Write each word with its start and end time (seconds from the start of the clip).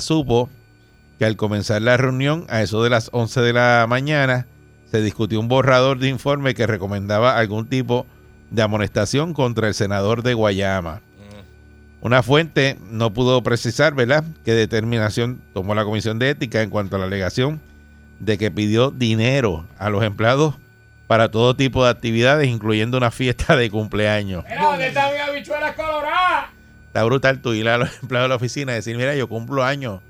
Supo 0.00 0.48
que 1.18 1.24
al 1.24 1.36
comenzar 1.36 1.82
la 1.82 1.96
reunión, 1.96 2.44
a 2.48 2.62
eso 2.62 2.82
de 2.82 2.90
las 2.90 3.08
11 3.12 3.40
de 3.40 3.52
la 3.52 3.86
mañana, 3.88 4.46
se 4.90 5.00
discutió 5.00 5.40
un 5.40 5.48
borrador 5.48 5.98
de 5.98 6.08
informe 6.08 6.54
que 6.54 6.66
recomendaba 6.66 7.38
algún 7.38 7.66
tipo 7.68 8.06
de 8.50 8.62
amonestación 8.62 9.32
contra 9.32 9.68
el 9.68 9.74
senador 9.74 10.22
de 10.22 10.34
Guayama. 10.34 11.00
Una 12.00 12.22
fuente 12.22 12.78
no 12.90 13.12
pudo 13.12 13.42
precisar, 13.42 13.94
¿verdad?, 13.94 14.24
qué 14.44 14.52
determinación 14.52 15.40
tomó 15.54 15.74
la 15.74 15.84
Comisión 15.84 16.18
de 16.18 16.30
Ética 16.30 16.62
en 16.62 16.70
cuanto 16.70 16.96
a 16.96 16.98
la 16.98 17.06
alegación 17.06 17.60
de 18.20 18.38
que 18.38 18.50
pidió 18.50 18.90
dinero 18.90 19.66
a 19.78 19.90
los 19.90 20.04
empleados 20.04 20.54
para 21.06 21.30
todo 21.30 21.56
tipo 21.56 21.84
de 21.84 21.90
actividades, 21.90 22.48
incluyendo 22.48 22.96
una 22.98 23.10
fiesta 23.10 23.56
de 23.56 23.70
cumpleaños. 23.70 24.44
¿Dónde? 24.60 24.92
Está 26.96 27.04
brutal 27.04 27.42
tú 27.42 27.52
ir 27.52 27.68
a 27.68 27.76
los 27.76 27.90
empleados 28.02 28.24
de 28.24 28.28
la 28.30 28.36
oficina 28.36 28.72
y 28.72 28.76
decir, 28.76 28.96
mira, 28.96 29.14
yo 29.14 29.28
cumplo 29.28 29.62
años, 29.62 30.00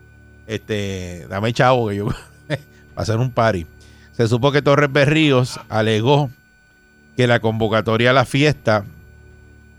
este, 0.47 1.27
dame 1.29 1.53
chavo 1.53 1.89
que 1.89 1.97
yo 1.97 2.07
va 2.07 2.15
a 2.95 3.01
hacer 3.01 3.17
un 3.17 3.33
party. 3.33 3.67
Se 4.13 4.29
supo 4.29 4.53
que 4.53 4.63
Torres 4.63 4.93
Berríos 4.93 5.59
alegó 5.69 6.31
que 7.17 7.27
la 7.27 7.41
convocatoria 7.41 8.11
a 8.11 8.13
la 8.13 8.25
fiesta 8.25 8.85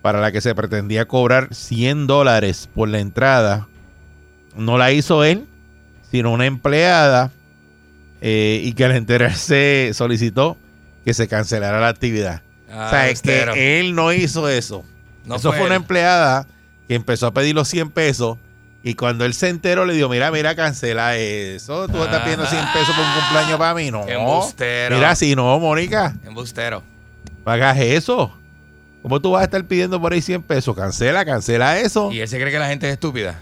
para 0.01 0.19
la 0.19 0.33
que 0.33 0.41
se 0.41 0.53
pretendía 0.53 1.07
cobrar 1.07 1.55
100 1.55 2.07
dólares 2.07 2.67
por 2.75 2.89
la 2.89 2.99
entrada 2.99 3.69
no 4.57 4.77
la 4.77 4.91
hizo 4.91 5.23
él, 5.23 5.45
sino 6.11 6.33
una 6.33 6.45
empleada 6.45 7.31
eh, 8.19 8.59
y 8.65 8.73
que 8.73 8.83
al 8.83 8.91
enterarse 8.91 9.91
solicitó 9.93 10.57
que 11.05 11.13
se 11.13 11.29
cancelara 11.29 11.79
la 11.79 11.87
actividad. 11.87 12.41
o 12.69 12.89
sea, 12.89 13.09
es 13.09 13.21
que 13.21 13.79
él 13.79 13.95
no 13.95 14.11
hizo 14.11 14.49
eso. 14.49 14.83
No 15.23 15.37
eso 15.37 15.51
fue 15.51 15.59
fue 15.59 15.67
una 15.67 15.75
empleada 15.75 16.45
que 16.87 16.95
empezó 16.95 17.27
a 17.27 17.33
pedir 17.33 17.53
los 17.55 17.67
100 17.67 17.89
pesos 17.91 18.37
y 18.83 18.93
cuando 18.93 19.25
él 19.25 19.33
se 19.33 19.49
enteró 19.49 19.85
le 19.85 19.93
dijo, 19.93 20.07
mira, 20.09 20.31
mira, 20.31 20.55
cancela 20.55 21.17
eso. 21.17 21.87
Tú 21.87 22.01
estás 22.03 22.21
pidiendo 22.21 22.45
100 22.45 22.61
pesos 22.73 22.95
por 22.95 23.03
un 23.05 23.11
cumpleaños 23.19 23.57
para 23.59 23.73
mí. 23.73 23.91
No. 23.91 24.07
Embustero. 24.07 24.95
Mira, 24.95 25.15
si 25.15 25.35
no, 25.35 25.59
Mónica, 25.59 26.15
Embustero. 26.25 26.83
no 27.45 27.51
hagas 27.51 27.77
eso. 27.79 28.33
¿Cómo 29.01 29.19
tú 29.21 29.31
vas 29.31 29.41
a 29.41 29.45
estar 29.45 29.63
pidiendo 29.65 30.01
por 30.01 30.13
ahí 30.13 30.21
100 30.21 30.41
pesos? 30.43 30.75
Cancela, 30.75 31.23
cancela 31.25 31.79
eso. 31.79 32.11
Y 32.11 32.19
él 32.21 32.27
se 32.27 32.39
cree 32.39 32.51
que 32.51 32.59
la 32.59 32.67
gente 32.67 32.87
es 32.87 32.93
estúpida. 32.93 33.39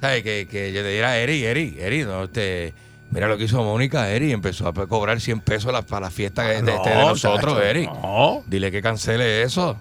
¿Sabes? 0.00 0.22
Que, 0.22 0.46
que 0.50 0.72
yo 0.72 0.82
le 0.82 0.90
diera, 0.92 1.16
Eri, 1.18 1.44
Eri, 1.44 1.76
Eri, 1.78 2.04
no, 2.04 2.24
este, 2.24 2.72
mira 3.10 3.28
lo 3.28 3.36
que 3.36 3.44
hizo 3.44 3.62
Mónica, 3.62 4.08
Eri, 4.10 4.32
empezó 4.32 4.66
a 4.68 4.72
cobrar 4.72 5.20
100 5.20 5.40
pesos 5.40 5.70
la- 5.72 5.82
para 5.82 6.06
la 6.06 6.10
fiesta 6.10 6.42
de, 6.44 6.62
de- 6.62 6.72
de 6.72 6.94
No, 6.94 7.08
nosotros, 7.10 7.60
Eri. 7.62 7.86
No. 7.86 8.42
Dile 8.46 8.70
que 8.70 8.80
cancele 8.80 9.42
eso. 9.42 9.78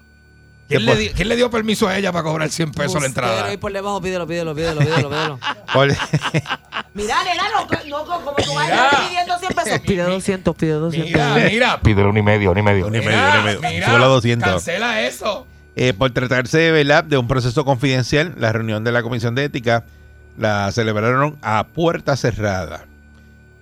¿Qué 0.69 0.75
¿Quién 0.75 0.85
le, 0.85 0.91
por- 0.91 0.99
di- 0.99 1.09
quién 1.09 1.27
le 1.27 1.35
dio 1.35 1.49
permiso 1.49 1.87
a 1.87 1.97
ella 1.97 2.11
para 2.11 2.23
cobrar 2.23 2.47
100 2.49 2.71
pesos 2.73 3.01
la 3.01 3.07
entrada? 3.07 3.51
Y 3.51 3.57
por 3.57 3.73
debajo, 3.73 3.99
pídelo, 4.01 4.27
pídelo, 4.27 4.53
pídelo, 4.53 4.79
pídelo, 4.79 5.09
pídelo. 5.09 5.39
Mira, 6.93 7.23
nena, 7.23 7.43
no, 7.53 7.67
no, 7.87 8.05
como 8.05 8.35
tú 8.35 8.53
vayas 8.53 8.95
pidiendo 9.07 9.39
100 9.39 9.51
pesos. 9.53 9.79
Pide 9.85 10.03
200, 10.03 10.55
pide 10.55 10.71
200. 10.73 11.09
Mira, 11.11 11.49
mira, 11.49 11.81
Pídele 11.81 12.07
un 12.07 12.17
y 12.17 12.21
medio, 12.21 12.51
un 12.51 12.57
y 12.57 12.61
medio. 12.61 12.85
Ni 12.89 12.99
medio, 12.99 13.09
mira, 13.11 13.37
ni 13.39 13.43
medio. 13.45 13.61
mira, 13.61 13.97
los 13.97 14.07
200. 14.09 14.47
cancela 14.47 15.01
eso. 15.01 15.47
Eh, 15.75 15.93
por 15.93 16.11
tratarse 16.11 16.71
¿verdad? 16.71 17.03
de 17.03 17.17
un 17.17 17.27
proceso 17.27 17.65
confidencial, 17.65 18.35
la 18.37 18.51
reunión 18.51 18.83
de 18.83 18.91
la 18.91 19.01
Comisión 19.01 19.33
de 19.35 19.45
Ética 19.45 19.85
la 20.37 20.71
celebraron 20.71 21.37
a 21.41 21.65
puerta 21.67 22.15
cerrada. 22.15 22.85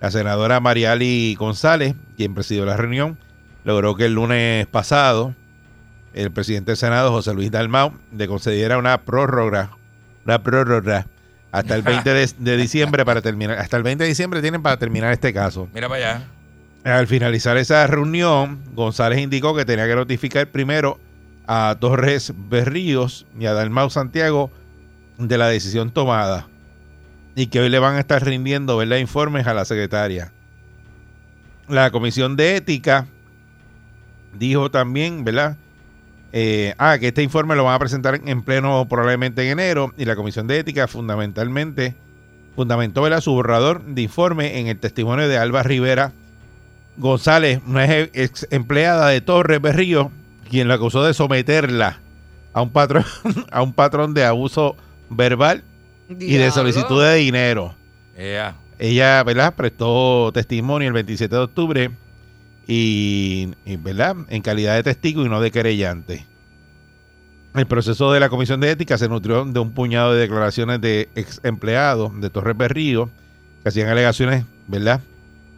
La 0.00 0.10
senadora 0.10 0.60
Mariali 0.60 1.34
González, 1.38 1.94
quien 2.16 2.34
presidió 2.34 2.64
la 2.66 2.76
reunión, 2.76 3.18
logró 3.64 3.94
que 3.96 4.04
el 4.06 4.14
lunes 4.14 4.66
pasado 4.66 5.34
el 6.14 6.30
presidente 6.30 6.72
del 6.72 6.76
Senado, 6.76 7.10
José 7.10 7.34
Luis 7.34 7.50
Dalmau, 7.50 7.92
le 8.16 8.28
concediera 8.28 8.78
una 8.78 9.02
prórroga, 9.02 9.70
una 10.24 10.42
prórroga 10.42 11.06
hasta 11.52 11.74
el 11.74 11.82
20 11.82 12.12
de, 12.12 12.30
de 12.38 12.56
diciembre 12.56 13.04
para 13.04 13.22
terminar, 13.22 13.58
hasta 13.58 13.76
el 13.76 13.82
20 13.82 14.04
de 14.04 14.08
diciembre 14.08 14.40
tienen 14.42 14.62
para 14.62 14.76
terminar 14.76 15.12
este 15.12 15.32
caso. 15.32 15.68
Mira 15.72 15.88
para 15.88 16.12
allá. 16.14 16.24
Al 16.84 17.06
finalizar 17.06 17.56
esa 17.56 17.86
reunión, 17.86 18.60
González 18.74 19.18
indicó 19.18 19.54
que 19.54 19.64
tenía 19.64 19.86
que 19.86 19.94
notificar 19.94 20.46
primero 20.48 20.98
a 21.46 21.76
Torres 21.80 22.32
Berríos 22.36 23.26
y 23.38 23.46
a 23.46 23.52
Dalmau 23.52 23.90
Santiago 23.90 24.50
de 25.18 25.38
la 25.38 25.48
decisión 25.48 25.90
tomada 25.90 26.46
y 27.34 27.46
que 27.46 27.60
hoy 27.60 27.68
le 27.68 27.78
van 27.78 27.96
a 27.96 28.00
estar 28.00 28.24
rindiendo 28.24 28.76
¿verdad? 28.76 28.96
informes 28.96 29.46
a 29.46 29.54
la 29.54 29.64
secretaria. 29.64 30.32
La 31.68 31.90
Comisión 31.90 32.36
de 32.36 32.56
Ética 32.56 33.06
dijo 34.36 34.70
también, 34.70 35.24
¿verdad? 35.24 35.56
Eh, 36.32 36.74
ah, 36.78 36.98
que 36.98 37.08
este 37.08 37.22
informe 37.22 37.56
lo 37.56 37.64
van 37.64 37.74
a 37.74 37.78
presentar 37.78 38.14
en- 38.16 38.28
en 38.28 38.42
pleno 38.42 38.86
probablemente 38.88 39.42
en 39.44 39.52
enero 39.58 39.94
y 39.96 40.04
la 40.04 40.14
Comisión 40.14 40.46
de 40.46 40.58
Ética 40.58 40.86
fundamentalmente 40.86 41.94
fundamentó 42.54 43.02
¿verdad? 43.02 43.20
su 43.22 43.32
borrador 43.32 43.82
de 43.84 44.02
informe 44.02 44.58
en 44.58 44.66
el 44.66 44.78
testimonio 44.78 45.26
de 45.28 45.38
Alba 45.38 45.62
Rivera 45.62 46.12
González, 46.96 47.60
una 47.66 47.84
ex 47.98 48.46
empleada 48.50 49.08
de 49.08 49.20
Torres 49.20 49.60
Berrío, 49.62 50.10
quien 50.50 50.66
la 50.68 50.74
acusó 50.74 51.04
de 51.04 51.14
someterla 51.14 52.00
a 52.52 52.60
un 52.62 52.70
patrón, 52.70 53.04
a 53.52 53.62
un 53.62 53.72
patrón 53.72 54.12
de 54.14 54.24
abuso 54.24 54.76
verbal 55.08 55.62
y 56.10 56.34
de 56.34 56.50
solicitud 56.50 57.02
de 57.02 57.14
dinero. 57.14 57.74
Ella, 58.80 59.22
¿verdad? 59.22 59.54
Prestó 59.54 60.30
testimonio 60.34 60.88
el 60.88 60.94
27 60.94 61.34
de 61.34 61.40
octubre 61.42 61.90
y, 62.70 63.50
¿verdad? 63.78 64.14
En 64.28 64.42
calidad 64.42 64.76
de 64.76 64.82
testigo 64.82 65.24
y 65.24 65.28
no 65.28 65.40
de 65.40 65.50
querellante. 65.50 66.26
El 67.54 67.66
proceso 67.66 68.12
de 68.12 68.20
la 68.20 68.28
Comisión 68.28 68.60
de 68.60 68.70
Ética 68.70 68.98
se 68.98 69.08
nutrió 69.08 69.44
de 69.46 69.58
un 69.58 69.72
puñado 69.72 70.12
de 70.12 70.20
declaraciones 70.20 70.80
de 70.82 71.08
ex 71.14 71.40
empleados 71.42 72.20
de 72.20 72.28
Torres 72.28 72.56
Berrío 72.56 73.08
que 73.62 73.70
hacían 73.70 73.88
alegaciones, 73.88 74.44
¿verdad? 74.66 75.00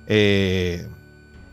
Eh, 0.06 0.86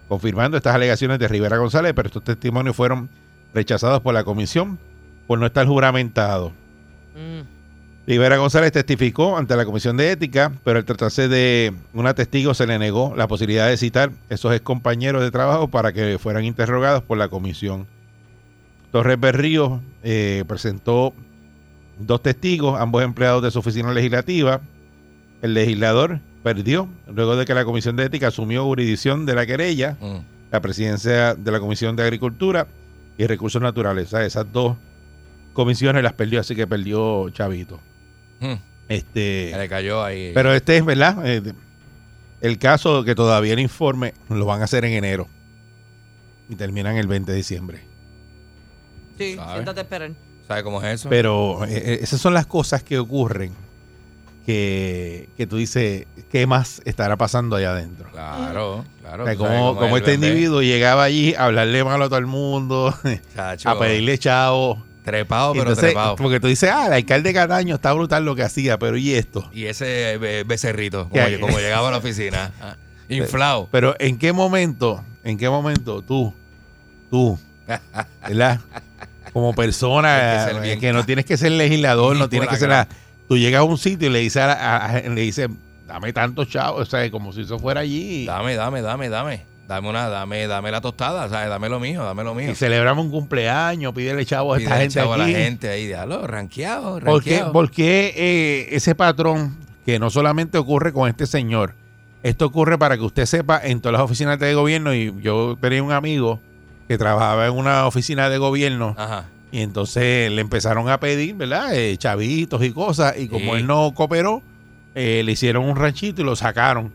confirmando 0.08 0.56
estas 0.56 0.76
alegaciones 0.76 1.18
de 1.18 1.28
Rivera 1.28 1.58
González, 1.58 1.94
pero 1.96 2.08
estos 2.08 2.24
testimonios 2.24 2.76
fueron 2.76 3.10
rechazados 3.54 4.02
por 4.02 4.14
la 4.14 4.24
comisión 4.24 4.78
por 5.26 5.40
no 5.40 5.48
estar 5.48 5.66
juramentados. 5.66 6.52
Mm. 7.16 7.57
Rivera 8.08 8.38
González 8.38 8.72
testificó 8.72 9.38
ante 9.38 9.58
la 9.58 9.66
Comisión 9.66 9.98
de 9.98 10.12
Ética, 10.12 10.54
pero 10.64 10.80
al 10.80 10.86
tratarse 10.86 11.28
de 11.28 11.74
una 11.94 12.14
testigo 12.14 12.54
se 12.54 12.66
le 12.66 12.80
negó 12.80 13.14
la 13.18 13.28
posibilidad 13.28 13.68
de 13.68 13.76
citar 13.76 14.12
esos 14.30 14.54
ex 14.54 14.62
compañeros 14.62 15.22
de 15.22 15.30
trabajo 15.30 15.68
para 15.68 15.92
que 15.92 16.18
fueran 16.18 16.46
interrogados 16.46 17.04
por 17.04 17.18
la 17.18 17.28
comisión. 17.28 17.86
Torres 18.94 19.20
Berrío 19.20 19.82
eh, 20.04 20.46
presentó 20.48 21.14
dos 22.00 22.24
testigos, 22.24 22.80
ambos 22.80 23.04
empleados 23.04 23.44
de 23.44 23.52
su 23.52 23.60
oficina 23.60 23.92
legislativa. 23.92 24.62
El 25.42 25.54
legislador 25.54 26.22
perdió 26.44 26.88
luego 27.14 27.36
de 27.36 27.46
que 27.46 27.54
la 27.54 27.66
Comisión 27.66 27.98
de 27.98 28.06
Ética 28.06 28.28
asumió 28.30 28.64
jurisdicción 28.64 29.26
de 29.26 29.36
la 29.36 29.46
querella, 29.46 29.98
Mm. 30.00 30.20
la 30.50 30.62
presidencia 30.62 31.36
de 31.36 31.52
la 31.52 31.60
Comisión 31.60 31.98
de 31.98 32.04
Agricultura 32.04 32.68
y 33.18 33.28
Recursos 33.28 33.62
Naturales. 33.62 34.08
O 34.08 34.10
sea, 34.12 34.26
esas 34.26 34.50
dos 34.54 34.78
comisiones 35.52 36.04
las 36.04 36.14
perdió, 36.14 36.40
así 36.40 36.56
que 36.56 36.66
perdió 36.66 37.30
Chavito. 37.32 37.82
Mm. 38.40 38.54
Este, 38.90 39.54
le 39.58 39.68
cayó 39.68 40.04
ahí. 40.04 40.32
pero 40.34 40.54
este 40.54 40.78
es, 40.78 40.86
¿verdad? 40.86 41.18
Eh, 41.26 41.54
el 42.42 42.58
caso 42.58 43.04
que 43.04 43.16
todavía 43.16 43.54
el 43.54 43.60
informe 43.60 44.14
lo 44.30 44.46
van 44.46 44.62
a 44.62 44.66
hacer 44.66 44.86
en 44.86 44.94
enero 44.94 45.28
y 46.50 46.56
terminan 46.56 46.96
el 46.96 47.08
20 47.08 47.32
de 47.32 47.38
diciembre. 47.38 47.82
Sí, 49.18 49.36
¿Sabe? 49.36 49.54
siéntate 49.54 49.80
a 49.80 49.84
esperar. 49.84 50.12
¿Sabe 50.48 50.64
cómo 50.64 50.82
es 50.82 51.02
eso? 51.02 51.10
Pero 51.10 51.66
eh, 51.66 51.76
eh, 51.76 52.00
esas 52.02 52.22
son 52.22 52.34
las 52.34 52.46
cosas 52.46 52.84
que 52.84 52.98
ocurren 53.00 53.54
que, 54.46 55.28
que 55.36 55.46
tú 55.46 55.58
dices, 55.58 56.06
¿qué 56.32 56.48
más 56.48 56.82
estará 56.86 57.18
pasando 57.18 57.58
allá 57.58 57.72
adentro? 57.72 58.10
Claro, 58.12 58.86
claro. 59.02 59.24
O 59.24 59.26
sea, 59.26 59.36
como, 59.36 59.76
como 59.76 59.98
es 59.98 60.04
este 60.04 60.14
individuo 60.14 60.62
llegaba 60.62 61.04
allí 61.04 61.34
a 61.34 61.46
hablarle 61.46 61.84
malo 61.84 62.06
a 62.06 62.08
todo 62.08 62.20
el 62.20 62.28
mundo, 62.28 62.94
Chacho, 63.36 63.70
a 63.70 63.78
pedirle 63.78 64.18
chavo. 64.18 64.87
Trepado, 65.08 65.54
pero 65.54 65.64
entonces, 65.64 65.86
trepado. 65.86 66.16
porque 66.18 66.40
tú 66.42 66.48
dices, 66.48 66.70
ah, 66.70 66.88
el 66.88 66.94
alcalde 66.94 67.34
Cataño 67.34 67.76
está 67.76 67.94
brutal 67.94 68.26
lo 68.26 68.36
que 68.36 68.44
hacía, 68.44 68.78
pero 68.78 68.98
¿y 68.98 69.14
esto? 69.14 69.50
Y 69.54 69.66
ese 69.66 70.18
be- 70.18 70.44
becerrito, 70.44 71.10
¿Qué 71.14 71.40
como, 71.40 71.58
llegaba 71.60 71.88
a 71.88 71.92
la 71.92 71.98
oficina. 71.98 72.52
ah, 72.62 72.76
Inflado. 73.08 73.70
Pero 73.72 73.96
¿en 74.00 74.18
qué 74.18 74.34
momento, 74.34 75.02
en 75.24 75.38
qué 75.38 75.50
momento 75.50 76.02
tú, 76.02 76.34
tú, 77.10 77.40
¿verdad? 78.28 78.60
Como 79.32 79.54
persona, 79.54 80.46
que 80.50 80.58
eh, 80.58 80.60
bien 80.62 80.80
que 80.80 80.92
no 80.92 81.06
tienes 81.06 81.24
que 81.26 81.38
ser 81.38 81.54
legislador, 81.54 82.18
no 82.18 82.28
tienes 82.30 82.50
que 82.50 82.58
ser 82.58 82.68
nada. 82.70 82.88
Tú 83.30 83.38
llegas 83.38 83.60
a 83.62 83.64
un 83.64 83.78
sitio 83.78 84.10
y 84.10 84.12
le 84.12 84.20
dices, 84.20 84.42
a 84.42 84.86
a- 84.88 85.02
le 85.02 85.22
dices 85.22 85.48
dame 85.88 86.12
tantos 86.12 86.50
chavos, 86.50 86.82
o 86.82 86.86
sea, 86.86 87.10
como 87.10 87.32
si 87.32 87.42
eso 87.44 87.58
fuera 87.60 87.80
allí. 87.80 88.26
Dame, 88.26 88.56
dame, 88.56 88.82
dame, 88.82 89.08
dame. 89.08 89.46
Dame 89.68 89.90
una, 89.90 90.08
dame, 90.08 90.48
dame 90.48 90.72
la 90.72 90.80
tostada, 90.80 91.28
¿sabes? 91.28 91.50
Dame 91.50 91.68
lo 91.68 91.80
mío, 91.80 92.04
dame 92.04 92.24
lo 92.24 92.34
mío. 92.34 92.52
Y 92.52 92.56
celebramos 92.56 93.06
un 93.06 93.12
cumpleaños, 93.12 93.94
pídele 93.94 94.26
chavos 94.26 94.58
a 94.58 94.62
esta 94.62 94.78
gente 94.78 94.94
chavo 94.96 95.14
a 95.14 95.18
la 95.18 95.26
aquí. 95.26 95.34
gente 95.34 95.70
ahí, 95.70 95.88
diablo, 95.88 96.26
ranqueado, 96.26 97.00
¿Por 97.02 97.22
qué, 97.24 97.32
ranqueado. 97.32 97.52
por 97.52 97.70
qué, 97.72 98.14
eh, 98.16 98.68
ese 98.72 98.96
patrón 98.96 99.58
que 99.86 100.00
no 100.00 100.10
solamente 100.10 100.58
ocurre 100.58 100.94
con 100.94 101.10
este 101.10 101.26
señor? 101.28 101.74
Esto 102.24 102.46
ocurre 102.46 102.78
para 102.78 102.96
que 102.98 103.04
usted 103.04 103.26
sepa 103.26 103.60
en 103.62 103.82
todas 103.82 103.94
las 103.94 104.02
oficinas 104.02 104.40
de 104.40 104.54
gobierno 104.54 104.94
y 104.94 105.14
yo 105.22 105.58
tenía 105.60 105.84
un 105.84 105.92
amigo 105.92 106.40
que 106.88 106.98
trabajaba 106.98 107.48
en 107.48 107.54
una 107.54 107.86
oficina 107.88 108.30
de 108.30 108.38
gobierno 108.38 108.96
Ajá. 108.98 109.26
y 109.52 109.60
entonces 109.62 110.32
le 110.32 110.40
empezaron 110.42 110.90
a 110.90 111.00
pedir, 111.02 111.36
¿verdad? 111.36 111.76
Eh, 111.76 111.96
chavitos 111.98 112.64
y 112.64 112.72
cosas 112.72 113.16
y 113.20 113.28
como 113.28 113.52
Sí. 113.54 113.60
él 113.60 113.68
no 113.68 113.94
cooperó, 113.94 114.42
eh, 114.96 115.22
le 115.26 115.32
hicieron 115.34 115.66
un 115.66 115.76
ranchito 115.76 116.22
y 116.22 116.26
lo 116.26 116.38
sacaron. 116.38 116.92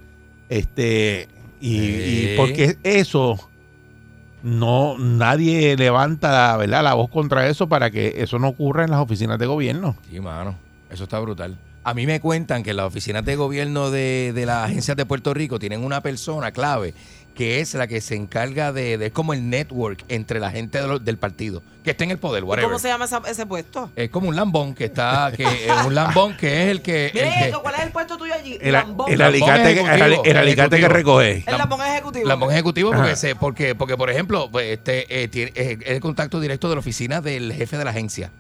Este 0.49 1.29
y, 1.63 2.37
porque 2.37 2.77
eso 2.83 3.39
no 4.43 4.99
nadie 4.99 5.77
levanta, 5.77 6.57
¿verdad? 6.57 6.83
La 6.83 6.95
voz 6.95 7.09
contra 7.09 7.47
eso 7.47 7.69
para 7.69 7.91
que 7.91 8.15
eso 8.17 8.39
no 8.39 8.49
ocurra 8.49 8.85
en 8.85 8.91
las 8.91 9.01
oficinas 9.01 9.39
de 9.39 9.47
gobierno. 9.47 9.97
Sí, 10.11 10.19
mano. 10.21 10.57
Eso 10.91 11.05
está 11.05 11.21
brutal. 11.21 11.57
A 11.85 11.95
mí 11.95 12.07
me 12.07 12.21
cuentan 12.21 12.63
que 12.63 12.75
las 12.75 12.87
oficinas 12.87 13.25
de 13.25 13.37
gobierno 13.37 13.91
de, 13.91 14.33
de 14.35 14.47
las 14.47 14.67
agencias 14.67 14.97
de 14.97 15.07
Puerto 15.07 15.35
Rico 15.35 15.59
tienen 15.59 15.85
una 15.85 16.01
persona 16.01 16.53
clave 16.53 16.95
que 17.35 17.61
es 17.61 17.75
la 17.75 17.87
que 17.87 18.01
se 18.01 18.15
encarga 18.15 18.73
de, 18.73 18.99
de 18.99 19.07
es 19.07 19.13
como 19.13 19.33
el 19.33 19.49
network 19.49 20.05
entre 20.09 20.39
la 20.41 20.51
gente 20.51 20.81
de 20.81 20.87
lo- 20.87 20.99
del 20.99 21.17
partido 21.19 21.63
que 21.83 21.91
está 21.91 22.05
en 22.05 22.13
el 22.13 22.19
poder, 22.19 22.45
¿Y 22.45 22.47
whatever. 22.47 22.69
¿Cómo 22.71 22.79
se 22.79 22.87
llama 22.89 23.07
esa- 23.07 23.23
ese 23.29 23.45
puesto? 23.45 23.91
Es 23.97 24.09
como 24.11 24.29
un 24.29 24.37
lambón 24.37 24.73
que 24.75 24.85
está, 24.85 25.33
que 25.37 25.43
es 25.43 25.87
un 25.87 25.95
lambón 25.95 26.37
que 26.37 26.63
es 26.65 26.69
el 26.71 26.81
que, 26.83 27.07
el 27.07 27.13
Mire, 27.15 27.31
que- 27.39 27.45
esto, 27.47 27.63
¿cuál 27.63 27.75
es 27.75 27.81
el 27.83 27.91
puesto 27.91 28.17
tuyo 28.17 28.35
allí? 28.35 28.57
El, 28.61 28.73
Lambón. 28.73 29.11
el 29.13 29.21
alicate, 29.21 29.73
ejecutivo, 29.73 30.23
el, 30.25 30.31
el 30.31 30.37
alicate 30.37 30.79
que 30.79 30.89
recoge. 30.89 31.45
El 31.47 31.59
lambón 31.59 31.81
ejecutivo. 31.85 32.29
Lambón 32.29 32.53
ejecutivo 32.53 32.93
porque, 32.93 33.17
se, 33.17 33.35
porque, 33.35 33.75
porque 33.75 33.97
por 33.97 34.11
ejemplo, 34.11 34.49
pues, 34.53 34.67
este, 34.79 35.23
eh, 35.25 35.27
tiene, 35.29 35.53
es 35.57 35.79
el 35.87 36.01
contacto 36.01 36.39
directo 36.39 36.69
de 36.69 36.77
la 36.77 36.81
oficina 36.81 37.21
del 37.21 37.53
jefe 37.53 37.77
de 37.77 37.85
la 37.85 37.91
agencia. 37.91 38.31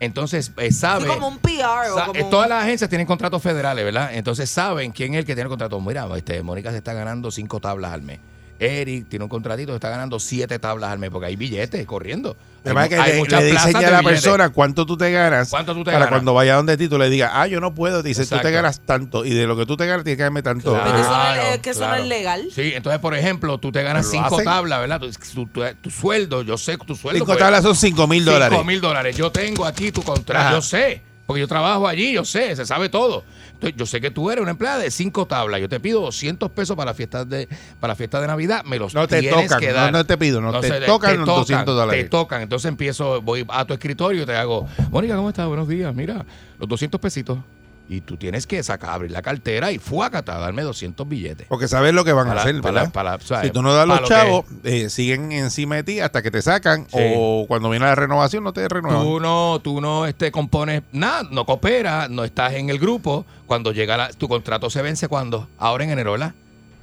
Entonces, 0.00 0.52
eh, 0.58 0.70
Sí, 0.70 0.78
sabe. 0.78 1.06
como 1.06 1.28
un 1.28 1.38
PR 1.38 1.90
o 1.92 1.94
sa- 1.96 2.06
como 2.06 2.20
eh, 2.20 2.26
Todas 2.30 2.48
las 2.48 2.64
agencias 2.64 2.88
tienen 2.90 3.06
contratos 3.06 3.42
federales, 3.42 3.84
¿verdad? 3.84 4.10
Entonces 4.14 4.50
saben 4.50 4.92
quién 4.92 5.14
es 5.14 5.20
el 5.20 5.24
que 5.24 5.34
tiene 5.34 5.42
el 5.42 5.48
contrato. 5.48 5.80
Mira, 5.80 6.06
este, 6.16 6.42
Mónica 6.42 6.70
se 6.70 6.78
está 6.78 6.92
ganando 6.92 7.30
cinco 7.30 7.60
tablas 7.60 7.92
al 7.92 8.02
mes. 8.02 8.18
Eric 8.64 9.08
tiene 9.08 9.24
un 9.24 9.28
contratito 9.28 9.72
que 9.72 9.76
está 9.76 9.88
ganando 9.90 10.18
siete 10.18 10.58
tablas 10.58 10.90
al 10.90 10.98
mes 10.98 11.10
porque 11.10 11.26
hay 11.26 11.36
billetes 11.36 11.84
corriendo. 11.86 12.36
Además 12.64 12.84
Hay 12.84 12.88
que 12.88 12.96
le, 13.12 13.18
muchas 13.18 13.42
le 13.42 13.50
dicen 13.50 13.72
ya 13.72 13.78
a 13.78 13.82
la 13.90 13.98
billetes. 14.00 14.22
persona 14.22 14.48
cuánto 14.48 14.86
tú 14.86 14.96
te 14.96 15.10
ganas. 15.10 15.50
¿Cuánto 15.50 15.74
tú 15.74 15.80
te 15.80 15.86
para 15.92 15.98
ganas? 15.98 16.08
cuando 16.10 16.32
vaya 16.34 16.54
donde 16.56 16.76
ti 16.78 16.88
tú 16.88 16.96
le 16.98 17.10
digas, 17.10 17.30
ah, 17.34 17.46
yo 17.46 17.60
no 17.60 17.74
puedo. 17.74 18.02
Te 18.02 18.08
dice, 18.08 18.22
tú 18.22 18.28
te 18.30 18.34
Exacto. 18.36 18.54
ganas 18.54 18.80
tanto. 18.80 19.24
Y 19.26 19.30
de 19.34 19.46
lo 19.46 19.54
que 19.56 19.66
tú 19.66 19.76
te 19.76 19.86
ganas, 19.86 20.02
tienes 20.04 20.16
que 20.16 20.22
darme 20.22 20.42
tanto. 20.42 20.70
Claro. 20.72 20.84
Pero 20.86 20.98
eso 20.98 21.10
no 21.10 21.16
es- 21.22 21.34
Claro, 21.34 21.54
es 21.54 21.58
que 21.60 21.70
eso 21.70 21.80
no 21.80 21.86
claro. 21.88 22.02
es 22.02 22.08
legal. 22.08 22.48
Sí, 22.54 22.72
entonces, 22.74 23.00
por 23.00 23.14
ejemplo, 23.14 23.58
tú 23.58 23.70
te 23.70 23.82
ganas 23.82 24.06
Pero 24.10 24.22
cinco 24.22 24.34
hacen. 24.36 24.44
tablas, 24.46 24.80
¿verdad? 24.80 25.00
Tu, 25.00 25.10
tu- 25.12 25.46
tu- 25.46 25.74
tu 25.82 25.90
sueldo, 25.90 26.42
yo 26.42 26.56
sé 26.56 26.78
tu 26.78 26.94
sueldo. 26.94 27.18
Cinco 27.18 27.26
pues, 27.26 27.38
tablas 27.38 27.62
son 27.62 27.76
cinco 27.76 28.06
mil 28.06 28.24
dólares. 28.24 28.48
Cinco 28.50 28.64
mil 28.64 28.80
dólares. 28.80 29.14
Yo 29.16 29.30
tengo 29.30 29.66
aquí 29.66 29.92
tu 29.92 30.02
contrato. 30.02 30.56
Yo 30.56 30.62
sé. 30.62 31.02
Porque 31.26 31.40
yo 31.40 31.48
trabajo 31.48 31.88
allí, 31.88 32.12
yo 32.12 32.22
sé, 32.24 32.54
se 32.54 32.66
sabe 32.66 32.90
todo. 32.90 33.24
Yo 33.70 33.86
sé 33.86 34.00
que 34.00 34.10
tú 34.10 34.30
eres 34.30 34.42
una 34.42 34.50
empleada 34.50 34.78
de 34.78 34.90
cinco 34.90 35.26
tablas. 35.26 35.60
Yo 35.60 35.68
te 35.68 35.80
pido 35.80 36.00
200 36.00 36.50
pesos 36.50 36.76
para 36.76 36.90
la 36.90 36.94
fiesta 36.94 37.24
de, 37.24 37.48
para 37.80 37.92
la 37.92 37.96
fiesta 37.96 38.20
de 38.20 38.26
Navidad. 38.26 38.64
Me 38.64 38.78
los 38.78 38.94
No 38.94 39.06
te 39.06 39.20
tienes 39.20 39.46
tocan, 39.46 39.60
que 39.60 39.68
no, 39.68 39.74
dar. 39.74 39.92
no 39.92 40.04
te 40.04 40.18
pido, 40.18 40.40
no, 40.40 40.60
te, 40.60 40.80
tocan 40.82 41.18
los 41.18 41.26
200 41.26 41.76
dólares. 41.76 42.04
Te 42.04 42.08
tocan. 42.08 42.42
Entonces 42.42 42.68
empiezo, 42.68 43.22
voy 43.22 43.44
a 43.48 43.64
tu 43.64 43.74
escritorio 43.74 44.22
y 44.22 44.26
te 44.26 44.36
hago, 44.36 44.68
Mónica, 44.90 45.16
¿cómo 45.16 45.28
estás? 45.28 45.46
Buenos 45.46 45.68
días. 45.68 45.94
Mira, 45.94 46.24
los 46.58 46.68
200 46.68 47.00
pesitos. 47.00 47.38
Y 47.86 48.00
tú 48.00 48.16
tienes 48.16 48.46
que 48.46 48.62
sacar, 48.62 48.90
abrir 48.90 49.10
la 49.10 49.20
cartera 49.20 49.70
y 49.70 49.78
fuácata, 49.78 50.38
darme 50.38 50.62
200 50.62 51.06
billetes. 51.06 51.46
Porque 51.48 51.68
sabes 51.68 51.92
lo 51.92 52.02
que 52.02 52.12
van 52.14 52.26
Para- 52.28 52.40
a 52.40 52.42
hacer, 52.44 52.60
para- 52.62 52.72
¿verdad? 52.80 52.92
para- 52.92 53.20
¿sabes? 53.20 53.48
si 53.48 53.52
tú 53.52 53.60
no 53.62 53.74
das 53.74 53.86
los 53.86 54.02
chavos, 54.08 54.46
eh, 54.64 54.88
siguen 54.88 55.32
encima 55.32 55.74
de 55.76 55.82
ti 55.84 56.00
hasta 56.00 56.22
que 56.22 56.30
te 56.30 56.40
sacan. 56.40 56.86
Sí. 56.90 56.98
O 57.14 57.44
cuando 57.46 57.68
viene 57.68 57.84
la 57.84 57.94
renovación, 57.94 58.42
no 58.42 58.54
te 58.54 58.66
renuevan. 58.68 59.02
Tú 59.02 59.20
no, 59.20 59.60
tú 59.62 59.80
no 59.82 60.06
este, 60.06 60.32
compones 60.32 60.82
nada, 60.92 61.28
no 61.30 61.44
cooperas, 61.44 62.08
no 62.08 62.24
estás 62.24 62.54
en 62.54 62.70
el 62.70 62.78
grupo. 62.78 63.26
Cuando 63.46 63.70
llega 63.72 63.98
la- 63.98 64.08
tu 64.14 64.28
contrato 64.28 64.70
se 64.70 64.80
vence 64.80 65.06
cuando? 65.08 65.46
Ahora 65.58 65.84
en 65.84 65.90
enero, 65.90 66.12
¿verdad? 66.12 66.32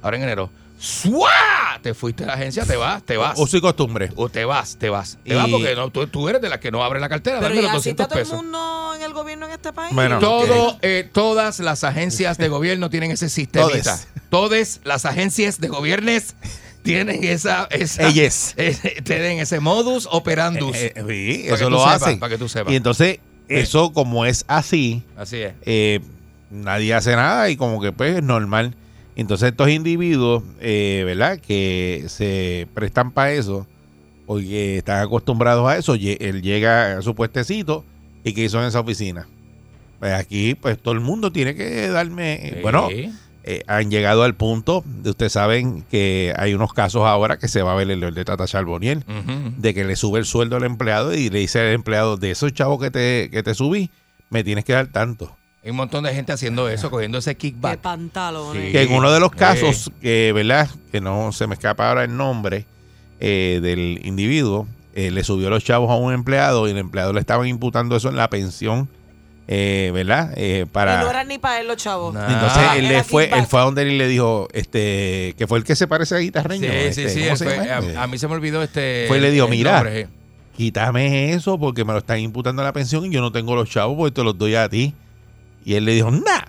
Ahora 0.02 0.16
en 0.18 0.22
enero. 0.22 0.50
¡Suá! 0.78 1.28
Te 1.80 1.94
fuiste 1.94 2.24
a 2.24 2.26
la 2.28 2.32
agencia, 2.34 2.64
te 2.64 2.76
vas, 2.76 3.02
te 3.04 3.16
vas. 3.16 3.38
Uso 3.38 3.56
y 3.56 3.60
costumbre. 3.60 4.10
O 4.16 4.28
te 4.28 4.44
vas, 4.44 4.76
te 4.76 4.90
vas. 4.90 5.18
Te 5.24 5.32
Y- 5.32 5.36
vas 5.36 5.48
porque 5.48 5.74
no, 5.74 5.90
tú, 5.90 6.06
tú 6.08 6.28
eres 6.28 6.42
de 6.42 6.48
las 6.48 6.58
que 6.58 6.70
no 6.70 6.82
abre 6.84 6.98
la 7.00 7.08
cartera, 7.08 7.36
Pero 7.40 7.50
dame 7.54 7.60
¿y 7.60 7.62
los 7.62 7.74
así 7.80 7.90
está 7.90 8.04
200 8.04 8.08
todo 8.08 8.18
el 8.18 8.24
pesos. 8.24 8.36
mundo 8.42 8.94
en 8.96 9.02
el 9.02 9.12
gobierno 9.12 9.46
en 9.46 9.52
este 9.52 9.72
país? 9.72 9.94
Bueno, 9.94 10.18
Todo, 10.18 10.78
eh, 10.82 11.08
todas 11.12 11.58
las 11.60 11.84
agencias 11.84 12.36
de 12.38 12.48
gobierno 12.48 12.90
tienen 12.90 13.10
ese 13.12 13.28
sistemita. 13.28 13.70
Todes. 13.70 14.08
Todas 14.30 14.80
las 14.84 15.04
agencias 15.06 15.60
de 15.60 15.68
gobierno 15.68 16.10
tienen 16.82 17.22
esa, 17.24 17.68
esa 17.70 18.08
Ellas. 18.08 18.54
ese- 18.56 19.02
tienen 19.02 19.38
ese 19.38 19.60
modus 19.60 20.08
operandus. 20.10 20.76
Eh, 20.76 20.92
eh, 20.94 20.94
sí, 20.96 21.02
Para 21.02 21.08
que 21.08 21.54
eso 21.54 21.64
tú 21.66 21.70
lo 21.70 21.78
sepas, 21.78 22.02
hacen. 22.02 22.18
para 22.18 22.30
que 22.30 22.38
tú 22.38 22.48
sepas. 22.48 22.72
Y 22.72 22.76
entonces, 22.76 23.18
eso 23.48 23.92
como 23.92 24.24
es 24.26 24.44
así, 24.48 25.02
Así 25.16 25.42
es. 25.42 25.52
eh, 25.64 26.00
nadie 26.50 26.94
hace 26.94 27.14
nada 27.14 27.50
y 27.50 27.56
como 27.56 27.80
que 27.80 27.92
pues 27.92 28.16
es 28.16 28.22
normal. 28.22 28.74
Entonces 29.16 29.50
estos 29.50 29.68
individuos, 29.68 30.42
eh, 30.60 31.02
¿verdad? 31.04 31.38
Que 31.38 32.04
se 32.08 32.66
prestan 32.74 33.12
para 33.12 33.32
eso, 33.32 33.66
porque 34.26 34.78
están 34.78 35.02
acostumbrados 35.02 35.68
a 35.68 35.76
eso, 35.76 35.94
él 35.94 36.42
llega 36.42 36.98
a 36.98 37.02
su 37.02 37.14
puestecito 37.14 37.84
y 38.24 38.32
que 38.32 38.44
hizo 38.44 38.60
en 38.60 38.68
esa 38.68 38.80
oficina. 38.80 39.26
Pues 39.98 40.14
aquí, 40.14 40.54
pues 40.54 40.78
todo 40.78 40.94
el 40.94 41.00
mundo 41.00 41.30
tiene 41.30 41.54
que 41.54 41.88
darme, 41.88 42.34
eh, 42.34 42.58
bueno, 42.62 42.88
eh, 43.44 43.62
han 43.66 43.90
llegado 43.90 44.22
al 44.22 44.34
punto 44.34 44.82
de 44.86 45.10
ustedes 45.10 45.32
saben 45.32 45.82
que 45.90 46.32
hay 46.36 46.54
unos 46.54 46.72
casos 46.72 47.02
ahora 47.04 47.38
que 47.38 47.48
se 47.48 47.62
va 47.62 47.72
a 47.72 47.76
ver 47.76 47.90
el 47.90 48.14
de 48.14 48.24
Tata 48.24 48.46
Charboniel, 48.46 49.04
de 49.58 49.74
que 49.74 49.84
le 49.84 49.96
sube 49.96 50.18
el 50.18 50.24
sueldo 50.24 50.56
al 50.56 50.64
empleado 50.64 51.14
y 51.14 51.28
le 51.28 51.40
dice 51.40 51.60
al 51.60 51.72
empleado, 51.72 52.16
de 52.16 52.30
esos 52.30 52.52
chavos 52.52 52.80
que 52.80 52.90
te, 52.90 53.28
que 53.30 53.42
te 53.42 53.54
subí, 53.54 53.90
me 54.30 54.42
tienes 54.42 54.64
que 54.64 54.72
dar 54.72 54.86
tanto. 54.86 55.36
Hay 55.64 55.70
un 55.70 55.76
montón 55.76 56.02
de 56.04 56.12
gente 56.12 56.32
haciendo 56.32 56.68
eso, 56.68 56.90
cogiendo 56.90 57.18
ese 57.18 57.36
Qué 57.36 57.50
kickback. 57.52 57.78
pantalones. 57.80 58.66
Sí. 58.66 58.72
Que 58.72 58.82
en 58.82 58.92
uno 58.92 59.12
de 59.12 59.20
los 59.20 59.30
Sí. 59.30 59.36
casos, 59.38 59.92
que 60.00 60.32
¿verdad? 60.34 60.68
Que 60.90 61.00
no 61.00 61.30
se 61.32 61.46
me 61.46 61.54
escapa 61.54 61.88
ahora 61.88 62.04
el 62.04 62.16
nombre 62.16 62.66
eh, 63.20 63.60
del 63.62 64.00
individuo, 64.04 64.66
eh, 64.94 65.12
le 65.12 65.22
subió 65.22 65.48
los 65.50 65.62
chavos 65.62 65.88
a 65.90 65.94
un 65.94 66.12
empleado 66.12 66.66
y 66.66 66.72
el 66.72 66.78
empleado 66.78 67.12
le 67.12 67.20
estaban 67.20 67.46
imputando 67.46 67.94
eso 67.94 68.08
en 68.08 68.16
la 68.16 68.28
pensión, 68.28 68.88
eh, 69.46 69.92
¿verdad? 69.94 70.32
Eh, 70.36 70.66
para... 70.70 71.00
Y 71.00 71.04
no 71.04 71.10
eran 71.10 71.28
ni 71.28 71.38
para 71.38 71.60
él 71.60 71.68
los 71.68 71.76
chavos. 71.76 72.12
Nah. 72.12 72.26
Entonces 72.32 72.62
él 72.76 72.88
le 72.88 73.04
fue, 73.04 73.30
él 73.32 73.46
fue 73.46 73.60
a 73.60 73.62
donde 73.62 73.82
él 73.82 73.92
y 73.92 73.98
le 73.98 74.08
dijo, 74.08 74.48
este, 74.52 75.34
que 75.38 75.46
fue 75.46 75.58
el 75.58 75.64
que 75.64 75.76
se 75.76 75.86
parece 75.86 76.16
a 76.16 76.18
guitarreño. 76.18 76.68
Sí, 76.68 76.76
este, 76.76 77.08
sí, 77.08 77.14
sí. 77.14 77.20
¿cómo 77.20 77.30
él 77.30 77.36
se 77.38 77.44
fue- 77.44 77.66
llama? 77.66 78.00
a, 78.00 78.02
a 78.02 78.06
mí 78.08 78.18
se 78.18 78.26
me 78.26 78.34
olvidó 78.34 78.60
este. 78.64 79.04
Fue 79.06 79.18
y 79.18 79.20
le 79.20 79.30
dijo, 79.30 79.46
"Mira". 79.46 79.74
nombre, 79.74 80.06
sí. 80.06 80.10
Quítame 80.56 81.32
eso 81.32 81.58
porque 81.58 81.84
me 81.84 81.92
lo 81.92 81.98
están 82.00 82.18
imputando 82.18 82.60
a 82.62 82.64
la 82.64 82.72
pensión 82.72 83.06
y 83.06 83.10
yo 83.10 83.20
no 83.20 83.30
tengo 83.32 83.54
los 83.54 83.70
chavos 83.70 83.96
porque 83.96 84.12
te 84.14 84.24
los 84.24 84.36
doy 84.36 84.56
a 84.56 84.68
ti. 84.68 84.94
Y 85.64 85.74
él 85.74 85.84
le 85.84 85.92
dijo, 85.94 86.10
nah. 86.10 86.42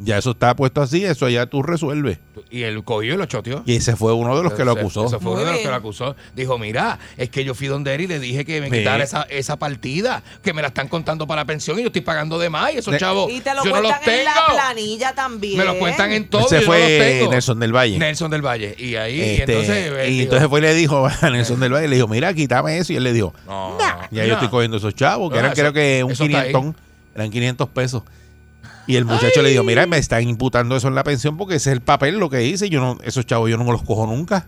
Ya 0.00 0.18
eso 0.18 0.32
está 0.32 0.56
puesto 0.56 0.82
así, 0.82 1.04
eso 1.04 1.28
ya 1.28 1.46
tú 1.46 1.62
resuelves. 1.62 2.18
Y 2.50 2.62
él 2.64 2.82
cogió 2.82 3.14
y 3.14 3.16
lo 3.16 3.26
choteó. 3.26 3.62
Y 3.64 3.76
ese 3.76 3.94
fue 3.94 4.12
uno 4.12 4.36
de 4.36 4.42
los 4.42 4.52
que 4.52 4.64
lo 4.64 4.72
acusó. 4.72 5.06
Ese 5.06 5.20
fue 5.20 5.32
Muy 5.34 5.42
uno 5.42 5.44
de 5.44 5.52
los 5.52 5.60
que 5.60 5.68
lo 5.68 5.74
acusó. 5.76 6.16
Dijo, 6.34 6.58
mira, 6.58 6.98
es 7.16 7.30
que 7.30 7.44
yo 7.44 7.54
fui 7.54 7.68
donde 7.68 7.94
él 7.94 8.00
y 8.00 8.06
le 8.08 8.18
dije 8.18 8.44
que 8.44 8.60
me 8.60 8.70
Sí. 8.70 8.78
quitara 8.78 9.04
esa, 9.04 9.22
esa 9.30 9.56
partida, 9.56 10.24
que 10.42 10.52
me 10.52 10.62
la 10.62 10.68
están 10.68 10.88
contando 10.88 11.28
para 11.28 11.42
la 11.42 11.44
pensión 11.46 11.78
y 11.78 11.82
yo 11.82 11.86
estoy 11.86 12.02
pagando 12.02 12.40
de 12.40 12.50
más 12.50 12.74
y 12.74 12.78
esos 12.78 12.96
chavos 12.98 13.30
Y 13.32 13.40
te 13.40 13.54
lo 13.54 13.62
yo 13.64 13.70
no 13.70 13.82
los 13.82 13.92
cuentan 13.92 14.14
en 14.14 14.24
la 14.24 14.34
tengo. 14.34 14.46
planilla 14.56 15.14
también. 15.14 15.58
me 15.58 15.64
lo 15.64 15.78
cuentan 15.78 16.10
en 16.12 16.28
todo 16.28 16.44
Ese 16.44 16.56
y 16.56 16.60
yo 16.62 16.66
no 16.66 16.72
los 16.72 16.76
fue 16.82 16.98
tengo. 17.18 17.30
Nelson 17.30 17.60
del 17.60 17.72
Valle. 17.76 17.98
Nelson 17.98 18.30
del 18.32 18.42
Valle. 18.42 18.74
Y 18.76 18.96
ahí, 18.96 19.14
y 19.16 19.20
Este, 19.20 19.42
entonces... 19.52 20.08
y 20.08 20.10
dijo, 20.10 20.22
entonces 20.24 20.48
fue 20.48 20.58
y 20.58 20.62
le 20.62 20.74
dijo 20.74 21.06
a 21.06 21.30
Nelson 21.30 21.60
del 21.60 21.72
Valle, 21.72 21.86
le 21.86 21.94
dijo, 21.94 22.08
mira, 22.08 22.34
quítame 22.34 22.78
eso. 22.78 22.92
Y 22.92 22.96
él 22.96 23.04
le 23.04 23.12
dijo, 23.12 23.32
no, 23.46 23.78
ya 23.78 24.08
no. 24.10 24.26
yo 24.26 24.34
estoy 24.34 24.48
cogiendo 24.48 24.78
esos 24.78 24.92
chavos, 24.96 25.30
que 25.30 25.34
No, 25.36 25.38
eran 25.38 25.52
eso- 25.52 25.60
creo 25.62 25.72
que 25.72 26.02
un. 26.02 26.12
500, 26.14 26.74
eran 27.14 27.30
500 27.30 27.68
pesos. 27.68 28.02
Y 28.86 28.96
el 28.96 29.04
muchacho 29.06 29.40
le 29.40 29.50
dijo, 29.50 29.62
mira, 29.64 29.86
me 29.86 29.96
están 29.96 30.28
imputando 30.28 30.76
eso 30.76 30.88
en 30.88 30.94
la 30.94 31.04
pensión 31.04 31.36
porque 31.36 31.54
ese 31.54 31.70
es 31.70 31.74
el 31.74 31.80
papel 31.80 32.18
lo 32.18 32.28
que 32.28 32.44
hice. 32.44 32.68
Yo 32.68 32.80
no, 32.80 32.98
esos 33.02 33.24
chavos 33.24 33.48
yo 33.50 33.56
no 33.56 33.64
me 33.64 33.72
los 33.72 33.82
cojo 33.82 34.06
nunca. 34.06 34.46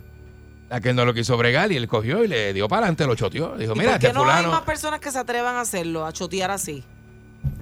Aquel 0.69 0.97
no 0.97 1.05
lo 1.05 1.15
quiso 1.15 1.37
bregar 1.37 1.71
y 1.73 1.77
él 1.77 1.87
cogió 1.89 2.25
y 2.25 2.29
le 2.29 2.53
dio 2.53 2.69
para 2.69 2.81
adelante, 2.83 3.07
lo 3.07 3.15
choteó. 3.15 3.57
Dijo, 3.57 3.75
¿Y 3.75 3.79
mira, 3.79 3.93
por 3.93 4.01
qué 4.01 4.07
este 4.09 4.19
no 4.19 4.25
hay 4.25 4.31
fulano... 4.31 4.51
más 4.51 4.63
personas 4.63 5.01
que 5.01 5.11
se 5.11 5.19
atrevan 5.19 5.55
a 5.57 5.61
hacerlo, 5.61 6.05
a 6.05 6.13
chotear 6.13 6.51
así? 6.51 6.83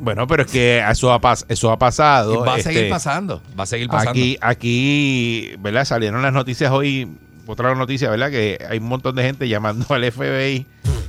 Bueno, 0.01 0.27
pero 0.27 0.43
es 0.45 0.51
que 0.51 0.83
eso 0.91 1.13
ha, 1.13 1.21
pas- 1.21 1.45
eso 1.49 1.71
ha 1.71 1.79
pasado. 1.79 2.35
Y 2.35 2.37
va 2.39 2.55
a 2.55 2.59
este, 2.59 2.73
seguir 2.73 2.91
pasando. 2.91 3.43
Va 3.59 3.65
a 3.65 3.67
seguir 3.67 3.89
pasando. 3.89 4.11
Aquí, 4.11 4.39
aquí, 4.41 5.55
¿verdad? 5.61 5.85
Salieron 5.85 6.23
las 6.23 6.33
noticias 6.33 6.73
hoy, 6.73 7.09
otra 7.47 7.75
noticia, 7.75 8.11
¿verdad? 8.11 8.31
Que 8.31 8.59
hay 8.69 8.79
un 8.79 8.89
montón 8.89 9.15
de 9.15 9.23
gente 9.23 9.47
llamando 9.49 9.87
al 9.95 10.11
FBI 10.11 10.67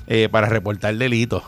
eh, 0.07 0.29
para 0.29 0.47
reportar 0.49 0.95
delitos. 0.95 1.43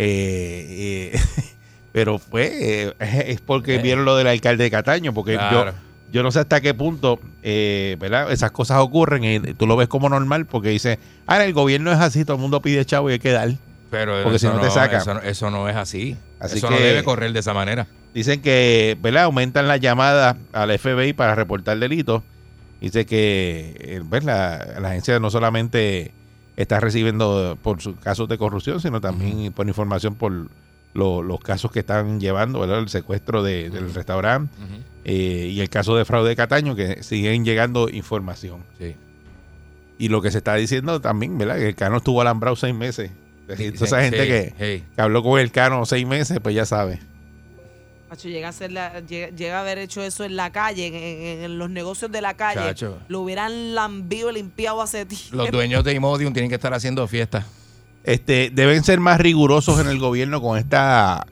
Eh, 0.00 1.10
eh, 1.12 1.20
pero 1.92 2.18
pues 2.30 2.50
eh, 2.54 2.94
es 3.26 3.40
porque 3.40 3.78
vieron 3.78 4.04
lo 4.04 4.16
del 4.16 4.28
alcalde 4.28 4.64
de 4.64 4.70
Cataño, 4.70 5.12
porque 5.12 5.34
Claro. 5.34 5.72
yo, 5.72 5.78
yo 6.12 6.22
no 6.22 6.30
sé 6.30 6.38
hasta 6.38 6.60
qué 6.60 6.72
punto, 6.72 7.18
eh, 7.42 7.96
¿verdad? 7.98 8.30
Esas 8.32 8.52
cosas 8.52 8.78
ocurren 8.78 9.24
y 9.24 9.40
tú 9.54 9.66
lo 9.66 9.76
ves 9.76 9.88
como 9.88 10.08
normal 10.08 10.46
porque 10.46 10.68
dice, 10.70 10.98
ah, 11.26 11.44
el 11.44 11.52
gobierno 11.52 11.92
es 11.92 11.98
así, 11.98 12.24
todo 12.24 12.36
el 12.36 12.40
mundo 12.42 12.62
pide 12.62 12.84
chavo 12.84 13.10
y 13.10 13.14
hay 13.14 13.18
que 13.18 13.32
dar. 13.32 13.50
Pero 13.90 14.22
porque 14.22 14.38
si 14.38 14.46
no 14.46 14.60
te 14.60 14.70
sacan. 14.70 15.00
Eso, 15.00 15.14
no- 15.14 15.20
eso 15.22 15.50
no 15.50 15.68
es 15.68 15.74
así. 15.76 16.16
Así 16.38 16.58
eso 16.58 16.68
que- 16.68 16.74
no 16.74 16.80
debe 16.80 17.02
correr 17.02 17.32
de 17.32 17.40
esa 17.40 17.52
manera. 17.54 17.86
Dicen 18.14 18.40
que, 18.40 18.96
¿verdad? 19.00 19.24
Aumentan 19.24 19.66
las 19.66 19.80
llamadas 19.80 20.36
al 20.52 20.70
FBI 20.78 21.12
para 21.12 21.34
reportar 21.34 21.78
delitos. 21.78 22.22
Dice 22.80 23.04
que, 23.06 24.00
la, 24.24 24.76
la 24.80 24.88
agencia 24.90 25.18
no 25.18 25.30
solamente 25.30 26.12
está 26.62 26.80
recibiendo 26.80 27.56
por 27.62 27.80
sus 27.80 27.96
casos 27.96 28.28
de 28.28 28.36
corrupción, 28.36 28.80
sino 28.80 29.00
también 29.00 29.52
por 29.52 29.66
información 29.68 30.14
por 30.16 30.32
lo- 30.94 31.22
los 31.22 31.38
casos 31.40 31.70
que 31.70 31.80
están 31.80 32.18
llevando, 32.20 32.58
¿verdad? 32.60 32.80
El 32.80 32.88
secuestro 32.88 33.42
de- 33.42 33.70
del 33.70 33.94
restaurante 33.94 34.52
eh, 35.04 35.48
y 35.52 35.60
el 35.60 35.70
caso 35.70 35.96
de 35.96 36.04
fraude 36.04 36.30
de 36.30 36.36
Cataño, 36.36 36.74
que 36.74 37.02
siguen 37.02 37.44
llegando 37.44 37.88
información. 37.88 38.64
Sí. 38.78 38.96
Y 39.98 40.08
lo 40.08 40.20
que 40.22 40.30
se 40.30 40.38
está 40.38 40.54
diciendo 40.54 41.00
también, 41.00 41.38
¿verdad? 41.38 41.56
Que 41.56 41.68
el 41.68 41.74
Cano 41.74 41.98
estuvo 41.98 42.20
alambrado 42.20 42.56
seis 42.56 42.74
meses. 42.74 43.10
Es 43.42 43.46
decir, 43.58 43.72
toda 43.74 43.86
esa 43.86 44.02
gente 44.02 44.18
que, 44.26 44.54
que 44.94 45.00
habló 45.00 45.22
con 45.22 45.40
el 45.40 45.50
Cano 45.50 45.84
seis 45.86 46.06
meses, 46.06 46.38
pues 46.42 46.54
ya 46.54 46.66
sabe. 46.66 46.98
Macho, 48.10 48.28
llega 48.28 48.48
a, 48.48 48.52
ser 48.52 48.72
la- 48.72 49.00
llega, 49.00 49.28
llega 49.36 49.58
a 49.58 49.60
haber 49.60 49.78
hecho 49.78 50.02
eso 50.02 50.24
en 50.24 50.34
la 50.36 50.50
calle, 50.50 50.86
en, 50.86 50.94
en- 50.94 51.44
en 51.44 51.58
los 51.58 51.68
negocios 51.70 52.10
de 52.10 52.20
la 52.22 52.34
calle. 52.34 52.60
Chacho. 52.60 52.98
Lo 53.08 53.20
hubieran 53.20 53.74
lambido, 53.74 54.30
limpiado 54.32 54.80
hace 54.80 55.04
tiempo. 55.04 55.36
Los 55.36 55.50
dueños 55.50 55.84
de 55.84 55.92
Imodium 55.94 56.32
tienen 56.32 56.48
que 56.48 56.54
estar 56.56 56.72
haciendo 56.74 57.06
fiestas. 57.06 57.44
este, 58.04 58.50
deben 58.52 58.82
ser 58.84 59.00
más 59.00 59.20
rigurosos 59.20 59.78
en 59.80 59.88
el 59.88 59.98
gobierno 59.98 60.40
con 60.40 60.56
esta, 60.58 61.26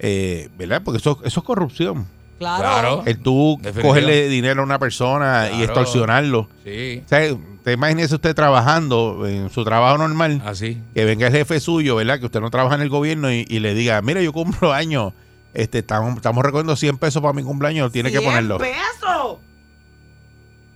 eh, 0.00 0.48
¿verdad? 0.58 0.82
Porque 0.84 0.98
eso, 0.98 1.20
eso 1.24 1.40
es 1.40 1.46
corrupción. 1.46 2.06
Claro. 2.38 2.62
Claro. 2.62 3.02
El 3.06 3.18
tú 3.20 3.56
Definitivo. 3.62 3.88
cogerle 3.88 4.28
dinero 4.28 4.60
a 4.60 4.64
una 4.64 4.78
persona 4.78 5.48
y 5.56 5.62
extorsionarlo. 5.62 6.48
Sí. 6.64 7.02
O 7.04 7.08
sea, 7.08 7.32
usted 7.32 7.72
imagínese 7.72 8.14
usted 8.16 8.34
trabajando 8.34 9.26
en 9.26 9.48
su 9.48 9.64
trabajo 9.64 9.96
normal, 9.98 10.42
Así. 10.44 10.82
que 10.94 11.04
venga 11.06 11.28
el 11.28 11.32
jefe 11.32 11.60
suyo, 11.60 11.96
¿verdad? 11.96 12.18
Que 12.20 12.26
usted 12.26 12.40
no 12.40 12.50
trabaja 12.50 12.74
en 12.74 12.82
el 12.82 12.88
gobierno 12.90 13.32
y, 13.32 13.46
y 13.48 13.60
le 13.60 13.72
diga, 13.74 14.02
mira, 14.02 14.20
yo 14.20 14.32
cumplo 14.34 14.72
años, 14.74 15.14
este, 15.56 15.78
estamos, 15.78 16.14
estamos 16.16 16.44
recogiendo 16.44 16.76
100 16.76 16.98
pesos 16.98 17.22
para 17.22 17.32
mi 17.32 17.42
cumpleaños, 17.42 17.90
tiene 17.90 18.10
que 18.12 18.18
100 18.18 18.30
ponerlo. 18.30 18.58
pesos! 18.58 19.38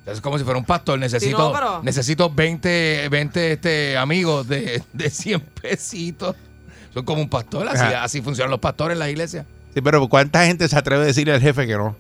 Es 0.07 0.21
como 0.21 0.39
si 0.39 0.45
fuera 0.45 0.59
un 0.59 0.65
pastor. 0.65 0.99
Necesito, 0.99 1.39
no, 1.39 1.53
pero- 1.53 1.83
necesito 1.83 2.31
20, 2.31 3.09
20 3.11 3.53
este, 3.53 3.97
amigos 3.97 4.49
de, 4.49 4.83
de 4.93 5.11
100 5.11 5.41
pesitos. 5.41 6.35
Son 6.95 7.05
como 7.05 7.21
un 7.23 7.29
pastor. 7.29 7.69
Así, 7.69 7.79
Ajá. 7.83 8.03
así 8.05 8.21
funcionan 8.23 8.51
los 8.51 8.59
pastores 8.59 8.95
en 8.95 8.99
la 9.01 9.11
iglesia. 9.11 9.47
Sí, 9.75 9.81
pero 9.81 10.09
¿cuánta 10.09 10.45
gente 10.47 10.67
se 10.69 10.77
atreve 10.77 11.03
a 11.05 11.07
decirle 11.07 11.35
al 11.35 11.41
jefe 11.41 11.67
que 11.67 11.77
no? 11.77 11.95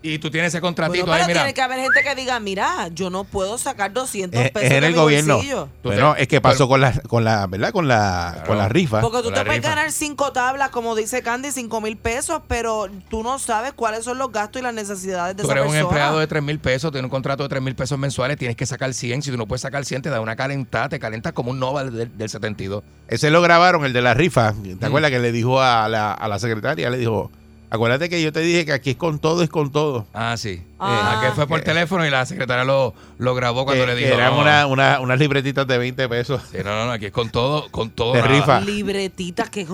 Y 0.00 0.20
tú 0.20 0.30
tienes 0.30 0.54
ese 0.54 0.60
Bueno, 0.60 0.76
contratito 0.76 1.04
pero 1.06 1.14
ahí, 1.16 1.26
mira. 1.26 1.40
tiene 1.40 1.54
que 1.54 1.60
haber 1.60 1.80
gente 1.80 2.02
que 2.04 2.14
diga, 2.14 2.38
mira, 2.38 2.86
yo 2.94 3.10
no 3.10 3.24
puedo 3.24 3.58
sacar 3.58 3.92
200 3.92 4.40
Es, 4.40 4.50
pesos 4.52 4.66
es 4.68 4.74
en 4.74 4.80
de 4.82 4.86
el 4.86 4.92
mi 4.92 4.98
gobierno. 4.98 5.34
bolsillo. 5.34 5.68
Bueno, 5.82 6.14
es 6.16 6.28
que 6.28 6.40
pasó 6.40 6.58
pero- 6.58 6.68
con 6.68 6.80
la, 6.82 6.92
con 7.08 7.24
la, 7.24 7.46
¿verdad? 7.48 7.72
Con 7.72 7.88
la, 7.88 8.30
Claro. 8.34 8.46
con 8.46 8.58
la 8.58 8.68
rifa. 8.68 9.00
Porque 9.00 9.18
tú 9.18 9.24
Con 9.24 9.34
te 9.34 9.44
puedes 9.44 9.56
rifa. 9.60 9.70
ganar 9.74 9.90
cinco 9.90 10.30
tablas, 10.30 10.68
como 10.70 10.94
dice 10.94 11.20
Candy, 11.22 11.50
cinco 11.50 11.80
mil 11.80 11.96
pesos, 11.96 12.42
pero 12.46 12.86
tú 13.10 13.24
no 13.24 13.40
sabes 13.40 13.72
cuáles 13.72 14.04
son 14.04 14.18
los 14.18 14.30
gastos 14.30 14.60
y 14.60 14.62
las 14.62 14.72
necesidades 14.72 15.36
de 15.36 15.42
Tú 15.42 15.50
esa 15.50 15.58
eres 15.60 15.70
un 15.72 15.76
empleado 15.76 16.20
de 16.20 16.26
3 16.28 16.44
mil 16.44 16.60
pesos, 16.60 16.92
tienes 16.92 17.04
un 17.04 17.10
contrato 17.10 17.42
de 17.42 17.48
3 17.48 17.60
mil 17.62 17.74
pesos 17.74 17.98
mensuales, 17.98 18.36
tienes 18.38 18.56
que 18.56 18.66
sacar 18.66 18.94
100. 18.94 19.22
Si 19.22 19.32
tú 19.32 19.36
no 19.36 19.46
puedes 19.46 19.62
sacar 19.62 19.84
100, 19.84 20.02
te 20.02 20.10
da 20.10 20.20
una 20.20 20.36
calentada, 20.36 20.88
te 20.88 21.00
calentas 21.00 21.32
como 21.32 21.50
un 21.50 21.58
Nova 21.58 21.82
del, 21.82 22.16
del 22.16 22.28
72. 22.30 22.84
Ese 23.08 23.30
lo 23.30 23.42
grabaron, 23.42 23.84
el 23.84 23.92
de 23.92 24.00
la 24.02 24.14
rifa. 24.14 24.52
¿Te 24.52 24.76
Mm. 24.76 24.84
acuerdas 24.84 25.10
que 25.10 25.18
le 25.18 25.32
dijo 25.32 25.60
a 25.60 25.88
la, 25.88 26.12
a 26.12 26.28
la 26.28 26.38
secretaria? 26.38 26.88
Le 26.88 26.98
dijo, 26.98 27.32
acuérdate 27.70 28.08
que 28.08 28.22
yo 28.22 28.32
te 28.32 28.40
dije 28.40 28.64
que 28.66 28.72
aquí 28.72 28.90
es 28.90 28.96
con 28.96 29.18
todo, 29.18 29.42
es 29.42 29.48
con 29.50 29.70
todo. 29.72 30.06
Ah, 30.14 30.36
sí. 30.36 30.62
Ah. 30.78 31.18
Ah, 31.20 31.26
que 31.26 31.32
fue 31.34 31.46
por 31.46 31.60
teléfono 31.62 32.06
y 32.06 32.10
la 32.10 32.24
secretaria 32.26 32.64
lo, 32.64 32.94
lo 33.18 33.34
grabó 33.34 33.64
cuando 33.64 33.84
Que- 33.86 33.94
le 33.94 33.98
dijo. 34.00 34.14
eran 34.14 34.34
no, 34.34 34.40
una- 34.40 34.66
una- 34.66 35.00
unas 35.00 35.18
libretitas 35.18 35.66
de 35.66 35.78
20 35.78 36.08
pesos. 36.08 36.40
Sí, 36.50 36.58
no, 36.58 36.70
no, 36.70 36.86
no, 36.86 36.92
aquí 36.92 37.06
es 37.06 37.12
con 37.12 37.30
todo, 37.30 37.68
con 37.70 37.90
todo. 37.90 38.12
De 38.14 38.22
nada. 38.22 38.32
rifa. 38.34 38.60
Libretitas 38.60 39.50
que... 39.50 39.66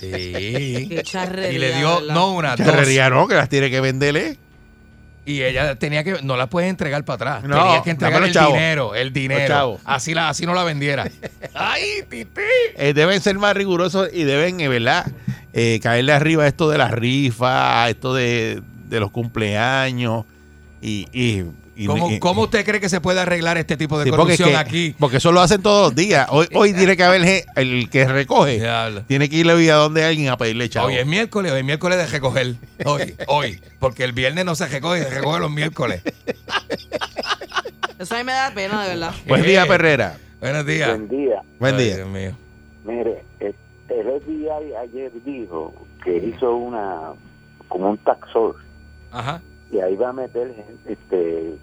Sí. 0.00 0.86
Qué 0.90 1.02
charrería, 1.04 1.52
Y 1.52 1.58
le 1.58 1.74
dio, 1.76 2.00
no 2.02 2.32
una, 2.32 2.56
dos. 2.56 2.66
Charrería 2.66 3.08
no, 3.10 3.26
que 3.26 3.34
las 3.34 3.48
tiene 3.48 3.70
que 3.70 3.80
venderle. 3.80 4.38
Y 5.28 5.42
ella 5.42 5.74
tenía 5.74 6.02
que, 6.02 6.22
no 6.22 6.38
la 6.38 6.46
puedes 6.46 6.70
entregar 6.70 7.04
para 7.04 7.14
atrás. 7.16 7.44
No, 7.44 7.62
Tenía 7.62 7.82
que 7.82 7.90
entregar 7.90 8.22
el 8.22 8.32
dinero, 8.32 8.94
el 8.94 9.12
dinero. 9.12 9.78
Así, 9.84 10.14
la, 10.14 10.30
así 10.30 10.46
no 10.46 10.54
la 10.54 10.64
vendiera. 10.64 11.06
¡Ay, 11.54 12.02
titi! 12.08 12.40
Eh, 12.76 12.94
deben 12.94 13.20
ser 13.20 13.38
más 13.38 13.54
rigurosos 13.54 14.08
y 14.10 14.24
deben, 14.24 14.58
eh, 14.60 14.68
¿verdad? 14.68 15.06
Eh, 15.52 15.80
caerle 15.82 16.14
arriba 16.14 16.46
esto 16.46 16.70
de 16.70 16.78
la 16.78 16.88
rifa, 16.88 17.84
a 17.84 17.90
esto 17.90 18.14
de, 18.14 18.62
de 18.88 19.00
los 19.00 19.10
cumpleaños. 19.10 20.24
Y, 20.80 21.08
y, 21.12 21.44
y- 21.78 21.86
¿Cómo, 21.86 22.10
y- 22.10 22.18
cómo 22.18 22.42
usted 22.42 22.64
cree 22.64 22.80
que 22.80 22.88
se 22.88 23.00
puede 23.00 23.20
arreglar 23.20 23.56
este 23.56 23.76
tipo 23.76 23.98
de 23.98 24.04
Sí, 24.04 24.10
porque, 24.10 24.32
es 24.34 24.38
corrupción 24.40 24.50
que- 24.50 24.56
aquí? 24.68 24.94
porque 24.98 25.16
eso 25.18 25.30
lo 25.32 25.40
hacen 25.40 25.62
todos 25.62 25.86
los 25.88 25.94
días. 25.94 26.26
Hoy, 26.30 26.46
hoy 26.54 26.74
tiene 26.74 26.96
que 26.96 27.04
haber 27.04 27.44
el 27.56 27.88
que 27.90 28.06
recoge. 28.06 28.58
Diablo. 28.58 29.02
Tiene 29.06 29.28
que 29.28 29.36
irle 29.36 29.70
a 29.70 29.76
donde 29.76 30.04
alguien 30.04 30.28
a 30.28 30.36
pedirle 30.36 30.68
chavo. 30.68 30.88
Hoy 30.88 30.96
es 30.96 31.06
miércoles, 31.06 31.52
hoy 31.52 31.60
es 31.60 31.64
miércoles 31.64 31.98
de 31.98 32.06
recoger. 32.06 32.54
Hoy, 32.84 33.14
hoy. 33.28 33.60
Porque 33.78 34.04
el 34.04 34.12
viernes 34.12 34.44
no 34.44 34.54
se 34.54 34.66
recoge, 34.66 35.04
se 35.04 35.10
recoge 35.10 35.40
los 35.40 35.50
miércoles. 35.50 36.02
Eso 37.98 38.14
a 38.14 38.18
mí 38.18 38.24
me 38.24 38.32
da 38.32 38.52
pena, 38.54 38.82
de 38.84 38.90
verdad. 38.90 39.14
Buen 39.26 39.42
día, 39.42 39.66
Perrera. 39.66 40.16
Buenos 40.40 40.64
días. 40.66 40.88
Buen 40.90 41.08
día. 41.08 41.42
Buen 41.58 41.74
Ay, 41.76 41.84
día. 41.84 41.96
Dios 41.96 42.08
mío. 42.08 42.32
Mire, 42.84 43.24
eh, 43.40 43.52
el 43.88 44.06
FBI 44.20 44.74
ayer 44.76 45.10
dijo 45.24 45.74
que 46.04 46.16
hizo 46.16 46.54
una 46.54 47.12
como 47.68 47.90
un 47.90 47.98
taxor 47.98 48.56
Ajá. 49.10 49.42
y 49.72 49.80
ahí 49.80 49.96
va 49.96 50.10
a 50.10 50.12
meter 50.12 50.54
gente 50.54 50.92
este, 50.92 51.54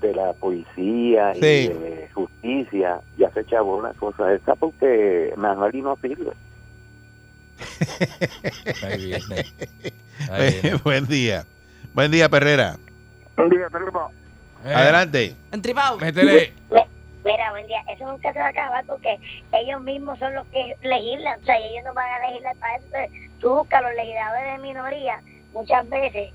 de 0.00 0.14
la 0.14 0.32
policía 0.34 1.32
y 1.36 1.40
Sí. 1.40 1.68
de 1.68 2.08
justicia. 2.14 3.00
Ya 3.18 3.30
se 3.30 3.44
chavó 3.46 3.76
una 3.76 3.92
cosa 3.94 4.32
esa 4.32 4.54
porque 4.54 5.32
Manuel 5.36 5.82
no 5.82 5.96
sirve. 5.96 6.32
Ahí 8.82 9.06
viene. 9.06 9.46
Ahí 10.30 10.60
viene. 10.62 10.76
Buen 10.84 11.06
día. 11.06 11.44
Buen 11.94 12.10
día, 12.10 12.28
Perrera. 12.28 12.76
Eh, 14.64 14.74
Adelante. 14.74 15.34
Entripado. 15.52 15.98
Métele. 15.98 16.52
Mira, 17.22 17.50
buen 17.50 17.66
día, 17.66 17.82
eso 17.92 18.10
nunca 18.10 18.32
se 18.32 18.38
va 18.38 18.46
a 18.46 18.48
acabar 18.48 18.82
porque 18.86 19.18
ellos 19.52 19.82
mismos 19.82 20.18
son 20.18 20.34
los 20.34 20.46
que 20.46 20.74
legislan, 20.82 21.38
o 21.38 21.44
sea, 21.44 21.60
y 21.60 21.64
ellos 21.72 21.84
no 21.84 21.92
van 21.92 22.10
a 22.10 22.26
legislar 22.28 22.56
para 22.56 22.76
eso. 22.76 22.86
Entonces, 22.86 23.30
Tú 23.40 23.54
buscas 23.56 23.82
los 23.82 23.94
legisladores 23.94 24.52
de 24.54 24.58
minoría, 24.66 25.20
muchas 25.52 25.88
veces 25.90 26.30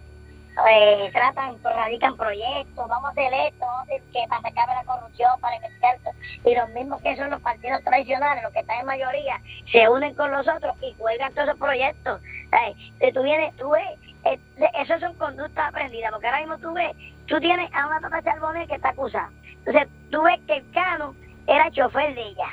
eh, 0.69 1.09
tratan, 1.11 1.61
radican 1.63 2.15
proyectos, 2.15 2.87
vamos 2.87 3.05
a 3.05 3.11
hacer 3.11 3.33
esto, 3.33 3.65
vamos 3.65 3.79
a 3.79 3.83
hacer 3.83 4.01
que 4.13 4.25
para 4.29 4.47
acabe 4.47 4.73
la 4.73 4.83
corrupción, 4.85 5.39
para 5.41 5.55
investigar 5.55 5.95
esto, 5.95 6.11
y 6.45 6.55
los 6.55 6.69
mismos 6.69 7.01
que 7.01 7.15
son 7.15 7.29
los 7.29 7.41
partidos 7.41 7.83
tradicionales, 7.83 8.43
los 8.43 8.53
que 8.53 8.59
están 8.59 8.79
en 8.79 8.85
mayoría, 8.85 9.41
se 9.71 9.89
unen 9.89 10.13
con 10.15 10.31
los 10.31 10.47
otros 10.47 10.75
y 10.81 10.93
juegan 10.97 11.33
todos 11.33 11.49
esos 11.49 11.59
proyectos. 11.59 12.21
¿sabes? 12.49 12.77
Si 12.99 13.11
tú 13.11 13.23
vienes, 13.23 13.55
tú 13.57 13.69
ves, 13.69 13.99
eh, 14.25 14.39
eso 14.79 14.99
son 14.99 15.13
conductas 15.15 15.69
aprendidas, 15.69 16.11
porque 16.11 16.27
ahora 16.27 16.39
mismo 16.39 16.57
tú 16.59 16.73
ves, 16.73 16.95
tú 17.27 17.39
tienes 17.39 17.69
a 17.73 17.87
una 17.87 17.99
Tata 17.99 18.21
Charbonnet 18.23 18.67
que 18.67 18.75
está 18.75 18.89
acusada. 18.89 19.29
Entonces, 19.65 19.87
tú 20.11 20.21
ves 20.23 20.39
que 20.47 20.57
el 20.57 20.71
Cano 20.71 21.15
era 21.47 21.69
chofer 21.71 22.15
de 22.15 22.21
ella. 22.21 22.49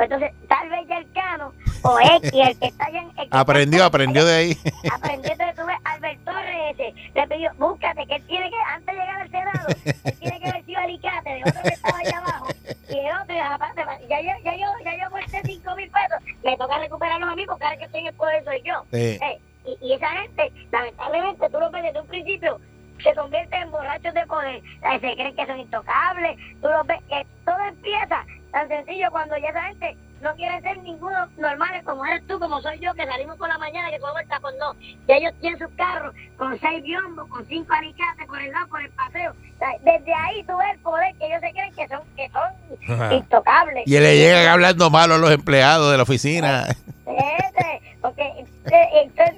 Pues 0.00 0.10
entonces, 0.10 0.48
tal 0.48 0.70
vez 0.70 0.88
ya 0.88 0.96
el 0.96 1.12
Cano 1.12 1.52
o 1.82 2.00
X, 2.00 2.32
el 2.32 2.58
que 2.58 2.66
está 2.68 2.86
allá 2.86 3.00
en... 3.00 3.18
el 3.18 3.28
Aprendió, 3.32 3.84
aprendió 3.84 4.24
de 4.24 4.34
ahí. 4.34 4.58
Aprendió, 4.90 5.30
entonces 5.30 5.56
tú 5.56 5.66
ves, 5.66 5.76
Albert 5.84 6.24
Torres 6.24 6.56
ese, 6.70 6.94
le 7.14 7.28
pidió, 7.28 7.50
búscate, 7.58 8.06
que 8.06 8.14
él 8.14 8.26
tiene 8.26 8.48
que, 8.48 8.56
antes 8.72 8.86
de 8.86 8.92
llegar 8.98 9.20
al 9.20 9.30
Senado, 9.30 9.68
él 9.68 10.14
tiene 10.18 10.40
que 10.40 10.48
haber 10.48 10.64
sido 10.64 10.80
alicate 10.80 11.28
de 11.28 11.42
otro 11.42 11.62
que 11.62 11.68
estaba 11.68 11.98
allá 11.98 12.16
abajo, 12.16 12.46
y 12.88 12.98
el 12.98 13.14
otro, 13.14 13.34
y 13.34 13.38
aparte, 13.40 13.82
ya 14.08 14.20
yo, 14.22 14.30
ya 14.42 14.56
yo, 14.56 14.66
ya 14.86 14.96
yo 14.96 15.06
aporté 15.06 15.42
cinco 15.44 15.76
mil 15.76 15.90
pesos, 15.90 16.38
me 16.44 16.56
toca 16.56 16.78
recuperarlos 16.78 17.28
a 17.28 17.36
mí, 17.36 17.44
porque 17.44 17.64
ahora 17.64 17.76
que 17.76 17.84
estoy 17.84 18.00
en 18.00 18.06
el 18.06 18.14
poder 18.14 18.42
soy 18.44 18.62
yo. 18.64 18.82
Sí. 18.90 19.18
Eh, 19.20 19.40
y, 19.66 19.86
y 19.86 19.92
esa 19.92 20.08
gente, 20.08 20.50
lamentablemente, 20.72 21.50
tú 21.50 21.60
lo 21.60 21.70
ves 21.70 21.82
desde 21.82 22.00
un 22.00 22.06
principio, 22.06 22.58
se 23.02 23.14
convierten 23.14 23.62
en 23.62 23.70
borrachos 23.70 24.14
de 24.14 24.26
poder. 24.26 24.56
Eh, 24.56 25.00
Se 25.00 25.12
creen 25.14 25.36
que 25.36 25.46
son 25.46 25.58
intocables. 25.58 26.36
Tú 26.60 26.68
lo 26.68 26.84
ves, 26.84 27.00
que 27.08 27.26
todo 27.46 27.58
empieza 27.66 28.24
tan 28.52 28.68
sencillo 28.68 29.10
cuando 29.10 29.36
ya 29.38 29.48
esa 29.48 29.62
gente 29.64 29.96
no 30.20 30.34
quiere 30.34 30.60
ser 30.60 30.78
ninguno 30.82 31.16
normales 31.38 31.82
como 31.84 32.04
eres 32.04 32.26
tú, 32.26 32.38
como 32.38 32.60
soy 32.60 32.78
yo, 32.78 32.92
que 32.94 33.06
salimos 33.06 33.36
por 33.38 33.48
la 33.48 33.56
mañana, 33.58 33.90
que 33.90 33.98
cogemos 33.98 34.20
el 34.22 34.28
tapón. 34.28 34.52
No, 34.58 34.74
ya 35.08 35.16
ellos 35.16 35.32
tienen 35.40 35.58
sus 35.58 35.70
carros 35.76 36.14
con 36.36 36.58
seis 36.60 36.82
biombos, 36.82 37.26
con 37.28 37.46
cinco 37.46 37.72
alicates 37.72 38.26
por 38.26 38.40
el 38.40 38.52
lado, 38.52 38.66
por 38.68 38.82
el 38.82 38.90
paseo. 38.90 39.30
O 39.32 39.58
sea, 39.58 39.68
desde 39.82 40.14
ahí 40.14 40.42
tú 40.44 40.56
ves 40.58 40.68
el 40.74 40.78
poder 40.80 41.14
que 41.16 41.26
ellos 41.26 41.40
se 41.40 41.50
creen 41.52 41.74
que 41.74 41.88
son, 41.88 42.00
que 42.16 42.30
son 42.30 43.12
intocables. 43.12 43.82
Y 43.86 43.98
le 43.98 44.16
llegan 44.18 44.46
hablando 44.48 44.90
malo 44.90 45.14
a 45.14 45.18
los 45.18 45.30
empleados 45.30 45.90
de 45.90 45.96
la 45.96 46.02
oficina. 46.02 46.66
Ese, 47.06 47.96
porque 48.02 48.44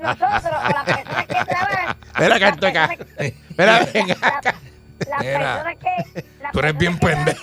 nosotros 0.02 0.44
o 0.44 0.68
las 0.70 0.84
personas 0.84 1.26
que 1.26 1.44
trabajan. 1.44 1.96
Espera, 2.06 2.40
canto 2.40 2.66
acá. 2.66 2.86
las 2.88 2.96
personas- 2.96 3.40
Espera, 3.50 3.86
venga. 3.94 4.16
la- 4.20 4.54
las 5.08 5.24
personas 5.24 5.76
que. 5.76 6.22
las 6.42 6.52
tú 6.52 6.58
eres 6.58 6.76
bien 6.78 6.98
pendejo. 6.98 7.40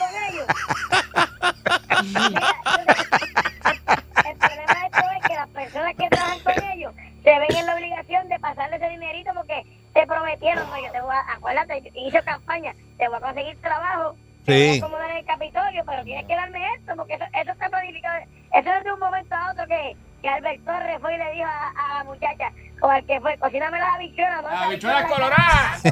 El 4.25 4.35
problema 4.37 4.73
de 4.73 4.85
esto 4.85 5.05
es 5.17 5.27
que 5.27 5.35
las 5.35 5.49
personas 5.49 5.95
que 5.95 6.09
trabajan 6.09 6.39
con 6.39 6.63
ellos 6.71 6.93
se 7.23 7.39
ven 7.39 7.55
en 7.55 7.65
la 7.65 7.75
obligación 7.75 8.29
de 8.29 8.39
pasarle 8.39 8.75
ese 8.77 8.89
dinerito 8.89 9.31
porque 9.35 9.63
te 9.93 10.07
prometieron, 10.07 10.69
no, 10.69 10.77
yo 10.77 10.91
te 10.91 11.01
voy 11.01 11.15
a, 11.15 11.33
acuérdate, 11.33 11.81
campaña, 12.25 12.73
te 12.97 13.07
voy 13.07 13.17
a 13.17 13.21
conseguir 13.21 13.59
trabajo, 13.61 14.15
te 14.45 14.51
voy 14.53 14.61
Sí. 14.61 14.81
a 14.81 14.85
acomodar 14.85 15.11
en 15.11 15.17
el 15.17 15.25
Capitolio, 15.25 15.83
pero 15.85 16.03
tienes 16.03 16.25
que 16.25 16.35
darme 16.35 16.73
esto, 16.75 16.95
porque 16.95 17.13
eso, 17.15 17.25
eso 17.33 17.51
está 17.51 17.69
planificado, 17.69 18.17
eso 18.53 18.73
es 18.73 18.83
de 18.83 18.91
un 18.93 18.99
momento 18.99 19.35
a 19.35 19.51
otro 19.51 19.65
que, 19.67 19.95
que 20.21 20.29
Albert 20.29 20.63
Torres 20.65 20.97
fue 21.01 21.15
y 21.15 21.17
le 21.17 21.31
dijo 21.33 21.45
a, 21.47 21.69
a 21.69 21.97
la 21.99 22.03
muchacha, 22.05 22.51
o 22.81 22.87
al 22.87 23.03
que 23.05 23.19
fue, 23.19 23.37
cocíname 23.37 23.77
las 23.79 23.95
habichuelas, 23.95 24.41
¿no? 24.43 24.49
Las 24.49 24.61
habichuelas 24.61 25.05
coloradas. 25.11 25.85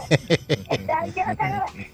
Están- 0.69 1.12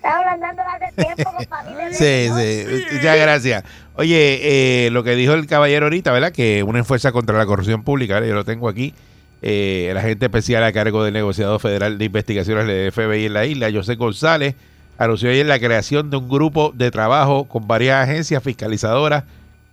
hablando 0.04 0.62
hace 0.64 0.83
tiempo, 0.96 1.34
compadre. 1.36 1.94
Sí, 1.94 2.30
sí, 2.36 2.86
muchas 2.96 3.18
gracias. 3.18 3.64
Oye, 3.96 4.86
eh, 4.86 4.90
lo 4.92 5.04
que 5.04 5.16
dijo 5.16 5.34
el 5.34 5.46
caballero 5.46 5.86
ahorita, 5.86 6.12
¿verdad? 6.12 6.32
Que 6.32 6.64
una 6.64 6.80
enfuerza 6.80 7.12
contra 7.12 7.38
la 7.38 7.46
corrupción 7.46 7.84
pública, 7.84 8.16
¿verdad? 8.16 8.30
yo 8.30 8.36
lo 8.36 8.46
tengo 8.46 8.68
aquí. 8.68 8.94
Eh, 9.42 9.88
el 9.92 9.98
agente 9.98 10.26
especial 10.26 10.64
a 10.64 10.72
cargo 10.72 11.04
del 11.04 11.14
negociado 11.14 11.60
federal 11.60 11.98
de 11.98 12.06
investigaciones 12.06 12.66
del 12.66 12.92
FBI 12.92 13.26
en 13.26 13.34
la 13.34 13.46
isla, 13.46 13.70
José 13.72 13.96
González, 13.96 14.56
anunció 14.98 15.30
ayer 15.30 15.46
la 15.46 15.60
creación 15.60 16.10
de 16.10 16.18
un 16.18 16.30
grupo 16.30 16.72
de 16.74 16.92
trabajo 16.92 17.46
con 17.50 17.68
varias 17.68 18.08
agencias 18.08 18.42
fiscalizadoras 18.42 19.26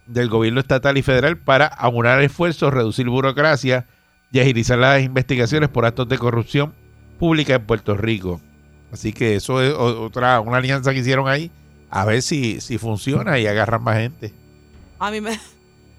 del 0.07 0.29
gobierno 0.29 0.59
estatal 0.59 0.99
y 0.99 1.03
federal 1.03 1.39
para 1.39 1.67
aunar 1.67 2.21
esfuerzos, 2.21 2.75
reducir 2.75 3.09
burocracia 3.09 3.87
y 4.33 4.41
agilizar 4.41 4.79
las 4.79 5.03
investigaciones 5.03 5.69
por 5.69 5.87
actos 5.87 6.09
de 6.09 6.19
corrupción 6.19 6.75
pública 7.19 7.55
en 7.55 7.65
Puerto 7.65 7.97
Rico. 7.97 8.41
Así 8.93 9.13
que 9.13 9.37
eso 9.37 9.63
es 9.63 9.73
otra 9.75 10.41
una 10.41 10.59
alianza 10.59 10.93
que 10.93 10.99
hicieron 10.99 11.29
ahí 11.29 11.51
a 11.91 12.05
ver 12.05 12.23
si, 12.23 12.61
si 12.61 12.79
funciona 12.79 13.39
y 13.39 13.47
agarran 13.47 13.83
más 13.83 13.97
gente. 13.97 14.33
A 14.99 15.11
mí 15.11 15.21
me. 15.21 15.39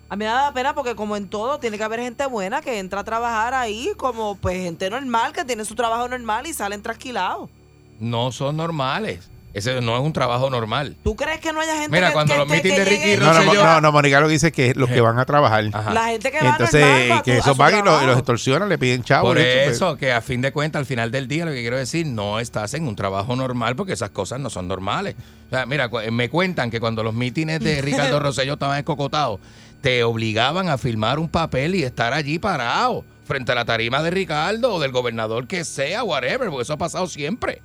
A 0.10 0.18
mí 0.18 0.26
me 0.26 0.32
da 0.32 0.54
pena 0.54 0.76
porque 0.76 0.94
como 0.94 1.16
en 1.16 1.30
todo 1.30 1.58
tiene 1.58 1.78
que 1.78 1.86
haber 1.86 2.02
gente 2.02 2.26
buena 2.26 2.62
que 2.62 2.80
entra 2.80 3.00
a 3.00 3.04
trabajar 3.06 3.54
ahí 3.54 3.94
como 3.96 4.36
pues 4.36 4.58
gente 4.62 4.90
normal 4.90 5.32
que 5.32 5.46
tiene 5.46 5.64
su 5.64 5.74
trabajo 5.74 6.06
normal 6.10 6.46
y 6.48 6.54
salen 6.54 6.82
trasquilados. 6.82 7.50
No 7.98 8.34
son 8.34 8.58
normales. 8.58 9.31
Ese 9.54 9.82
no 9.82 9.98
es 9.98 10.02
un 10.02 10.14
trabajo 10.14 10.50
normal. 10.50 10.96
¿Tú 11.04 11.16
crees 11.16 11.40
que 11.42 11.52
no 11.52 11.60
haya 11.60 11.74
gente 11.76 11.90
Mira, 11.92 12.08
que, 12.08 12.14
cuando 12.14 12.34
que- 12.34 12.40
los 12.40 12.48
que- 12.48 12.54
meetings 12.54 12.74
que 12.76 12.80
de 12.80 12.86
Ricky 12.86 13.18
No, 13.20 13.34
no, 13.34 13.54
no, 13.54 13.82
no, 13.82 13.92
Mónica 13.92 14.20
lo 14.22 14.28
que 14.28 14.34
dice 14.34 14.48
es 14.48 14.54
que 14.54 14.74
los 14.76 14.90
que 14.90 15.02
van 15.02 15.20
a 15.20 15.26
trabajar. 15.26 15.66
Ajá. 15.74 15.94
La 15.94 16.06
gente 16.06 16.32
que 16.32 16.40
va 16.42 16.50
Entonces, 16.52 17.12
a 17.12 17.22
que 17.22 17.32
su- 17.34 17.38
a 17.38 17.40
esos 17.42 17.58
van 17.58 17.78
y 17.78 17.82
los, 17.82 18.04
los 18.04 18.18
extorsionan, 18.18 18.70
le 18.70 18.78
piden 18.78 19.04
chavos. 19.04 19.30
Por 19.30 19.38
eso, 19.38 19.98
que 19.98 20.14
a 20.14 20.22
fin 20.22 20.42
de 20.42 20.52
cuentas, 20.54 20.80
al 20.80 20.86
final 20.86 21.12
del 21.12 21.28
día, 21.28 21.44
lo 21.46 21.52
que 21.52 21.60
quiero 21.62 21.78
decir, 21.78 22.06
no 22.08 22.40
estás 22.40 22.74
en 22.76 22.88
un 22.88 22.96
trabajo 22.96 23.36
normal 23.36 23.76
porque 23.76 23.92
esas 23.94 24.12
cosas 24.12 24.40
no 24.40 24.50
son 24.50 24.68
normales. 24.70 25.16
O 25.48 25.50
sea, 25.50 25.66
mira, 25.66 25.90
cu- 25.90 26.00
me 26.12 26.30
cuentan 26.30 26.72
que 26.72 26.80
cuando 26.80 27.04
los 27.04 27.14
mítines 27.14 27.60
de 27.60 27.82
Ricardo 27.82 28.20
Rosselló 28.20 28.54
estaban 28.54 28.78
escocotados, 28.78 29.40
te 29.82 30.04
obligaban 30.06 30.70
a 30.70 30.78
firmar 30.78 31.20
un 31.20 31.28
papel 31.28 31.76
y 31.76 31.84
estar 31.84 32.14
allí 32.14 32.40
parado 32.40 33.04
frente 33.26 33.52
a 33.52 33.56
la 33.56 33.66
tarima 33.66 34.02
de 34.02 34.12
Ricardo 34.12 34.76
o 34.76 34.80
del 34.80 34.92
gobernador 34.92 35.48
que 35.48 35.66
sea, 35.66 36.04
whatever, 36.04 36.50
porque 36.50 36.64
eso 36.64 36.74
ha 36.74 36.78
pasado 36.78 37.08
siempre. 37.08 37.62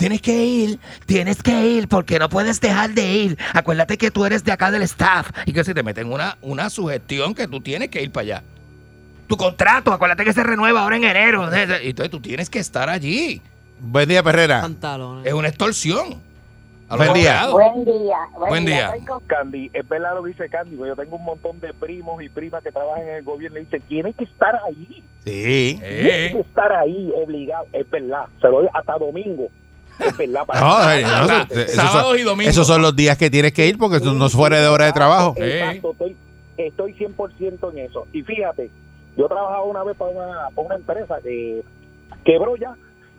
Tienes 0.00 0.22
que 0.22 0.32
ir, 0.32 0.78
tienes 1.04 1.42
que 1.42 1.52
ir, 1.52 1.86
porque 1.86 2.18
no 2.18 2.30
puedes 2.30 2.58
dejar 2.58 2.88
de 2.94 3.06
ir. 3.12 3.38
Acuérdate 3.52 3.98
que 3.98 4.10
tú 4.10 4.24
eres 4.24 4.42
de 4.42 4.50
acá 4.50 4.70
del 4.70 4.80
staff. 4.80 5.30
Y 5.44 5.52
que 5.52 5.62
si 5.62 5.74
te 5.74 5.82
meten 5.82 6.10
una, 6.10 6.38
una 6.40 6.70
sugestión 6.70 7.34
que 7.34 7.46
tú 7.46 7.60
tienes 7.60 7.90
que 7.90 8.02
ir 8.02 8.10
para 8.10 8.22
allá. 8.22 8.42
Tu 9.28 9.36
contrato, 9.36 9.92
acuérdate 9.92 10.24
que 10.24 10.32
se 10.32 10.42
renueva 10.42 10.84
ahora 10.84 10.96
en 10.96 11.04
enero. 11.04 11.50
Y 11.82 11.88
entonces 11.90 12.10
tú 12.10 12.18
tienes 12.18 12.48
que 12.48 12.60
estar 12.60 12.88
allí. 12.88 13.42
Buen 13.78 14.08
día, 14.08 14.22
Perrera. 14.22 14.62
Pantalones. 14.62 15.26
Es 15.26 15.34
una 15.34 15.48
extorsión. 15.48 16.18
Buen 16.88 17.12
día. 17.12 17.46
Buen 18.48 18.64
día. 18.64 18.92
Candy, 19.26 19.70
es 19.72 19.86
verdad 19.86 20.14
lo 20.14 20.22
que 20.22 20.30
dice 20.30 20.48
Candy, 20.48 20.76
porque 20.76 20.88
yo 20.88 20.96
tengo 20.96 21.16
un 21.16 21.24
montón 21.24 21.60
de 21.60 21.74
primos 21.74 22.22
y 22.22 22.30
primas 22.30 22.62
que 22.62 22.72
trabajan 22.72 23.02
en 23.06 23.14
el 23.16 23.22
gobierno 23.22 23.58
y 23.58 23.64
dicen, 23.64 23.82
tienen 23.82 24.14
que 24.14 24.24
estar 24.24 24.58
ahí, 24.66 25.04
Sí. 25.24 25.76
tienen 25.78 25.82
Eh, 25.84 26.30
que 26.32 26.40
estar 26.40 26.72
ahí, 26.72 27.12
obligado, 27.14 27.66
es 27.74 27.88
verdad, 27.90 28.24
se 28.40 28.48
lo 28.48 28.62
doy 28.62 28.68
hasta 28.74 28.96
domingo, 28.98 29.48
es 30.06 30.16
verdad. 30.16 30.46
para- 30.46 30.60
No, 30.60 30.90
eh, 30.92 31.02
no, 31.02 31.26
Sa- 31.26 31.42
eso- 31.50 31.60
esos 31.60 31.74
sábados 31.74 32.10
son- 32.10 32.18
y 32.18 32.22
domingos. 32.22 32.52
Esos 32.54 32.66
son 32.66 32.82
los 32.82 32.94
días 32.96 33.16
que 33.18 33.30
tienes 33.30 33.52
que 33.52 33.66
ir 33.66 33.78
porque 33.78 34.00
tú 34.00 34.12
no 34.14 34.26
es 34.26 34.32
fuera 34.32 34.60
de 34.60 34.68
hora 34.68 34.86
de 34.86 34.92
trabajo. 34.92 35.34
Exacto, 35.36 35.92
estoy, 35.92 36.16
estoy 36.56 36.92
100% 36.94 37.70
en 37.72 37.78
eso. 37.78 38.06
Y 38.12 38.22
fíjate, 38.22 38.70
yo 39.16 39.26
trabajaba 39.28 39.62
una 39.64 39.82
vez 39.84 39.96
para 39.96 40.10
una, 40.10 40.48
para 40.54 40.66
una 40.66 40.74
empresa 40.76 41.16
que 41.22 41.62
quebró 42.24 42.56
ya. 42.56 42.74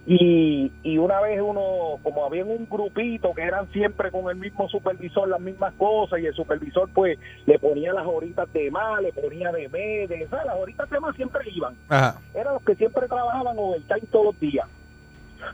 Y, 0.08 0.72
y 0.82 0.98
una 0.98 1.22
vez 1.22 1.40
uno, 1.44 2.00
como 2.02 2.26
había 2.26 2.44
un 2.44 2.68
grupito 2.68 3.34
que 3.36 3.44
eran 3.44 3.72
siempre 3.72 4.10
con 4.10 4.28
el 4.32 4.36
mismo 4.36 4.68
supervisor 4.68 5.28
las 5.30 5.40
mismas 5.40 5.76
cosas 5.76 6.20
y 6.20 6.26
el 6.26 6.34
supervisor 6.34 6.90
pues 6.92 7.20
le 7.46 7.60
ponía 7.60 7.94
las 7.94 8.08
horitas 8.08 8.52
de 8.52 8.72
más, 8.72 9.00
le 9.04 9.14
ponía 9.14 9.52
de 9.52 9.70
mes, 9.70 10.10
las 10.10 10.56
horitas 10.60 10.90
de 10.90 11.00
más 11.00 11.16
siempre 11.16 11.42
iban. 11.54 11.76
Ajá. 11.88 12.20
Eran 12.34 12.56
los 12.56 12.64
que 12.64 12.74
siempre 12.76 13.08
trabajaban 13.08 13.56
overtime 13.60 14.02
todos 14.12 14.26
los 14.26 14.40
días. 14.40 14.68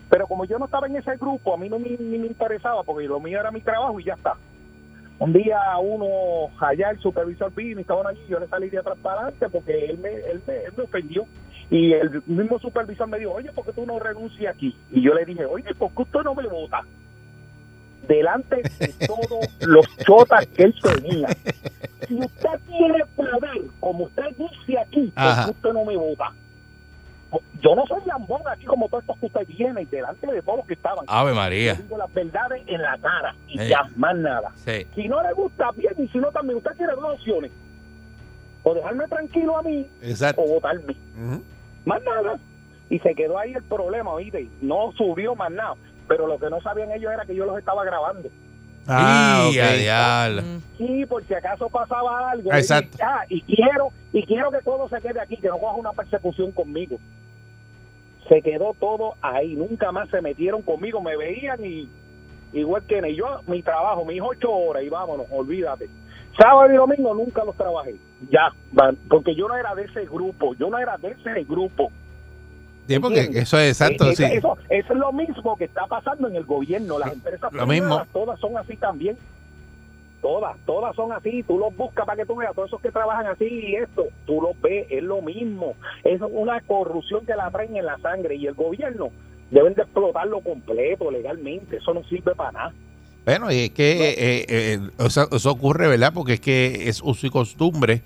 Pero 0.09 0.27
como 0.27 0.45
yo 0.45 0.57
no 0.59 0.65
estaba 0.65 0.87
en 0.87 0.95
ese 0.95 1.15
grupo, 1.17 1.53
a 1.53 1.57
mí 1.57 1.69
no 1.69 1.79
me, 1.79 1.89
ni 1.89 2.17
me 2.17 2.27
interesaba 2.27 2.83
porque 2.83 3.07
lo 3.07 3.19
mío 3.19 3.39
era 3.39 3.51
mi 3.51 3.61
trabajo 3.61 3.99
y 3.99 4.05
ya 4.05 4.13
está. 4.13 4.35
Un 5.19 5.33
día 5.33 5.59
uno, 5.81 6.51
allá 6.59 6.91
el 6.91 6.99
supervisor 6.99 7.53
vino 7.53 7.79
y 7.79 7.81
estaban 7.81 8.05
allí, 8.05 8.21
yo 8.29 8.39
le 8.39 8.47
salí 8.47 8.69
de 8.69 8.77
atrás 8.77 8.97
para 9.01 9.21
adelante 9.21 9.49
porque 9.49 9.85
él 9.85 9.97
me, 9.97 10.13
él 10.13 10.41
me, 10.45 10.55
él 10.57 10.73
me 10.77 10.83
ofendió. 10.83 11.25
Y 11.69 11.91
el 11.93 12.21
mismo 12.27 12.59
supervisor 12.59 13.07
me 13.07 13.19
dijo, 13.19 13.31
oye, 13.31 13.51
¿por 13.51 13.65
qué 13.65 13.73
tú 13.73 13.85
no 13.85 13.99
renuncias 13.99 14.55
aquí? 14.55 14.75
Y 14.91 15.01
yo 15.01 15.13
le 15.13 15.25
dije, 15.25 15.45
oye, 15.45 15.73
¿por 15.75 15.91
qué 15.91 16.03
usted 16.03 16.21
no 16.21 16.35
me 16.35 16.47
vota? 16.47 16.81
Delante 18.07 18.57
de 18.79 18.93
todos 19.05 19.49
los 19.61 19.85
chotas 19.97 20.45
que 20.47 20.63
él 20.63 20.75
tenía. 20.81 21.27
Si 22.07 22.15
usted 22.15 22.59
tiene 22.67 23.03
poder, 23.15 23.63
como 23.79 24.05
usted 24.05 24.23
dice 24.37 24.79
aquí, 24.79 25.11
¿por 25.13 25.45
qué 25.45 25.51
usted 25.51 25.73
no 25.73 25.83
me 25.83 25.97
vota? 25.97 26.31
Yo 27.61 27.75
no 27.75 27.85
soy 27.87 27.99
lambón 28.05 28.41
aquí 28.47 28.65
como 28.65 28.87
todos 28.87 29.03
estos 29.03 29.17
que 29.19 29.25
usted 29.25 29.47
viene 29.47 29.81
y 29.81 29.85
delante 29.85 30.27
de 30.27 30.41
todos 30.41 30.59
los 30.59 30.67
que 30.67 30.73
estaban. 30.75 31.03
Ave 31.07 31.31
Yo 31.31 31.35
María. 31.35 31.73
digo 31.73 31.97
las 31.97 32.13
verdades 32.13 32.63
en 32.67 32.81
la 32.81 32.97
cara 32.99 33.35
y 33.47 33.57
ya, 33.67 33.81
más 33.95 34.15
nada. 34.15 34.51
Sí. 34.55 34.85
Si 34.95 35.07
no 35.07 35.21
le 35.21 35.33
gusta, 35.33 35.71
bien, 35.71 35.93
y 35.97 36.07
si 36.07 36.17
no, 36.19 36.31
también 36.31 36.57
usted 36.57 36.71
tiene 36.77 36.93
dos 36.93 37.15
opciones. 37.15 37.51
O 38.63 38.73
dejarme 38.73 39.07
tranquilo 39.07 39.57
a 39.57 39.63
mí 39.63 39.87
Exacto. 40.01 40.41
o 40.41 40.47
votarme. 40.47 40.95
Ujú. 41.17 41.43
Más 41.85 42.01
nada. 42.03 42.37
Y 42.89 42.99
se 42.99 43.13
quedó 43.15 43.37
ahí 43.37 43.53
el 43.53 43.63
problema, 43.63 44.11
¿oíste? 44.11 44.47
No 44.61 44.91
subió 44.93 45.35
más 45.35 45.51
nada. 45.51 45.75
Pero 46.07 46.27
lo 46.27 46.39
que 46.39 46.49
no 46.49 46.61
sabían 46.61 46.91
ellos 46.91 47.11
era 47.11 47.25
que 47.25 47.35
yo 47.35 47.45
los 47.45 47.57
estaba 47.57 47.83
grabando. 47.83 48.29
Ah, 48.87 49.49
Y 49.51 49.57
ok. 49.59 49.63
a 49.65 49.73
diablo. 49.73 50.41
Mm. 50.43 50.61
Sí, 50.77 51.05
por 51.05 51.25
si 51.25 51.33
acaso 51.33 51.69
pasaba 51.69 52.31
algo. 52.31 52.53
Exacto. 52.53 52.97
Y, 52.97 53.01
ah, 53.03 53.25
y 53.29 53.41
quiero 53.41 53.89
y 54.13 54.23
quiero 54.25 54.51
que 54.51 54.59
todo 54.63 54.87
se 54.89 55.01
quede 55.01 55.19
aquí, 55.19 55.37
que 55.37 55.47
no 55.47 55.57
coja 55.57 55.75
una 55.75 55.91
persecución 55.91 56.51
conmigo. 56.51 56.97
Se 58.29 58.41
quedó 58.41 58.73
todo 58.79 59.15
ahí, 59.21 59.55
nunca 59.55 59.91
más 59.91 60.09
se 60.09 60.21
metieron 60.21 60.61
conmigo, 60.61 61.01
me 61.01 61.15
veían 61.15 61.63
y 61.63 61.89
igual 62.53 62.83
que 62.83 63.01
ni 63.01 63.15
yo, 63.15 63.25
mi 63.47 63.61
trabajo, 63.61 64.05
mis 64.05 64.21
ocho 64.21 64.51
horas 64.51 64.83
y 64.83 64.89
vámonos, 64.89 65.27
olvídate. 65.31 65.89
Sábado 66.37 66.71
y 66.71 66.75
domingo 66.75 67.13
nunca 67.13 67.43
los 67.43 67.55
trabajé, 67.55 67.95
ya, 68.29 68.51
van, 68.71 68.95
porque 69.09 69.33
yo 69.33 69.47
no 69.47 69.55
era 69.55 69.73
de 69.75 69.83
ese 69.85 70.05
grupo, 70.05 70.53
yo 70.55 70.69
no 70.69 70.77
era 70.77 70.97
de 70.97 71.09
ese 71.09 71.43
grupo. 71.45 71.91
Sí, 72.87 72.99
porque 72.99 73.29
eso 73.33 73.59
es 73.59 73.69
exacto, 73.81 74.09
Eh, 74.09 74.15
sí. 74.15 74.23
Eso, 74.23 74.57
eso 74.69 74.93
es 74.93 74.99
lo 74.99 75.11
mismo 75.11 75.57
que 75.57 75.65
está 75.65 75.85
pasando 75.87 76.27
en 76.29 76.35
el 76.35 76.45
gobierno. 76.45 76.97
Las 76.97 77.13
empresas 77.13 77.51
Lo 77.53 77.67
privadas, 77.67 77.69
mismo. 77.69 78.05
todas 78.13 78.39
son 78.39 78.57
así 78.57 78.77
también. 78.77 79.17
Todas, 80.21 80.57
todas 80.65 80.95
son 80.95 81.11
así. 81.11 81.43
Tú 81.43 81.57
los 81.59 81.75
buscas 81.75 82.05
para 82.05 82.17
que 82.17 82.25
tú 82.25 82.35
veas. 82.35 82.53
Todos 82.55 82.69
esos 82.69 82.81
que 82.81 82.91
trabajan 82.91 83.27
así 83.27 83.45
y 83.45 83.75
esto, 83.75 84.05
tú 84.25 84.41
los 84.41 84.59
ves, 84.61 84.87
es 84.89 85.03
lo 85.03 85.21
mismo. 85.21 85.75
Es 86.03 86.19
una 86.21 86.59
corrupción 86.61 87.25
que 87.25 87.35
la 87.35 87.51
traen 87.51 87.75
en 87.75 87.85
la 87.85 87.97
sangre 87.99 88.35
y 88.35 88.47
el 88.47 88.53
gobierno 88.53 89.09
deben 89.51 89.73
de 89.75 89.83
explotarlo 89.83 90.39
completo 90.41 91.11
legalmente. 91.11 91.77
Eso 91.77 91.93
no 91.93 92.03
sirve 92.05 92.33
para 92.35 92.51
nada. 92.51 92.73
Bueno, 93.25 93.51
y 93.51 93.65
es 93.65 93.69
que 93.71 94.09
eh, 94.11 94.45
eh, 94.47 94.79
eso, 94.99 95.27
eso 95.31 95.51
ocurre, 95.51 95.87
¿verdad? 95.87 96.13
Porque 96.13 96.33
es 96.33 96.39
que 96.39 96.87
es 96.89 97.01
uso 97.03 97.27
y 97.27 97.29
costumbre 97.29 98.01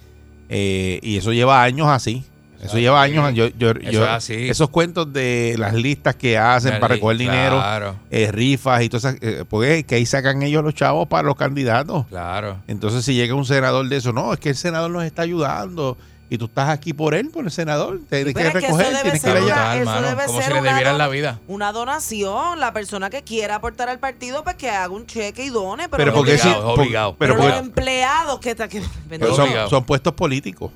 eh, 0.49 0.99
y 1.03 1.17
eso 1.17 1.31
lleva 1.31 1.63
años 1.63 1.87
así. 1.87 2.25
Eso 2.63 2.77
lleva 2.77 3.01
años. 3.01 3.33
Yo, 3.33 3.47
yo, 3.57 3.71
Eso 3.71 3.91
yo- 3.91 4.03
es 4.03 4.09
así. 4.09 4.49
Esos 4.49 4.69
cuentos 4.69 5.11
de 5.11 5.55
las 5.57 5.73
listas 5.73 6.15
que 6.15 6.37
hacen 6.37 6.79
para 6.79 6.95
recoger 6.95 7.17
dinero, 7.17 7.57
Claro, 7.57 7.95
eh, 8.09 8.31
rifas 8.31 8.81
y 8.83 8.89
todas 8.89 9.05
esas, 9.15 9.17
eh, 9.21 9.45
pues 9.49 9.69
es 9.71 9.85
que 9.85 9.95
ahí 9.95 10.05
sacan 10.05 10.41
ellos 10.43 10.63
los 10.63 10.73
chavos 10.75 11.07
para 11.07 11.23
los 11.23 11.35
candidatos. 11.35 12.05
claro. 12.07 12.57
Entonces, 12.67 13.03
si 13.03 13.13
llega 13.15 13.33
un 13.35 13.45
senador 13.45 13.87
de 13.89 13.97
eso, 13.97 14.13
no, 14.13 14.33
es 14.33 14.39
que 14.39 14.49
el 14.49 14.55
senador 14.55 14.91
nos 14.91 15.03
está 15.03 15.21
ayudando 15.23 15.97
y 16.29 16.37
tú 16.37 16.45
estás 16.45 16.69
aquí 16.69 16.93
por 16.93 17.13
él, 17.13 17.29
por 17.29 17.43
el 17.43 17.51
senador, 17.51 17.99
tienes 18.09 18.33
Pero 18.33 18.33
que 18.33 18.41
es 18.47 18.51
que 18.53 18.59
eso 18.59 18.77
recoger, 18.77 18.87
debe 18.87 19.01
tienes 19.01 19.21
que 19.21 19.27
ser 19.31 19.43
ir 19.43 19.51
allá. 19.51 19.75
eso 19.75 19.85
mano. 19.85 20.07
debe 20.07 20.25
Como 20.27 20.37
ser 20.39 20.47
si 20.47 20.53
le 20.53 20.59
una 20.61 20.69
debieran 20.71 20.97
la 20.97 21.07
vida. 21.09 21.39
Una 21.47 21.71
donación, 21.73 22.59
la 22.61 22.71
persona 22.71 23.09
que 23.09 23.23
quiera 23.23 23.55
aportar 23.55 23.89
al 23.89 23.99
partido, 23.99 24.43
pues 24.43 24.55
que 24.55 24.69
haga 24.69 24.93
un 24.93 25.05
cheque 25.07 25.43
y 25.43 25.49
done. 25.49 25.89
Pero, 25.89 25.97
Pero 25.97 26.13
porque 26.13 26.33
que- 26.33 26.37
si, 26.37 26.47
Obligado, 26.47 26.75
por- 26.75 26.79
obligado. 26.79 27.15
pero 27.19 27.33
pero 27.33 27.43
los 27.49 27.53
porque- 27.53 27.67
empleados 27.67 28.39
que, 28.39 28.55
ta- 28.55 28.69
que 28.69 28.79
son, 28.81 29.41
obligado. 29.41 29.69
son 29.69 29.83
puestos 29.83 30.13
políticos. 30.13 30.71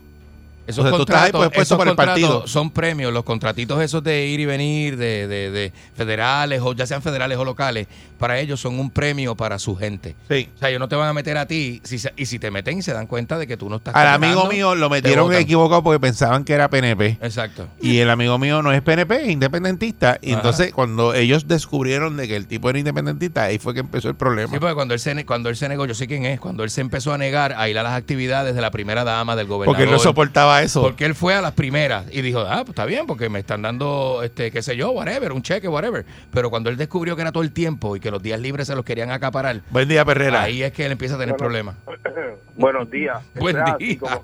Esos 0.67 0.83
O 0.85 0.87
sea, 0.87 0.97
tú 0.97 1.03
estás 1.03 1.15
ahí, 1.23 1.31
contratos, 1.31 1.53
pues, 1.55 1.67
esos 1.67 1.77
por 1.77 1.87
el 1.87 1.95
contratos 1.95 2.21
partido. 2.21 2.47
son 2.47 2.71
premios, 2.71 3.13
los 3.13 3.23
contratitos 3.23 3.81
esos 3.81 4.03
de 4.03 4.25
ir 4.27 4.39
y 4.39 4.45
venir 4.45 4.97
de, 4.97 5.27
de- 5.27 5.51
de 5.51 5.73
federales 5.95 6.61
o 6.63 6.73
ya 6.73 6.85
sean 6.87 7.01
federales 7.01 7.37
o 7.37 7.45
locales, 7.45 7.87
para 8.17 8.39
ellos 8.39 8.59
son 8.59 8.79
un 8.79 8.89
premio 8.89 9.35
para 9.35 9.59
su 9.59 9.75
gente. 9.75 10.15
Sí. 10.29 10.49
O 10.55 10.59
sea, 10.59 10.69
ellos 10.69 10.79
no 10.79 10.87
te 10.87 10.95
van 10.95 11.09
a 11.09 11.13
meter 11.13 11.37
a 11.37 11.45
ti 11.45 11.81
si 11.83 11.99
se- 11.99 12.13
y 12.15 12.25
si 12.25 12.39
te 12.39 12.49
meten 12.51 12.77
y 12.77 12.81
se 12.81 12.93
dan 12.93 13.07
cuenta 13.07 13.37
de 13.37 13.45
que 13.47 13.57
tú 13.57 13.69
no 13.69 13.75
estás 13.77 13.93
Al 13.95 14.07
amigo 14.07 14.45
mío 14.47 14.73
lo 14.75 14.89
metieron 14.89 15.33
equivocado 15.33 15.83
porque 15.83 15.99
pensaban 15.99 16.43
que 16.43 16.53
era 16.53 16.69
PNP. 16.69 17.17
Exacto. 17.21 17.67
Y 17.81 17.99
el 17.99 18.09
amigo 18.09 18.37
mío 18.37 18.61
no 18.61 18.71
es 18.71 18.81
PNP, 18.81 19.23
es 19.23 19.29
independentista. 19.29 20.17
Y 20.21 20.29
Ajá. 20.31 20.37
entonces, 20.39 20.73
cuando 20.73 21.13
ellos 21.13 21.47
descubrieron 21.47 22.17
de 22.17 22.27
que 22.27 22.35
el 22.35 22.47
tipo 22.47 22.69
era 22.69 22.79
independentista, 22.79 23.43
ahí 23.43 23.59
fue 23.59 23.73
que 23.73 23.81
empezó 23.81 24.09
el 24.09 24.15
problema. 24.15 24.51
Sí, 24.51 24.59
porque 24.59 24.75
cuando 24.75 24.93
él, 24.93 24.99
se, 24.99 25.13
ne- 25.15 25.25
cuando 25.25 25.49
él 25.49 25.55
se 25.55 25.67
negó, 25.69 25.85
yo 25.85 25.93
sé 25.93 26.07
quién 26.07 26.25
es, 26.25 26.39
cuando 26.39 26.63
él 26.63 26.69
se 26.69 26.81
empezó 26.81 27.13
a 27.13 27.17
negar 27.17 27.53
a 27.53 27.69
ir 27.69 27.77
a 27.77 27.83
las 27.83 27.93
actividades 27.93 28.55
de 28.55 28.61
la 28.61 28.71
primera 28.71 29.03
dama 29.03 29.35
del 29.35 29.47
gobernador. 29.47 29.75
porque 29.75 29.83
él 29.83 29.91
no 29.91 29.99
soportaba 29.99 30.54
eso. 30.63 30.81
Porque 30.81 31.05
él 31.05 31.15
fue 31.15 31.33
a 31.33 31.41
las 31.41 31.53
primeras 31.53 32.05
y 32.11 32.21
dijo, 32.21 32.39
ah, 32.39 32.57
pues 32.59 32.69
está 32.69 32.85
bien, 32.85 33.05
porque 33.07 33.29
me 33.29 33.39
están 33.39 33.61
dando, 33.61 34.21
este, 34.23 34.51
qué 34.51 34.61
sé 34.61 34.75
yo, 34.75 34.91
whatever, 34.91 35.31
un 35.31 35.41
cheque, 35.41 35.67
whatever. 35.67 36.05
Pero 36.31 36.49
cuando 36.49 36.69
él 36.69 36.77
descubrió 36.77 37.15
que 37.15 37.21
era 37.23 37.31
todo 37.31 37.43
el 37.43 37.51
tiempo 37.51 37.95
y 37.95 37.99
que 37.99 38.11
los 38.11 38.21
días 38.21 38.39
libres 38.39 38.67
se 38.67 38.75
los 38.75 38.85
querían 38.85 39.11
acaparar, 39.11 39.61
Buen 39.69 39.87
día, 39.87 40.03
Perrera. 40.05 40.43
ahí 40.43 40.63
es 40.63 40.71
que 40.73 40.85
él 40.85 40.91
empieza 40.91 41.15
a 41.15 41.17
tener 41.17 41.35
Bueno, 41.35 41.45
problemas. 41.45 41.75
Buenos 42.55 42.89
días. 42.89 43.21
Buen 43.35 43.55
día. 43.79 43.97
como- 43.99 44.23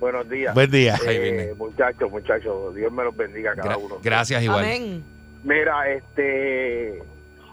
Buenos 0.00 0.28
días. 0.28 0.52
Buen 0.54 0.70
día. 0.70 0.96
Eh, 1.06 1.54
muchachos, 1.56 2.10
muchachos, 2.10 2.74
Dios 2.74 2.92
me 2.92 3.04
los 3.04 3.16
bendiga 3.16 3.52
a 3.52 3.54
cada 3.54 3.74
Gra- 3.76 3.78
uno. 3.80 3.98
gracias 4.02 4.42
igual. 4.42 4.64
Amén. 4.64 5.04
Mira, 5.44 5.88
este, 5.92 6.98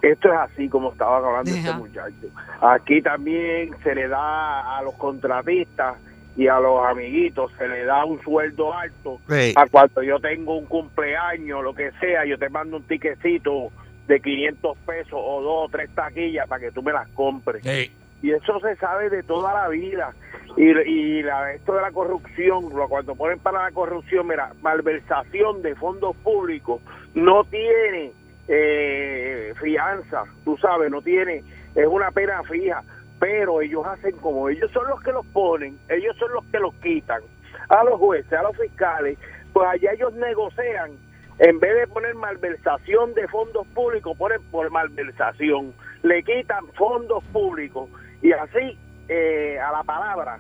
esto 0.01 0.33
es 0.33 0.39
así 0.39 0.67
como 0.67 0.91
estaban 0.91 1.23
hablando 1.25 1.51
este 1.51 1.69
Ajá. 1.69 1.77
muchacho. 1.77 2.15
Aquí 2.61 3.01
también 3.03 3.69
se 3.83 3.93
le 3.93 4.07
da 4.07 4.77
a 4.77 4.81
los 4.81 4.95
contratistas 4.95 5.97
y 6.35 6.47
a 6.47 6.59
los 6.59 6.85
amiguitos, 6.85 7.51
se 7.57 7.67
le 7.67 7.83
da 7.85 8.05
un 8.05 8.21
sueldo 8.21 8.73
alto. 8.73 9.19
Sí. 9.27 9.53
A 9.55 9.65
cuando 9.67 10.01
yo 10.03 10.19
tengo 10.19 10.57
un 10.57 10.65
cumpleaños, 10.65 11.63
lo 11.63 11.73
que 11.73 11.91
sea, 11.99 12.25
yo 12.25 12.37
te 12.37 12.49
mando 12.49 12.77
un 12.77 12.83
tiquecito 12.83 13.71
de 14.07 14.19
500 14.21 14.77
pesos 14.85 15.13
o 15.13 15.41
dos 15.41 15.67
o 15.67 15.69
tres 15.69 15.89
taquillas 15.93 16.47
para 16.47 16.61
que 16.61 16.71
tú 16.71 16.81
me 16.81 16.93
las 16.93 17.07
compres. 17.09 17.61
Hey, 17.65 17.91
Y 18.21 18.31
eso 18.31 18.59
se 18.59 18.75
sabe 18.77 19.09
de 19.09 19.23
toda 19.23 19.53
la 19.53 19.67
vida. 19.69 20.13
Y, 20.57 20.63
y 20.69 21.21
la, 21.23 21.53
esto 21.53 21.73
de 21.75 21.81
la 21.81 21.91
corrupción, 21.91 22.69
lo- 22.75 22.87
cuando 22.87 23.15
ponen 23.15 23.39
para 23.39 23.63
la 23.63 23.71
corrupción, 23.71 24.27
mira, 24.27 24.51
malversación 24.61 25.61
de 25.61 25.75
fondos 25.75 26.15
públicos 26.17 26.81
no 27.13 27.43
tiene 27.45 28.11
eh, 28.47 29.53
fianza, 29.61 30.23
tú 30.43 30.57
sabes, 30.57 30.89
no 30.89 31.01
tiene, 31.01 31.43
es 31.75 31.85
una 31.87 32.09
pena 32.11 32.41
fija, 32.43 32.83
pero 33.19 33.61
ellos 33.61 33.85
hacen 33.85 34.15
como 34.17 34.49
ellos 34.49 34.71
son 34.71 34.87
los 34.87 35.01
que 35.01 35.11
los 35.11 35.25
ponen, 35.27 35.77
ellos 35.89 36.15
son 36.17 36.31
los 36.31 36.45
que 36.45 36.59
los 36.59 36.73
quitan. 36.75 37.21
A 37.67 37.83
los 37.83 37.99
jueces, 37.99 38.31
a 38.33 38.43
los 38.43 38.57
fiscales, 38.57 39.17
pues 39.53 39.67
allá 39.67 39.91
ellos 39.93 40.13
negocian, 40.13 40.91
en 41.39 41.59
vez 41.59 41.75
de 41.75 41.87
poner 41.87 42.15
malversación 42.15 43.13
de 43.13 43.27
fondos 43.27 43.67
públicos, 43.67 44.17
ponen 44.17 44.41
por 44.49 44.69
malversación, 44.71 45.73
le 46.01 46.23
quitan 46.23 46.67
fondos 46.73 47.23
públicos 47.25 47.89
y 48.21 48.31
así 48.31 48.77
eh, 49.07 49.59
a 49.59 49.71
la 49.71 49.83
palabra. 49.83 50.39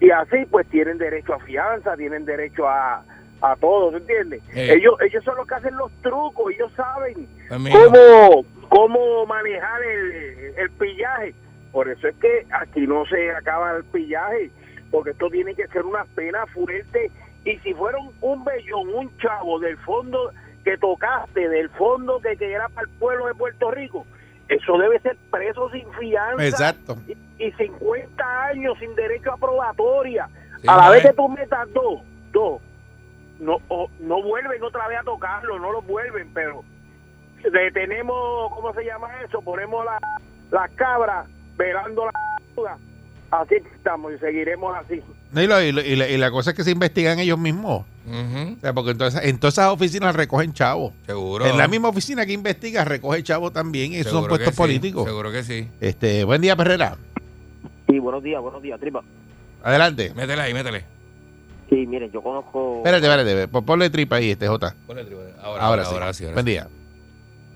Y 0.00 0.10
así 0.10 0.46
pues 0.50 0.66
tienen 0.68 0.98
derecho 0.98 1.34
a 1.34 1.40
fianza, 1.40 1.96
tienen 1.96 2.24
derecho 2.24 2.68
a, 2.68 3.02
a 3.42 3.56
todo, 3.56 3.90
¿tú 3.90 3.96
entiendes? 3.96 4.42
Eh. 4.54 4.74
Ellos, 4.74 4.94
ellos 5.00 5.24
son 5.24 5.36
los 5.36 5.46
que 5.46 5.54
hacen 5.54 5.76
los 5.76 5.90
trucos, 6.02 6.52
ellos 6.54 6.72
saben 6.74 7.26
pues 7.48 7.72
cómo, 7.72 8.44
cómo 8.68 9.26
manejar 9.26 9.82
el, 9.82 10.54
el 10.56 10.70
pillaje. 10.70 11.34
Por 11.72 11.88
eso 11.88 12.08
es 12.08 12.16
que 12.16 12.46
aquí 12.52 12.86
no 12.86 13.04
se 13.06 13.30
acaba 13.32 13.76
el 13.76 13.84
pillaje, 13.84 14.50
porque 14.90 15.10
esto 15.10 15.28
tiene 15.30 15.54
que 15.54 15.66
ser 15.68 15.82
una 15.84 16.04
pena 16.16 16.46
fuerte. 16.46 17.10
Y 17.44 17.56
si 17.58 17.72
fuera 17.74 17.98
un, 17.98 18.12
un 18.20 18.44
bellón, 18.44 18.88
un 18.94 19.16
chavo 19.18 19.58
del 19.60 19.76
fondo 19.78 20.32
que 20.64 20.76
tocaste, 20.78 21.48
del 21.48 21.70
fondo 21.70 22.20
que, 22.20 22.36
que 22.36 22.52
era 22.52 22.68
para 22.68 22.86
el 22.86 22.98
pueblo 22.98 23.26
de 23.26 23.34
Puerto 23.34 23.70
Rico, 23.70 24.04
eso 24.48 24.76
debe 24.78 24.98
ser 25.00 25.16
preso 25.30 25.70
sin 25.70 25.90
fianza 25.92 26.44
Exacto. 26.44 26.96
y, 27.06 27.16
y 27.44 27.52
50 27.52 28.44
años 28.46 28.76
sin 28.78 28.94
derecho 28.96 29.32
a 29.32 29.36
probatoria. 29.36 30.28
Sí, 30.60 30.66
a 30.68 30.76
la 30.76 30.84
no 30.86 30.90
vez 30.90 31.04
es. 31.04 31.10
que 31.10 31.16
tú 31.16 31.28
metas 31.28 31.72
dos, 31.72 32.02
dos, 32.32 32.60
no, 33.38 33.58
o- 33.68 33.88
no 34.00 34.22
vuelven 34.22 34.62
otra 34.62 34.86
vez 34.88 34.98
a 34.98 35.04
tocarlo, 35.04 35.58
no 35.60 35.72
lo 35.72 35.80
vuelven, 35.82 36.28
pero 36.34 36.62
detenemos, 37.50 38.52
¿cómo 38.52 38.72
se 38.74 38.84
llama 38.84 39.08
eso? 39.24 39.40
Ponemos 39.40 39.84
la, 39.84 39.98
la 40.50 40.68
cabra 40.74 41.24
velando 41.60 42.06
la 42.06 42.12
duda. 42.56 42.78
Así 43.30 43.54
estamos 43.76 44.12
y 44.12 44.18
seguiremos 44.18 44.76
así. 44.76 45.00
No, 45.30 45.40
y, 45.40 45.46
lo- 45.46 45.60
y 45.62 45.70
lo- 45.72 45.82
y 45.82 45.94
la, 45.94 46.08
y 46.08 46.16
la 46.16 46.30
cosa 46.32 46.50
es 46.50 46.56
que 46.56 46.64
se 46.64 46.72
investigan 46.72 47.20
ellos 47.20 47.38
mismos. 47.38 47.84
Ujú, 48.06 48.56
O 48.56 48.60
sea, 48.60 48.72
porque 48.72 48.90
entonces, 48.90 49.22
en 49.24 49.38
todas 49.38 49.54
esas 49.54 49.72
oficinas 49.72 50.16
recogen 50.16 50.52
chavos. 50.52 50.92
seguro. 51.06 51.46
En 51.46 51.56
la 51.56 51.68
misma 51.68 51.88
oficina 51.90 52.26
que 52.26 52.32
investiga 52.32 52.84
recoge 52.84 53.22
chavos 53.22 53.52
también. 53.52 53.92
Y 53.92 53.96
esos 53.96 54.10
son 54.12 54.22
Seguro 54.22 54.38
que 54.38 54.44
puestos 54.44 54.54
sí, 54.54 54.58
políticos. 54.62 55.04
Seguro 55.04 55.30
que 55.30 55.44
sí. 55.44 55.68
Este, 55.80 56.24
buen 56.24 56.40
día, 56.40 56.56
Perrera. 56.56 56.96
Sí, 57.88 57.98
buenos 58.00 58.22
días, 58.22 58.40
buenos 58.42 58.62
días, 58.62 58.80
tripa. 58.80 59.02
Adelante. 59.62 60.12
Métele 60.16 60.42
ahí, 60.42 60.54
métele. 60.54 60.84
Sí, 61.68 61.86
miren, 61.86 62.10
yo 62.10 62.20
conozco... 62.22 62.78
Espérate, 62.78 63.06
espérate. 63.06 63.46
pon- 63.48 63.64
Ponle 63.64 63.90
tripa 63.90 64.16
ahí, 64.16 64.32
este 64.32 64.48
J. 64.48 64.74
Ponle 64.88 65.04
tribu- 65.04 65.20
Ahora, 65.40 65.62
Ahora, 65.62 65.64
ahora, 65.66 65.84
sí. 65.84 65.94
ahora 65.94 66.12
sí. 66.14 66.24
ahora 66.24 66.34
Buen 66.34 66.46
día. 66.46 66.66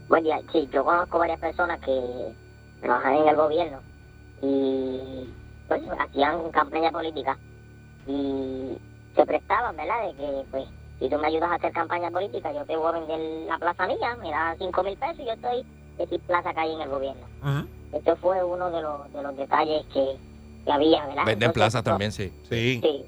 Buen 0.09 0.23
día, 0.23 0.41
sí, 0.53 0.69
yo 0.73 0.85
conozco 0.85 1.19
varias 1.19 1.41
personas 1.41 1.81
que 1.81 1.93
trabajan 2.81 3.15
en 3.17 3.29
el 3.29 3.35
gobierno 3.37 3.79
y 4.45 5.35
pues 5.69 5.83
hacían 5.99 6.51
campaña 6.51 6.91
política 6.91 7.39
y 8.07 8.77
se 9.17 9.27
prestaban, 9.27 9.77
¿verdad? 9.77 10.07
De 10.09 10.15
que 10.15 10.45
pues 10.51 10.65
si 10.99 11.09
tú 11.09 11.19
me 11.19 11.29
ayudas 11.29 11.51
a 11.51 11.55
hacer 11.55 11.73
campaña 11.73 12.11
política 12.11 12.53
yo 12.53 12.65
te 12.65 12.77
voy 12.77 12.89
a 12.89 12.99
vender 12.99 13.49
la 13.49 13.59
plaza 13.59 13.87
mía, 13.87 14.17
me 14.21 14.31
das 14.31 14.57
cinco 14.59 14.83
mil 14.83 14.97
pesos 14.97 15.19
y 15.21 15.27
yo 15.27 15.33
estoy 15.33 15.65
de 15.99 16.07
ti 16.07 16.19
plaza 16.19 16.53
que 16.53 16.61
hay 16.61 16.73
en 16.75 16.81
el 16.81 16.89
gobierno. 16.89 17.27
Ujú. 17.43 17.69
Esto 17.97 18.17
fue 18.17 18.43
uno 18.43 18.71
de 18.71 18.83
los, 18.83 19.13
de 19.13 19.23
los 19.23 19.37
detalles 19.37 19.87
que, 19.93 20.17
que 20.65 20.73
había, 20.73 21.07
¿verdad? 21.07 21.25
Venden 21.25 21.51
Entonces, 21.51 21.55
plaza 21.55 21.83
también, 21.83 22.13
sí. 22.13 22.33
Sí. 22.49 22.81
Sí. 22.83 23.05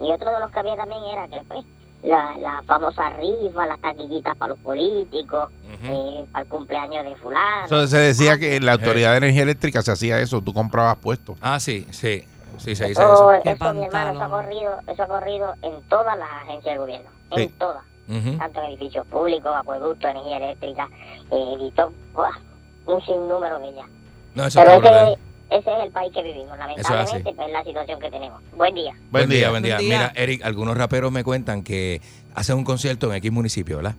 Y 0.00 0.10
otro 0.10 0.30
de 0.30 0.40
los 0.40 0.50
que 0.50 0.58
había 0.58 0.76
también 0.76 1.04
era 1.04 1.28
que 1.28 1.40
pues 1.46 1.64
la, 2.02 2.36
la 2.38 2.62
famosa 2.66 3.10
rifa, 3.10 3.66
las 3.66 3.80
taquillitas 3.80 4.36
para 4.36 4.50
los 4.50 4.58
políticos, 4.60 5.50
Ujú. 5.64 5.92
eh, 5.92 6.24
para 6.32 6.42
el 6.42 6.48
cumpleaños 6.48 7.04
de 7.04 7.16
fulano. 7.16 7.62
Entonces 7.64 7.90
se 7.90 7.98
decía 7.98 8.38
que 8.38 8.56
en 8.56 8.66
la 8.66 8.72
Autoridad 8.72 9.12
de 9.12 9.18
Energía 9.18 9.42
Eléctrica 9.42 9.82
se 9.82 9.92
hacía 9.92 10.18
eso. 10.20 10.40
Tú 10.42 10.52
comprabas 10.52 10.96
puestos. 10.96 11.36
Ah, 11.40 11.60
sí, 11.60 11.86
sí. 11.90 12.24
Sí, 12.58 12.76
se 12.76 12.86
dice 12.86 13.02
Eso, 13.02 13.32
eso. 13.32 13.50
Eso, 13.50 13.74
mi 13.74 13.84
hermano, 13.86 14.12
eso 14.12 14.22
ha 14.22 14.28
corrido, 14.28 14.78
eso 14.86 15.02
ha 15.02 15.06
corrido 15.08 15.54
en 15.62 15.82
todas 15.88 16.16
las 16.18 16.30
agencias 16.30 16.64
del 16.74 16.78
gobierno, 16.78 17.08
Sí. 17.34 17.42
en 17.44 17.50
todas, 17.52 17.82
Ujú. 18.08 18.38
tanto 18.38 18.60
en 18.62 18.66
edificios 18.70 19.06
públicos, 19.06 19.52
acueductos, 19.56 20.10
energía 20.10 20.36
eléctrica, 20.36 20.88
eh, 21.30 21.54
editó, 21.58 21.92
¡buah! 22.12 22.30
un 22.86 23.00
sinnúmero 23.04 23.58
de 23.58 23.68
ellas. 23.70 23.86
No, 24.34 24.46
eso 24.46 24.60
Pero 24.60 24.78
brutal. 24.80 25.08
ese, 25.08 25.18
ese 25.58 25.70
es 25.70 25.84
el 25.84 25.90
país 25.92 26.12
que 26.12 26.22
vivimos, 26.22 26.56
lamentablemente, 26.58 27.32
pues 27.34 27.46
es 27.46 27.52
la 27.52 27.64
situación 27.64 28.00
que 28.00 28.10
tenemos. 28.10 28.42
Buen 28.56 28.74
día. 28.74 28.92
Buen 29.10 29.28
día, 29.28 29.50
buen 29.50 29.62
Buen 29.62 29.62
día. 29.62 29.78
día. 29.78 29.98
Mira, 29.98 30.12
Eric, 30.14 30.44
algunos 30.44 30.76
raperos 30.76 31.12
me 31.12 31.24
cuentan 31.24 31.62
que 31.62 32.00
hacen 32.34 32.56
un 32.56 32.64
concierto 32.64 33.10
en 33.10 33.16
X 33.16 33.30
municipio, 33.32 33.76
¿verdad? 33.76 33.94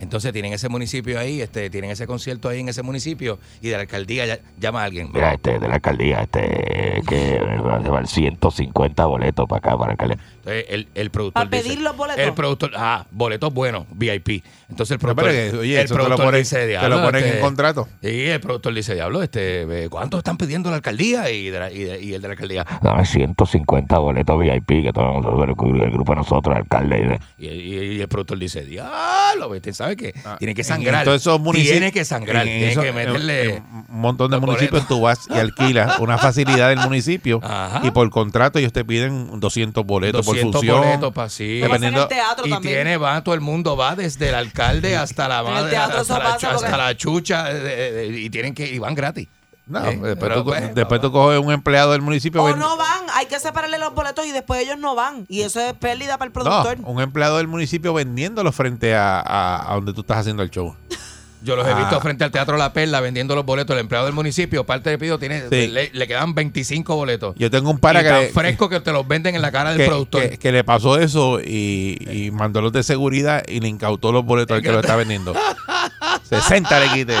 Entonces 0.00 0.32
tienen 0.32 0.52
ese 0.52 0.68
municipio 0.68 1.18
ahí, 1.18 1.40
este, 1.40 1.70
tienen 1.70 1.90
ese 1.90 2.06
concierto 2.06 2.48
ahí 2.48 2.60
en 2.60 2.68
ese 2.68 2.82
municipio 2.82 3.38
y 3.60 3.68
de 3.68 3.74
la 3.76 3.80
alcaldía 3.82 4.26
ya- 4.26 4.38
llama 4.58 4.82
a 4.82 4.84
alguien. 4.84 5.10
Mira, 5.12 5.34
este, 5.34 5.58
de 5.58 5.68
la 5.68 5.74
alcaldía, 5.74 6.22
este, 6.22 7.02
que 7.08 7.38
va 7.64 7.76
a 7.76 7.80
llevar 7.80 8.06
150 8.06 9.06
boletos 9.06 9.46
para 9.48 9.58
acá, 9.58 9.70
para 9.76 9.86
la 9.88 9.92
alcaldía. 9.92 10.18
Entonces 10.36 10.64
el, 10.68 10.88
el 10.94 11.10
productor 11.10 11.44
Para 11.44 11.56
dice- 11.56 11.68
pedir 11.68 11.82
los 11.82 11.96
boletos. 11.96 12.24
El 12.24 12.32
productor, 12.34 12.70
ah, 12.76 13.06
boletos 13.10 13.52
buenos, 13.52 13.86
VIP. 13.92 14.42
Entonces 14.70 14.92
el 14.92 14.98
productor, 14.98 15.24
pero 15.32 15.52
que, 15.52 15.58
oye, 15.58 15.80
el 15.80 15.88
te 15.88 15.94
lo 15.94 15.96
productor 16.04 16.24
ponen, 16.26 16.40
dice, 16.40 16.56
te 16.56 16.62
lo 16.62 16.68
"Diablo, 16.68 17.02
ponen 17.02 17.24
este, 17.24 17.36
en 17.36 17.40
contrato. 17.42 17.88
Y 18.02 18.24
el 18.26 18.40
productor 18.40 18.74
dice, 18.74 18.94
diablo, 18.94 19.22
este, 19.22 19.84
eh, 19.84 19.88
¿cuánto 19.88 20.18
están 20.18 20.36
pidiendo 20.36 20.70
la 20.70 20.76
alcaldía? 20.76 21.30
Y, 21.30 21.50
de 21.50 21.58
la- 21.58 21.70
y 21.72 21.78
de- 21.84 22.00
y 22.00 22.14
el 22.14 22.22
de 22.22 22.28
la 22.28 22.32
alcaldía, 22.32 22.66
Dame 22.82 23.04
150 23.04 23.98
boletos 23.98 24.38
VIP, 24.40 24.82
que 24.84 24.92
todos 24.92 25.16
nosotros, 25.22 25.56
el, 25.74 25.82
el 25.82 25.90
grupo 25.90 26.12
de 26.12 26.16
nosotros, 26.16 26.54
el 26.54 26.62
alcalde. 26.62 27.18
y, 27.38 27.46
y- 27.48 27.78
y 27.96 28.00
el 28.00 28.08
productor 28.08 28.38
dice, 28.38 28.64
diablo, 28.64 29.50
¿viste? 29.50 29.72
¿Sabe 29.88 29.96
qué? 29.96 30.14
tiene 30.38 30.54
que 30.54 30.64
sangrar. 30.64 31.00
en 31.00 31.04
todos 31.04 31.20
esos 31.20 31.40
municipios- 31.40 31.72
tiene 31.72 31.92
que 31.92 32.04
sangrar, 32.04 32.46
en 32.46 32.58
tiene 32.58 32.72
eso- 32.72 32.80
que 32.82 32.92
meterle... 32.92 33.54
en 33.56 33.62
un 33.88 34.00
montón 34.00 34.30
de 34.30 34.38
municipios 34.38 34.70
boletos. 34.70 34.88
tú 34.88 35.00
vas 35.00 35.18
y 35.30 35.38
alquilas 35.38 35.98
una 35.98 36.18
facilidad 36.18 36.68
del 36.68 36.78
municipio 36.80 37.40
Ajá. 37.42 37.80
y 37.84 37.90
por 37.90 38.08
contrato 38.10 38.58
ellos 38.58 38.72
te 38.72 38.84
piden 38.84 39.40
200 39.40 39.84
boletos 39.84 40.24
200 40.26 40.52
por 40.52 40.60
fusión. 40.60 40.78
boletos 40.80 41.12
para 41.12 41.28
sí. 41.28 41.60
Dependiendo- 41.60 42.02
el 42.02 42.08
teatro 42.08 42.46
Y 42.46 42.50
también. 42.50 42.74
tiene, 42.74 42.96
va, 42.96 43.22
todo 43.24 43.34
el 43.34 43.40
mundo 43.40 43.76
va 43.76 43.96
desde 43.96 44.28
el 44.28 44.34
alcalde 44.34 44.96
hasta 44.96 45.28
la 45.28 45.42
madre, 45.42 45.76
hasta, 45.76 46.18
la, 46.18 46.34
hasta 46.34 46.52
porque- 46.54 46.76
la 46.76 46.96
chucha, 46.96 47.50
eh, 47.50 47.56
eh, 47.56 48.08
eh, 48.12 48.18
y 48.20 48.30
tienen 48.30 48.54
que, 48.54 48.66
y 48.66 48.78
van 48.78 48.94
gratis. 48.94 49.28
No, 49.68 49.80
Eh, 49.84 49.90
después, 49.90 50.16
pero 50.18 50.34
tú, 50.36 50.44
pues, 50.46 50.74
después 50.74 51.00
tú 51.00 51.12
coges 51.12 51.38
un 51.40 51.52
empleado 51.52 51.92
del 51.92 52.00
municipio. 52.02 52.42
O 52.42 52.46
ven- 52.46 52.58
no 52.58 52.76
van, 52.76 53.02
hay 53.14 53.26
que 53.26 53.38
separarle 53.38 53.78
los 53.78 53.94
boletos 53.94 54.24
y 54.26 54.32
después 54.32 54.62
ellos 54.62 54.78
no 54.78 54.94
van. 54.94 55.26
Y 55.28 55.42
eso 55.42 55.60
es 55.60 55.74
pérdida 55.74 56.16
para 56.18 56.28
el 56.30 56.34
no, 56.34 56.42
productor. 56.42 56.78
un 56.84 57.00
empleado 57.02 57.36
del 57.36 57.48
municipio 57.48 57.92
vendiéndolo 57.92 58.50
frente 58.52 58.94
a, 58.94 59.20
a- 59.20 59.70
a 59.70 59.74
donde 59.74 59.92
tú 59.92 60.00
estás 60.00 60.18
haciendo 60.18 60.42
el 60.42 60.50
show. 60.50 60.74
Yo 61.40 61.54
los 61.54 61.64
he 61.68 61.70
Ah. 61.70 61.74
visto 61.78 62.00
frente 62.00 62.24
al 62.24 62.32
Teatro 62.32 62.56
La 62.56 62.72
Perla 62.72 63.00
vendiendo 63.00 63.36
los 63.36 63.44
boletos. 63.44 63.74
El 63.74 63.80
empleado 63.80 64.06
del 64.06 64.14
municipio, 64.14 64.64
parte 64.66 64.90
del 64.90 64.98
pedido, 64.98 65.20
tiene, 65.20 65.42
Sí. 65.48 65.68
le, 65.68 65.88
le 65.92 66.06
quedan 66.08 66.34
25 66.34 66.96
boletos. 66.96 67.36
Yo 67.38 67.48
tengo 67.48 67.70
un 67.70 67.78
para 67.78 68.00
y 68.00 68.02
que, 68.02 68.08
tan 68.08 68.20
le- 68.22 68.28
fresco 68.30 68.68
que 68.68 68.80
te 68.80 68.90
los 68.90 69.06
venden 69.06 69.36
en 69.36 69.42
la 69.42 69.52
cara 69.52 69.70
del 69.70 69.78
que, 69.78 69.86
productor. 69.86 70.22
que- 70.30 70.38
que 70.38 70.50
le 70.50 70.64
pasó 70.64 70.98
eso 70.98 71.38
y, 71.40 71.96
y 72.10 72.30
mandó 72.32 72.60
los 72.60 72.72
de 72.72 72.82
seguridad 72.82 73.44
y 73.46 73.60
le 73.60 73.68
incautó 73.68 74.10
los 74.10 74.24
boletos 74.24 74.56
al 74.56 74.62
que 74.62 74.72
lo 74.72 74.80
está 74.80 74.96
vendiendo. 74.96 75.32
60 76.28 76.80
le 76.80 76.88
quité. 76.92 77.14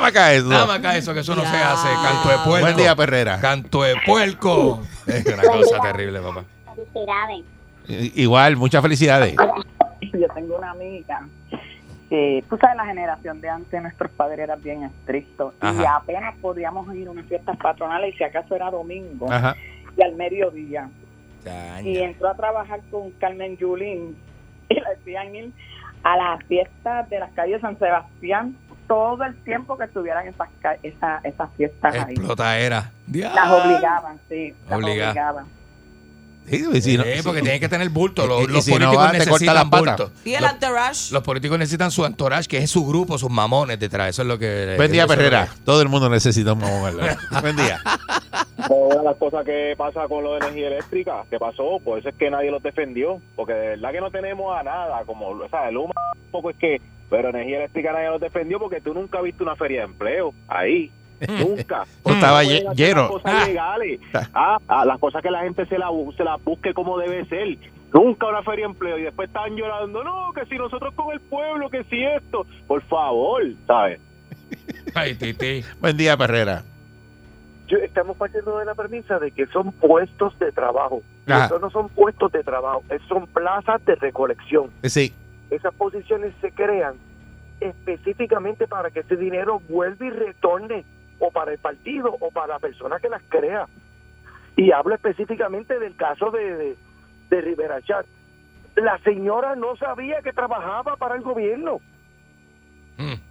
¡Vamos 0.00 0.10
acá 0.16 0.32
eso! 0.32 0.48
Más 0.48 0.70
acá 0.70 0.96
eso, 0.96 1.12
que 1.14 1.20
eso 1.20 1.34
no 1.34 1.42
se 1.42 1.56
hace. 1.56 1.88
Canto 2.02 2.28
de 2.30 2.34
puerco. 2.44 2.60
Buen 2.60 2.76
día, 2.76 2.96
Perrera. 2.96 3.40
Canto 3.40 3.82
de 3.82 3.94
puerco. 4.06 4.82
Es 5.06 5.26
una 5.26 5.42
cosa 5.42 5.80
terrible, 5.80 6.20
papá. 6.20 6.44
Felicidades. 6.74 7.44
I- 7.88 8.22
Igual, 8.22 8.56
muchas 8.56 8.80
felicidades. 8.80 9.34
Yo 10.00 10.28
tengo 10.34 10.56
una 10.56 10.70
amiga 10.70 11.26
que, 12.08 12.44
tú 12.48 12.56
sabes, 12.58 12.76
la 12.76 12.86
generación 12.86 13.40
de 13.40 13.48
antes, 13.48 13.82
nuestros 13.82 14.10
padres 14.12 14.38
eran 14.40 14.62
bien 14.62 14.84
estrictos 14.84 15.54
y 15.62 15.84
apenas 15.84 16.34
podíamos 16.40 16.92
ir 16.94 17.08
a 17.08 17.10
unas 17.10 17.26
fiestas 17.26 17.56
patronales 17.56 18.14
y 18.14 18.18
si 18.18 18.24
acaso 18.24 18.54
era 18.54 18.70
domingo 18.70 19.30
Ajá. 19.32 19.56
y 19.96 20.02
al 20.02 20.14
mediodía. 20.14 20.88
Y 21.82 21.98
entró 21.98 22.28
a 22.28 22.34
trabajar 22.36 22.80
con 22.90 23.10
Carmen 23.12 23.56
Yulín 23.56 24.16
y 24.68 24.74
la 24.74 24.90
hacían 24.98 25.34
ir 25.34 25.52
a 26.04 26.16
las 26.16 26.44
fiestas 26.44 27.08
de 27.10 27.18
las 27.18 27.32
calles 27.32 27.60
San 27.60 27.78
Sebastián 27.78 28.56
todo 28.90 29.22
el 29.22 29.36
tiempo 29.44 29.78
que 29.78 29.84
estuvieran 29.84 30.26
esas, 30.26 30.48
ca- 30.60 30.76
esa- 30.82 31.20
esas 31.22 31.48
fiestas 31.56 31.94
ahí. 31.94 32.14
Explotadera. 32.14 32.90
Las 33.32 33.52
obligaban, 33.52 34.18
sí, 34.28 34.52
las 34.68 34.78
obligaban. 35.06 35.44
Sí, 36.50 36.64
y 36.72 36.82
si 36.82 36.96
no- 36.98 37.04
Sí, 37.04 37.10
porque 37.24 37.40
tienen 37.42 37.60
que 37.60 37.68
tener 37.68 37.88
bulto. 37.90 38.26
Los, 38.26 38.40
Y- 38.42 38.44
y 38.44 38.46
los 38.48 38.64
si 38.64 38.70
no 38.72 38.78
políticos 38.92 39.12
necesitan 39.12 39.70
patas. 39.70 39.96
bulto. 39.98 40.12
Y 40.24 40.34
el 40.34 40.42
Los, 40.42 40.52
entourage. 40.52 41.12
los 41.12 41.22
políticos 41.22 41.58
necesitan 41.58 41.90
su 41.90 42.04
entourage, 42.04 42.48
que 42.48 42.58
es 42.58 42.70
su 42.70 42.86
grupo, 42.86 43.18
sus 43.18 43.30
mamones 43.30 43.78
detrás. 43.78 44.08
Eso 44.10 44.22
es 44.22 44.28
lo 44.28 44.38
que. 44.38 44.74
Buen 44.76 44.90
día, 44.92 45.06
Perrera. 45.06 45.48
Todo 45.64 45.80
el 45.82 45.88
mundo 45.88 46.08
necesita 46.10 46.52
un 46.52 46.60
mamón. 46.60 46.96
Buen 47.42 47.56
día. 47.56 47.80
Una 48.68 48.96
de 48.96 49.04
las 49.04 49.16
cosas 49.16 49.44
que 49.44 49.74
pasa 49.76 50.06
con 50.08 50.22
lo 50.24 50.32
de 50.32 50.38
energía 50.38 50.68
eléctrica, 50.68 51.24
que 51.30 51.38
pasó, 51.38 51.78
por 51.84 51.98
eso 51.98 52.08
es 52.10 52.14
que 52.14 52.30
nadie 52.30 52.50
los 52.50 52.62
defendió, 52.62 53.20
porque 53.36 53.52
de 53.54 53.68
verdad 53.70 53.92
que 53.92 54.00
no 54.00 54.10
tenemos 54.10 54.56
a 54.56 54.62
nada, 54.62 55.02
como, 55.06 55.28
o 55.28 55.48
sea, 55.48 55.68
el 55.68 55.76
humo 55.76 55.92
un 56.24 56.30
poco 56.30 56.50
es 56.50 56.56
que, 56.56 56.80
pero 57.08 57.30
energía 57.30 57.56
eléctrica 57.58 57.92
nadie 57.92 58.08
los 58.10 58.20
defendió 58.20 58.58
porque 58.58 58.80
tú 58.80 58.94
nunca 58.94 59.20
viste 59.22 59.42
una 59.42 59.56
feria 59.56 59.80
de 59.80 59.86
empleo 59.86 60.32
ahí, 60.46 60.92
nunca. 61.28 61.78
No 61.80 61.86
pueden 62.02 62.24
hacer 62.24 62.64
lleno. 62.74 63.00
Las 63.02 63.10
cosas 63.10 63.48
legales, 63.48 64.00
ah, 64.34 64.58
ah, 64.68 64.84
las 64.84 64.98
cosas 64.98 65.22
que 65.22 65.30
la 65.30 65.40
gente 65.42 65.66
se 65.66 65.78
la, 65.78 65.88
bu- 65.90 66.14
se 66.16 66.24
la 66.24 66.36
busque 66.36 66.72
como 66.74 66.98
debe 66.98 67.24
ser. 67.26 67.58
Nunca 67.92 68.26
una 68.28 68.42
feria 68.42 68.66
de 68.66 68.72
empleo 68.72 68.98
y 68.98 69.02
después 69.02 69.28
están 69.28 69.56
llorando, 69.56 70.04
no, 70.04 70.32
que 70.32 70.46
si 70.46 70.56
nosotros 70.56 70.94
con 70.94 71.12
el 71.12 71.20
pueblo, 71.20 71.68
que 71.70 71.82
si 71.84 72.02
esto, 72.04 72.46
por 72.68 72.82
favor, 72.82 73.42
¿sabes? 73.66 74.00
Ay, 74.94 75.14
Titi. 75.14 75.62
Buen 75.80 75.96
día, 75.96 76.16
Perrera. 76.16 76.62
Yo- 77.66 77.78
estamos 77.78 78.16
partiendo 78.16 78.58
de 78.58 78.64
la 78.64 78.74
premisa 78.74 79.18
de 79.18 79.30
que 79.32 79.46
son 79.48 79.72
puestos 79.72 80.38
de 80.38 80.52
trabajo. 80.52 81.02
Estos 81.26 81.60
no 81.60 81.70
son 81.70 81.88
puestos 81.88 82.30
de 82.32 82.42
trabajo, 82.42 82.82
es- 82.90 83.02
son 83.08 83.26
plazas 83.28 83.84
de 83.84 83.94
recolección. 83.96 84.70
Sí. 84.84 85.12
Esas 85.50 85.74
posiciones 85.74 86.32
se 86.40 86.50
crean 86.52 86.94
específicamente 87.60 88.66
para 88.66 88.90
que 88.90 89.00
ese 89.00 89.16
dinero 89.16 89.60
vuelva 89.68 90.06
y 90.06 90.10
retorne 90.10 90.84
o 91.20 91.30
para 91.30 91.52
el 91.52 91.58
partido 91.58 92.16
o 92.18 92.30
para 92.30 92.54
la 92.54 92.58
persona 92.58 92.98
que 92.98 93.08
las 93.08 93.22
crea. 93.28 93.66
Y 94.56 94.72
hablo 94.72 94.94
específicamente 94.94 95.78
del 95.78 95.94
caso 95.96 96.30
de, 96.30 96.56
de, 96.56 96.76
de 97.30 97.40
Rivera 97.40 97.80
Chat. 97.82 98.04
La 98.74 98.98
señora 98.98 99.54
no 99.54 99.76
sabía 99.76 100.20
que 100.22 100.32
trabajaba 100.32 100.96
para 100.96 101.14
el 101.14 101.22
gobierno. 101.22 101.80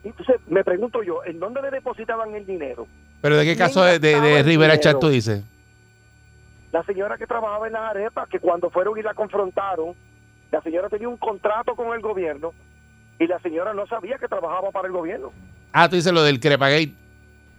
Entonces 0.03 0.37
me 0.47 0.63
pregunto 0.63 1.03
yo, 1.03 1.23
¿en 1.25 1.39
dónde 1.39 1.61
le 1.61 1.69
depositaban 1.69 2.33
el 2.33 2.45
dinero? 2.45 2.87
¿Pero 3.21 3.37
de 3.37 3.43
qué 3.43 3.55
¿Quién 3.55 3.67
caso 3.67 3.83
de, 3.83 3.99
de, 3.99 4.19
de 4.19 4.43
Rivera? 4.43 4.79
Chat 4.79 4.99
tú 4.99 5.09
dices? 5.09 5.43
La 6.71 6.83
señora 6.83 7.17
que 7.17 7.27
trabajaba 7.27 7.67
en 7.67 7.73
las 7.73 7.89
arepas, 7.89 8.27
que 8.29 8.39
cuando 8.39 8.69
fueron 8.69 8.97
y 8.97 9.01
la 9.03 9.13
confrontaron, 9.13 9.93
la 10.51 10.61
señora 10.61 10.89
tenía 10.89 11.09
un 11.09 11.17
contrato 11.17 11.75
con 11.75 11.93
el 11.93 12.01
gobierno 12.01 12.53
y 13.19 13.27
la 13.27 13.39
señora 13.39 13.73
no 13.73 13.85
sabía 13.87 14.17
que 14.17 14.27
trabajaba 14.27 14.71
para 14.71 14.87
el 14.87 14.93
gobierno, 14.93 15.31
Ah, 15.71 15.87
tú 15.87 15.97
dices 15.97 16.11
lo 16.11 16.23
del 16.23 16.39
Crepagate. 16.39 16.93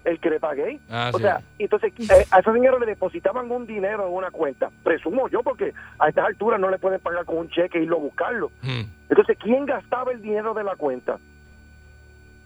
El 0.04 0.18
que 0.18 0.30
le 0.30 0.40
pagué. 0.40 0.80
Ah, 0.90 1.10
o 1.12 1.18
sí. 1.18 1.22
sea, 1.24 1.40
entonces 1.58 1.92
eh, 1.98 2.26
a 2.30 2.38
esa 2.38 2.52
señora 2.52 2.78
le 2.78 2.86
depositaban 2.86 3.50
un 3.50 3.66
dinero 3.66 4.06
en 4.06 4.14
una 4.14 4.30
cuenta, 4.30 4.70
presumo 4.82 5.28
yo, 5.28 5.42
porque 5.42 5.72
a 5.98 6.08
estas 6.08 6.26
alturas 6.26 6.58
no 6.58 6.70
le 6.70 6.78
pueden 6.78 7.00
pagar 7.00 7.24
con 7.24 7.36
un 7.38 7.50
cheque 7.50 7.78
e 7.78 7.82
irlo 7.82 7.96
a 7.96 8.00
buscarlo. 8.00 8.50
Hmm. 8.62 8.82
Entonces, 9.10 9.36
¿quién 9.42 9.66
gastaba 9.66 10.12
el 10.12 10.22
dinero 10.22 10.54
de 10.54 10.64
la 10.64 10.76
cuenta? 10.76 11.18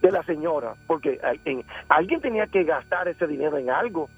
De 0.02 0.10
la 0.10 0.22
señora, 0.24 0.74
porque 0.86 1.18
en- 1.44 1.64
alguien 1.88 2.20
tenía 2.20 2.46
que 2.46 2.64
gastar 2.64 3.08
ese 3.08 3.26
dinero 3.26 3.56
en 3.56 3.70
algo. 3.70 4.08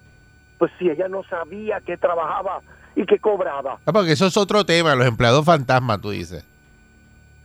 Pues 0.59 0.72
si 0.79 0.88
ella 0.88 1.07
no 1.09 1.22
sabía 1.25 1.81
que 1.81 1.96
trabajaba 1.99 2.61
y 2.96 3.05
que 3.05 3.18
cobraba. 3.18 3.79
Ah, 3.85 3.92
porque 3.92 4.12
eso 4.12 4.27
es 4.27 4.37
otro 4.38 4.64
tema, 4.64 4.94
los 4.94 5.07
empleados 5.07 5.44
fantasmas, 5.44 6.01
tú 6.01 6.11
dices. 6.11 6.44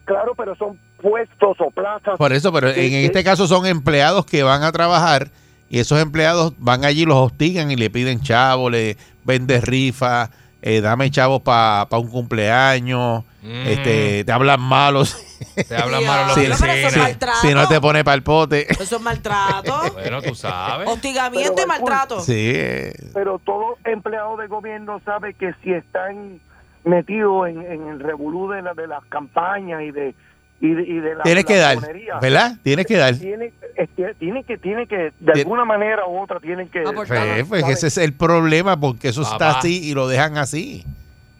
Claro, 0.05 0.33
pero 0.35 0.55
son 0.55 0.79
puestos 1.01 1.57
o 1.59 1.69
plazas. 1.71 2.17
Por 2.17 2.31
eso, 2.31 2.51
pero 2.53 2.69
en 2.69 2.93
este 3.05 3.23
caso 3.23 3.47
son 3.47 3.65
empleados 3.65 4.25
que 4.25 4.43
van 4.43 4.63
a 4.63 4.71
trabajar 4.71 5.27
y 5.71 5.79
esos 5.79 6.01
empleados 6.01 6.53
van 6.57 6.83
allí, 6.83 7.05
los 7.05 7.15
hostigan 7.15 7.71
y 7.71 7.77
le 7.77 7.89
piden 7.89 8.19
chavo, 8.19 8.69
le 8.69 8.97
venden 9.23 9.61
rifa, 9.61 10.29
eh, 10.61 10.81
dame 10.81 11.09
chavos 11.09 11.41
para 11.41 11.87
un 11.97 12.09
cumpleaños, 12.09 13.23
este, 13.41 14.25
te 14.25 14.31
hablan 14.33 14.59
malos. 14.59 15.17
Te 15.67 15.75
hablan 15.75 16.05
mal 16.05 16.27
la 16.27 16.33
Sí, 16.35 16.41
pero 16.41 16.53
eso 16.53 16.65
es 16.65 16.83
oficina. 16.85 17.03
maltrato. 17.03 17.39
si 17.41 17.53
no 17.55 17.67
te 17.67 17.81
pone 17.81 18.03
para 18.03 18.15
el 18.15 18.21
pote. 18.21 18.71
Eso 18.79 18.97
es 18.97 19.01
maltrato. 19.01 19.81
Bueno, 19.93 20.21
tú 20.21 20.35
sabes. 20.35 20.87
Hostigamiento 20.87 21.53
Pero, 21.55 21.65
y 21.65 21.67
maltrato. 21.67 22.19
Sí. 22.21 22.53
Pero 23.11 23.39
todo 23.43 23.77
empleado 23.83 24.37
de 24.37 24.45
gobierno 24.45 25.01
sabe 25.03 25.33
que 25.33 25.53
si 25.63 25.73
están 25.73 26.39
metidos 26.83 27.49
en, 27.49 27.59
en 27.63 27.87
el 27.87 27.99
revolú 27.99 28.49
de, 28.51 28.61
la, 28.61 28.75
de 28.75 28.85
las 28.85 29.03
campañas 29.05 29.81
y 29.81 29.89
de, 29.89 30.13
y 30.61 30.73
de, 30.73 30.83
y 30.83 30.99
de 30.99 31.15
la 31.15 31.23
Tienes 31.23 31.43
que 31.45 31.55
la 31.57 31.61
dar, 31.61 31.75
monería, 31.81 32.19
¿verdad? 32.19 32.51
Tienes 32.63 32.85
que 32.85 32.97
dar. 32.97 33.15
Tiene, 33.15 33.51
es 33.75 33.89
que- 33.89 34.13
tiene 34.19 34.43
que, 34.43 34.57
tiene 34.57 34.85
que, 34.87 35.11
de 35.19 35.31
alguna 35.33 35.65
manera 35.65 36.05
u 36.07 36.19
otra, 36.21 36.39
tienen 36.39 36.69
que. 36.69 36.83
Pues, 36.83 37.09
pues, 37.49 37.67
ese 37.69 37.87
es 37.87 37.97
el 37.97 38.13
problema, 38.13 38.79
porque 38.79 39.09
eso 39.09 39.23
está 39.23 39.57
así 39.57 39.89
y 39.89 39.93
lo 39.93 40.07
dejan 40.07 40.37
así. 40.37 40.85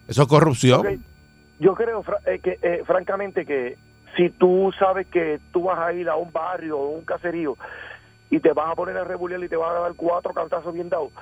Eso 0.08 0.22
es 0.22 0.28
corrupción. 0.28 1.02
Yo 1.60 1.74
creo, 1.74 2.04
eh, 2.26 2.40
que, 2.40 2.58
eh, 2.60 2.82
francamente, 2.84 3.46
que 3.46 3.78
si 4.16 4.28
tú 4.30 4.72
sabes 4.78 5.06
que 5.06 5.38
tú 5.52 5.62
vas 5.64 5.78
a 5.78 5.92
ir 5.92 6.08
a 6.08 6.16
un 6.16 6.32
barrio 6.32 6.76
o 6.78 6.88
un 6.90 7.04
caserío 7.04 7.56
y 8.28 8.40
te 8.40 8.52
vas 8.52 8.72
a 8.72 8.74
poner 8.74 8.96
a 8.96 9.04
rebuliar 9.04 9.42
y 9.42 9.48
te 9.48 9.56
van 9.56 9.76
a 9.76 9.80
dar 9.80 9.92
cuatro 9.94 10.34
cantazos 10.34 10.74
bien 10.74 10.88
dados, 10.88 11.12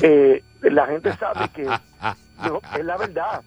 eh, 0.00 0.42
la 0.62 0.86
gente 0.86 1.12
sabe 1.16 1.48
que 1.52 1.64
no, 2.42 2.60
es 2.78 2.84
la 2.84 2.96
verdad. 2.96 3.42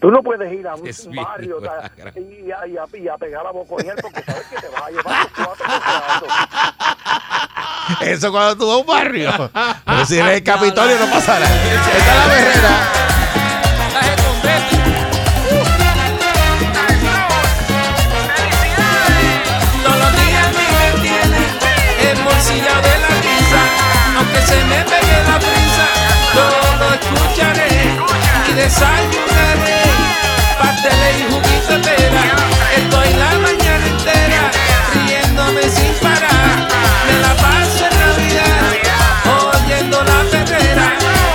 Tú 0.00 0.10
no 0.10 0.22
puedes 0.22 0.52
ir 0.52 0.66
a 0.66 0.74
un, 0.74 0.86
Es 0.86 1.08
barrio 1.14 1.58
ta- 1.60 1.90
y, 2.16 2.50
a, 2.50 2.66
y 2.66 2.76
a- 2.76 2.86
y 2.98 3.08
a 3.08 3.16
pegar 3.16 3.46
a 3.46 3.52
porque 3.52 4.22
sabes 4.22 4.46
que 4.46 4.56
te 4.56 4.68
vas 4.68 4.82
a 4.82 4.90
llevar 4.90 5.22
los 5.22 5.32
cuatro. 5.36 5.66
Eso 8.00 8.32
cuando 8.32 8.56
tú 8.56 8.66
vas 8.66 8.76
a 8.76 8.80
un 8.80 8.86
barrio. 8.86 9.50
Pero 9.84 10.06
si 10.06 10.18
eres 10.18 10.34
el 10.38 10.42
Capitolio 10.44 10.98
no 10.98 11.06
pasa 11.12 11.38
nada. 11.38 11.54
Esta 11.54 11.96
es 11.98 12.06
la 12.18 12.26
berrera. 12.34 12.92
Todos 19.84 19.98
los 19.98 20.12
días 20.16 20.48
me 20.56 20.66
mantiene 20.72 21.40
embolsillado 22.10 22.82
de 22.82 22.98
la 22.98 23.08
risa, 23.22 23.62
aunque 24.18 24.40
se 24.42 24.64
me 24.64 24.84
desayunaré, 28.66 29.82
pasteles 30.58 31.20
y 31.20 31.24
juguito 31.30 31.74
pera, 31.86 32.24
estoy 32.76 33.10
la 33.14 33.38
mañana 33.38 33.86
entera 33.86 34.50
riéndome 34.92 35.62
sin 35.70 35.92
parar, 36.02 36.56
me 37.06 37.14
la 37.24 37.32
paso 37.44 37.84
en 37.88 37.94
Navidad 38.04 38.70
oyendo 39.54 40.02
la 40.02 40.18
perrera, 40.32 40.86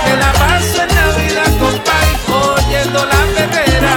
me 0.06 0.14
la 0.22 0.30
paso 0.40 0.82
en 0.82 0.90
Navidad 0.94 1.50
compadre 1.58 2.12
oyendo 2.28 3.00
la 3.06 3.20
perrera. 3.34 3.94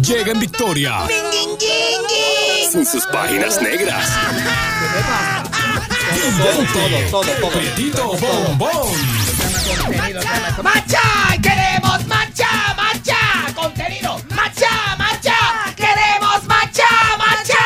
Llega 0.00 0.32
en 0.32 0.40
victoria. 0.40 0.92
Sin 2.70 2.84
sus 2.84 3.06
páginas 3.06 3.62
negras. 3.62 4.08
todo, 6.72 7.00
todo, 7.10 7.30
todo. 7.40 7.50
Petito 7.52 8.16
Bombón. 8.18 8.88
¡Macha! 10.62 11.00
¡Queremos 11.40 12.06
macha! 12.06 12.74
¡Macha! 12.76 13.54
¡Contenido! 13.54 14.20
¡Macha! 14.34 14.96
¡Macha! 14.98 15.36
¡Queremos 15.76 16.44
macha! 16.48 16.88
¡Macha! 17.18 17.64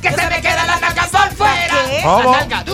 ¡Que 0.00 0.10
se 0.12 0.26
me 0.28 0.40
queda 0.40 0.66
la 0.66 0.80
nalga 0.80 1.06
por 1.08 1.30
fuera! 1.34 1.74
La 2.04 2.24
nalga, 2.24 2.64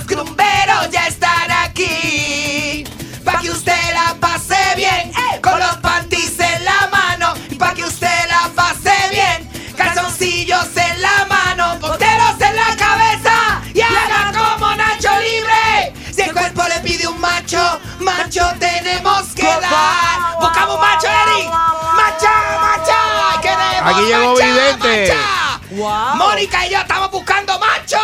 los 0.00 0.06
grumberos 0.06 0.90
ya 0.90 1.06
están 1.06 1.50
aquí. 1.50 2.84
Pa' 3.24 3.40
que 3.40 3.50
usted 3.50 3.92
la 3.92 4.14
pase 4.18 4.56
bien, 4.76 5.12
con 5.42 5.58
los 5.58 5.76
panties 5.76 6.38
en 6.38 6.64
la 6.64 6.88
mano. 6.90 7.34
Y 7.50 7.54
pa' 7.56 7.74
que 7.74 7.84
usted 7.84 8.28
la 8.28 8.50
pase 8.54 8.92
bien, 9.10 9.74
calzoncillos 9.76 10.68
en 10.76 11.02
la 11.02 11.26
mano, 11.28 11.78
boteros 11.80 12.40
en 12.40 12.56
la 12.56 12.76
cabeza. 12.76 13.62
Y 13.74 13.80
haga 13.80 14.32
como 14.32 14.74
Nacho 14.74 15.10
Libre. 15.20 15.92
Si 16.14 16.22
el 16.22 16.32
cuerpo 16.32 16.62
le 16.68 16.80
pide 16.80 17.06
un 17.06 17.20
macho, 17.20 17.80
macho 17.98 18.50
tenemos 18.58 19.22
que 19.34 19.42
dar. 19.42 20.40
Buscamos 20.40 20.76
un 20.76 20.80
macho, 20.80 21.08
Eric. 21.08 21.50
Macha, 21.94 22.32
macha. 22.60 23.40
Queremos 23.42 23.92
Aquí 23.92 24.02
llegó 24.06 24.32
macha, 24.32 24.46
Vidente. 24.46 25.39
Mónica 25.88 26.66
y 26.66 26.70
yo 26.70 26.78
estamos 26.78 27.10
buscando 27.10 27.58
macho. 27.58 27.96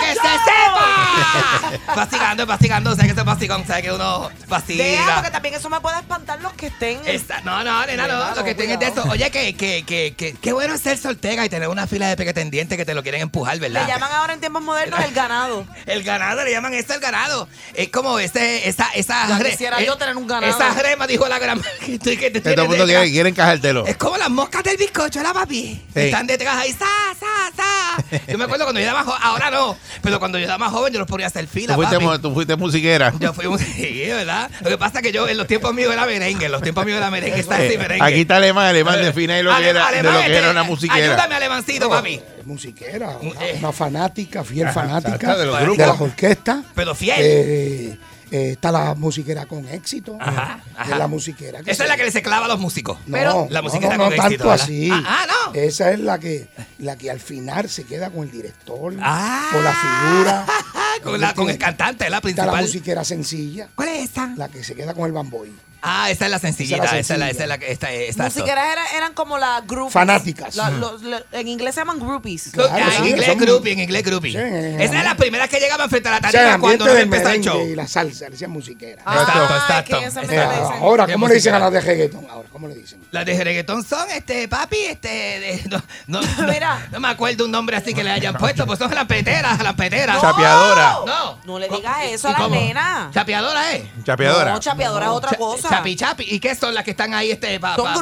Que 0.00 0.14
se 0.14 0.20
sepa. 0.20 1.94
Fastigando, 1.94 2.46
fastigando. 2.46 2.94
Sé 2.94 3.02
que 3.02 3.12
ese 3.12 3.24
fastigón, 3.24 3.66
sabe 3.66 3.82
que 3.82 3.92
uno 3.92 4.28
Deja, 4.30 4.46
fastiga. 4.48 5.14
porque 5.16 5.30
también 5.30 5.54
eso 5.54 5.68
me 5.68 5.80
puede 5.80 5.98
espantar 5.98 6.40
los 6.40 6.52
que 6.54 6.66
estén. 6.68 7.00
Esta- 7.04 7.40
no, 7.42 7.62
no, 7.64 7.86
nena, 7.86 8.06
no, 8.06 8.14
Cuidado, 8.14 8.36
lo 8.36 8.44
que 8.44 8.54
tienen 8.54 8.74
es 8.74 8.80
de 8.94 9.00
eso. 9.00 9.08
Oye, 9.10 9.30
que, 9.30 9.54
que, 9.56 9.84
que, 9.84 10.14
que, 10.16 10.34
qué 10.34 10.52
bueno 10.52 10.74
es 10.74 10.80
ser 10.80 10.98
soltera 10.98 11.44
y 11.44 11.48
tener 11.48 11.68
una 11.68 11.86
fila 11.86 12.08
de 12.08 12.16
pequetendientes 12.16 12.76
que 12.78 12.84
te 12.84 12.94
lo 12.94 13.02
quieren 13.02 13.20
empujar, 13.20 13.54
Le 13.56 13.60
¿verdad? 13.68 13.86
llaman 13.86 14.10
ahora 14.12 14.32
en 14.32 14.40
tiempos 14.40 14.62
modernos 14.62 15.00
el 15.04 15.12
ganado. 15.12 15.66
El 15.86 16.02
ganado, 16.04 16.44
le 16.44 16.52
llaman 16.52 16.72
esto 16.74 16.94
el 16.94 17.00
ganado. 17.00 17.48
Es 17.74 17.88
como 17.88 18.18
ese, 18.18 18.68
esa, 18.68 18.88
esa. 18.94 19.26
Ya 19.28 19.38
gre- 19.38 19.50
quisiera 19.50 19.80
eh, 19.80 19.86
yo 19.86 19.96
tener 19.96 20.16
un 20.16 20.26
ganado. 20.26 20.52
Esa 20.52 20.72
grema, 20.74 21.06
dijo 21.06 21.26
la 21.26 21.38
gran 21.38 21.60
que 21.84 21.98
que 21.98 22.30
te 22.30 22.40
Que 22.42 22.52
todo 22.54 22.62
el 22.64 22.68
mundo 22.68 22.84
quiere, 22.86 23.28
encajártelo. 23.28 23.86
Es 23.86 23.96
como 23.96 24.16
las 24.16 24.30
moscas 24.30 24.62
del 24.62 24.76
bizcocho, 24.76 25.22
la 25.22 25.32
papi. 25.32 25.82
Sí. 25.92 26.00
Están 26.00 26.26
detrás 26.26 26.56
ahí, 26.56 26.72
sa, 26.72 26.86
sa, 27.20 27.52
sa. 27.56 28.20
Yo 28.26 28.38
me 28.38 28.44
acuerdo 28.44 28.64
cuando 28.64 28.80
yo 28.80 28.86
era 28.86 28.94
más 28.94 29.04
joven, 29.04 29.20
ahora 29.22 29.50
no, 29.50 29.76
pero 30.02 30.18
cuando 30.18 30.38
yo 30.38 30.44
era 30.46 30.56
más 30.58 30.72
joven 30.72 30.92
yo 30.92 30.98
los 30.98 31.08
ponía 31.08 31.26
a 31.26 31.28
hacer 31.28 31.46
fila, 31.46 31.74
Tú 31.74 31.80
fuiste, 31.82 32.00
papi. 32.04 32.18
tú 32.22 32.32
fuiste 32.34 32.56
musiquera. 32.56 33.12
Yo 33.20 33.32
fui 33.34 33.44
sí, 33.58 34.04
¿verdad? 34.08 34.50
Lo 34.62 34.70
que 34.70 34.78
pasa 34.78 34.98
es 34.98 35.02
que 35.04 35.12
yo 35.12 35.28
en 35.28 35.36
los 35.36 35.46
tiempos 35.46 35.72
míos 35.74 35.92
era 35.92 36.06
merengue, 36.06 36.46
en 36.46 36.52
los 36.52 36.62
tiempos 36.62 36.84
míos 36.86 36.96
era 36.96 37.10
merengue, 37.10 37.40
está 37.40 37.56
así 37.56 37.74
Eh, 37.74 37.78
merengue. 37.78 38.04
Aquí 38.04 38.20
está 38.22 38.36
Alemán, 38.36 38.66
Alemán 38.66 39.00
define 39.02 39.34
ahí 39.34 39.42
lo 39.42 39.54
que 39.56 39.68
era, 39.68 39.90
de 39.90 40.02
lo 40.02 40.10
que 40.12 40.18
este, 40.20 40.36
era 40.38 40.50
una 40.50 40.62
musiquera. 40.62 41.04
Ayúdame, 41.12 41.34
Alemancito, 41.34 41.88
papi. 41.90 42.20
musiquera, 42.44 43.16
una, 43.20 43.46
Eh. 43.46 43.56
una 43.58 43.72
fanática, 43.72 44.42
fiel 44.44 44.66
Ajá, 44.68 44.72
fanática 44.80 45.36
de 45.36 45.46
los 45.46 45.58
de, 45.58 45.64
grupos. 45.64 45.86
las 45.86 46.00
orquestas. 46.00 46.58
Pero 46.74 46.94
fiel. 46.94 47.16
Eh, 47.20 47.96
eh, 48.30 48.52
está 48.52 48.70
la 48.72 48.94
musiquera 48.94 49.46
con 49.46 49.66
éxito. 49.68 50.16
Ajá, 50.20 50.62
que 50.64 50.70
ajá. 50.80 50.92
es 50.92 50.98
la 50.98 51.06
musiquera. 51.08 51.62
que 51.62 51.70
Esa 51.70 51.78
se- 51.78 51.82
es 51.84 51.88
la 51.88 51.96
que 51.96 52.04
le 52.04 52.10
se 52.10 52.22
clava 52.22 52.46
a 52.46 52.48
los 52.48 52.58
músicos. 52.60 52.98
No, 53.06 53.46
la 53.50 53.60
no, 53.60 53.62
musiquera 53.64 53.96
no, 53.96 54.04
con 54.04 54.16
no 54.16 54.22
éxito, 54.24 54.44
tanto 54.44 54.48
¿verdad? 54.48 54.64
así. 54.64 54.88
Ah, 54.92 55.02
ah, 55.06 55.26
no. 55.46 55.54
Esa 55.54 55.90
es 55.92 56.00
la 56.00 56.18
que, 56.18 56.48
la 56.78 56.96
que 56.96 57.10
al 57.10 57.20
final 57.20 57.68
se 57.68 57.84
queda 57.84 58.10
con 58.10 58.22
el 58.22 58.30
director, 58.30 58.94
Ah. 59.00 59.48
con 59.52 59.64
la 59.64 59.72
figura. 59.74 60.46
con, 61.02 61.20
la, 61.20 61.34
con 61.34 61.50
el 61.50 61.58
cantante, 61.58 62.08
la 62.10 62.18
Está 62.18 62.28
la 62.28 62.52
principal. 62.52 62.62
musiquera 62.62 63.04
sencilla. 63.04 63.68
¿Cuál 63.74 63.88
es 63.90 64.10
esa? 64.10 64.32
La 64.36 64.48
que 64.48 64.62
se 64.64 64.74
queda 64.74 64.94
con 64.94 65.06
el 65.06 65.12
bamboy. 65.12 65.52
Ah, 65.82 66.10
esa 66.10 66.26
es 66.26 66.30
la 66.30 66.38
sencillita, 66.38 66.76
esa 66.84 66.98
es 66.98 67.08
la, 67.10 67.26
sencilla. 67.26 67.30
esa 67.30 67.42
es 67.44 67.48
la 67.48 67.58
que 67.58 67.72
está, 67.72 67.92
exacto. 67.92 68.40
Musiqueras 68.40 68.72
eran, 68.72 68.86
eran 68.96 69.14
como 69.14 69.38
las 69.38 69.66
groupies. 69.66 69.92
Fanáticas. 69.94 70.54
La- 70.56 70.70
los- 70.70 71.02
le- 71.02 71.24
en 71.32 71.48
inglés 71.48 71.74
se 71.74 71.80
llaman 71.80 71.98
groupies. 71.98 72.50
Claro, 72.52 72.70
Ah, 72.72 72.78
en 72.98 73.02
sí, 73.04 73.10
inglés 73.10 73.26
son- 73.26 73.38
groupie, 73.38 73.72
en 73.72 73.80
inglés 73.80 74.02
groupie. 74.04 74.32
Sí, 74.32 74.38
en- 74.38 74.54
en- 74.54 74.80
Esa 74.80 74.98
es 74.98 75.04
la 75.04 75.14
primera 75.16 75.48
que 75.48 75.58
llegaban 75.58 75.88
frente 75.88 76.08
a 76.08 76.12
la 76.12 76.18
O 76.18 76.30
sea, 76.30 76.30
tarima 76.32 76.58
cuando 76.60 76.84
no 76.86 76.92
empezaba 76.94 77.34
el 77.34 77.40
show. 77.42 77.60
y 77.66 77.74
la 77.74 77.86
salsa, 77.86 78.24
le 78.26 78.30
decían 78.32 78.50
musiquera. 78.50 79.02
Ah, 79.06 79.20
Exacto, 79.20 79.42
es 79.42 79.48
que 79.48 79.64
exacto. 79.64 79.96
en 79.96 80.04
esa 80.04 80.20
Eh, 80.34 80.78
ahora, 80.80 81.06
¿Qué 81.06 81.12
¿cómo 81.14 81.28
le 81.28 81.34
dicen 81.34 81.54
a 81.54 81.58
las 81.58 81.72
de 81.72 81.80
reggaetón? 81.80 82.26
Ahora, 82.30 82.48
¿cómo 82.52 82.68
le 82.68 82.74
dicen? 82.74 83.00
Las 83.10 83.24
de 83.24 83.42
reggaetón 83.42 83.82
son, 83.84 84.10
este, 84.10 84.48
papi, 84.48 84.76
este, 84.76 85.08
de- 85.08 85.62
no, 85.70 85.82
no, 86.06 86.20
no, 86.46 86.52
Mira. 86.52 86.88
no 86.92 87.00
me 87.00 87.08
acuerdo 87.08 87.44
un 87.46 87.50
nombre 87.50 87.76
así 87.76 87.94
que 87.94 88.04
le 88.04 88.10
hayan 88.10 88.34
puesto, 88.38 88.66
pues 88.66 88.78
son 88.78 88.94
las 88.94 89.06
peteras, 89.06 89.62
las 89.62 89.74
peteras. 89.74 90.20
Chapeadora. 90.20 90.96
No. 91.06 91.38
No 91.44 91.58
le 91.58 91.68
digas 91.68 91.96
¿y- 92.04 92.12
eso 92.14 92.28
a 92.28 92.32
la 92.38 92.48
nena. 92.48 93.10
Chapeadora, 93.14 93.72
¿eh? 93.74 93.90
Chapeadora. 94.04 94.52
No, 94.52 94.60
chapeadora 94.60 95.06
es 95.06 95.12
otra 95.12 95.36
cosa. 95.38 95.69
Chapi, 95.70 95.96
chapi. 95.96 96.24
¿Y 96.28 96.40
qué 96.40 96.54
son 96.54 96.74
las 96.74 96.84
que 96.84 96.90
están 96.92 97.14
ahí, 97.14 97.30
este, 97.30 97.58
pa, 97.60 97.76
Son 97.76 97.84
pa- 97.84 97.94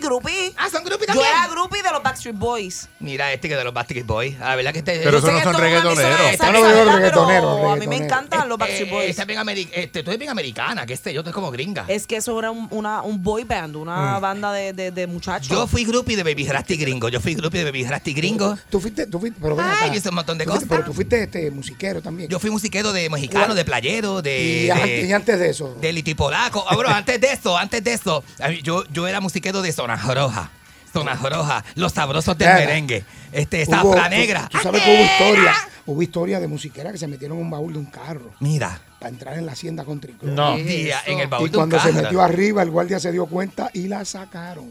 groupies. 0.00 0.52
Ah, 0.56 0.68
son 0.70 0.84
groupies 0.84 1.08
Yo 1.08 1.14
también. 1.14 1.28
era 1.36 1.48
groupie 1.48 1.82
de 1.82 1.90
los 1.90 2.02
Backstreet 2.02 2.36
Boys. 2.36 2.88
Mira, 3.00 3.32
este 3.32 3.48
que 3.48 3.56
de 3.56 3.64
los 3.64 3.74
Backstreet 3.74 4.06
Boys. 4.06 4.36
Ah, 4.40 4.54
¿verdad 4.56 4.72
que 4.72 4.78
este? 4.80 4.98
Pero 4.98 5.10
Yo 5.12 5.18
eso 5.18 5.26
sé 5.26 5.32
no 5.32 5.42
son 5.42 5.54
es 5.54 5.60
reggaetoneros. 5.60 5.98
emisora 6.04 6.22
de 6.28 6.30
Esto 6.32 6.46
no 6.46 6.52
salsa, 6.52 6.68
es 6.70 6.76
¿verdad? 6.76 6.94
reggaetonero, 6.96 7.54
Pero 7.56 7.70
A 7.72 7.76
mí 7.76 7.86
me 7.86 7.96
encantan 7.96 8.48
los 8.48 8.58
Backstreet 8.58 8.88
Eh, 8.88 8.92
Boys. 8.92 9.10
está 9.10 9.24
bien 9.24 9.38
ameri- 9.40 9.68
este, 9.72 10.02
tú 10.02 10.10
eres 10.10 10.18
bien 10.18 10.30
americana, 10.30 10.86
que 10.86 10.92
este, 10.94 11.12
yo 11.12 11.20
estoy 11.20 11.32
como 11.32 11.50
gringa. 11.50 11.84
Es 11.88 12.06
que 12.06 12.16
eso 12.16 12.38
era 12.38 12.50
un, 12.50 12.68
una, 12.70 13.02
un 13.02 13.22
boy 13.22 13.44
band, 13.44 13.76
una 13.76 14.18
banda 14.18 14.52
de, 14.52 14.72
de, 14.72 14.90
de 14.90 15.06
muchachos. 15.06 15.48
Yo 15.48 15.66
fui 15.66 15.84
groupie 15.84 16.16
de 16.16 16.22
Baby 16.22 16.46
Rasty 16.48 16.76
Gringo. 16.76 17.08
Yo 17.08 17.20
fui 17.20 17.34
groupie 17.34 17.60
de 17.64 17.70
Baby 17.70 17.84
Rasty 17.84 18.12
Gringo. 18.14 18.56
Tú 18.70 18.80
fuiste, 18.80 19.06
tú 19.06 19.18
fuiste, 19.20 19.38
pero 19.40 19.56
ven 19.56 19.66
Ay, 19.66 19.76
acá. 19.76 19.86
yo 19.88 19.94
hice 19.94 20.08
un 20.10 20.14
montón 20.16 20.38
de 20.38 20.44
Tú 20.44 20.50
fuiste- 20.50 20.66
cosas. 20.68 20.78
Pero 20.78 20.90
tú 20.90 20.94
fuiste 20.94 21.22
este 21.22 21.50
musiquero 21.50 22.00
también. 22.02 22.28
Yo 22.28 22.38
fui 22.38 22.50
musiquero 22.50 22.92
de 22.92 23.08
mexicano, 23.10 23.54
de 23.54 23.64
playero, 23.64 24.22
de. 24.22 24.40
y, 24.40 24.64
de- 24.66 24.72
antes, 24.72 25.08
y 25.08 25.12
antes 25.12 25.38
de 25.38 25.50
eso. 25.50 25.76
de 25.80 25.92
litipolaco. 25.92 26.64
Ah, 26.68 26.74
bueno, 26.74 26.90
antes 27.16 27.30
de 27.30 27.34
eso, 27.34 27.56
antes 27.58 27.84
de 27.84 27.92
eso, 27.94 28.24
yo, 28.62 28.84
yo 28.92 29.06
era 29.06 29.20
musiquero 29.20 29.62
de 29.62 29.72
Zona 29.72 29.96
Roja. 29.96 30.50
Zona 30.92 31.14
Roja, 31.14 31.62
los 31.74 31.92
sabrosos 31.92 32.38
del 32.38 32.48
merengue. 32.54 33.04
Este, 33.32 33.64
hubo- 33.66 33.94
tú- 33.94 34.08
Negra. 34.10 34.48
Tú, 34.50 34.58
sabes 34.62 34.82
que 34.82 34.94
hubo 34.94 35.02
historia, 35.04 35.54
hubo 35.84 36.02
historia 36.02 36.40
de 36.40 36.46
musiquera 36.48 36.90
que 36.90 36.96
se 36.98 37.06
metieron 37.06 37.36
en 37.38 37.44
un 37.44 37.50
baúl 37.50 37.72
de 37.74 37.78
un 37.80 37.86
carro 37.86 38.30
Mira, 38.40 38.80
para 38.98 39.10
entrar 39.10 39.36
en 39.36 39.44
la 39.44 39.52
hacienda 39.52 39.84
Country 39.84 40.14
Club. 40.14 40.32
No. 40.32 40.56
día 40.56 41.02
en 41.06 41.18
el 41.18 41.26
Y 41.26 41.30
baúl 41.30 41.50
de 41.50 41.56
un 41.58 41.60
cuando 41.68 41.80
se 41.80 41.90
carro. 41.90 42.02
metió 42.02 42.22
arriba, 42.22 42.62
el 42.62 42.70
guardia 42.70 42.98
se 42.98 43.12
dio 43.12 43.26
cuenta 43.26 43.70
y 43.74 43.88
la 43.88 44.04
sacaron. 44.06 44.70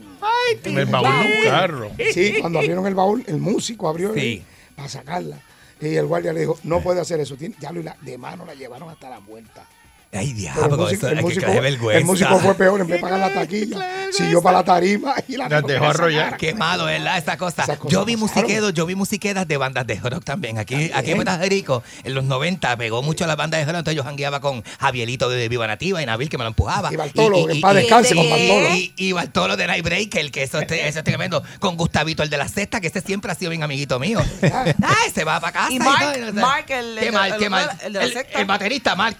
En 0.64 0.78
el 0.78 0.86
baúl 0.86 1.08
de 1.12 1.38
un 1.38 1.44
carro. 1.44 1.90
Sí, 2.12 2.34
cuando 2.40 2.58
abrieron 2.58 2.86
el 2.88 2.94
baúl, 2.96 3.22
el 3.28 3.36
músico 3.38 3.88
abrió 3.88 4.12
el- 4.12 4.20
Sí. 4.20 4.44
para 4.74 4.88
sacarla. 4.88 5.38
Y 5.80 5.94
el 5.94 6.06
guardia 6.06 6.32
le 6.32 6.40
dijo, 6.40 6.58
no 6.64 6.80
puede 6.80 7.00
hacer 7.02 7.20
eso. 7.20 7.36
Tiene- 7.36 7.54
Ya 7.60 7.70
lo, 7.70 7.82
la- 7.82 7.96
de 8.00 8.18
mano 8.18 8.44
la 8.46 8.54
llevaron 8.54 8.88
hasta 8.90 9.08
la 9.10 9.20
puerta. 9.20 9.64
Ay, 10.12 10.32
diablo, 10.32 10.62
el 10.62 10.72
eso 10.72 10.78
músico, 10.80 11.06
es 11.06 11.12
el 11.12 11.78
que 11.78 11.96
el 11.98 12.04
músico 12.04 12.38
fue 12.38 12.54
peor, 12.54 12.80
en 12.80 12.86
vez 12.86 12.96
de 12.96 13.00
pagar 13.02 13.18
la 13.18 13.34
taquilla, 13.34 14.06
siguió 14.12 14.40
para 14.40 14.58
la 14.58 14.64
tarima 14.64 15.14
y 15.28 15.36
la 15.36 15.48
Las 15.48 15.62
dejó 15.66 15.80
que 15.80 15.86
arrollar. 15.90 16.20
sacaran. 16.30 16.38
Qué 16.38 16.54
malo, 16.54 16.84
¿verdad? 16.86 17.18
Esa 17.18 17.36
cosa. 17.36 17.66
Yo 17.88 18.04
vi 18.06 18.16
pasaron. 18.16 18.20
musiqueros, 18.20 18.72
yo 18.72 18.86
vi 18.86 18.94
musiqueras 18.94 19.46
de 19.46 19.56
bandas 19.58 19.86
de 19.86 19.96
rock 19.96 20.24
también. 20.24 20.58
Aquí, 20.58 20.90
aquí 20.94 21.10
en 21.10 21.16
Puerto 21.22 21.36
Rico, 21.46 21.82
en 22.04 22.14
los 22.14 22.24
90, 22.24 22.76
pegó 22.78 23.02
mucho 23.02 23.26
la 23.26 23.36
banda 23.36 23.58
de 23.58 23.64
rock. 23.66 23.74
Entonces 23.76 23.96
yo 23.96 24.04
jangueaba 24.04 24.40
con 24.40 24.62
Javierito 24.80 25.28
de 25.28 25.48
Viva 25.50 25.66
Nativa 25.66 26.00
y 26.02 26.06
Nabil 26.06 26.30
que 26.30 26.38
me 26.38 26.44
lo 26.44 26.48
empujaba. 26.48 26.90
Y 26.92 26.96
Bartolo, 26.96 27.50
en 27.50 27.60
paz 27.60 27.74
descanse 27.74 28.14
con 28.14 28.30
Bartolo. 28.30 28.74
Y, 28.74 28.94
y 28.96 29.12
Bartolo 29.12 29.56
de 29.56 29.66
Nightbreaker, 29.66 30.30
que 30.30 30.44
eso, 30.44 30.60
eso 30.60 30.72
es 30.98 31.04
tremendo. 31.04 31.42
Con 31.58 31.76
Gustavito, 31.76 32.22
el 32.22 32.30
de 32.30 32.38
la 32.38 32.48
cesta, 32.48 32.80
que 32.80 32.86
ese 32.86 33.02
siempre 33.02 33.32
ha 33.32 33.34
sido 33.34 33.50
bien 33.50 33.62
amiguito 33.64 33.98
mío. 33.98 34.20
Ay, 34.42 35.10
se 35.14 35.24
va 35.24 35.40
para 35.40 35.52
casa. 35.52 35.72
Y 35.72 35.78
todo, 35.78 35.90
Mark- 35.90 36.18
no 36.20 36.26
sé. 36.26 36.32
Mark, 36.32 36.64
el- 36.68 36.98
¿Qué 37.00 37.08
el- 37.08 38.16
el 38.34 38.44
baterista, 38.46 38.94
Mark. 38.94 39.16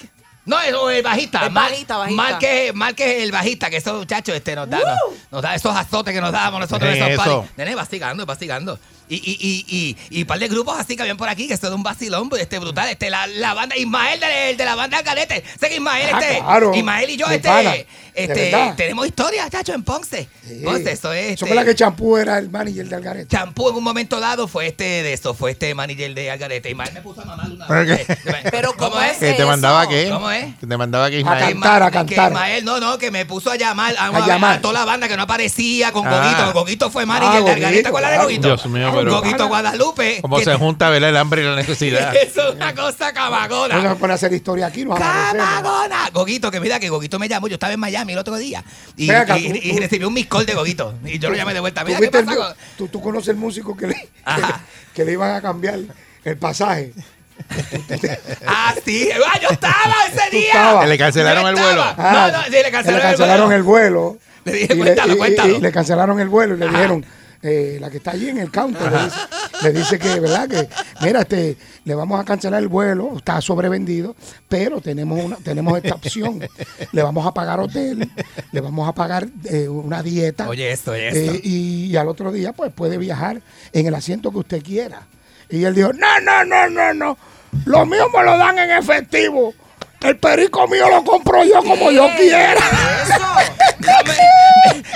No, 0.46 0.60
el, 0.60 1.02
bajista. 1.02 1.46
El 1.46 1.50
Mark- 1.52 1.70
bajista, 1.70 1.96
bajista. 1.98 2.22
Mark 2.22 2.38
es, 2.42 2.74
Mark 2.74 2.96
es 2.98 3.22
el 3.22 3.32
bajista, 3.32 3.68
que 3.68 3.76
esos 3.78 3.98
muchachos 3.98 4.34
este, 4.34 4.54
nos, 4.54 4.70
da, 4.70 4.78
nos, 4.78 4.98
nos 5.30 5.42
da 5.42 5.54
esos 5.54 5.74
azotes 5.76 6.14
que 6.14 6.20
nos 6.20 6.32
dábamos 6.32 6.60
nosotros 6.60 6.88
en 6.90 6.98
¿Qué 6.98 7.04
es 7.04 7.12
esos 7.12 7.26
eso? 7.26 7.48
Nene, 7.56 7.74
vastigando, 7.74 8.24
vastigando. 8.24 8.78
Y, 8.78 8.80
y, 9.08 9.16
y, 9.16 9.64
y, 9.68 9.96
y 10.10 10.22
un 10.22 10.26
par 10.26 10.38
de 10.38 10.48
grupos 10.48 10.78
así 10.78 10.96
que 10.96 11.02
habían 11.02 11.16
por 11.16 11.28
aquí, 11.28 11.46
que 11.48 11.56
son 11.56 11.70
de 11.70 11.76
un 11.76 11.82
vacilón, 11.82 12.28
pues, 12.28 12.42
este, 12.42 12.58
brutal. 12.58 12.88
Este, 12.88 13.08
la, 13.10 13.26
la 13.26 13.54
banda, 13.54 13.76
Ismael 13.76 14.18
de, 14.20 14.56
de 14.56 14.64
la 14.64 14.74
banda 14.74 14.98
Algarete. 14.98 15.44
Sé 15.60 15.68
que 15.68 15.76
Ismael, 15.76 16.10
Ah, 16.12 16.20
este, 16.20 16.38
claro, 16.40 16.74
Ismael 16.74 17.10
y 17.10 17.16
yo, 17.16 17.26
de 17.28 17.36
este, 17.36 17.48
pana, 17.48 17.70
de 17.72 17.86
este, 18.14 18.72
tenemos 18.76 19.06
historias, 19.06 19.50
chacho, 19.50 19.74
en 19.74 19.82
Ponce. 19.82 20.28
Sí. 20.46 20.60
Ponce, 20.64 20.90
eso 20.92 21.12
es. 21.12 21.40
Este, 21.40 21.54
la 21.54 21.64
que 21.64 21.74
Champú 21.74 22.16
era 22.16 22.38
el 22.38 22.50
manager 22.50 22.88
de 22.88 22.96
Algarete. 22.96 23.28
Champú 23.36 23.68
en 23.68 23.76
un 23.76 23.84
momento 23.84 24.18
dado 24.20 24.48
fue 24.48 24.66
este 24.68 24.84
de 24.84 25.12
eso, 25.12 25.34
fue 25.34 25.50
este 25.52 25.74
manager 25.74 26.14
de 26.14 26.30
Algarete. 26.30 26.70
Ismael 26.70 26.92
me 26.94 27.02
puso 27.02 27.20
a 27.20 27.24
mamar 27.26 27.50
una 27.50 27.66
¿Pero 27.66 27.84
vez. 27.86 28.06
qué? 28.06 28.16
Pero 28.50 28.72
¿cómo 28.76 29.00
es 29.02 29.18
Que 29.18 29.32
te 29.32 29.36
eso? 29.38 29.46
mandaba 29.46 29.88
qué? 29.88 30.08
¿Cómo 30.10 30.30
es? 30.30 30.54
Que 30.56 30.66
te 30.66 30.76
mandaba 30.76 31.10
que 31.10 31.16
A 31.16 31.20
Ismael. 31.20 31.52
cantar, 31.54 31.82
a 31.82 31.86
Que 31.90 31.92
cantar. 31.98 32.32
Ismael, 32.32 32.64
no, 32.64 32.80
no, 32.80 32.98
que 32.98 33.10
me 33.10 33.26
puso 33.26 33.50
a 33.50 33.56
llamar 33.56 33.94
a, 33.98 34.26
llamar. 34.26 34.58
a 34.58 34.60
toda 34.60 34.74
la 34.74 34.84
banda 34.84 35.08
que 35.08 35.16
no 35.16 35.22
aparecía 35.24 35.92
con 35.92 36.06
Ah. 36.06 36.50
Gogito 36.54 36.90
fue 36.90 37.02
Ah, 37.02 37.06
manager 37.06 37.32
de 37.34 37.40
Gogito, 37.40 37.56
Algarete. 37.66 37.90
¿Cuál 37.90 38.04
era. 38.04 38.22
Gogito? 38.22 38.48
Dios 38.48 38.66
mío, 38.66 38.92
pero- 39.00 39.20
Gogito 39.20 39.48
Guadalupe. 39.48 40.18
Cómo 40.22 40.38
que- 40.38 40.44
se 40.44 40.54
junta 40.54 40.90
¿verdad? 40.90 41.10
el 41.10 41.16
hambre 41.16 41.42
y 41.42 41.44
la 41.44 41.56
necesidad. 41.56 42.14
Eso 42.22 42.48
es 42.50 42.54
una 42.56 42.74
cosa 42.74 43.08
No 43.08 43.14
cabagona. 43.14 43.82
se 43.90 43.96
pone 43.96 44.12
a 44.12 44.16
hacer 44.16 44.32
historia 44.32 44.66
aquí, 44.66 44.84
nos 44.84 45.00
amanecemos. 45.00 45.46
¡Cabagona! 45.46 46.10
Gogito, 46.12 46.50
que 46.50 46.60
mira 46.60 46.78
que 46.80 46.88
Gogito 46.88 47.18
me 47.18 47.28
llamó. 47.28 47.48
Yo 47.48 47.54
estaba 47.54 47.72
en 47.72 47.80
Miami 47.80 48.12
el 48.12 48.18
otro 48.18 48.36
día. 48.36 48.64
Y, 48.96 49.08
Ven 49.08 49.16
acá, 49.16 49.38
y- 49.38 49.48
tú- 49.50 49.58
y 49.62 49.72
tú- 49.74 49.80
recibí 49.80 50.04
un 50.04 50.14
miss 50.14 50.26
call 50.26 50.46
de 50.46 50.54
Gogito. 50.54 50.94
Y 51.04 51.18
yo 51.18 51.30
lo 51.30 51.36
llamé 51.36 51.54
de 51.54 51.60
vuelta. 51.60 51.82
¿Tú, 51.82 51.86
Mira, 51.88 51.98
¿qué 52.00 52.18
el 52.18 52.24
pasa? 52.24 52.56
tú, 52.78 52.88
tú 52.88 53.00
conoces 53.00 53.28
el 53.28 53.36
músico 53.36 53.76
que 53.76 53.86
le, 53.88 54.08
que, 54.94 55.04
le 55.04 55.12
iban 55.12 55.34
a 55.34 55.40
cambiar 55.42 55.78
el 56.24 56.36
pasaje. 56.38 56.92
Ah, 58.46 58.74
sí. 58.84 59.08
Ah, 59.14 59.38
yo 59.40 59.48
estaba 59.50 59.74
ese 60.10 60.36
día. 60.36 60.84
le 60.86 60.98
cancelaron 60.98 61.46
el 61.46 61.54
vuelo. 61.54 61.82
Ah, 61.82 62.30
no, 62.32 62.38
no, 62.38 62.44
sí, 62.44 62.50
le 62.52 62.70
cancelaron, 62.70 62.96
le 62.96 63.02
cancelaron 63.02 63.52
el 63.52 63.62
vuelo. 63.62 64.18
Le 64.44 64.52
dije, 64.52 64.74
y, 64.74 64.78
cuéntalo, 64.78 65.12
y- 65.12 65.16
y- 65.16 65.18
cuéntalo. 65.18 65.56
y 65.56 65.60
le 65.60 65.72
cancelaron 65.72 66.20
el 66.20 66.28
vuelo 66.28 66.54
y 66.54 66.58
le 66.58 66.68
dijeron, 66.68 67.04
eh, 67.46 67.78
la 67.80 67.90
que 67.90 67.98
está 67.98 68.10
allí 68.10 68.28
en 68.28 68.38
el 68.38 68.50
counter, 68.50 68.90
le 68.90 69.04
dice, 69.04 69.18
le 69.62 69.72
dice 69.72 69.98
que, 69.98 70.20
¿verdad? 70.20 70.48
Que, 70.48 70.68
mira, 71.00 71.20
este, 71.20 71.56
le 71.84 71.94
vamos 71.94 72.20
a 72.20 72.24
cancelar 72.24 72.60
el 72.60 72.68
vuelo, 72.68 73.16
está 73.16 73.40
sobrevendido, 73.40 74.16
pero 74.48 74.80
tenemos 74.80 75.24
una, 75.24 75.36
tenemos 75.36 75.78
esta 75.78 75.94
opción. 75.94 76.40
Le 76.92 77.02
vamos 77.02 77.26
a 77.26 77.32
pagar 77.32 77.60
hotel, 77.60 78.10
le 78.52 78.60
vamos 78.60 78.88
a 78.88 78.92
pagar 78.92 79.28
eh, 79.44 79.68
una 79.68 80.02
dieta. 80.02 80.48
Oye, 80.48 80.72
esto, 80.72 80.92
oye, 80.92 81.08
esto. 81.08 81.34
eh, 81.34 81.40
y, 81.44 81.96
al 81.96 82.08
otro 82.08 82.32
día, 82.32 82.52
pues 82.52 82.72
puede 82.72 82.98
viajar 82.98 83.40
en 83.72 83.86
el 83.86 83.94
asiento 83.94 84.30
que 84.32 84.38
usted 84.38 84.62
quiera. 84.62 85.06
Y 85.48 85.64
él 85.64 85.74
dijo, 85.74 85.92
no, 85.92 86.20
no, 86.20 86.44
no, 86.44 86.68
no, 86.68 86.92
no. 86.92 87.18
Lo 87.64 87.86
mío 87.86 88.08
me 88.12 88.24
lo 88.24 88.36
dan 88.36 88.58
en 88.58 88.70
efectivo. 88.72 89.54
El 90.02 90.18
perico 90.18 90.68
mío 90.68 90.88
lo 90.88 91.02
compro 91.04 91.44
yo 91.44 91.62
como 91.62 91.90
yo 91.90 92.08
quiera. 92.16 92.60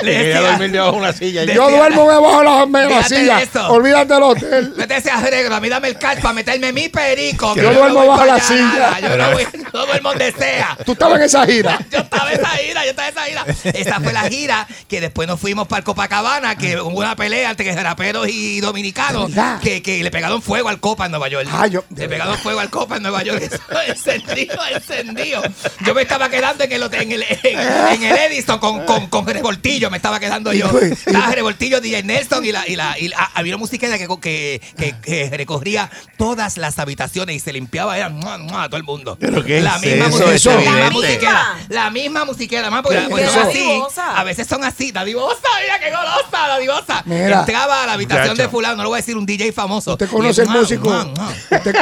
Le 0.02 0.12
Quería 0.12 0.34
decía- 0.36 0.50
dormir 0.50 0.70
debajo 0.72 0.92
de 0.92 0.98
una 0.98 1.12
silla. 1.12 1.44
Yo 1.44 1.70
duermo 1.70 2.10
debajo 2.10 2.38
de 2.66 2.88
la, 2.90 3.02
silla. 3.04 3.42
esto. 3.42 3.68
Olvídate 3.72 4.14
del 4.14 4.22
hotel. 4.22 4.72
Vete 4.76 4.96
ese 4.96 5.10
arreglo, 5.10 5.54
a 5.54 5.60
mí 5.60 5.68
dame 5.68 5.88
el 5.88 5.98
cash 5.98 6.20
para 6.20 6.32
meterme 6.34 6.72
mi 6.72 6.88
perico. 6.88 7.54
Yo 7.56 7.62
no 7.64 7.72
duermo 7.72 7.98
voy 8.00 8.08
bajo 8.08 8.24
la 8.24 8.40
silla. 8.40 8.60
nada, 8.62 9.00
Yo 9.00 9.16
no, 9.16 9.30
voy, 9.32 9.46
no 9.72 9.86
duermo 9.86 10.08
donde 10.10 10.32
sea. 10.32 10.76
Tú 10.84 10.92
estabas 10.92 11.18
en 11.18 11.24
esa 11.24 11.46
gira. 11.46 11.78
Yo 11.90 11.98
estaba 11.98 12.32
en 12.32 12.40
esa 12.40 12.48
gira, 12.50 12.84
yo 12.84 12.90
estaba 12.90 13.08
en 13.08 13.14
esa 13.14 13.24
gira. 13.26 13.44
Esa 13.78 14.00
fue 14.00 14.12
la 14.12 14.22
gira 14.28 14.66
que 14.88 15.00
después 15.00 15.26
nos 15.28 15.40
fuimos 15.40 15.66
para 15.68 15.78
el 15.78 15.84
Copacabana, 15.84 16.56
que 16.56 16.80
hubo 16.80 16.98
una 16.98 17.16
pelea 17.16 17.50
entre 17.50 17.70
raperos 17.82 18.28
y 18.28 18.60
dominicanos 18.60 19.30
que, 19.62 19.82
que 19.82 20.02
le 20.02 20.10
pegaron 20.10 20.42
fuego 20.42 20.68
al 20.68 20.80
Copa 20.80 21.06
en 21.06 21.12
Nueva 21.12 21.28
York. 21.28 21.48
Ah, 21.52 21.66
yo- 21.66 21.84
le 21.94 22.08
pegaron 22.08 22.36
fuego 22.38 22.60
al 22.60 22.70
Copa 22.70 22.96
en 22.96 23.02
Nueva 23.02 23.22
York. 23.22 23.40
Eso, 23.42 23.58
encendido, 23.86 24.56
encendido. 24.74 25.42
Yo 25.86 25.94
me 25.94 26.02
estaba 26.02 26.28
quedando 26.28 26.64
en 26.64 26.72
el, 26.72 26.82
hotel- 26.82 27.02
en 27.02 27.12
el, 27.12 27.22
en, 27.42 27.58
en 27.58 28.02
el 28.04 28.16
Edison 28.32 28.58
con, 28.58 28.84
con, 28.84 29.06
con 29.08 29.26
revoltillo, 29.26 29.79
me 29.88 29.96
estaba 29.96 30.18
quedando 30.20 30.52
yo. 30.52 30.68
y- 30.82 30.92
Estaba 30.92 31.30
revoltillo, 31.32 31.80
DJ 31.80 32.02
Nelson 32.02 32.44
y 32.44 32.52
la, 32.52 32.66
y 32.68 32.76
la, 32.76 32.98
y 32.98 33.08
la- 33.08 33.30
había 33.34 33.54
una 33.54 33.60
musiquera 33.60 33.96
que, 33.96 34.08
que, 34.20 34.60
que, 34.76 34.94
que 35.00 35.30
recorría 35.36 35.88
todas 36.18 36.56
las 36.58 36.78
habitaciones 36.78 37.36
y 37.36 37.38
se 37.38 37.52
limpiaba 37.52 37.96
era, 37.96 38.08
mua, 38.08 38.36
mua, 38.38 38.64
a 38.64 38.68
todo 38.68 38.76
el 38.78 38.84
mundo. 38.84 39.16
¿Pero 39.20 39.44
qué 39.44 39.60
la 39.60 39.76
es 39.76 39.82
misma 39.82 40.06
eso? 40.06 40.10
musiquera, 40.18 40.34
Eso 40.34 40.50
la 40.60 40.86
es 40.86 40.92
musiquera, 40.92 41.56
la 41.68 41.90
misma 41.90 42.24
musiquera, 42.24 42.70
más 42.70 42.82
porque 42.82 42.98
¿Qué 42.98 43.08
pues, 43.08 43.24
es 43.24 43.30
son 43.32 43.48
eso? 43.48 43.88
así, 43.88 44.02
a 44.02 44.24
veces 44.24 44.46
son 44.46 44.64
así, 44.64 44.90
dadivosa, 44.92 45.36
mira 45.62 45.78
qué 45.78 45.90
golosa, 45.90 46.48
dadivosa. 46.48 47.02
Mira. 47.06 47.40
Entraba 47.40 47.84
a 47.84 47.86
la 47.86 47.92
habitación 47.92 48.36
de 48.36 48.48
fulano, 48.48 48.76
no 48.76 48.82
lo 48.82 48.88
voy 48.90 48.96
a 48.98 49.00
decir 49.02 49.16
un 49.16 49.24
DJ 49.26 49.52
famoso. 49.52 49.92
Usted 49.92 50.06
y 50.06 50.10
conoce 50.10 50.42
el 50.42 50.48
mua, 50.48 50.60
músico. 50.60 50.88
mua, 50.88 51.04
mua. 51.04 51.28
Usted, 51.50 51.76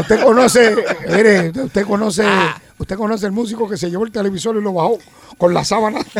usted 0.00 0.22
conoce, 0.22 0.76
mire, 1.08 1.50
usted 1.50 1.86
conoce, 1.86 2.22
Ah. 2.26 2.56
Usted 2.82 2.96
conoce 2.96 3.26
el 3.26 3.32
músico 3.32 3.68
que 3.68 3.76
se 3.76 3.90
llevó 3.90 4.04
el 4.04 4.12
televisor 4.12 4.56
y 4.56 4.60
lo 4.62 4.72
bajó 4.72 4.98
con 5.38 5.54
la 5.54 5.64
sábana. 5.64 6.00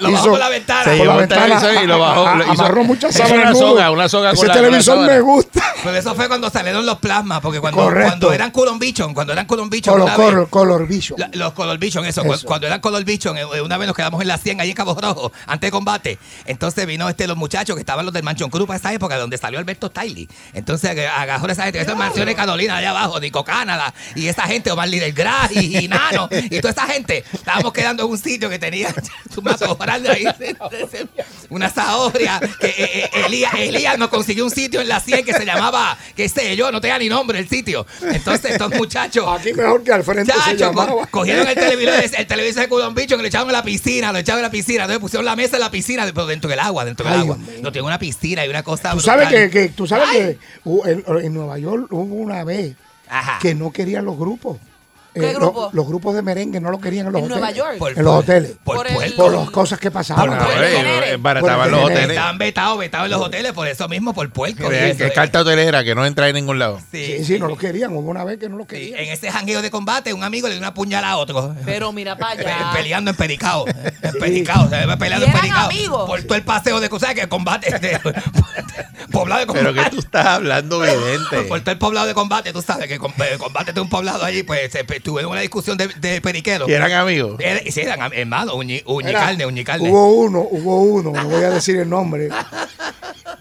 Lo 0.00 0.10
bajó 0.12 0.24
Hizo- 0.24 0.30
por 0.30 0.38
la 0.38 0.48
ventana. 0.50 0.84
Se 0.84 0.90
llevó 0.96 1.04
la 1.06 1.12
el 1.14 1.18
ventana, 1.20 1.42
televisor 1.60 1.84
y 1.84 1.86
lo 1.86 1.98
bajó. 1.98 2.26
a- 2.28 2.36
hizo- 2.42 2.50
amarró 2.50 2.84
muchas 2.84 3.14
sábanas. 3.14 3.38
Una 3.38 3.54
soga, 3.54 3.90
una 3.90 4.08
soga 4.08 4.30
Ese 4.32 4.36
con 4.38 4.48
la- 4.48 4.54
con 4.54 4.62
la 4.62 4.68
televisor 4.68 5.06
me 5.06 5.20
gusta. 5.20 5.62
Pero 5.82 5.96
eso 5.96 6.14
fue 6.14 6.28
cuando 6.28 6.50
salieron 6.50 6.84
los 6.86 6.98
plasmas, 6.98 7.40
porque 7.40 7.60
cuando, 7.60 7.82
Correcto. 7.82 8.08
cuando 8.10 8.32
eran 8.32 8.50
Color 8.50 8.78
Vision, 8.78 9.14
cuando 9.14 9.32
eran 9.32 9.46
Color 9.46 9.70
Vision, 9.70 9.94
Color, 9.94 10.08
vez- 10.08 10.16
color, 10.16 10.48
color 10.50 10.86
vision. 10.86 11.18
La- 11.18 11.30
los 11.32 11.52
Color 11.54 11.78
Vision, 11.78 12.04
eso, 12.04 12.22
cu- 12.24 12.34
Eso. 12.34 12.46
Cuando 12.46 12.66
eran 12.66 12.80
Color 12.80 13.04
Vision, 13.04 13.38
eh, 13.38 13.44
una 13.62 13.78
vez 13.78 13.86
nos 13.86 13.96
quedamos 13.96 14.20
en 14.20 14.28
la 14.28 14.36
100 14.38 14.60
ahí 14.60 14.70
en 14.70 14.76
Cabo 14.76 14.94
Rojo, 15.00 15.32
antes 15.46 15.68
de 15.68 15.70
combate. 15.72 16.18
Entonces 16.44 16.86
vino 16.86 17.08
este 17.08 17.26
los 17.26 17.36
muchachos 17.36 17.74
que 17.74 17.80
estaban 17.80 18.04
los 18.04 18.12
del 18.12 18.22
Mansion 18.22 18.50
Crew 18.50 18.66
para 18.66 18.78
esa 18.78 18.92
época, 18.92 19.16
donde 19.16 19.38
salió 19.38 19.58
Alberto 19.58 19.88
Stiley. 19.88 20.28
Entonces 20.52 20.90
agarró 21.08 21.50
esa 21.50 21.64
gente, 21.64 21.80
esas 21.80 21.96
mansiones 21.96 22.34
Carolina 22.34 22.76
allá 22.76 22.90
abajo, 22.90 23.18
Nico 23.18 23.44
Canadá, 23.44 23.92
y 24.14 24.28
esa 24.28 24.42
gente, 24.42 24.70
Omar 24.70 24.88
Líder 24.88 25.12
Gras 25.12 25.43
y, 25.52 25.78
y 25.84 25.88
Nano, 25.88 26.28
y 26.30 26.60
toda 26.60 26.72
esa 26.72 26.86
gente. 26.86 27.24
Estábamos 27.32 27.72
quedando 27.72 28.04
en 28.04 28.10
un 28.10 28.18
sitio 28.18 28.48
que 28.50 28.58
tenía 28.58 28.94
su 29.32 29.42
mato 29.42 29.76
grande 29.76 30.10
ahí, 30.10 30.24
una 31.50 31.68
zahorria, 31.70 32.40
que 32.60 32.66
eh, 32.66 32.74
eh, 32.78 33.10
Elías, 33.26 33.52
Elías 33.54 33.98
nos 33.98 34.08
consiguió 34.08 34.44
un 34.44 34.50
sitio 34.50 34.80
en 34.80 34.88
la 34.88 35.00
100 35.00 35.24
que 35.24 35.32
se 35.32 35.44
llamaba, 35.44 35.96
qué 36.16 36.28
sé 36.28 36.56
yo, 36.56 36.70
no 36.72 36.80
tenía 36.80 36.98
ni 36.98 37.08
nombre 37.08 37.38
el 37.38 37.48
sitio. 37.48 37.86
Entonces 38.02 38.52
estos 38.52 38.72
muchachos... 38.74 39.24
Aquí 39.28 39.52
mejor 39.52 39.82
que 39.82 39.92
al 39.92 40.02
frente 40.04 40.32
Chacho, 40.32 40.56
llamaba. 40.56 41.06
cogieron 41.06 41.46
el 41.46 41.54
televisor, 41.54 41.94
el 42.18 42.26
televisor 42.26 42.62
de 42.62 42.68
Culon 42.68 42.94
Bicho 42.94 43.16
que 43.16 43.22
lo 43.22 43.28
echaron 43.28 43.48
en 43.48 43.52
la 43.52 43.62
piscina, 43.62 44.12
lo 44.12 44.18
echaron 44.18 44.38
en 44.40 44.44
la 44.44 44.50
piscina, 44.50 44.82
entonces 44.84 45.00
pusieron 45.00 45.24
la 45.24 45.36
mesa 45.36 45.56
en 45.56 45.60
la 45.60 45.70
piscina, 45.70 46.04
pero 46.06 46.26
dentro 46.26 46.48
del 46.50 46.60
agua, 46.60 46.84
dentro 46.84 47.04
del 47.06 47.14
Ay, 47.14 47.20
agua. 47.20 47.38
No 47.62 47.72
tiene 47.72 47.86
una 47.86 47.98
piscina 47.98 48.44
y 48.44 48.48
una 48.48 48.62
cosa 48.62 48.92
Tú 48.92 49.00
sabes 49.00 49.28
que, 49.28 49.50
que- 49.50 49.68
tú 49.68 49.86
sabes 49.86 50.08
Ay. 50.10 50.18
que 50.18 50.38
hu- 50.64 50.86
en, 50.86 51.24
en 51.24 51.34
Nueva 51.34 51.58
York 51.58 51.86
hubo 51.90 52.14
una 52.14 52.44
vez 52.44 52.74
Ajá. 53.08 53.38
que 53.40 53.54
no 53.54 53.72
querían 53.72 54.04
los 54.04 54.16
grupos. 54.18 54.58
Eh, 55.16 55.20
¿Qué 55.20 55.32
lo- 55.34 55.38
grupo? 55.40 55.70
Los, 55.72 55.86
grupos 55.86 56.14
de 56.16 56.22
merengue 56.22 56.60
no 56.60 56.70
lo 56.70 56.80
querían 56.80 57.06
en 57.06 57.12
los 57.12 57.20
¿En 57.20 57.26
hoteles. 57.26 57.40
Nueva 57.40 57.54
York? 57.56 57.78
Por- 57.78 57.96
en 57.98 58.04
los 58.04 58.14
hoteles. 58.14 58.52
Por, 58.64 58.76
Por. 58.86 59.14
Por 59.14 59.32
las 59.32 59.50
cosas 59.50 59.78
que 59.78 59.90
pasaban. 59.90 60.26
Por 60.38 60.62
el 60.64 61.18
barataban 61.18 61.70
los 61.70 61.84
hoteles. 61.84 62.10
Estaban 62.10 62.38
vetados, 62.38 62.78
vetados 62.78 63.04
en 63.06 63.12
los 63.12 63.20
hoteles, 63.22 63.52
por 63.52 63.68
eso 63.68 63.88
mismo, 63.88 64.12
por 64.12 64.28
puerco. 64.30 64.68
que 64.68 64.90
eh. 64.90 65.12
carta 65.14 65.40
hotelera 65.42 65.84
que 65.84 65.94
no 65.94 66.04
entra 66.04 66.28
en 66.28 66.34
ningún 66.34 66.58
lado. 66.58 66.80
Sí, 66.90 67.18
Sí, 67.18 67.24
sí, 67.24 67.38
no 67.38 67.46
lo 67.46 67.56
querían. 67.56 67.92
Hubo 67.94 68.10
una 68.10 68.24
vez 68.24 68.38
que 68.38 68.48
no 68.48 68.56
lo 68.56 68.64
Sí, 68.64 68.68
querían. 68.70 69.00
En 69.00 69.10
ese 69.12 69.30
jangueo 69.30 69.62
de 69.62 69.70
combate, 69.70 70.12
un 70.12 70.24
amigo 70.24 70.48
le 70.48 70.54
dio 70.54 70.60
una 70.62 70.74
puñalada 70.74 71.12
a 71.12 71.16
otro. 71.18 71.54
Pero 71.64 71.92
mira 71.92 72.16
para 72.16 72.34
Pe- 72.42 72.46
allá. 72.50 72.70
Peleando 72.72 73.10
en 73.12 73.16
Pericao. 73.16 73.66
En 73.68 74.18
Pericao. 74.18 74.68
Se 74.68 74.84
ve 74.86 74.96
peleando 74.96 75.26
¿Y 75.26 75.30
en 75.30 75.34
Pericao. 75.36 75.66
amigos? 75.66 76.06
Por 76.08 76.22
todo 76.24 76.34
el 76.34 76.42
paseo 76.44 76.80
de 76.80 76.88
cosas 76.88 77.14
que 77.14 77.20
el 77.22 77.28
combate. 77.28 77.78
de- 77.78 78.00
poblado 79.12 79.40
de 79.40 79.46
combate. 79.46 79.68
Pero 79.72 79.84
que 79.84 79.90
tú 79.90 79.98
estás 80.00 80.26
hablando, 80.26 80.80
vidente. 80.80 81.42
Por 81.48 81.60
todo 81.60 81.70
el 81.70 81.78
poblado 81.78 82.06
de 82.06 82.14
combate, 82.14 82.52
tú 82.52 82.62
sabes 82.62 82.88
que 82.88 82.98
com- 82.98 83.12
combate 83.38 83.72
de 83.72 83.80
un 83.80 83.88
poblado 83.88 84.24
allí, 84.24 84.42
pues 84.42 84.72
se- 84.72 84.84
tuvieron 85.04 85.30
una 85.30 85.40
discusión 85.42 85.76
de, 85.78 85.86
de 85.86 86.20
periqueros. 86.20 86.68
Y 86.68 86.72
eran 86.72 86.90
amigos. 86.90 87.36
Era- 87.38 87.60
sí, 87.70 87.80
eran 87.80 88.12
hermanos, 88.12 88.54
uñi, 88.56 88.82
uñicarne, 88.86 89.46
uñicarne. 89.46 89.88
Hubo 89.88 90.14
uno, 90.14 90.40
hubo 90.50 90.82
uno, 90.82 91.12
no 91.12 91.28
voy 91.28 91.44
a 91.44 91.50
decir 91.50 91.76
el 91.76 91.88
nombre, 91.88 92.28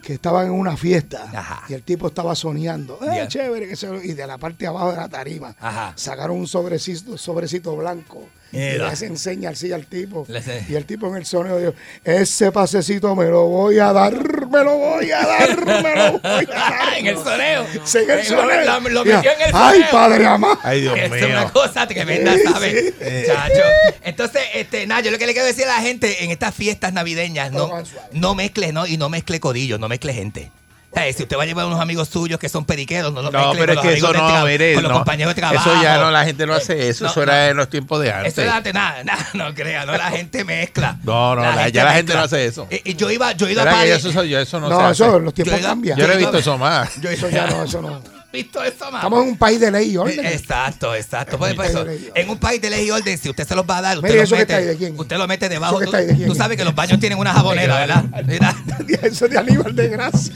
que 0.04 0.14
estaban 0.14 0.48
en 0.48 0.52
una 0.52 0.76
fiesta 0.78 1.30
Ajá. 1.34 1.64
y 1.70 1.74
el 1.74 1.82
tipo 1.84 2.08
estaba 2.08 2.36
soñando. 2.36 3.00
Eh, 3.02 3.26
chévere, 3.28 3.68
que 3.68 3.76
se- 3.76 3.88
y 4.04 4.14
de 4.14 4.28
la 4.28 4.38
parte 4.38 4.60
de 4.66 4.68
abajo 4.68 4.92
de 4.92 4.98
la 4.98 5.08
tarima 5.10 5.56
Ajá. 5.60 5.94
sacaron 5.96 6.38
un 6.38 6.48
sobrecito, 6.48 7.18
sobrecito 7.18 7.76
blanco. 7.76 8.28
Y 8.54 8.58
Mira. 8.58 8.86
le 8.86 8.92
hacen 8.92 9.18
señal 9.18 9.54
así 9.54 9.72
al 9.74 9.88
tipo. 9.88 10.28
Y 10.70 10.76
el 10.76 10.86
tipo 10.86 11.08
en 11.08 11.16
el 11.16 11.26
sonido 11.26 11.58
dijo, 11.58 11.74
ese 12.04 12.52
pasecito 12.52 13.16
me 13.16 13.26
lo 13.26 13.48
voy 13.48 13.80
a 13.80 13.92
dar, 13.92 14.14
me 14.48 14.64
lo 14.64 14.78
voy 14.78 15.12
a 15.12 15.26
dar, 15.26 15.66
me 15.66 15.96
lo 15.96 16.20
voy 16.20 16.48
a 16.54 16.60
dar. 16.70 16.94
en 17.00 17.08
el 17.08 17.18
soneo. 17.18 17.66
Sí, 17.84 17.98
en 17.98 18.12
el 18.12 18.20
Eh, 18.20 18.24
soneo. 18.26 18.80
Lo, 18.92 19.04
metió 19.06 19.32
en 19.32 19.42
el 19.42 19.52
Ay, 19.54 19.78
soneo. 19.80 19.92
padre 19.92 20.26
amado. 20.28 20.60
Ay, 20.64 20.82
Dios 20.82 20.98
es 20.98 21.12
mío. 21.12 21.28
una 21.28 21.52
cosa 21.52 21.88
tremenda, 21.88 22.34
Sí, 22.36 22.44
¿sabes? 22.44 22.94
sí. 23.00 23.24
Chacho. 23.26 23.64
Entonces, 24.04 24.42
este, 24.54 24.86
nada, 24.86 25.02
yo 25.02 25.10
lo 25.12 25.18
que 25.18 25.26
le 25.26 25.34
quiero 25.34 25.48
decir 25.48 25.66
a 25.66 25.76
la 25.76 25.82
gente 25.82 26.24
en 26.24 26.30
estas 26.32 26.54
fiestas 26.54 26.94
navideñas, 26.94 27.52
no, 27.52 27.84
no 28.12 28.36
mezcle, 28.36 28.72
no, 28.72 28.86
y 28.86 28.98
no 28.98 29.10
mezcle 29.10 29.40
codillo, 29.40 29.80
no 29.80 29.90
mezcle 29.90 30.14
gente. 30.14 30.52
O 30.96 30.96
sea, 30.96 31.12
si 31.12 31.24
usted 31.24 31.36
va 31.38 31.42
a 31.42 31.46
llevar 31.48 31.66
unos 31.66 31.82
amigos 31.82 32.08
suyos 32.08 32.40
que 32.40 32.48
son 32.50 32.66
periqueros, 32.66 33.12
no 33.12 33.24
los 33.24 33.32
No, 33.34 33.52
pero 33.54 33.56
con 33.56 33.70
es 33.70 33.76
los 33.76 33.86
que 33.86 33.94
eso 33.96 34.14
no, 34.14 34.30
tra- 34.30 34.46
mire, 34.46 34.76
con 34.76 34.84
los 34.84 34.92
no. 34.92 34.98
compañeros 35.00 35.34
de 35.34 35.42
trabajo. 35.42 35.72
Eso 35.72 35.82
ya 35.82 35.98
no, 35.98 36.12
la 36.12 36.24
gente 36.24 36.46
no 36.46 36.54
hace 36.54 36.88
eso. 36.90 37.06
No, 37.06 37.10
eso 37.12 37.24
era 37.24 37.50
en 37.50 37.58
los 37.58 37.68
tiempos 37.68 38.00
de 38.02 38.12
antes. 38.12 38.34
Eso 38.34 38.42
era 38.44 38.58
antes, 38.58 38.74
nada, 38.76 39.04
nada, 39.04 39.28
no 39.34 39.54
crea, 39.56 39.86
no, 39.88 39.98
la 39.98 40.12
gente 40.12 40.44
mezcla. 40.46 40.98
No, 41.04 41.36
no, 41.36 41.42
la- 41.42 41.70
ya 41.70 41.84
la 41.84 41.94
gente 41.94 42.14
no 42.14 42.20
hace 42.22 42.46
eso. 42.46 42.68
Y, 42.70 42.92
y 42.92 42.96
yo 42.96 43.10
iba, 43.10 43.32
yo 43.32 43.50
iba 43.50 43.64
a 43.64 43.86
eso, 43.86 44.10
eso, 44.10 44.60
no, 44.60 44.70
No, 44.70 44.78
se 44.78 44.84
hace. 44.84 45.04
eso, 45.04 45.20
los 45.20 45.34
tiempos 45.34 45.60
Yo- 45.60 45.68
cambian. 45.68 45.98
Yo 45.98 46.06
no 46.08 46.14
he 46.14 46.18
visto 46.18 46.38
eso 46.38 46.58
más. 46.60 47.02
yo- 47.02 47.10
Eso 47.10 47.28
ya 47.30 47.48
no, 47.48 47.64
eso 47.64 47.82
no. 47.82 48.02
visto 48.34 48.62
eso 48.64 48.86
más. 48.92 48.96
Estamos 49.02 49.24
en 49.24 49.30
un 49.30 49.38
país 49.38 49.60
de 49.62 49.72
ley 49.72 49.92
y 49.92 49.98
orden. 49.98 50.26
Exacto, 50.26 50.94
exacto. 50.96 51.38
Por 51.38 51.48
En 51.48 51.54
un 51.54 51.58
país 51.58 51.70
eso, 51.70 51.86
de 51.86 51.92
ley 51.96 52.10
y 52.16 52.20
en 52.20 52.30
un 52.30 52.38
país 52.38 52.62
de 52.62 52.70
ley 52.70 52.86
y 52.88 52.92
orden, 52.92 53.18
si 53.18 53.30
usted 53.30 53.48
se 53.48 53.56
los 53.56 53.66
va 53.66 53.78
a 53.78 53.82
dar, 53.82 53.98
usted 53.98 54.10
Mire, 54.10 54.18
lo 54.20 54.24
¿eso 54.26 54.36
que 54.36 54.42
mete, 54.42 54.54
ahí 54.56 54.66
de 54.66 54.76
quién? 54.78 55.00
usted 55.00 55.18
lo 55.18 55.28
mete 55.28 55.48
debajo. 55.48 55.80
¿Eso 55.80 55.80
que 55.80 55.86
Tú, 55.86 55.90
está 55.92 55.98
ahí 56.00 56.06
de 56.08 56.16
quién? 56.16 56.28
tú 56.28 56.36
sabes 56.36 56.58
que 56.58 56.66
los 56.66 56.76
baños 56.76 57.00
tienen 57.00 57.18
una 57.20 57.32
jabonera, 57.34 57.78
¿verdad? 57.80 58.04
Mira, 58.26 58.54
Eso 59.04 59.28
de 59.30 59.38
Aníbal 59.38 59.76
de 59.76 59.88
Gracia. 59.88 60.34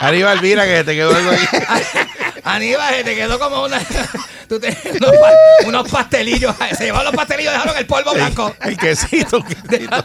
Aníbal, 0.00 0.40
mira 0.42 0.64
que 0.66 0.84
te 0.84 0.94
quedó 0.94 1.14
algo 1.14 1.30
ahí. 1.30 1.38
Aníbal, 2.44 2.94
se 2.94 3.04
te 3.04 3.14
quedó 3.14 3.38
como 3.38 3.64
una. 3.64 3.80
Tú 4.48 4.60
te- 4.60 4.76
unos, 4.98 5.10
unos 5.66 5.88
pastelillos. 5.88 6.54
Se 6.76 6.84
llevaron 6.84 7.06
los 7.06 7.14
pastelillos, 7.14 7.52
dejaron 7.52 7.76
el 7.78 7.86
polvo 7.86 8.12
blanco. 8.12 8.54
El 8.60 8.76
quesito. 8.76 9.38
el 9.38 9.44
quesito. 9.68 10.04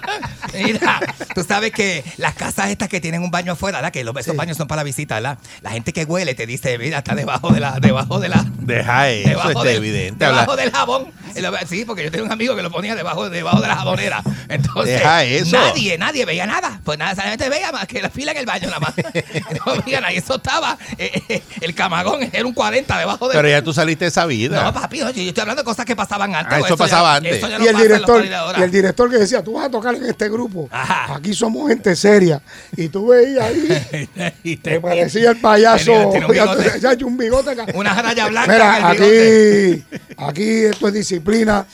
Mira, 0.54 1.00
tú 1.36 1.44
sabes 1.44 1.72
que 1.72 2.04
las 2.18 2.34
casas 2.36 2.70
estas 2.70 2.88
que 2.90 3.02
tienen 3.02 3.22
un 3.22 3.30
baño 3.32 3.52
afuera, 3.54 3.80
¿verdad? 3.80 3.92
Que 3.92 4.04
los, 4.04 4.16
esos 4.18 4.36
baños 4.36 4.56
son 4.58 4.68
para 4.68 4.80
la 4.80 4.84
visita, 4.84 5.16
¿verdad? 5.16 5.38
La 5.62 5.72
gente 5.72 5.92
que 5.94 6.06
huele 6.06 6.34
te 6.36 6.46
dice, 6.48 6.78
mira, 6.78 7.00
está 7.00 7.14
debajo 7.16 7.50
de 7.52 7.60
la, 7.60 7.80
debajo 7.80 8.20
de 8.20 8.30
la, 8.30 8.44
Deja 8.60 9.10
eso, 9.10 9.30
debajo, 9.30 9.64
del- 9.64 9.76
evidente. 9.78 10.26
debajo 10.26 10.52
habla- 10.52 10.64
del 10.64 10.72
jabón. 10.72 11.12
Y 11.36 11.68
Sí, 11.68 11.86
porque 11.86 12.04
yo 12.06 12.12
tenía 12.12 12.26
un 12.26 12.32
amigo 12.32 12.56
que 12.56 12.64
lo 12.64 12.72
ponía 12.72 12.96
debajo, 12.96 13.30
debajo 13.30 13.62
de 13.62 13.68
la 13.68 13.76
jabonera. 13.76 14.24
Entonces, 14.48 14.96
Deja 15.00 15.24
eso. 15.26 15.58
nadie, 15.58 15.98
nadie 15.98 16.26
veía 16.26 16.48
nada. 16.48 16.80
Pues 16.84 16.98
nada, 16.98 17.14
solamente 17.14 17.48
veía 17.50 17.72
más 17.72 17.86
que 17.88 18.02
la 18.02 18.10
fila 18.10 18.32
en 18.32 18.38
el 18.40 18.46
baño 18.46 18.68
nada 18.70 18.80
más. 18.80 18.94
no 19.66 19.76
nada. 19.76 20.12
Y 20.14 20.18
eso 20.18 20.36
estaba, 20.38 20.78
eh, 20.98 21.22
eh, 21.30 21.44
el 21.62 21.76
camagón 21.76 22.29
era 22.34 22.46
un 22.46 22.54
40 22.54 22.98
debajo 23.00 23.28
de 23.28 23.34
Pero 23.36 23.48
ya 23.50 23.62
tú 23.62 23.74
saliste 23.74 24.06
de 24.06 24.10
esa 24.10 24.26
vida. 24.26 24.64
No, 24.64 24.74
papi, 24.74 25.00
no, 25.00 25.10
yo 25.12 25.24
estoy 25.24 25.42
hablando 25.42 25.62
de 25.62 25.66
cosas 25.66 25.86
que 25.86 25.96
pasaban 25.96 26.34
antes. 26.36 26.54
Ah, 26.54 26.60
eso 26.60 26.70
ya- 26.70 26.76
pasaba 26.78 27.16
antes. 27.16 27.38
eso 27.38 27.50
ya 27.50 27.58
no 27.60 27.66
Y 27.66 27.68
el 27.68 27.78
director, 27.78 28.26
y 28.58 28.62
el 28.62 28.72
director 28.72 29.10
que 29.10 29.18
decía, 29.18 29.44
tú 29.44 29.54
vas 29.54 29.66
a 29.66 29.70
tocar 29.70 29.96
en 29.96 30.06
este 30.06 30.30
grupo. 30.30 30.68
Ajá. 30.72 31.16
Aquí 31.16 31.34
somos 31.34 31.68
gente 31.70 31.96
seria. 31.96 32.42
Y 32.76 32.90
tú 32.90 33.08
veías 33.08 33.44
ahí, 33.46 34.10
Y 34.44 34.58
te 34.58 34.72
te- 34.72 34.80
parecía 34.82 35.32
el 35.32 35.38
payaso. 35.38 35.86
Tenía- 35.86 36.12
tenía 36.12 36.26
un 36.28 36.32
bigote. 36.58 36.80
ya, 36.80 37.06
un 37.06 37.18
bigote 37.18 37.50
acá. 37.52 37.66
Una 37.74 38.02
raya 38.02 38.28
blanca 38.28 38.52
Mira, 38.52 38.80
en 38.80 38.86
el 38.86 38.92
bigote. 38.92 39.84
aquí, 40.18 40.40
aquí 40.40 40.66
esto 40.66 40.88
es 40.88 40.94
disciplina. 40.94 41.66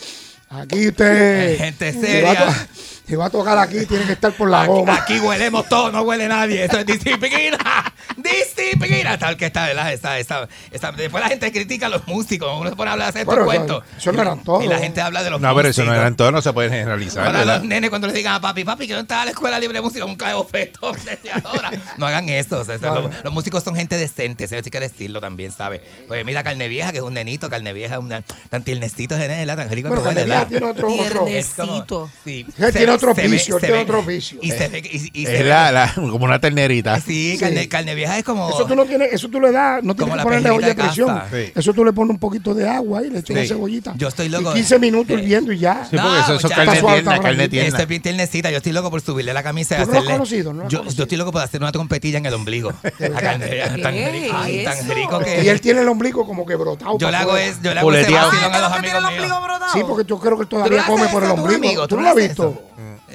Aquí 0.49 0.87
usted. 0.87 1.57
Gente 1.57 1.91
seria. 1.93 2.67
Si 3.07 3.15
va 3.15 3.25
a 3.25 3.29
tocar 3.29 3.57
aquí, 3.57 3.85
tiene 3.85 4.05
que 4.05 4.13
estar 4.13 4.31
por 4.33 4.49
la 4.49 4.61
Aquí, 4.61 4.67
goma. 4.71 4.95
aquí 4.95 5.19
huelemos 5.19 5.69
todos, 5.69 5.93
no 5.93 6.01
huele 6.01 6.27
nadie. 6.27 6.63
Esto 6.65 6.79
es 6.79 6.85
disciplina. 6.87 7.57
Disciplina. 8.17 9.17
Tal 9.17 9.37
que 9.37 9.45
está, 9.45 9.65
¿verdad? 9.67 9.93
Está, 9.93 10.17
está, 10.19 10.47
está- 10.71 10.91
Después 10.91 11.23
la 11.23 11.29
gente 11.29 11.51
critica 11.51 11.85
a 11.87 11.89
los 11.89 12.07
músicos. 12.07 12.49
Uno 12.59 12.69
se 12.69 12.75
pone 12.75 12.89
a 12.89 12.93
hablar 12.93 13.13
de 13.13 13.19
estos 13.21 13.35
Bueno, 13.35 13.45
cuentos. 13.45 13.83
eso 13.97 14.11
no 14.11 14.21
eran 14.21 14.43
todos. 14.43 14.63
Y 14.63 14.67
la 14.67 14.79
gente 14.79 15.01
habla 15.01 15.23
de 15.23 15.29
los 15.29 15.39
No, 15.41 15.55
pero 15.55 15.69
eso 15.69 15.81
no 15.81 15.87
músicos. 15.87 16.01
eran 16.01 16.15
todos, 16.15 16.31
no 16.31 16.41
se 16.41 16.53
pueden 16.53 16.71
generalizar, 16.71 17.25
Ahora 17.27 17.39
¿verdad? 17.39 17.57
los 17.59 17.65
nenes 17.67 17.89
cuando 17.89 18.07
les 18.07 18.15
digan 18.15 18.33
a 18.35 18.41
papi, 18.41 18.63
papi, 18.63 18.87
que 18.87 18.93
no 18.93 18.99
está 19.01 19.23
la 19.25 19.31
escuela 19.31 19.59
libre 19.59 19.77
de 19.77 19.81
música, 19.81 20.05
un 20.05 20.15
cae 20.15 20.33
ahora. 21.43 21.71
No 21.97 22.05
hagan 22.07 22.29
eso. 22.29 22.59
o 22.59 22.65
sea, 22.65 22.77
los, 22.77 23.23
los 23.23 23.33
músicos 23.33 23.63
son 23.63 23.75
gente 23.75 23.97
decente, 23.97 24.47
se 24.47 24.55
hay 24.55 24.61
que 24.63 24.79
decirlo 24.79 25.21
también, 25.21 25.51
¿sabes? 25.51 25.81
Pues 26.07 26.25
mira 26.25 26.43
Carne 26.43 26.67
Vieja, 26.67 26.91
que 26.91 26.97
es 26.99 27.03
un 27.03 27.13
nenito, 27.13 27.49
Carne 27.49 27.73
Vieja, 27.73 27.99
una, 27.99 28.21
tan 28.49 28.63
tiernecito. 28.63 29.15
Tan 29.15 29.69
rico 29.69 29.89
Bueno, 29.89 30.03
que 30.03 30.09
huele, 30.09 30.21
Carne 30.21 30.25
Vieja 30.25 30.25
¿verdad? 30.25 30.47
tiene 30.47 30.65
otro- 30.65 30.87
otro- 30.93 31.27
Es 31.27 31.49
como- 31.55 32.09
sí. 32.23 32.45
Tiene 32.73 32.94
otro 32.95 33.13
tiene 33.13 33.37
ve- 33.73 33.81
otro 33.81 34.03
vicio. 34.03 34.39
Y 34.41 34.51
se 34.51 34.67
ve, 34.67 34.79
y, 34.79 35.21
y 35.21 35.25
se 35.25 35.39
Es 35.39 35.45
la, 35.45 35.71
la- 35.71 35.93
como 35.95 36.25
una 36.25 36.39
ternerita. 36.39 36.99
Sí, 36.99 37.37
Carne, 37.39 37.67
Carne 37.67 37.95
Vieja 37.95 38.17
es 38.17 38.23
como... 38.23 38.49
Eso 38.49 38.65
tú 38.65 38.75
no 38.75 38.85
tienes, 38.85 39.13
eso 39.13 39.29
tú 39.29 39.39
le 39.39 39.51
das, 39.51 39.83
no 39.83 39.95
tienes 39.95 40.13
que 40.13 40.17
la 40.17 40.23
ponerle 40.23 40.49
olla 40.49 40.67
de 40.67 40.75
presión. 40.75 41.21
Sí. 41.31 41.51
Eso 41.55 41.73
tú 41.73 41.85
le 41.85 41.93
pones 41.93 42.11
un 42.11 42.19
poquito 42.19 42.53
de 42.53 42.67
agua 42.69 43.01
y 43.05 43.09
le 43.09 43.19
echas 43.19 43.27
Sí. 43.27 43.33
una 43.33 43.45
cebollita. 43.45 43.93
Yo 43.97 44.07
estoy 44.07 44.29
loco. 44.29 44.51
Y 44.51 44.55
15 44.55 44.79
minutos 44.79 45.17
hirviendo 45.19 45.51
y 45.51 45.59
ya. 45.59 45.85
Sí, 45.89 45.97
porque 45.97 46.19
eso- 46.19 46.35
eso 46.35 46.49
carne 46.49 46.71
tierna, 46.73 46.95
está 46.97 47.19
carne 47.19 47.49
tierna. 47.49 47.67
Estoy 47.69 47.85
bien 47.85 48.01
tiernecita, 48.01 48.51
yo 48.51 48.57
estoy 48.57 48.71
loco 48.71 48.89
por 48.91 49.01
subirle 49.01 49.33
la 49.33 49.43
camisa 49.43 49.75
y 49.75 49.79
¿Tú 49.81 49.85
no 49.87 49.91
lo 49.93 49.97
hacerle. 49.99 50.13
conocido? 50.13 50.53
¿No 50.53 50.63
lo 50.63 50.69
yo, 50.69 50.83
estoy 50.87 51.17
loco 51.17 51.31
por 51.31 51.41
hacer 51.41 51.61
una 51.61 51.71
trompetilla 51.71 52.17
en 52.17 52.25
el 52.25 52.33
ombligo. 52.33 52.69
A 53.15 53.19
Carne 53.21 53.49
Vieja, 53.49 53.77
tan, 53.81 53.93
¿Qué 53.93 54.09
rico, 54.11 54.35
ay, 54.37 54.57
es 54.59 54.65
tan 54.65 54.77
eso? 54.77 54.93
rico 54.93 55.19
que 55.19 55.43
Y 55.43 55.49
él 55.49 55.61
tiene 55.61 55.81
el 55.81 55.87
ombligo 55.87 56.25
como 56.25 56.45
que 56.45 56.55
brotado. 56.55 56.97
Yo 56.97 57.11
le 57.11 57.17
hago 57.17 57.35
es, 57.37 57.61
yo 57.61 57.73
le 57.73 57.79
hago 57.79 57.91
a. 57.91 59.73
Sí, 59.73 59.81
porque 59.87 60.07
yo 60.07 60.19
creo 60.19 60.35
que 60.37 60.43
él 60.43 60.47
¿Tú 60.47 60.57
le 60.57 60.63
todavía 60.63 60.85
come 60.85 61.07
por 61.07 61.23
el 61.23 61.31
ombligo. 61.31 61.87
¿Tú 61.87 61.95
¿Tú 61.95 61.95
no 61.97 62.01
lo 62.03 62.09
has 62.09 62.15
visto? 62.15 62.61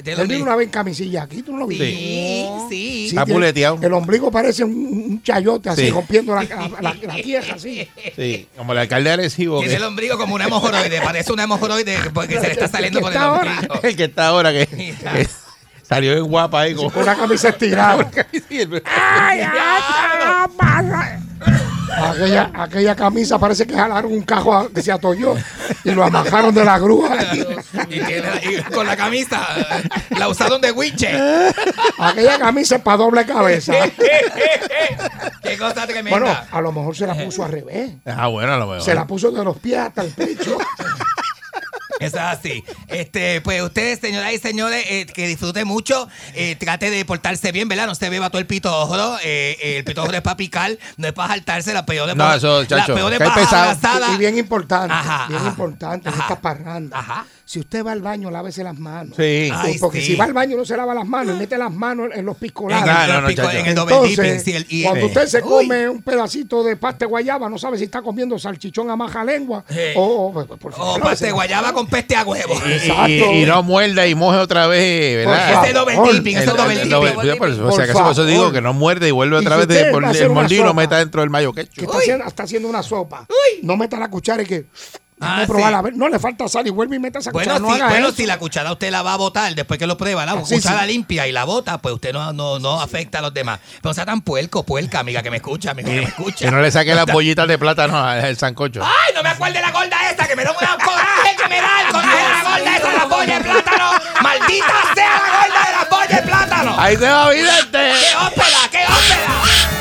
Tiene 0.02 0.12
el 0.12 0.20
Él 0.22 0.26
vino 0.28 0.34
ombligo. 0.40 0.42
una 0.44 0.56
vez 0.56 0.66
en 0.66 0.70
camisilla 0.72 1.22
aquí, 1.22 1.42
¿tú 1.42 1.52
no 1.52 1.58
lo 1.58 1.66
viste? 1.66 1.86
Sí, 1.86 2.46
sí. 2.68 2.70
Sí, 2.70 3.06
Está 3.08 3.24
tiene- 3.24 3.36
puleteado. 3.38 3.78
El 3.82 3.92
ombligo 3.92 4.30
parece 4.30 4.64
un, 4.64 4.72
un 4.72 5.22
chayote 5.22 5.68
así, 5.70 5.86
Sí. 5.86 5.90
rompiendo 5.90 6.34
la, 6.34 6.42
la, 6.44 6.68
la- 6.80 6.94
la 6.94 7.14
tierra 7.22 7.54
así. 7.54 7.86
Sí, 8.16 8.46
como 8.56 8.72
el 8.72 8.78
alcalde 8.78 9.10
de 9.10 9.14
Arecibo. 9.14 9.58
Tiene 9.60 9.72
que- 9.74 9.76
el 9.78 9.84
ombligo 9.84 10.16
como 10.18 10.34
una 10.34 10.44
hemorroide, 10.46 11.00
parece 11.00 11.32
una 11.32 11.44
hemorroide 11.44 11.96
porque 12.14 12.34
se 12.40 12.46
le 12.46 12.52
está 12.52 12.68
saliendo 12.68 13.00
por 13.00 13.10
el 13.10 13.16
Está 13.16 13.24
ahora. 13.26 13.52
ombligo. 13.52 13.74
el 13.82 13.96
que 13.96 14.04
está 14.04 14.26
ahora, 14.28 14.52
que, 14.52 14.66
que 14.66 14.94
salió 15.90 16.12
bien 16.14 16.24
guapa 16.24 16.60
ahí. 16.62 16.74
Con 16.74 16.88
Con 16.88 17.02
una 17.02 17.14
camisa 17.16 17.50
estirada. 17.50 18.08
Ay, 18.86 19.40
Aquella, 21.90 22.50
aquella 22.54 22.94
camisa 22.94 23.36
parece 23.38 23.66
que 23.66 23.74
jalaron 23.74 24.12
un 24.12 24.22
cajo 24.22 24.54
a- 24.56 24.68
que 24.70 24.80
se 24.80 24.92
atolló 24.92 25.34
y 25.82 25.90
lo 25.90 26.04
amajaron 26.04 26.54
de 26.54 26.64
la 26.64 26.78
grúa. 26.78 27.16
Y, 27.88 27.98
tiene, 28.00 28.30
y 28.48 28.62
con 28.72 28.86
la 28.86 28.96
camisa 28.96 29.40
la 30.10 30.28
usaron 30.28 30.60
de 30.60 30.70
winche. 30.70 31.10
Aquella 31.98 32.38
camisa 32.38 32.76
es 32.76 32.82
para 32.82 32.96
doble 32.98 33.26
cabeza. 33.26 33.72
Qué 35.42 35.58
cosa 35.58 35.84
tremenda. 35.86 36.10
Bueno, 36.18 36.36
a 36.50 36.60
lo 36.60 36.70
mejor 36.72 36.96
se 36.96 37.06
la 37.08 37.14
puso 37.14 37.44
al 37.44 37.50
revés. 37.52 37.90
Ah, 38.06 38.28
bueno, 38.28 38.52
a 38.52 38.56
lo 38.56 38.66
mejor. 38.68 38.82
Se 38.82 38.94
la 38.94 39.04
puso 39.06 39.32
de 39.32 39.42
los 39.44 39.56
pies 39.58 39.78
hasta 39.80 40.02
el 40.02 40.10
pecho. 40.12 40.58
Eso 42.00 42.16
es 42.16 42.22
así. 42.22 42.64
Este, 42.88 43.40
pues 43.42 43.62
ustedes, 43.62 44.00
señoras 44.00 44.32
y 44.32 44.38
señores, 44.38 44.84
eh, 44.88 45.06
que 45.06 45.26
disfruten 45.28 45.66
mucho, 45.66 46.08
eh, 46.34 46.56
trate 46.56 46.90
de 46.90 47.04
portarse 47.04 47.52
bien, 47.52 47.68
¿verdad? 47.68 47.86
No 47.86 47.94
se 47.94 48.08
beba 48.10 48.30
todo 48.30 48.40
el 48.40 48.46
pitojro. 48.46 49.18
Eh, 49.22 49.76
el 49.78 49.84
pitojro 49.84 50.16
es 50.16 50.22
para 50.22 50.36
picar, 50.36 50.76
no 50.96 51.06
es 51.06 51.12
para 51.12 51.28
saltarse 51.34 51.72
la 51.72 51.84
peor 51.86 52.08
de 52.08 52.14
No, 52.14 52.34
eso, 52.34 52.64
chacho, 52.64 52.94
que 52.94 53.00
hay 53.22 53.30
pesado. 53.30 53.76
Y, 54.10 54.14
y 54.14 54.18
bien 54.18 54.38
importante, 54.38 54.92
Ajá, 54.92 55.26
bien 55.28 55.40
ajá, 55.40 55.50
importante 55.50 56.08
en 56.08 56.14
ajá. 56.14 56.22
estas 56.24 56.38
parrandas. 56.38 56.98
Ajá. 56.98 57.26
Si 57.50 57.58
usted 57.58 57.84
va 57.84 57.90
al 57.90 58.00
baño, 58.00 58.30
lávese 58.30 58.62
las 58.62 58.78
manos. 58.78 59.16
Sí. 59.16 59.50
Ay, 59.52 59.76
Porque 59.80 60.00
sí. 60.00 60.12
si 60.12 60.14
va 60.14 60.24
al 60.26 60.32
baño 60.32 60.56
no 60.56 60.64
se 60.64 60.76
lava 60.76 60.94
las 60.94 61.04
manos 61.04 61.34
y 61.34 61.38
mete 61.40 61.58
las 61.58 61.72
manos 61.72 62.10
en 62.14 62.24
los 62.24 62.36
En 62.36 62.40
piscolares. 62.40 62.86
No, 62.86 62.92
no, 62.92 63.20
no, 63.22 63.28
en 63.28 63.66
el 63.66 63.68
Entonces, 63.70 64.46
el- 64.46 64.82
cuando 64.84 65.06
usted 65.06 65.26
se 65.26 65.38
uy, 65.38 65.42
come 65.48 65.88
un 65.88 66.00
pedacito 66.00 66.62
de 66.62 66.76
pasta 66.76 66.98
de 67.00 67.06
guayaba, 67.06 67.48
no 67.50 67.58
sabe 67.58 67.76
si 67.76 67.82
está 67.82 68.02
comiendo 68.02 68.38
salchichón 68.38 68.88
a 68.88 68.94
maja 68.94 69.24
lengua 69.24 69.64
o, 69.96 70.26
o- 70.28 70.46
por 70.46 70.72
favor, 70.72 70.90
O 70.94 70.98
lávese 70.98 71.00
pasta 71.02 71.24
de 71.24 71.30
las 71.32 71.34
guayaba 71.34 71.72
con 71.72 71.88
peste 71.88 72.14
a 72.14 72.22
huevo. 72.22 72.54
Y, 72.68 72.70
Exacto. 72.72 73.08
y- 73.08 73.42
y 73.42 73.44
no 73.46 73.64
muerda 73.64 74.06
y 74.06 74.14
moje 74.14 74.38
otra 74.38 74.68
vez, 74.68 75.24
Por 75.24 75.34
¿verdad? 75.34 75.64
Ese 75.64 75.72
double 75.72 75.94
dipping, 76.12 76.36
ese 76.36 76.50
El- 76.50 76.56
double 76.56 76.72
el 76.74 76.82
dipping. 76.84 77.62
o 77.64 77.72
sea, 77.72 77.84
que 77.84 77.90
eso- 77.90 77.98
por 78.00 78.12
eso 78.12 78.14
favor. 78.22 78.26
digo 78.30 78.52
que 78.52 78.60
no 78.60 78.74
muerde 78.74 79.08
y 79.08 79.10
vuelve 79.10 79.36
otra 79.36 79.56
vez 79.56 79.66
de, 79.66 79.80
el 79.80 79.92
mordido 80.30 80.54
y 80.54 80.58
lo 80.58 80.68
sopa, 80.68 80.80
meta 80.82 80.98
dentro 80.98 81.20
del 81.22 81.30
mayo 81.30 81.52
que 81.52 81.64
ketchup. 81.66 81.82
está 81.86 81.98
haciendo, 81.98 82.24
está 82.26 82.42
haciendo 82.44 82.68
una 82.68 82.84
sopa. 82.84 83.26
No 83.64 83.76
meta 83.76 83.98
la 83.98 84.08
cuchara 84.08 84.40
y 84.44 84.46
que. 84.46 84.66
Ah, 85.20 85.40
déjame 85.40 85.46
probarla, 85.46 85.68
sí. 85.70 85.74
a 85.78 85.82
ver, 85.82 85.96
no 85.96 86.08
le 86.08 86.18
falta 86.18 86.48
sal 86.48 86.66
y 86.66 86.70
vuelve 86.70 86.96
y 86.96 86.98
meta 86.98 87.18
esa 87.18 87.30
Bueno, 87.30 87.52
cuchara. 87.54 87.60
no 87.68 87.72
haga 87.74 87.88
bueno 87.90 88.08
eso. 88.08 88.16
si 88.16 88.26
la 88.26 88.38
cuchara 88.38 88.72
usted 88.72 88.90
la 88.90 89.02
va 89.02 89.12
a 89.14 89.16
botar 89.16 89.54
después 89.54 89.78
que 89.78 89.86
lo 89.86 89.96
prueba, 89.96 90.24
la 90.26 90.32
Sí, 90.44 90.54
cuchara 90.56 90.80
sí. 90.82 90.86
limpia 90.88 91.26
y 91.26 91.32
la 91.32 91.44
bota, 91.44 91.78
pues 91.78 91.94
usted 91.94 92.12
no, 92.12 92.32
no, 92.32 92.58
no 92.58 92.80
afecta 92.80 93.18
a 93.18 93.22
los 93.22 93.34
demás. 93.34 93.60
Pero 93.82 93.92
sea 93.94 94.06
tan 94.06 94.22
puerco, 94.22 94.64
puerca, 94.64 95.00
amiga, 95.00 95.22
que 95.22 95.30
me 95.30 95.36
escucha, 95.36 95.72
amiga, 95.72 95.88
que 95.90 95.96
me 95.96 96.02
escucha. 96.04 96.44
Que 96.46 96.50
no 96.50 96.60
le 96.60 96.70
saque 96.70 96.94
las 96.94 97.06
bollitas 97.12 97.46
de 97.46 97.58
plátano 97.58 97.98
al 97.98 98.36
sancocho. 98.36 98.82
¡Ay, 98.82 99.14
no 99.14 99.22
me 99.22 99.28
acuerdo 99.28 99.54
de 99.54 99.60
la 99.60 99.70
gorda 99.72 99.96
esta! 100.10 100.26
¡Que 100.26 100.36
me 100.36 100.44
da 100.44 100.52
un 100.52 100.56
coraje 100.56 101.36
que 101.36 101.48
me 101.48 101.60
da 101.60 101.80
el 101.86 101.92
coraje 101.92 102.16
de 102.16 102.22
la 102.32 102.42
gorda 102.42 102.76
esa 102.76 102.92
la 102.92 103.08
polla 103.08 103.38
de 103.38 103.44
plátano! 103.44 103.90
¡Maldita 104.22 104.74
sea 104.94 105.10
la 105.10 105.36
gorda 105.36 105.66
de 105.66 105.72
la 105.76 105.88
polla 105.88 106.16
de 106.16 106.22
plátano! 106.22 106.74
Ahí 106.78 106.96
se 106.96 107.08
va 107.10 107.30
vidente. 107.30 107.78
¡Qué 107.78 108.16
ópera, 108.16 108.58
qué 108.70 108.84
ópera! 108.86 109.79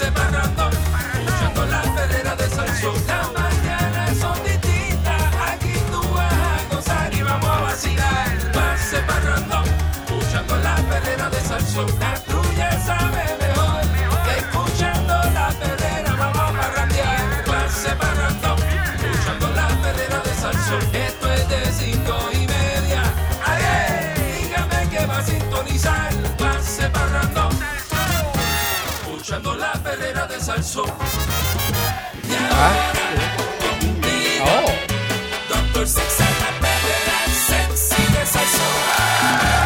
Va 0.00 0.06
separando, 0.06 0.79
de 30.60 30.64
Salsón. 30.64 30.90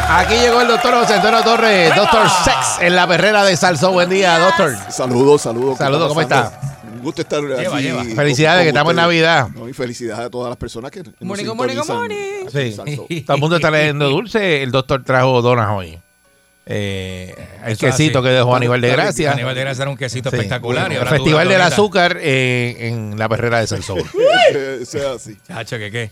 Aquí 0.08 0.34
llegó 0.36 0.60
el 0.60 0.68
doctor 0.68 0.94
José 0.94 1.14
Antonio 1.14 1.42
Torres, 1.42 1.96
doctor 1.96 2.28
Sex 2.44 2.78
en 2.80 2.94
la 2.94 3.06
perrera 3.08 3.44
de 3.44 3.56
Salsón. 3.56 3.94
Buen 3.94 4.08
día, 4.08 4.38
doctor. 4.38 4.76
Saludos, 4.90 5.42
saludos. 5.42 5.76
¿qué 5.76 5.84
Saludos, 5.84 6.08
¿cómo 6.08 6.20
está? 6.20 6.60
Un 6.94 7.02
gusto 7.02 7.22
estar 7.22 7.42
Lleva, 7.42 7.76
aquí. 7.76 7.84
lleva. 7.84 8.04
Felicidades, 8.04 8.60
con 8.60 8.64
que 8.64 8.68
estamos 8.68 8.90
en. 8.90 8.96
Navidad. 8.96 9.48
No, 9.48 9.68
y 9.68 9.72
felicidades 9.72 10.26
a 10.26 10.30
todas 10.30 10.48
las 10.50 10.56
personas 10.56 10.92
que 10.92 11.02
morning. 11.20 11.44
aquí 11.44 11.50
en 11.50 12.50
Sí. 12.50 13.22
Todo 13.22 13.34
el 13.34 13.40
mundo 13.40 13.56
está 13.56 13.70
leyendo 13.70 14.08
dulce. 14.10 14.62
El 14.62 14.70
doctor 14.70 15.02
trajo 15.02 15.42
donas 15.42 15.68
hoy. 15.72 15.98
Eh, 16.66 17.34
el 17.66 17.72
Eso 17.72 17.86
es 17.86 17.92
quesito 17.94 18.18
así. 18.20 18.28
que 18.28 18.32
dejó 18.34 18.56
Aníbal 18.56 18.80
de 18.80 18.90
Gracia. 18.92 19.32
Aníbal 19.32 19.54
de 19.54 19.60
Gracia 19.60 19.82
era 19.82 19.90
un 19.90 19.96
quesito 19.96 20.30
Sí. 20.30 20.36
espectacular. 20.36 20.90
y 20.90 20.94
El 20.94 20.98
ahora 21.00 21.10
Festival 21.10 21.48
del. 21.48 21.60
Azúcar 21.60 22.18
eh, 22.20 22.76
en 22.88 23.18
la 23.18 23.28
perrera 23.28 23.60
de 23.60 23.66
Salsón. 23.66 23.98
Que 24.52 24.84
sea 24.86 25.12
así. 25.12 25.36
Chacho, 25.46 25.76
¿qué 25.78 25.90
qué? 25.90 26.10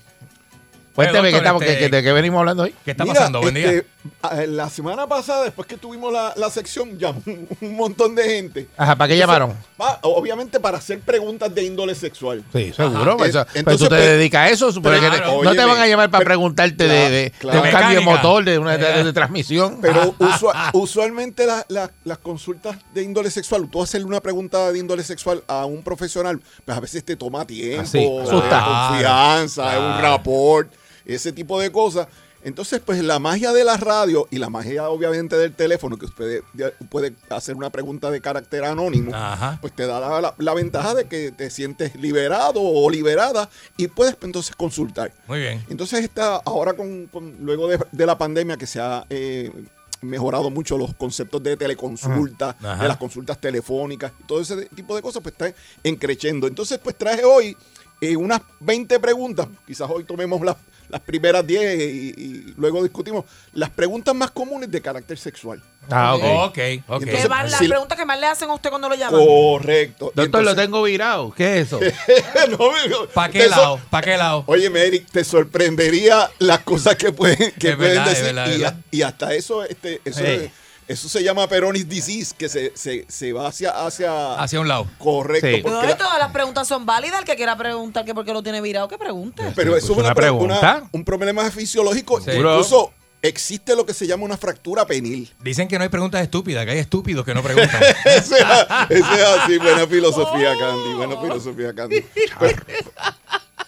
Cuénteme 0.95 1.31
Doctor, 1.31 1.31
¿qué 1.31 1.37
estamos- 1.39 1.63
este- 1.63 1.75
qué- 1.75 1.81
qué- 1.91 1.97
de 1.97 2.03
qué 2.03 2.13
venimos 2.13 2.39
hablando 2.41 2.63
hoy. 2.65 2.75
¿Qué 2.85 2.91
está 2.91 3.05
Mira, 3.05 3.15
pasando? 3.15 3.41
Buen 3.41 3.57
este, 3.57 3.87
a- 4.21 4.35
la 4.47 4.69
semana 4.69 5.07
pasada, 5.07 5.45
después 5.45 5.67
que 5.67 5.77
tuvimos 5.79 6.13
la, 6.13 6.35
la 6.37 6.51
sección, 6.51 6.99
llamó 6.99 7.23
un, 7.27 7.77
montón 7.77 8.15
de 8.15 8.25
gente. 8.25 8.69
Ajá, 8.77 8.95
¿para 8.97 9.09
qué 9.09 9.17
llamaron? 9.17 9.55
Pa- 9.77 9.99
obviamente 10.03 10.61
para 10.61 10.79
hacer 10.79 11.01
preguntas 11.01 11.55
de 11.55 11.65
índole 11.65 11.95
sexual. 11.95 12.45
Sí, 12.53 12.73
seguro. 12.77 13.17
Pues, 13.17 13.35
Es- 13.35 13.45
pues 13.45 13.57
entonces, 13.57 13.81
tú 13.81 13.85
te 13.95 13.97
pues, 14.01 14.09
dedicas 14.11 14.41
a 14.43 14.51
eso. 14.51 14.67
que 14.73 14.81
no 14.81 15.53
te 15.55 15.65
van 15.65 15.79
a 15.81 15.87
llamar 15.87 16.11
para 16.11 16.21
pero- 16.21 16.29
preguntarte 16.31 16.85
de, 16.85 16.89
claro, 16.89 17.11
de- 17.11 17.31
claro. 17.39 17.63
de 17.63 17.69
un 17.69 17.73
cambio 17.75 17.99
de 17.99 18.05
motor, 18.05 18.45
de 18.45 18.59
una 18.59 18.77
de, 18.77 19.05
de 19.05 19.13
transmisión. 19.13 19.79
Pero 19.81 20.15
usua- 20.19 20.71
usualmente 20.75 21.47
la- 21.47 21.65
la- 21.69 21.91
las 22.05 22.19
consultas 22.19 22.77
de 22.93 23.03
índole 23.03 23.31
sexual, 23.31 23.69
tú 23.71 23.83
hacerle 23.83 24.07
una 24.07 24.21
pregunta 24.21 24.71
de 24.71 24.79
índole 24.79 25.03
sexual 25.05 25.43
a 25.49 25.65
un 25.65 25.83
profesional, 25.83 26.41
pues 26.65 26.77
a 26.77 26.81
veces 26.81 27.03
te 27.05 27.17
toma 27.17 27.47
tiempo, 27.47 27.83
Así, 27.83 27.99
eh, 27.99 28.21
asusta. 28.23 28.65
confianza, 28.89 29.63
Claro. 29.63 29.87
un 29.87 30.03
rapport, 30.03 30.73
ese 31.05 31.33
tipo 31.33 31.61
de 31.61 31.71
cosas. 31.73 32.09
Entonces, 32.45 32.81
pues 32.85 33.01
la 33.05 33.21
magia 33.21 33.53
de 33.53 33.63
la 33.63 33.77
radio 33.77 34.27
y 34.33 34.39
la 34.39 34.51
magia 34.51 34.89
obviamente 34.91 35.37
del 35.37 35.55
teléfono, 35.55 35.97
que 35.97 36.07
usted 36.07 36.43
puede 36.91 37.13
hacer 37.31 37.55
una 37.55 37.71
pregunta 37.71 38.11
de 38.11 38.21
carácter 38.21 38.65
anónimo, 38.65 39.15
Ajá. 39.15 39.59
pues 39.61 39.73
te 39.77 39.87
da 39.87 40.01
la, 40.01 40.21
la- 40.21 40.35
la 40.39 40.53
ventaja 40.55 40.93
de 40.95 41.05
que 41.05 41.31
te 41.31 41.51
sientes 41.51 41.95
liberado 41.95 42.61
o 42.61 42.91
liberada 42.91 43.49
y 43.77 43.87
puedes 43.87 44.17
pues, 44.17 44.25
entonces 44.27 44.57
consultar. 44.57 45.13
Muy 45.29 45.39
bien. 45.39 45.65
Entonces 45.71 46.01
está 46.03 46.35
ahora 46.45 46.73
con, 46.73 47.07
con- 47.07 47.37
luego 47.45 47.69
de, 47.69 47.79
de 47.93 48.07
la 48.07 48.19
pandemia 48.19 48.57
que 48.57 48.67
se 48.67 48.81
ha 48.81 49.07
eh, 49.09 49.53
mejorado 50.01 50.51
mucho 50.51 50.77
los 50.77 50.95
conceptos 50.95 51.41
de 51.45 51.57
teleconsulta, 51.57 52.57
Ajá. 52.59 52.73
Ajá. 52.73 52.83
de 52.83 52.89
las 52.89 52.97
consultas 52.97 53.39
telefónicas 53.41 54.11
todo 54.27 54.41
ese 54.41 54.67
tipo 54.75 54.97
de 54.97 55.03
cosas, 55.03 55.23
pues 55.23 55.33
está 55.39 55.53
encrechendo. 55.85 56.49
Entonces, 56.49 56.81
pues 56.83 56.99
traje 56.99 57.25
hoy 57.25 57.57
eh, 58.01 58.17
unas 58.17 58.41
20 58.59 58.99
preguntas, 58.99 59.47
quizás 59.65 59.89
hoy 59.89 60.03
tomemos 60.03 60.41
las, 60.45 60.57
las 60.93 61.01
primeras 61.01 61.45
10 61.47 61.81
y, 61.81 61.83
y 62.17 62.55
luego 62.57 62.83
discutimos 62.83 63.25
las 63.55 63.71
preguntas 63.71 64.15
más 64.15 64.31
comunes 64.31 64.71
de 64.71 64.81
carácter 64.83 65.19
sexual. 65.19 65.61
Ah, 65.91 66.15
ok. 66.15 66.23
Ok, 66.23 66.59
ok. 66.87 67.05
¿Qué 67.05 67.29
más, 67.29 67.51
las 67.51 67.59
si- 67.59 67.67
preguntas 67.67 67.99
que 67.99 68.05
más 68.05 68.21
le 68.21 68.27
hacen 68.27 68.49
a 68.51 68.55
usted 68.55 68.71
cuando 68.71 68.89
lo 68.89 68.95
llaman. 68.95 69.21
Correcto. 69.25 70.13
Doctor, 70.15 70.45
lo 70.45 70.55
tengo 70.55 70.83
virado. 70.85 71.33
¿Qué 71.33 71.59
es 71.61 71.67
eso? 71.69 71.81
¿Para 73.15 73.33
qué 73.33 73.45
so- 73.45 73.51
lado? 73.51 73.81
¿Para 73.91 74.05
qué 74.05 74.17
lado? 74.17 74.45
Oye, 74.47 74.67
Eric, 74.87 75.07
te 75.11 75.25
sorprendería 75.25 76.31
las 76.39 76.61
cosas 76.61 76.97
que 76.97 77.13
pueden, 77.13 77.53
que 77.59 77.71
Es 77.71 77.77
pueden 77.77 77.95
verdad, 77.97 78.13
es 78.13 78.19
decir. 78.19 78.35
verdad, 78.35 78.47
y, 78.47 78.53
es 78.55 78.59
verdad. 78.61 78.77
y 78.91 79.03
hasta 79.03 79.35
eso, 79.35 79.65
este, 79.65 80.01
eso, 80.05 80.21
Hey. 80.25 80.51
Eso 80.93 81.09
se 81.09 81.23
llama 81.23 81.47
Peronis 81.49 81.89
disease, 81.89 82.35
que 82.37 82.49
se, 82.49 82.73
se, 82.77 83.05
se 83.09 83.33
va 83.33 83.49
hacia, 83.49 83.71
hacia. 83.71 84.35
Hacia 84.35 84.61
un 84.61 84.69
lado. 84.69 84.87
Correcto. 84.99 85.47
Sí. 85.47 85.61
Pero 85.63 85.75
porque 85.75 85.89
la- 85.89 85.97
todas 85.99 86.19
las 86.19 86.31
preguntas 86.33 86.69
son 86.69 86.87
válidas. 86.87 87.21
El 87.21 87.25
que 87.27 87.37
quiera 87.37 87.57
preguntar 87.57 88.05
que 88.05 88.15
por 88.15 88.25
qué 88.25 88.33
lo 88.33 88.43
tiene 88.43 88.61
virado, 88.61 88.89
que 88.89 88.99
pregunte. 88.99 89.43
pero 89.57 89.77
eso 89.77 89.79
es 89.79 89.87
Pues 89.89 89.99
una, 89.99 90.07
una 90.09 90.15
pre- 90.15 90.23
pregunta. 90.25 90.59
una- 90.79 90.89
un 90.93 91.05
problema 91.05 91.51
fisiológico. 91.51 92.21
Sí. 92.21 92.31
Incluso 92.33 92.93
existe 93.23 93.77
lo 93.77 93.87
que 93.87 93.95
se 93.95 94.07
llama 94.07 94.25
una 94.25 94.37
fractura 94.37 94.85
penil. 94.85 95.33
Dicen 95.41 95.69
que 95.69 95.77
no 95.79 95.85
hay 95.85 95.89
preguntas 95.91 96.21
estúpidas, 96.23 96.65
que 96.65 96.73
hay 96.73 96.79
estúpidos 96.79 97.25
que 97.25 97.35
no 97.35 97.43
preguntan. 97.43 97.81
Eso 98.05 98.35
es, 98.37 98.43
así, 98.45 99.59
buena 99.59 99.87
filosofía, 99.87 100.53
Candy, 100.59 100.95
buena 100.95 101.21
filosofía, 101.21 101.73
Candy. 101.75 102.05
Pues, 102.39 102.55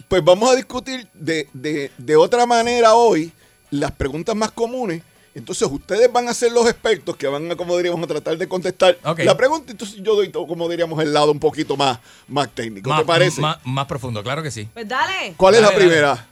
pues 0.08 0.24
vamos 0.24 0.50
a 0.50 0.56
discutir 0.56 1.08
de, 1.14 1.48
de- 1.52 1.90
de 1.96 2.16
otra 2.16 2.46
manera 2.46 2.94
hoy 2.94 3.32
las 3.70 3.92
preguntas 3.92 4.34
más 4.36 4.50
comunes. 4.50 5.02
Entonces 5.34 5.68
ustedes 5.68 6.12
van 6.12 6.28
a 6.28 6.34
ser 6.34 6.52
los 6.52 6.64
expertos 6.68 7.16
que 7.16 7.26
van 7.26 7.50
a, 7.50 7.56
como 7.56 7.76
diríamos, 7.76 8.02
a 8.04 8.06
tratar 8.06 8.38
de 8.38 8.46
contestar 8.48 8.96
la 9.02 9.36
pregunta. 9.36 9.72
Entonces 9.72 9.96
yo 10.02 10.14
doy, 10.14 10.28
todo, 10.28 10.46
como 10.46 10.68
diríamos, 10.68 11.02
el 11.02 11.12
lado 11.12 11.32
un 11.32 11.40
poquito 11.40 11.76
más, 11.76 11.98
más 12.28 12.48
técnico. 12.50 12.88
más, 12.88 13.00
¿Te 13.00 13.04
parece? 13.06 13.40
Más, 13.40 13.58
más 13.64 13.86
profundo, 13.86 14.22
claro 14.22 14.42
que 14.42 14.50
sí. 14.50 14.68
Pues 14.72 14.88
dale. 14.88 15.34
¿Cuál 15.36 15.56
es 15.56 15.60
la 15.60 15.68
dale. 15.68 15.78
primera? 15.80 16.26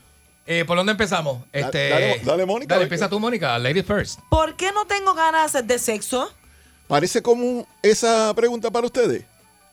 Eh, 0.46 0.64
¿Por 0.64 0.76
dónde 0.76 0.92
empezamos? 0.92 1.38
Este, 1.52 1.88
dale, 1.88 2.20
dale, 2.24 2.46
Mónica, 2.46 2.74
Dale, 2.74 2.84
empieza 2.84 3.08
tú, 3.08 3.18
Mónica. 3.18 3.58
Ladies 3.58 3.86
first. 3.86 4.20
¿Por 4.28 4.56
qué 4.56 4.70
no 4.72 4.84
tengo 4.86 5.14
ganas 5.14 5.52
de 5.66 5.78
sexo? 5.78 6.32
¿Parece 6.88 7.22
común 7.22 7.66
esa 7.82 8.32
pregunta 8.34 8.70
para 8.70 8.86
ustedes? 8.86 9.24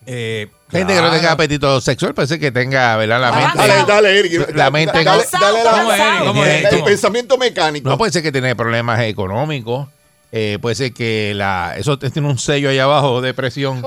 Eh, 0.06 0.48
Gente 0.70 0.94
que 0.94 1.00
no 1.00 1.10
tenga 1.10 1.32
apetito 1.32 1.80
sexual, 1.80 2.14
parece 2.14 2.38
que 2.38 2.50
tenga, 2.52 2.96
¿verdad? 2.96 3.20
La 3.20 3.32
mente. 3.32 3.58
Dale, 3.58 3.84
dale, 3.86 4.18
Eric. 4.18 4.54
La 4.56 4.70
mente- 4.70 5.04
Dale, 5.04 5.24
dale 5.32 6.18
el 6.22 6.68
¿Cómo? 6.70 6.84
pensamiento 6.84 7.36
mecánico. 7.38 7.88
No 7.88 7.98
puede 7.98 8.12
ser 8.12 8.22
que 8.22 8.32
tiene 8.32 8.54
problemas 8.56 9.00
económicos. 9.00 9.88
eh, 10.32 10.58
puede 10.62 10.76
ser 10.76 10.92
que 10.92 11.32
la 11.34 11.74
eso 11.76 11.98
tiene 11.98 12.28
un 12.28 12.38
sello 12.38 12.70
ahí 12.70 12.78
abajo 12.78 13.20
de 13.20 13.34
presión, 13.34 13.84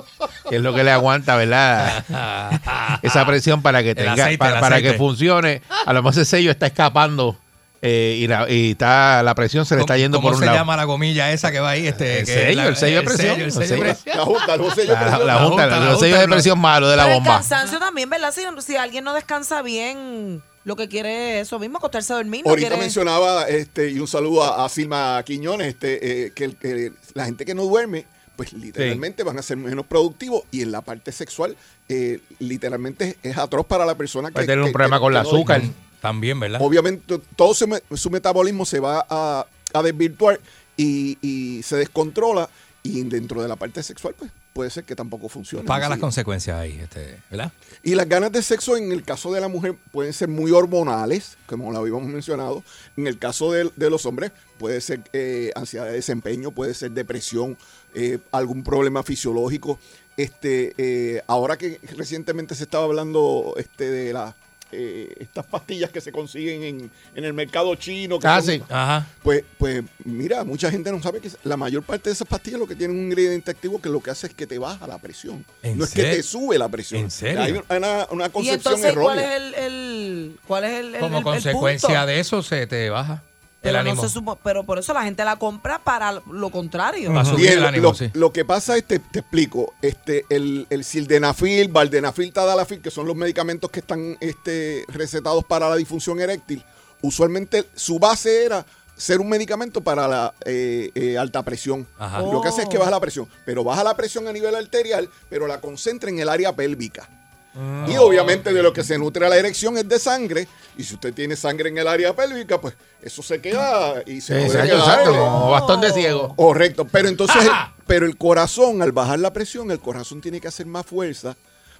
que 0.50 0.58
es 0.58 0.62
lo 0.62 0.74
que 0.74 0.84
le 0.84 0.92
aguanta, 0.92 1.38
¿verdad? 1.38 2.04
Esa 3.02 3.26
presión 3.26 3.62
para 3.62 3.82
que 3.82 3.96
tenga, 3.96 4.12
aceite, 4.14 4.38
para, 4.38 4.60
para 4.60 4.82
que 4.82 4.94
funcione. 4.94 5.62
A 5.86 5.94
lo 5.94 6.04
mejor 6.04 6.12
ese 6.22 6.26
sello 6.26 6.52
está 6.52 6.66
escapando 6.68 7.38
eh, 7.86 8.16
y, 8.18 8.28
la, 8.28 8.50
y 8.50 8.72
está, 8.72 9.22
la 9.24 9.36
presión 9.36 9.66
se 9.66 9.76
le 9.76 9.82
está 9.82 9.98
yendo 9.98 10.18
¿Cómo 10.20 10.30
por 10.30 10.36
un 10.36 10.40
se 10.40 10.46
lado. 10.46 10.58
llama 10.58 10.78
la 10.78 10.86
gomilla 10.86 11.32
esa 11.34 11.52
que 11.52 11.60
va 11.60 11.72
ahí? 11.72 11.86
Este, 11.86 12.20
El 12.20 12.26
que 12.26 12.34
sello, 12.34 12.56
la- 12.62 12.68
el 12.70 12.76
sello 12.78 12.98
de 13.00 13.04
presión, 13.04 13.28
sello, 13.36 13.36
el 13.36 13.42
el 13.44 13.52
sello 13.52 13.62
de 13.62 13.68
sello. 13.68 13.82
presión. 13.82 14.18
La 14.18 14.24
junta, 14.26 14.54
el 14.54 14.62
sello 14.72 14.76
de 14.76 14.88
La, 14.88 15.02
la 15.02 15.06
presión. 15.18 15.20
junta, 15.20 15.48
junta, 15.50 15.64
el 15.66 15.86
la 15.94 15.96
sello 16.00 16.20
de 16.20 16.28
presión 16.30 16.60
malo 16.60 16.88
de 16.90 16.96
la 16.96 17.04
Pero 17.04 17.16
el 17.18 17.20
bomba. 17.22 17.36
cansancio 17.40 17.80
también, 17.80 18.10
¿verdad? 18.10 18.34
Si, 18.34 18.42
si 18.66 18.76
alguien 18.78 19.04
no 19.04 19.14
descansa 19.14 19.62
bien, 19.62 20.42
lo 20.64 20.76
que 20.78 20.88
quiere 20.88 21.42
es 21.42 21.48
eso 21.48 21.60
mismo, 21.60 21.78
acostarse 21.78 22.14
a 22.14 22.16
dormir. 22.16 22.42
No 22.46 22.52
Ahorita 22.52 22.70
quiere... 22.70 22.82
mencionaba, 22.82 23.44
este, 23.50 23.90
y 23.92 24.00
un 24.00 24.08
saludo 24.08 24.44
a, 24.44 24.64
a 24.66 24.70
Silma 24.70 25.22
Quiñones, 25.26 25.68
este, 25.68 26.28
eh, 26.28 26.32
que, 26.34 26.46
el- 26.46 26.56
que 26.56 26.94
la 27.14 27.26
gente 27.26 27.44
que 27.44 27.54
no 27.54 27.64
duerme, 27.64 28.06
pues 28.38 28.54
literalmente 28.54 29.22
van 29.24 29.38
a 29.38 29.42
ser 29.44 29.58
menos 29.58 29.86
productivos 29.86 30.44
y 30.52 30.62
en 30.62 30.72
la 30.72 30.82
parte 30.82 31.12
sexual, 31.12 31.56
eh, 31.90 32.20
literalmente 32.40 33.18
es 33.24 33.38
atroz 33.38 33.66
para 33.66 33.86
la 33.86 33.96
persona 33.96 34.30
que 34.30 34.34
Puede 34.36 34.48
tener 34.48 34.62
un 34.62 34.68
que- 34.68 34.74
problema 34.74 34.98
que- 34.98 35.02
con 35.02 35.12
el 35.14 35.18
azúcar. 35.18 35.62
También, 36.04 36.38
¿verdad? 36.40 36.60
Obviamente 36.62 37.18
todo 37.36 37.54
su, 37.56 37.66
me- 37.68 37.82
su 37.96 38.10
metabolismo 38.12 38.66
se 38.66 38.80
va 38.80 39.06
a, 39.10 39.48
a 39.74 39.82
desvirtuar 39.82 40.40
y, 40.78 41.18
y 41.22 41.64
se 41.64 41.78
descontrola 41.78 42.50
y 42.84 43.02
dentro 43.04 43.42
de 43.42 43.48
la 43.48 43.56
parte 43.56 43.82
sexual, 43.82 44.14
pues 44.20 44.30
puede 44.52 44.70
ser 44.70 44.84
que 44.84 44.96
tampoco 44.96 45.30
funcione. 45.30 45.64
Paga 45.66 45.88
las 45.88 46.00
consecuencias 46.00 46.60
ahí, 46.60 46.78
este, 46.78 47.20
¿verdad? 47.32 47.54
Y 47.84 47.96
las 47.96 48.08
ganas 48.10 48.34
de 48.34 48.44
sexo 48.44 48.76
en 48.76 48.92
el 48.92 49.04
caso 49.04 49.32
de 49.32 49.40
la 49.40 49.48
mujer 49.48 49.76
pueden 49.94 50.12
ser 50.12 50.28
muy 50.28 50.52
hormonales, 50.52 51.38
como 51.48 51.72
lo 51.72 51.78
habíamos 51.80 52.04
mencionado. 52.04 52.64
En 52.98 53.08
el 53.08 53.18
caso 53.18 53.54
de, 53.54 53.72
de 53.78 53.90
los 53.90 54.06
hombres 54.06 54.32
puede 54.60 54.82
ser 54.82 55.00
eh, 55.14 55.52
ansiedad 55.56 55.86
de 55.86 55.94
desempeño, 55.94 56.52
puede 56.52 56.74
ser 56.74 56.92
depresión, 56.92 57.58
eh, 57.96 58.20
algún 58.32 58.64
problema 58.64 59.02
fisiológico. 59.04 59.80
Este, 60.18 60.74
eh, 60.78 61.24
ahora 61.28 61.58
que 61.58 61.80
recientemente 61.98 62.54
se 62.56 62.64
estaba 62.66 62.84
hablando 62.84 63.56
este, 63.58 63.90
de 63.90 64.14
las 64.14 64.36
eh, 64.74 65.14
estas 65.20 65.46
pastillas 65.46 65.92
que 65.92 66.02
se 66.02 66.12
consiguen 66.12 66.64
en, 66.64 66.92
en 67.16 67.24
el 67.24 67.34
mercado 67.34 67.74
chino. 67.76 68.20
que 68.20 68.28
Ah, 68.28 68.42
son- 68.42 68.54
sí. 68.56 68.64
Ajá. 68.70 69.08
pues, 69.22 69.44
pues 69.58 69.84
mira, 70.04 70.44
mucha 70.44 70.70
gente 70.72 70.92
no 70.92 71.02
sabe 71.02 71.20
que 71.20 71.30
la 71.44 71.56
mayor 71.58 71.84
parte 71.84 72.10
de 72.10 72.14
esas 72.14 72.28
pastillas 72.28 72.60
lo 72.60 72.68
que 72.68 72.76
tienen 72.76 72.98
un 72.98 73.04
ingrediente 73.06 73.52
activo 73.52 73.82
que 73.82 73.90
lo 73.90 74.02
que 74.02 74.12
hace 74.12 74.28
es 74.28 74.34
que 74.34 74.48
te 74.48 74.58
baja 74.58 74.86
la 74.88 74.98
presión. 74.98 75.46
¿En 75.62 75.78
No 75.78 75.86
es 75.86 75.92
que 75.92 76.04
te 76.04 76.24
sube 76.24 76.58
la 76.58 76.70
presión. 76.70 77.02
¿En 77.02 77.12
serio? 77.12 77.42
Hay 77.70 77.78
una, 77.78 78.08
una 78.12 78.26
Y 78.28 78.30
concepción 78.30 78.56
entonces, 78.56 78.94
¿cuál 78.94 79.20
errónea. 79.20 79.38
es 79.38 79.42
el, 79.44 79.54
el- 79.56 80.40
cuál 80.48 80.64
es 80.66 80.72
el, 80.80 80.96
el- 80.96 81.00
Como 81.02 81.14
el- 81.18 81.18
el 81.20 81.24
consecuencia 81.24 81.90
punto? 81.90 82.06
de 82.08 82.20
eso 82.20 82.44
se 82.44 82.68
te 82.68 82.90
baja 82.90 83.24
el 83.64 83.72
Pero, 83.72 83.84
no 83.84 83.90
ánimo. 83.92 84.02
se 84.08 84.10
supo- 84.20 84.38
pero 84.44 84.64
por 84.66 84.78
eso 84.78 84.94
la 84.94 85.04
gente 85.04 85.24
la 85.24 85.38
compra 85.38 85.80
para 85.80 86.12
lo 86.30 86.50
contrario. 86.52 87.12
Para 87.14 87.24
subir 87.24 87.40
Bien, 87.42 87.54
el 87.54 87.62
lo- 87.62 87.68
ánimo, 87.68 87.84
lo, 87.90 87.94
sí. 87.94 88.10
lo 88.14 88.34
que 88.34 88.44
pasa 88.44 88.76
es, 88.76 88.84
te, 88.86 89.00
te 89.00 89.20
explico, 89.20 89.74
este, 89.82 90.26
el, 90.30 90.68
el 90.70 90.84
sildenafil, 90.84 91.70
valdenafil, 91.70 92.34
tadalafil, 92.34 92.82
que 92.82 92.92
son 92.92 93.08
los 93.08 93.16
medicamentos 93.16 93.72
que 93.72 93.80
están 93.80 94.18
este, 94.20 94.84
recetados 94.90 95.46
para 95.46 95.70
la 95.70 95.78
disfunción 95.78 96.20
eréctil, 96.20 96.64
usualmente 97.02 97.66
su 97.74 98.00
base 98.00 98.46
era 98.46 98.66
ser 98.96 99.20
un 99.22 99.30
medicamento 99.30 99.82
para 99.82 100.08
la 100.08 100.34
eh, 100.46 100.92
eh, 100.94 101.18
alta 101.18 101.42
presión. 101.44 101.88
Ajá. 101.98 102.20
Lo 102.22 102.42
que 102.42 102.50
hace 102.50 102.64
es 102.64 102.68
que 102.70 102.76
Oh. 102.78 102.82
baja 102.82 102.92
la 102.92 103.00
presión, 103.00 103.28
pero 103.46 103.64
baja 103.64 103.84
la 103.84 103.96
presión 103.96 104.28
a 104.28 104.34
nivel 104.34 104.56
arterial, 104.56 105.10
pero 105.30 105.48
la 105.48 105.62
concentra 105.62 106.10
en 106.10 106.20
el 106.20 106.30
área 106.30 106.54
pélvica. 106.56 107.10
Ah, 107.56 107.86
Y 107.88 107.98
obviamente 107.98 108.52
de 108.52 108.64
lo 108.64 108.74
que 108.74 108.84
se 108.84 108.98
nutre 108.98 109.30
la 109.30 109.38
erección 109.38 109.78
es 109.78 109.88
de 109.88 110.00
sangre. 110.00 110.48
Y 110.78 110.84
si 110.84 110.96
usted 110.96 111.14
tiene 111.14 111.36
sangre 111.36 111.70
en 111.70 111.78
el 111.78 111.88
área 111.88 112.16
pélvica, 112.16 112.60
pues 112.60 112.74
eso 113.02 113.22
se 113.22 113.40
queda 113.42 114.02
y 114.08 114.22
se 114.22 114.34
puede 114.46 114.64
quedar, 114.64 114.80
exacto, 114.80 115.14
eh, 115.14 115.18
como 115.20 115.52
bastón 115.52 115.82
de 115.82 115.92
ciego. 115.94 116.36
Correcto, 116.36 116.86
pero 116.92 117.08
entonces, 117.10 117.44
el- 117.44 117.52
pero 117.86 118.06
el 118.06 118.18
corazón, 118.18 118.82
al 118.82 118.92
bajar 118.92 119.20
la 119.20 119.32
presión, 119.34 119.70
el 119.72 119.80
corazón 119.80 120.20
tiene 120.22 120.42
que 120.42 120.48
hacer 120.48 120.66
más 120.66 120.86
fuerza 120.86 121.36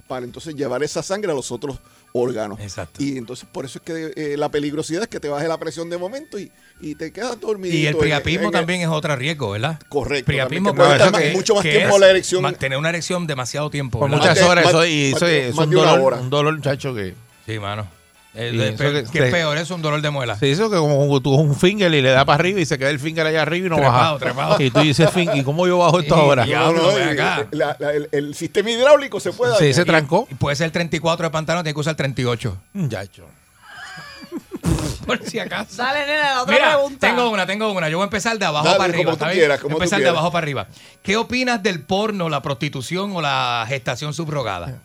para 0.06 0.24
entonces 0.24 0.54
llevar 0.54 0.82
esa 0.84 1.02
sangre 1.02 1.32
a 1.32 1.34
los 1.34 1.50
otros 1.50 1.78
órganos. 2.16 2.60
Exacto. 2.60 3.02
Y 3.02 3.18
entonces 3.18 3.46
por 3.50 3.64
eso 3.64 3.78
es 3.78 3.84
que 3.84 4.12
eh, 4.34 4.36
la 4.36 4.48
peligrosidad 4.48 5.02
es 5.02 5.08
que 5.08 5.18
te 5.18 5.28
baje 5.28 5.48
la 5.48 5.58
presión 5.58 5.90
de 5.90 5.98
momento 5.98 6.38
y, 6.38 6.50
y 6.80 6.94
te 6.94 7.12
quedas 7.12 7.40
dormido. 7.40 7.74
Y 7.74 7.86
el 7.86 7.96
priapismo 7.96 8.52
también 8.52 8.82
es 8.82 8.88
otro 8.88 9.16
riesgo, 9.16 9.50
¿verdad? 9.50 9.80
Correcto. 9.88 10.26
Priapismo 10.26 10.68
también, 10.72 10.90
que 10.92 10.96
puede 10.96 11.06
estar 11.08 11.22
que- 11.22 11.32
mucho 11.32 11.54
más 11.56 11.62
tiempo 11.64 11.94
es 11.96 12.00
la 12.00 12.10
erección. 12.10 12.42
Mantener 12.42 12.78
una 12.78 12.88
erección 12.90 13.26
demasiado 13.26 13.68
tiempo. 13.68 13.98
Por 13.98 14.08
muchas 14.10 14.40
horas, 14.42 14.64
más- 14.64 14.72
eso, 14.74 14.86
y 14.86 15.10
más 15.12 15.22
eso 15.22 15.26
es 15.26 15.54
un 15.56 15.70
dolor, 15.70 16.00
hora. 16.00 16.16
un 16.20 16.30
dolor, 16.30 16.60
chacho, 16.62 16.94
que... 16.94 17.14
Sí, 17.46 17.58
mano. 17.58 17.86
El 18.34 18.74
pe- 18.74 18.76
que- 18.76 19.04
¿Qué 19.04 19.18
que- 19.18 19.24
es 19.26 19.30
peor? 19.32 19.56
Es 19.58 19.70
un 19.70 19.80
dolor 19.80 20.02
de 20.02 20.10
muela. 20.10 20.36
Sí, 20.36 20.50
eso 20.50 20.68
que 20.68 20.76
como 20.76 21.20
tú 21.20 21.34
un 21.34 21.54
finger 21.54 21.94
y 21.94 22.02
le 22.02 22.10
da 22.10 22.24
para 22.24 22.34
arriba 22.34 22.58
y 22.60 22.66
se 22.66 22.76
queda 22.78 22.90
el 22.90 22.98
finger 22.98 23.24
allá 23.26 23.42
arriba 23.42 23.66
y 23.68 23.70
no 23.70 23.76
Trepado, 23.76 24.14
baja. 24.14 24.18
trepado. 24.18 24.60
Y 24.60 24.70
tú 24.70 24.80
dices, 24.80 25.08
"Fin, 25.10 25.30
¿y 25.34 25.42
cómo 25.44 25.66
yo 25.68 25.78
bajo 25.78 26.00
esto 26.00 26.16
ahora? 26.16 26.44
ya. 26.44 26.58
No, 26.60 26.72
no, 26.72 26.72
Diablo, 26.82 26.94
ven 26.96 27.08
y- 27.08 27.12
acá. 27.12 27.46
la- 27.52 27.76
la- 27.78 27.92
el, 27.92 28.08
el 28.10 28.34
sistema 28.34 28.70
hidráulico 28.72 29.20
se 29.20 29.32
puede 29.32 29.52
Sí, 29.52 29.58
dañar. 29.60 29.74
se 29.74 29.84
trancó. 29.84 30.26
Y 30.30 30.34
puede 30.34 30.56
ser 30.56 30.70
34 30.72 31.26
de 31.26 31.30
pantalón, 31.30 31.62
tiene 31.62 31.74
que 31.74 31.80
usar 31.80 31.94
38. 31.94 32.56
Muchacho. 32.72 33.24
Por 35.06 35.22
si 35.24 35.38
acaso. 35.38 35.76
Dale, 35.76 36.06
nena, 36.06 36.22
la 36.34 36.42
otra 36.42 36.54
Mira, 36.54 36.70
pregunta. 36.72 37.06
tengo 37.06 37.30
una, 37.30 37.46
tengo 37.46 37.70
una. 37.72 37.88
Yo 37.88 37.98
voy 37.98 38.04
a 38.04 38.06
empezar 38.06 38.38
de 38.38 38.46
abajo 38.46 38.64
Dale, 38.66 38.78
para 38.78 38.92
arriba. 38.92 39.12
como 39.12 39.16
tú 39.26 39.32
quieras, 39.32 39.58
Voy 39.58 39.62
como 39.62 39.76
tú 39.76 39.82
empezar 39.82 40.00
de 40.00 40.08
abajo 40.08 40.32
para 40.32 40.44
arriba. 40.44 40.66
¿Qué 41.02 41.16
opinas 41.16 41.62
del 41.62 41.80
porno, 41.82 42.28
la 42.28 42.40
prostitución 42.42 43.14
o 43.14 43.20
la 43.20 43.64
gestación 43.68 44.14
subrogada? 44.14 44.78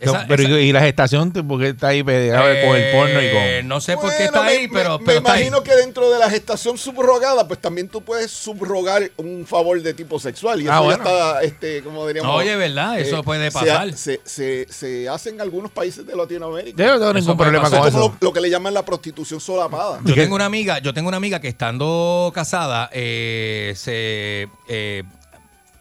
Esa- 0.00 0.22
No, 0.22 0.28
pero 0.28 0.42
esa- 0.44 0.58
y, 0.60 0.72
la 0.72 0.80
gestación, 0.80 1.30
¿por 1.30 1.60
qué 1.60 1.68
está 1.68 1.88
ahí 1.88 2.02
pegado 2.02 2.42
con 2.66 2.74
el 2.76 2.90
porno 2.90 3.20
y 3.20 3.26
Eh, 3.26 3.58
con...? 3.60 3.68
No 3.68 3.80
sé 3.82 3.96
por 3.98 4.10
qué 4.16 4.24
está 4.24 4.42
me- 4.42 4.48
ahí, 4.48 4.66
me- 4.66 4.72
pero, 4.78 4.98
me, 4.98 5.04
pero 5.04 5.18
ahí. 5.18 5.40
imagino 5.42 5.62
que 5.62 5.74
dentro 5.76 6.10
de 6.10 6.18
la 6.18 6.30
gestación 6.30 6.78
subrogada, 6.78 7.46
pues 7.46 7.60
también 7.60 7.88
tú 7.88 8.00
puedes 8.02 8.30
subrogar 8.30 9.10
un 9.18 9.44
favor 9.46 9.80
de 9.82 9.92
tipo 9.92 10.18
sexual. 10.18 10.62
Y 10.62 10.68
Ah, 10.68 10.76
eso 10.76 10.84
bueno. 10.84 11.04
ya 11.04 11.10
está, 11.10 11.42
este, 11.42 11.82
como 11.82 12.06
diríamos. 12.06 12.34
Oye, 12.34 12.56
¿verdad? 12.56 12.98
Eso 12.98 13.22
puede 13.22 13.50
se 13.50 13.58
ha- 13.58 13.60
pasar. 13.60 13.92
Se, 13.92 14.20
se, 14.24 14.66
se 14.70 15.08
hace 15.08 15.30
en 15.30 15.40
algunos 15.42 15.70
países 15.70 16.06
de 16.06 16.16
Latinoamérica. 16.16 16.82
Yo 16.82 16.92
no 16.92 16.98
tengo 16.98 17.10
Eso 17.10 17.18
ningún 17.20 17.36
problema 17.36 17.64
pasar. 17.64 17.78
con 17.80 17.88
Es 17.88 17.94
como 17.94 18.06
eso. 18.06 18.16
lo, 18.20 18.26
lo 18.28 18.32
que 18.32 18.40
le 18.40 18.48
llaman 18.50 18.72
la 18.72 18.84
prostitución 18.84 19.38
solapada. 19.38 20.00
Yo 20.04 20.14
¿Qué? 20.14 20.22
tengo 20.22 20.34
una 20.34 20.46
amiga, 20.46 20.78
yo 20.78 20.94
tengo 20.94 21.08
una 21.08 21.18
amiga 21.18 21.40
que 21.40 21.48
estando 21.48 22.32
casada, 22.34 22.88
eh, 22.92 23.74
se 23.76 24.48
eh, 24.66 25.02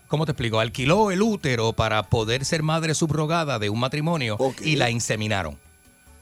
¿cómo 0.10 0.26
te 0.26 0.34
explico? 0.34 0.60
Alquiló 0.60 1.12
el 1.12 1.22
útero 1.22 1.72
para 1.72 2.04
poder 2.04 2.44
ser 2.44 2.62
madre 2.64 2.94
subrogada 2.94 3.58
de 3.60 3.70
un 3.70 3.80
matrimonio 3.80 4.38
y 4.62 4.76
la 4.76 4.90
inseminaron. 4.90 5.58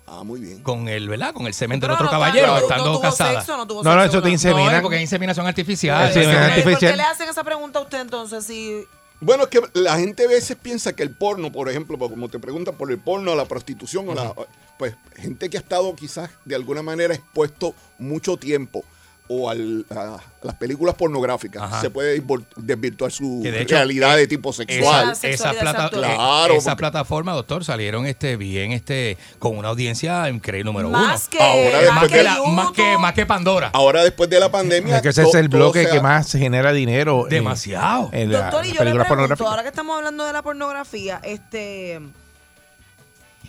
Ah, 0.05 0.23
muy 0.23 0.39
bien. 0.39 0.61
Con 0.61 0.87
el, 0.87 1.09
¿verdad? 1.09 1.33
Con 1.33 1.47
el 1.47 1.53
semen 1.53 1.79
del 1.81 1.91
otro 1.91 2.05
no, 2.05 2.11
caballero, 2.11 2.47
no, 2.47 2.53
no, 2.53 2.59
estando 2.59 2.85
no 2.85 2.91
tuvo 2.91 3.01
casada. 3.01 3.41
sexo, 3.41 3.57
no 3.57 3.67
tuvo 3.67 3.83
No, 3.83 3.93
no, 3.95 4.01
sexo 4.03 4.11
eso 4.11 4.17
te 4.19 4.21
con- 4.27 4.31
insemina. 4.31 4.71
No, 4.77 4.81
porque 4.83 4.97
es 4.97 5.01
inseminación 5.01 5.47
artificial. 5.47 6.13
Sí, 6.13 6.19
es 6.19 6.63
¿Por 6.63 6.77
qué 6.77 6.95
le 6.95 7.03
hacen 7.03 7.27
esa 7.27 7.43
pregunta 7.43 7.79
a 7.79 7.81
usted 7.81 7.99
entonces? 8.01 8.45
Si 8.45 8.85
Bueno, 9.19 9.43
es 9.43 9.49
que 9.49 9.59
la 9.73 9.97
gente 9.97 10.23
a 10.23 10.27
veces 10.29 10.55
piensa 10.61 10.93
que 10.93 11.03
el 11.03 11.09
porno, 11.09 11.51
por 11.51 11.69
ejemplo, 11.69 11.97
pues, 11.97 12.09
como 12.09 12.29
te 12.29 12.39
preguntan 12.39 12.75
por 12.75 12.89
el 12.89 12.99
porno, 12.99 13.35
la 13.35 13.45
prostitución, 13.45 14.07
o 14.07 14.13
la, 14.15 14.33
pues 14.77 14.95
gente 15.17 15.49
que 15.49 15.57
ha 15.57 15.59
estado 15.59 15.93
quizás 15.95 16.29
de 16.45 16.55
alguna 16.55 16.81
manera 16.83 17.13
expuesto 17.13 17.73
mucho 17.99 18.37
tiempo 18.37 18.85
o 19.29 19.49
al- 19.49 19.85
a 19.89 20.17
las 20.41 20.55
películas 20.55 20.95
pornográficas, 20.95 21.61
Ajá. 21.63 21.81
se 21.81 21.89
puede 21.89 22.21
desvirtuar 22.55 23.11
su 23.11 23.41
Que 23.43 23.51
de 23.51 23.61
hecho, 23.63 23.75
realidad 23.75 24.15
eh, 24.17 24.21
de 24.21 24.27
tipo 24.27 24.53
sexual. 24.53 25.11
Esa, 25.11 25.27
esa 25.27 25.51
plata- 25.53 25.89
claro, 25.89 26.53
eh, 26.53 26.57
esa 26.57 26.71
porque- 26.71 26.79
plataforma, 26.79 27.33
doctor, 27.33 27.65
salieron 27.65 28.05
este 28.05 28.37
bien 28.37 28.71
este 28.71 29.17
con 29.39 29.57
una 29.57 29.67
audiencia 29.69 30.29
increíble 30.29 30.65
número 30.71 30.89
Más 30.89 31.23
uno. 31.23 31.29
que- 31.31 31.43
Ahora 31.43 31.71
más, 31.71 31.81
después 31.81 32.11
que 32.11 32.17
de 32.17 32.23
la- 32.23 32.43
más 32.49 32.71
que 32.71 32.97
más 32.97 33.13
que 33.13 33.25
Pandora. 33.25 33.69
Ahora 33.73 34.03
después 34.03 34.29
de 34.29 34.39
la 34.39 34.49
pandemia, 34.49 34.97
Es 34.97 35.01
que 35.01 35.09
ese 35.09 35.23
es 35.23 35.35
el 35.35 35.49
bloque 35.49 35.85
que 35.91 35.99
más 35.99 36.31
genera 36.31 36.71
dinero. 36.71 37.25
Demasiado. 37.29 38.09
En 38.13 38.31
la, 38.31 38.43
Doctor, 38.43 38.65
y 38.65 38.69
las 38.69 38.77
yo 38.77 38.83
le 38.85 39.03
pregunto, 39.05 39.47
ahora 39.47 39.63
que 39.63 39.69
estamos 39.69 39.97
hablando 39.97 40.23
de 40.25 40.33
la 40.33 40.41
pornografía, 40.41 41.19
este 41.23 41.99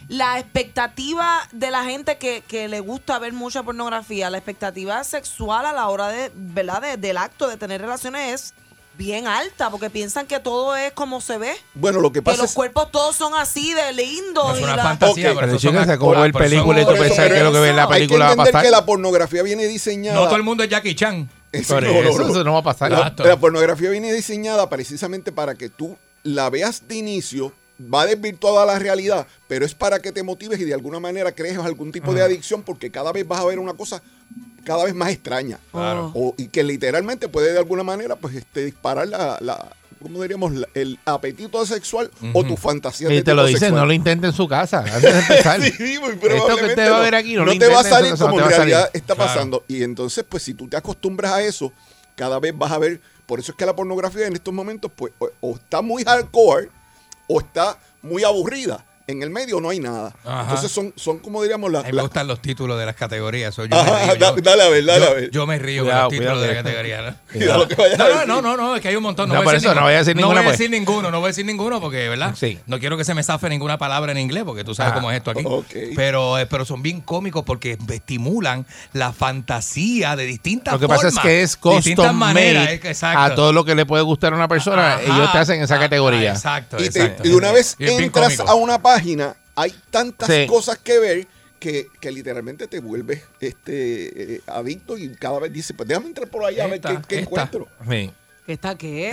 la 0.08 0.38
expectativa 0.38 1.46
de 1.52 1.70
la 1.70 1.84
gente 1.84 2.16
que, 2.16 2.42
que 2.46 2.68
le 2.68 2.80
gusta 2.80 3.18
ver 3.18 3.32
mucha 3.32 3.62
pornografía, 3.62 4.30
la 4.30 4.38
expectativa 4.38 5.02
sexual 5.04 5.66
a 5.66 5.72
la 5.72 5.88
hora 5.88 6.08
de, 6.08 6.30
¿verdad? 6.34 6.80
De- 6.82 6.96
del 6.96 7.16
acto 7.18 7.46
de 7.48 7.56
tener 7.56 7.80
relaciones 7.80 8.32
es 8.34 8.54
bien 8.96 9.28
alta, 9.28 9.70
porque 9.70 9.90
piensan 9.90 10.26
que 10.26 10.40
todo 10.40 10.74
es 10.76 10.92
como 10.92 11.20
se 11.20 11.38
ve. 11.38 11.52
Bueno, 11.74 12.00
lo 12.00 12.10
que 12.10 12.18
Que 12.18 12.22
pasa 12.22 12.38
los 12.42 12.50
es 12.50 12.56
cuerpos 12.56 12.90
todos 12.90 13.14
son 13.14 13.34
así 13.34 13.72
de 13.74 13.92
lindos. 13.92 14.54
Es 14.54 14.60
y 14.60 14.64
una 14.64 14.76
la- 14.76 14.82
fantasía, 14.82 15.34
pero 15.34 15.46
eso 15.46 15.58
son 15.58 15.98
como 15.98 16.20
ver 16.20 16.32
película 16.32 16.80
y 16.82 16.84
tú 16.86 16.92
pensar 16.94 17.32
que 17.32 17.40
lo 17.44 17.52
que 17.52 17.60
ves 17.60 17.70
en 17.70 17.76
la 17.76 17.86
que 17.86 17.94
película 17.94 18.26
va 18.26 18.32
a 18.32 18.36
pasar. 18.36 18.62
que 18.64 18.70
la 18.70 18.84
pornografía 18.84 19.42
viene 19.42 19.66
diseñada. 19.66 20.18
No 20.18 20.24
todo 20.26 20.36
el 20.36 20.42
mundo 20.42 20.64
es 20.64 20.70
Jackie 20.70 20.94
Chan. 20.94 21.28
Eso 21.52 21.80
no, 21.80 21.86
eso, 21.86 22.18
no, 22.18 22.24
no. 22.24 22.30
eso 22.30 22.44
no 22.44 22.52
va 22.54 22.58
a 22.58 22.62
pasar. 22.62 22.90
La 23.18 23.36
pornografía 23.38 23.88
viene 23.90 24.12
diseñada 24.12 24.68
precisamente 24.68 25.32
para 25.32 25.54
que 25.54 25.68
tú 25.68 25.96
la 26.24 26.50
veas 26.50 26.88
de 26.88 26.96
inicio, 26.96 27.52
va 27.80 28.06
desvirtuada 28.06 28.66
la 28.66 28.78
realidad, 28.78 29.26
pero 29.46 29.64
es 29.64 29.74
para 29.74 30.00
que 30.00 30.12
te 30.12 30.22
motives 30.22 30.58
y 30.60 30.64
de 30.64 30.74
alguna 30.74 30.98
manera 31.00 31.32
crees 31.32 31.58
algún 31.58 31.92
tipo 31.92 32.12
de 32.14 32.22
adicción 32.22 32.62
porque 32.62 32.90
cada 32.90 33.12
vez 33.12 33.26
vas 33.26 33.40
a 33.40 33.44
ver 33.44 33.58
una 33.58 33.74
cosa 33.74 34.02
cada 34.64 34.84
vez 34.84 34.94
más 34.94 35.10
extraña. 35.10 35.58
Claro. 35.72 36.10
O- 36.14 36.34
y 36.36 36.48
que 36.48 36.62
literalmente 36.64 37.28
puede 37.28 37.52
de 37.52 37.58
alguna 37.58 37.82
manera 37.84 38.16
pues 38.16 38.34
este, 38.34 38.64
disparar 38.64 39.06
la, 39.08 39.38
la 39.40 39.68
¿cómo 40.02 40.20
diríamos? 40.20 40.52
La- 40.52 40.68
el 40.74 40.98
apetito 41.04 41.64
sexual 41.64 42.10
o 42.34 42.44
tu 42.44 42.56
fantasía 42.56 43.10
Y 43.10 43.16
de 43.16 43.22
te 43.22 43.32
lo 43.34 43.46
dicen, 43.46 43.74
no 43.74 43.86
lo 43.86 43.92
intente 43.92 44.26
en 44.26 44.32
su 44.32 44.46
casa 44.48 44.80
antes 44.80 45.02
de 45.02 45.18
empezar. 45.20 45.60
Sí, 45.76 45.98
muy 46.00 46.10
Esto 46.10 46.20
que 46.20 46.28
probablemente 46.28 46.66
usted 46.68 46.90
va 46.90 46.94
a 46.96 46.98
no. 46.98 47.02
ver 47.04 47.14
aquí 47.14 47.34
no, 47.34 47.44
no 47.46 47.52
lo 47.54 47.58
te 47.58 47.68
va 47.68 47.80
a 47.80 47.84
salir 47.84 48.10
no 48.12 48.18
como 48.18 48.40
en 48.40 48.48
realidad 48.48 48.90
está 48.92 49.14
Claro. 49.14 49.28
pasando. 49.30 49.64
Y 49.68 49.82
entonces, 49.84 50.24
pues 50.28 50.42
si 50.42 50.52
tú 50.54 50.68
te 50.68 50.76
acostumbras 50.76 51.32
a 51.32 51.42
eso, 51.42 51.72
cada 52.16 52.38
vez 52.40 52.56
vas 52.56 52.72
a 52.72 52.78
ver. 52.78 53.00
Por 53.26 53.38
eso 53.40 53.52
es 53.52 53.58
que 53.58 53.66
la 53.66 53.76
pornografía 53.76 54.26
en 54.26 54.32
estos 54.34 54.52
momentos, 54.54 54.90
pues, 54.96 55.12
o, 55.18 55.28
o 55.42 55.54
está 55.56 55.82
muy 55.82 56.02
hardcore 56.02 56.70
o 57.28 57.40
está 57.40 57.78
muy 58.02 58.24
aburrida. 58.24 58.84
En 59.08 59.22
el 59.22 59.30
medio 59.30 59.58
no 59.58 59.70
hay 59.70 59.80
nada. 59.80 60.14
Ajá. 60.22 60.42
Entonces 60.42 60.70
son, 60.70 60.92
son 60.94 61.18
como 61.20 61.40
diríamos 61.42 61.72
las. 61.72 61.82
A 61.82 61.86
mí 61.88 61.94
me 61.94 62.02
gustan 62.02 62.26
los 62.26 62.42
títulos 62.42 62.78
de 62.78 62.84
las 62.84 62.94
categorías. 62.94 63.56
yo 63.56 63.64
Ajá, 63.70 63.90
me 63.90 64.04
río, 64.04 64.14
da- 64.16 64.36
yo- 64.36 64.42
dale 64.42 64.62
a 64.64 64.68
ver, 64.68 64.84
dale 64.84 65.00
yo- 65.06 65.10
a 65.10 65.14
ver. 65.14 65.30
Yo 65.30 65.46
me 65.46 65.58
río 65.58 65.82
Cuidado, 65.84 66.08
con 66.08 66.12
los 66.16 66.20
títulos 66.20 66.42
de 66.42 66.48
la 66.48 66.54
categoría. 66.62 67.00
¿no? 67.00 67.56
Lo 67.58 67.68
que 67.68 67.74
No, 67.74 67.82
no, 67.82 67.88
decir. 67.88 68.26
no, 68.28 68.42
no, 68.42 68.56
no, 68.58 68.76
es 68.76 68.82
que 68.82 68.88
hay 68.88 68.96
un 68.96 69.02
montón. 69.02 69.30
No, 69.30 69.36
No, 69.36 69.40
voy 69.40 69.44
por 69.46 69.54
a 69.54 69.56
decir 69.56 69.70
eso 69.70 69.74
no 69.74 69.80
ninguno. 69.80 69.86
voy 69.86 69.94
a 69.94 69.98
decir 69.98 70.14
No 70.14 70.20
ninguna, 70.20 70.40
voy 70.40 70.46
a 70.46 70.50
pues. 70.50 70.58
decir 70.58 70.70
ninguno, 70.70 71.10
no 71.10 71.20
voy 71.20 71.26
a 71.26 71.28
decir 71.28 71.46
ninguno 71.46 71.80
porque, 71.80 72.08
¿verdad? 72.10 72.34
Sí. 72.38 72.58
No 72.66 72.78
quiero 72.78 72.98
que 72.98 73.04
se 73.06 73.14
me 73.14 73.22
zafe 73.22 73.48
ninguna 73.48 73.78
palabra 73.78 74.12
en 74.12 74.18
inglés 74.18 74.44
porque 74.44 74.62
tú 74.62 74.74
sabes 74.74 74.92
Ah, 74.92 74.96
cómo 74.96 75.10
es 75.10 75.16
esto 75.16 75.30
aquí. 75.30 75.42
ok. 75.46 75.74
Pero, 75.96 76.38
eh, 76.38 76.44
pero 76.44 76.66
son 76.66 76.82
bien 76.82 77.00
cómicos 77.00 77.44
porque 77.46 77.78
estimulan 77.90 78.66
la 78.92 79.14
fantasía 79.14 80.16
de 80.16 80.26
distintas 80.26 80.74
Lo 80.74 80.80
que 80.80 80.86
pasa 80.86 81.08
es 81.08 81.14
formas, 81.14 81.24
que 81.24 81.42
es 81.44 81.50
distintas 81.58 82.04
custom 82.04 82.14
maneras. 82.16 82.64
made 82.82 83.16
a 83.16 83.34
todo 83.34 83.54
lo 83.54 83.64
que 83.64 83.74
le 83.74 83.86
puede 83.86 84.02
gustar 84.02 84.34
a 84.34 84.36
una 84.36 84.48
persona. 84.48 85.00
Ellos 85.00 85.32
te 85.32 85.38
hacen 85.38 85.62
esa 85.62 85.78
categoría. 85.78 86.32
Exacto, 86.32 86.76
y, 86.78 86.90
de 86.90 87.34
una 87.34 87.52
vez 87.52 87.74
entras 87.78 88.40
a 88.40 88.52
una 88.52 88.82
página, 88.82 88.97
hay 89.56 89.74
tantas 89.90 90.28
Sí. 90.28 90.46
cosas 90.46 90.78
que 90.78 90.98
ver 90.98 91.26
que, 91.58 91.88
que 92.00 92.12
literalmente 92.12 92.68
te 92.68 92.80
vuelves 92.80 93.22
este 93.40 94.34
eh, 94.36 94.40
adicto 94.46 94.96
y 94.96 95.08
cada 95.16 95.40
vez 95.40 95.52
dices, 95.52 95.74
pues 95.76 95.88
déjame 95.88 96.06
entrar 96.06 96.28
por 96.28 96.44
ahí 96.44 96.60
a 96.60 96.66
ver 96.66 96.74
Esta, 96.76 96.90
qué, 96.90 96.96
qué 97.08 97.14
esta. 97.16 97.30
encuentro. 97.30 97.68
Sí. 97.90 98.12
¿Qué 98.46 98.52
está 98.52 98.76
qué? 98.78 99.12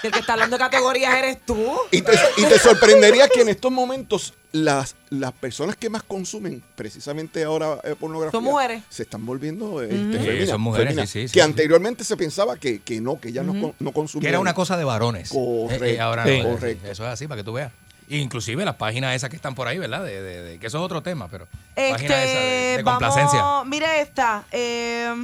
Si 0.00 0.06
el 0.08 0.12
que 0.12 0.20
está 0.20 0.34
hablando 0.34 0.56
de 0.56 0.62
categorías 0.62 1.14
eres 1.16 1.38
tú. 1.46 1.56
Y 1.90 2.02
te, 2.02 2.12
y 2.36 2.44
te 2.44 2.58
sorprendería 2.58 3.26
que 3.28 3.40
en 3.40 3.48
estos 3.48 3.72
momentos 3.72 4.34
las, 4.52 4.94
las 5.10 5.32
personas 5.32 5.76
que 5.76 5.88
más 5.90 6.02
consumen 6.04 6.62
precisamente 6.76 7.42
ahora 7.42 7.78
eh, 7.82 7.96
pornografía 7.98 8.30
Son 8.38 8.44
mujeres. 8.44 8.82
se 8.90 9.02
están 9.04 9.24
volviendo 9.26 9.82
este. 9.82 9.96
Sí, 9.96 10.24
féminas, 10.26 10.48
son 10.50 10.60
mujeres, 10.60 10.94
sí, 10.94 11.06
sí, 11.06 11.20
que 11.22 11.28
sí. 11.28 11.40
anteriormente 11.40 12.04
se 12.04 12.16
pensaba 12.16 12.56
que, 12.56 12.80
que 12.82 13.00
no, 13.00 13.18
que 13.18 13.32
ya 13.32 13.42
no, 13.42 13.74
no 13.78 13.92
consumían. 13.92 14.22
Que 14.22 14.28
era 14.28 14.38
una 14.40 14.54
cosa 14.54 14.76
de 14.76 14.84
varones. 14.84 15.30
Correcto, 15.30 15.84
Eh, 15.86 15.94
eh, 15.94 16.00
ahora 16.00 16.24
sí. 16.24 16.30
no, 16.30 16.36
eh, 16.36 16.52
correcto. 16.52 16.88
Eso 16.90 17.02
es 17.04 17.08
así, 17.10 17.26
para 17.26 17.40
que 17.40 17.44
tú 17.44 17.54
veas. 17.54 17.72
Inclusive 18.08 18.64
las 18.64 18.74
páginas 18.76 19.14
esas 19.14 19.30
que 19.30 19.36
están 19.36 19.54
por 19.54 19.66
ahí, 19.66 19.78
¿verdad? 19.78 20.04
De, 20.04 20.20
de- 20.22 20.42
de- 20.42 20.58
que 20.58 20.66
eso 20.66 20.78
es 20.78 20.84
otro 20.84 21.02
tema, 21.02 21.28
pero 21.28 21.46
páginas 21.74 22.00
esas 22.00 22.08
de, 22.10 22.70
Este, 22.72 22.76
de 22.78 22.84
complacencia. 22.84 23.40
vamos, 23.42 23.66
mire 23.66 24.00
esta. 24.00 24.44
eh, 24.52 25.14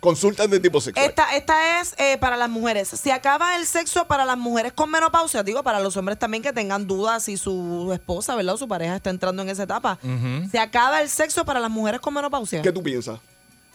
Consultas 0.00 0.50
de 0.50 0.60
tipo 0.60 0.82
sexual. 0.82 1.06
esta, 1.06 1.34
esta 1.34 1.80
es 1.80 1.94
eh, 1.96 2.18
para 2.18 2.36
las 2.36 2.50
mujeres. 2.50 2.88
Se 2.88 3.10
acaba 3.10 3.56
el 3.56 3.64
sexo 3.66 4.06
para 4.06 4.26
las 4.26 4.36
mujeres 4.36 4.74
con 4.74 4.90
menopausia. 4.90 5.42
Digo, 5.42 5.62
para 5.62 5.80
los 5.80 5.96
hombres 5.96 6.18
también 6.18 6.42
que 6.42 6.52
tengan 6.52 6.86
dudas 6.86 7.24
si 7.24 7.38
su 7.38 7.90
esposa, 7.94 8.34
¿verdad? 8.36 8.54
O 8.54 8.58
su 8.58 8.68
pareja 8.68 8.96
está 8.96 9.08
entrando 9.08 9.40
en 9.42 9.48
esa 9.48 9.62
etapa. 9.62 9.98
Se 10.50 10.58
acaba 10.58 11.00
el 11.00 11.08
sexo 11.08 11.46
para 11.46 11.58
las 11.58 11.70
mujeres 11.70 12.00
con 12.02 12.12
menopausia. 12.12 12.60
¿Qué 12.60 12.70
tú 12.70 12.82
piensas? 12.82 13.18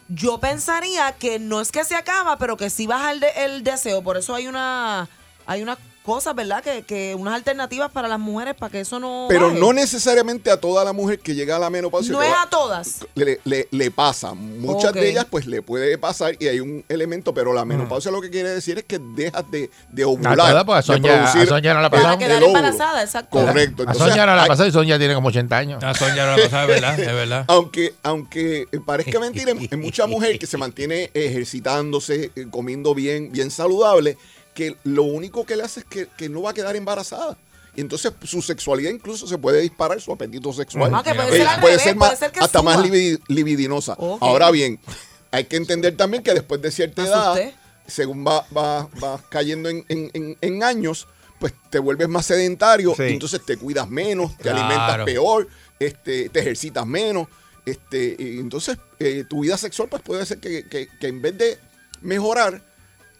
Yo 0.07 0.39
pensaría 0.39 1.11
que 1.13 1.39
no 1.39 1.61
es 1.61 1.71
que 1.71 1.83
se 1.83 1.95
acaba, 1.95 2.37
pero 2.37 2.57
que 2.57 2.69
sí 2.69 2.85
baja 2.85 3.11
el, 3.11 3.19
de- 3.21 3.31
el 3.45 3.63
deseo. 3.63 4.03
Por 4.03 4.15
eso 4.15 4.35
hay 4.35 4.45
una 4.47 5.09
hay 5.47 5.63
unas 5.63 5.79
cosas, 6.09 6.33
¿verdad? 6.35 6.63
Que, 6.63 6.81
que 6.83 7.15
unas 7.15 7.35
alternativas 7.35 7.91
para 7.91 8.07
las 8.07 8.19
mujeres 8.19 8.55
para 8.55 8.71
que 8.71 8.79
eso 8.79 8.99
no. 8.99 9.27
Pero 9.29 9.47
baje. 9.49 9.59
no 9.59 9.73
necesariamente 9.73 10.49
a 10.51 10.59
toda 10.59 10.83
la 10.83 10.91
mujer 10.93 11.19
que 11.19 11.35
llega 11.35 11.55
a 11.55 11.59
la 11.59 11.69
menopausia. 11.69 12.11
No 12.11 12.21
es 12.23 12.31
va- 12.31 12.43
a 12.43 12.49
todas. 12.49 13.05
le, 13.15 13.39
le- 13.43 13.67
le 13.71 13.91
pasa. 13.91 14.33
Muchas 14.33 14.93
de 14.93 15.09
ellas, 15.09 15.25
pues 15.29 15.45
le 15.45 15.61
puede 15.61 15.97
pasar 15.97 16.35
y 16.39 16.47
hay 16.47 16.59
un 16.59 16.83
elemento, 16.89 17.33
pero 17.33 17.53
la 17.53 17.63
menopausia 17.65 18.09
lo 18.11 18.21
que 18.21 18.29
quiere 18.29 18.49
decir 18.49 18.77
es 18.79 18.83
que 18.85 18.99
dejas 18.99 19.43
de, 19.51 19.69
de 19.91 20.05
ovular. 20.05 20.35
todas, 20.37 20.63
pues, 20.65 20.77
a 20.89 20.93
de 20.93 20.97
Sonia- 20.99 21.13
producir 21.17 21.41
a 21.41 21.45
Sonia 21.45 21.73
no 21.75 21.89
pasado. 21.89 22.03
Para 22.03 22.17
quedar 22.17 22.43
embarazada, 22.43 23.03
exacto. 23.03 23.29
Correcto. 23.39 23.83
A 23.83 23.91
Entonces, 23.91 24.07
Sonia 24.07 24.25
no 24.25 24.35
la 24.35 24.45
pasó 24.47 24.65
y 24.65 24.71
Sonia 24.71 24.97
tiene 24.97 25.13
como 25.13 25.27
80 25.29 25.57
años. 25.57 25.83
A 25.83 25.93
Sonia 25.93 26.25
no 26.25 26.37
la 26.37 26.43
es 26.43 26.51
verdad, 26.67 26.99
es 26.99 27.05
verdad. 27.13 27.45
aunque, 27.47 27.93
aunque 28.03 28.67
parezca 28.85 29.19
mentira, 29.19 29.51
hay 29.51 29.77
mucha 29.77 30.07
mujer 30.07 30.39
que 30.39 30.47
se 30.47 30.57
mantiene 30.57 31.11
ejercitándose, 31.13 32.31
eh, 32.35 32.47
comiendo 32.49 32.93
bien, 32.95 33.31
bien 33.31 33.51
saludable, 33.51 34.17
que 34.59 34.75
lo 34.83 35.03
único 35.03 35.45
que 35.45 35.55
le 35.55 35.63
hace 35.63 35.79
es 35.79 35.85
que, 35.85 36.07
que 36.17 36.27
no 36.27 36.41
va 36.41 36.49
a 36.51 36.53
quedar 36.53 36.75
embarazada. 36.75 37.37
Y 37.75 37.81
entonces 37.81 38.11
su 38.25 38.41
sexualidad 38.41 38.91
incluso 38.91 39.25
se 39.25 39.37
puede 39.37 39.61
disparar, 39.61 40.01
su 40.01 40.11
apetito 40.11 40.51
sexual. 40.51 40.91
Ah, 40.93 41.01
que 41.01 41.13
puede 41.15 41.31
ser 41.31 41.47
al 41.47 41.61
puede 41.61 41.73
revés, 41.77 41.83
ser 41.83 41.95
puede 41.97 42.11
más- 42.11 42.19
ser 42.19 42.31
que 42.31 42.39
hasta 42.41 42.61
más 42.61 42.77
libidinosa. 43.29 43.95
Ahora 44.19 44.51
bien, 44.51 44.79
hay 45.31 45.45
que 45.45 45.55
entender 45.55 45.95
también 45.95 46.21
que 46.23 46.33
después 46.33 46.61
de 46.61 46.71
cierta 46.71 47.03
edad, 47.05 47.39
según 47.87 48.25
va, 48.27 48.45
va, 48.55 48.89
va 49.01 49.21
cayendo 49.29 49.69
en, 49.69 49.85
en- 49.87 50.11
en- 50.13 50.37
en 50.41 50.63
años, 50.63 51.07
pues 51.39 51.53
te 51.69 51.79
vuelves 51.79 52.09
más 52.09 52.25
sedentario, 52.25 52.93
Sí. 52.97 53.03
y 53.03 53.13
entonces 53.13 53.45
te 53.45 53.55
cuidas 53.55 53.89
menos, 53.89 54.35
te 54.35 54.43
Claro. 54.43 54.57
alimentas 54.59 55.05
peor, 55.05 55.47
este, 55.79 56.27
te 56.27 56.39
ejercitas 56.41 56.85
menos. 56.85 57.27
Este, 57.65 58.15
y 58.19 58.39
entonces 58.39 58.77
eh, 58.99 59.23
tu 59.29 59.41
vida 59.41 59.57
sexual 59.57 59.87
pues 59.89 60.01
puede 60.01 60.25
ser 60.25 60.39
que, 60.39 60.67
que- 60.67 60.89
que 60.99 61.07
en 61.07 61.21
vez 61.21 61.37
de 61.37 61.57
mejorar, 62.01 62.61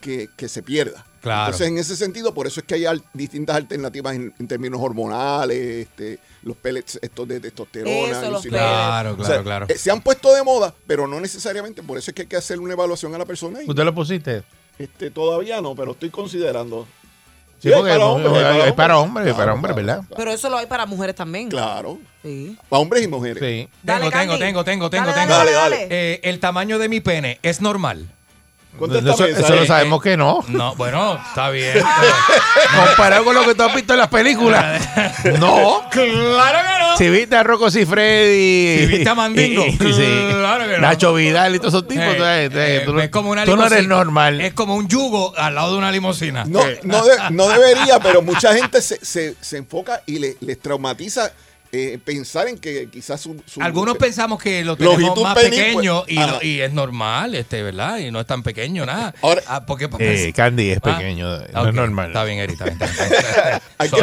que, 0.02 0.28
que 0.36 0.50
se 0.50 0.64
pierda. 0.64 1.06
Claro. 1.22 1.46
Entonces, 1.46 1.68
en 1.68 1.78
ese 1.78 1.96
sentido, 1.96 2.34
por 2.34 2.48
eso 2.48 2.60
es 2.62 2.66
que 2.66 2.76
hay 2.76 2.86
al- 2.86 3.04
distintas 3.14 3.56
alternativas 3.56 4.16
en, 4.16 4.34
en 4.40 4.48
términos 4.48 4.80
hormonales, 4.82 5.58
este, 5.88 6.20
los 6.44 6.56
pellets 6.58 6.98
estos 7.02 7.28
de 7.28 7.40
testosterona. 7.40 8.20
Eso, 8.20 8.32
los. 8.32 8.44
Claro, 8.46 9.12
O 9.12 9.16
claro, 9.18 9.34
sea, 9.34 9.44
claro. 9.44 9.66
eh, 9.70 9.78
se 9.78 9.92
han 9.92 10.02
puesto 10.02 10.34
de 10.34 10.44
moda, 10.44 10.74
pero 10.88 11.08
no 11.08 11.20
necesariamente. 11.20 11.84
Por 11.84 11.98
eso 11.98 12.12
es 12.12 12.16
que 12.16 12.22
hay 12.24 12.28
que 12.28 12.38
hacer 12.38 12.60
una 12.60 12.74
evaluación 12.74 13.14
a 13.16 13.18
la 13.18 13.26
persona. 13.26 13.62
Y, 13.64 13.70
¿Usted 13.70 13.84
lo 13.84 13.94
pusiste? 13.94 14.44
este, 14.78 15.12
todavía 15.12 15.60
no, 15.62 15.76
pero 15.76 15.92
estoy 15.92 16.10
considerando. 16.10 16.88
Sí, 17.62 17.68
Sí, 17.68 17.76
porque 17.76 17.92
es 17.92 17.98
para 17.98 18.06
es 18.06 18.10
hombres, 18.10 18.68
es 18.68 18.74
para 18.74 18.98
hombres, 19.00 19.28
es 19.28 19.34
Claro, 19.34 19.38
para 19.38 19.54
hombres, 19.54 19.74
claro, 19.74 19.86
¿verdad? 19.88 20.04
claro. 20.08 20.16
Pero 20.18 20.32
eso 20.32 20.50
lo 20.50 20.58
hay 20.58 20.66
para 20.68 20.86
mujeres 20.86 21.14
también. 21.14 21.50
Claro. 21.50 22.00
Sí. 22.24 22.58
Para 22.70 22.80
hombres 22.82 23.04
y 23.04 23.08
mujeres. 23.10 23.38
Sí. 23.44 23.70
Dale, 23.84 24.10
Tengo, 24.10 24.12
tengo, 24.12 24.38
tengo, 24.38 24.64
tengo, 24.64 24.90
tengo, 24.90 25.06
Dale, 25.08 25.20
tengo. 25.20 25.34
dale, 25.34 25.52
Dale, 25.52 25.76
dale. 25.80 25.88
Eh, 26.14 26.20
el 26.24 26.40
tamaño 26.40 26.80
de 26.80 26.88
mi 26.88 27.02
pene 27.02 27.38
es 27.44 27.60
normal. 27.60 28.08
Contéstame 28.78 29.12
Eso, 29.14 29.26
esa, 29.26 29.40
eso 29.46 29.56
lo 29.56 29.64
eh. 29.64 29.68
sabemos 29.68 30.02
que 30.02 30.16
no. 30.16 30.44
No, 30.48 30.74
bueno, 30.76 31.20
está 31.28 31.50
bien. 31.50 31.74
Comparado 32.88 33.26
con 33.26 33.36
lo 33.36 33.44
que 33.46 33.56
tú 33.56 33.64
has 33.64 33.76
visto 33.76 33.94
en 33.94 34.00
las 34.00 34.08
películas. 34.08 34.82
no. 35.40 35.84
claro 35.90 36.60
que 36.60 36.80
no. 36.84 36.98
Si 36.98 37.10
viste 37.10 37.36
a 37.36 37.44
Rocco 37.44 37.70
Freddy. 37.70 38.80
Si 38.80 38.86
viste 38.86 39.10
a 39.10 39.16
Mandingo, 39.16 39.66
y- 39.68 39.70
y- 39.72 39.78
claro 39.78 40.66
que 40.68 40.74
no. 40.74 40.80
Nacho 40.80 41.14
Vidal 41.14 41.56
y 41.56 41.60
todos 41.60 41.74
esos 41.74 41.88
tipos. 41.88 42.06
Eh, 42.06 42.14
tú, 42.16 42.22
sabes, 42.24 42.52
eh, 42.54 42.82
tú 42.86 42.94
no- 42.94 43.02
es 43.02 43.10
como 43.10 43.32
una 43.32 43.44
tú 43.46 43.56
no 43.56 43.64
eres 43.66 43.80
limusina. 43.82 43.96
normal. 43.96 44.42
Es 44.42 44.54
como 44.54 44.76
un 44.76 44.88
yugo 44.88 45.34
al 45.38 45.56
lado 45.56 45.74
de 45.74 45.78
una 45.78 45.92
limusina. 45.92 46.46
No, 46.46 46.62
no, 46.84 47.06
de- 47.06 47.18
no 47.32 47.48
debería, 47.50 48.00
pero 48.00 48.22
mucha 48.22 48.54
gente 48.54 48.82
se, 48.82 49.04
se- 49.04 49.36
se 49.42 49.58
enfoca 49.58 50.02
y 50.06 50.20
le- 50.20 50.38
les 50.42 50.60
traumatiza 50.60 51.32
eh, 51.72 52.00
pensar 52.04 52.48
en 52.48 52.58
que 52.58 52.90
quizás 52.90 53.22
su, 53.22 53.40
su- 53.46 53.62
Algunos 53.62 53.98
pensamos 53.98 54.42
que 54.42 54.64
lo 54.66 54.76
tenemos 54.76 55.22
más 55.22 55.36
penny, 55.38 55.50
pequeño 55.56 56.02
pues, 56.04 56.12
y, 56.14 56.18
ajá. 56.18 56.32
lo- 56.32 56.44
y 56.44 56.62
es 56.62 56.74
normal, 56.74 57.36
este, 57.36 57.62
¿verdad? 57.62 58.00
Y 58.00 58.10
no 58.10 58.20
es 58.20 58.26
tan 58.26 58.42
pequeño 58.44 58.86
nada. 58.86 59.14
Ah, 59.48 59.66
porque, 59.66 59.88
Eh, 60.00 60.34
Candy 60.36 60.72
es 60.72 60.80
Ah, 60.82 60.98
pequeño, 60.98 61.28
no 61.54 61.70
es 61.70 61.74
normal. 61.76 62.08
Está 62.08 62.24
bien, 62.24 62.40
Eri, 62.40 62.54
está 62.54 62.66
bien. 62.66 62.78
Está 62.82 63.06
bien. 63.10 63.62
Hay 63.78 63.90
que 63.90 63.96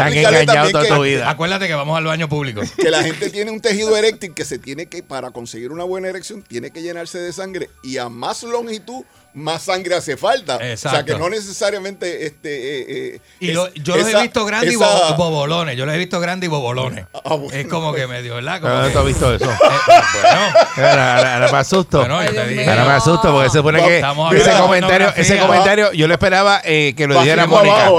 toda 0.72 0.82
que- 0.82 0.88
tu 0.88 1.02
vida. 1.02 1.28
Acuérdate 1.30 1.66
que 1.66 1.74
vamos 1.74 1.96
al 1.98 2.04
baño 2.04 2.28
público. 2.28 2.62
que 2.76 2.90
la 2.90 3.02
gente 3.02 3.30
tiene 3.30 3.50
un 3.50 3.60
tejido 3.60 3.96
eréctil 3.96 4.32
que 4.34 4.44
se 4.44 4.58
tiene 4.58 4.86
que, 4.86 5.02
para 5.02 5.30
conseguir 5.30 5.72
una 5.72 5.84
buena 5.84 6.08
erección, 6.08 6.42
tiene 6.42 6.70
que 6.70 6.82
llenarse 6.82 7.18
de 7.18 7.32
sangre 7.32 7.68
y 7.82 7.98
a 7.98 8.08
más 8.08 8.42
longitud, 8.44 9.04
más 9.36 9.62
sangre 9.62 9.94
hace 9.94 10.16
falta. 10.16 10.56
O 10.56 10.58
sea 10.58 10.72
Exacto. 10.72 11.04
que 11.12 11.18
no 11.18 11.28
necesariamente 11.28 12.24
este 12.26 12.80
eh, 12.80 12.86
eh, 13.16 13.20
Y 13.40 13.52
lo- 13.52 13.72
yo 13.74 13.96
los 13.96 14.08
esa- 14.08 14.18
he 14.18 14.22
visto 14.22 14.44
grandes 14.46 14.72
y 14.72 14.76
esa- 14.76 14.86
bo- 15.14 15.30
bobolones. 15.30 15.76
Yo 15.76 15.84
los 15.84 15.94
he 15.94 15.98
visto 15.98 16.18
grandes 16.20 16.46
y 16.48 16.50
bobolones. 16.50 17.04
Ah, 17.12 17.36
Es 17.52 17.66
como 17.66 17.92
que 17.92 18.06
medio, 18.06 18.34
¿verdad? 18.36 18.60
Como 18.62 18.72
¿Dónde 18.72 18.88
que- 18.88 18.92
tú 18.94 18.98
has 19.00 19.06
visto 19.06 19.34
eso? 19.34 19.44
Eh, 20.78 20.80
bueno, 20.80 21.00
Ahora, 21.02 21.48
me 21.52 21.58
asusto. 21.58 21.98
Bueno, 22.00 22.22
yo 22.24 22.30
te 22.32 22.68
ahora 22.70 22.84
me 22.84 22.92
asusto 22.92 23.32
porque 23.32 23.50
se 23.50 23.58
supone 23.58 23.82
que 23.82 23.96
Estamos 23.96 24.34
ese 24.34 24.50
comentario, 24.52 25.12
ese 25.16 25.38
comentario, 25.38 25.92
yo 25.92 26.06
lo 26.08 26.14
esperaba 26.14 26.60
eh, 26.64 26.94
que 26.96 27.06
lo 27.06 27.20
dijera 27.20 27.46
Mónica. 27.46 27.90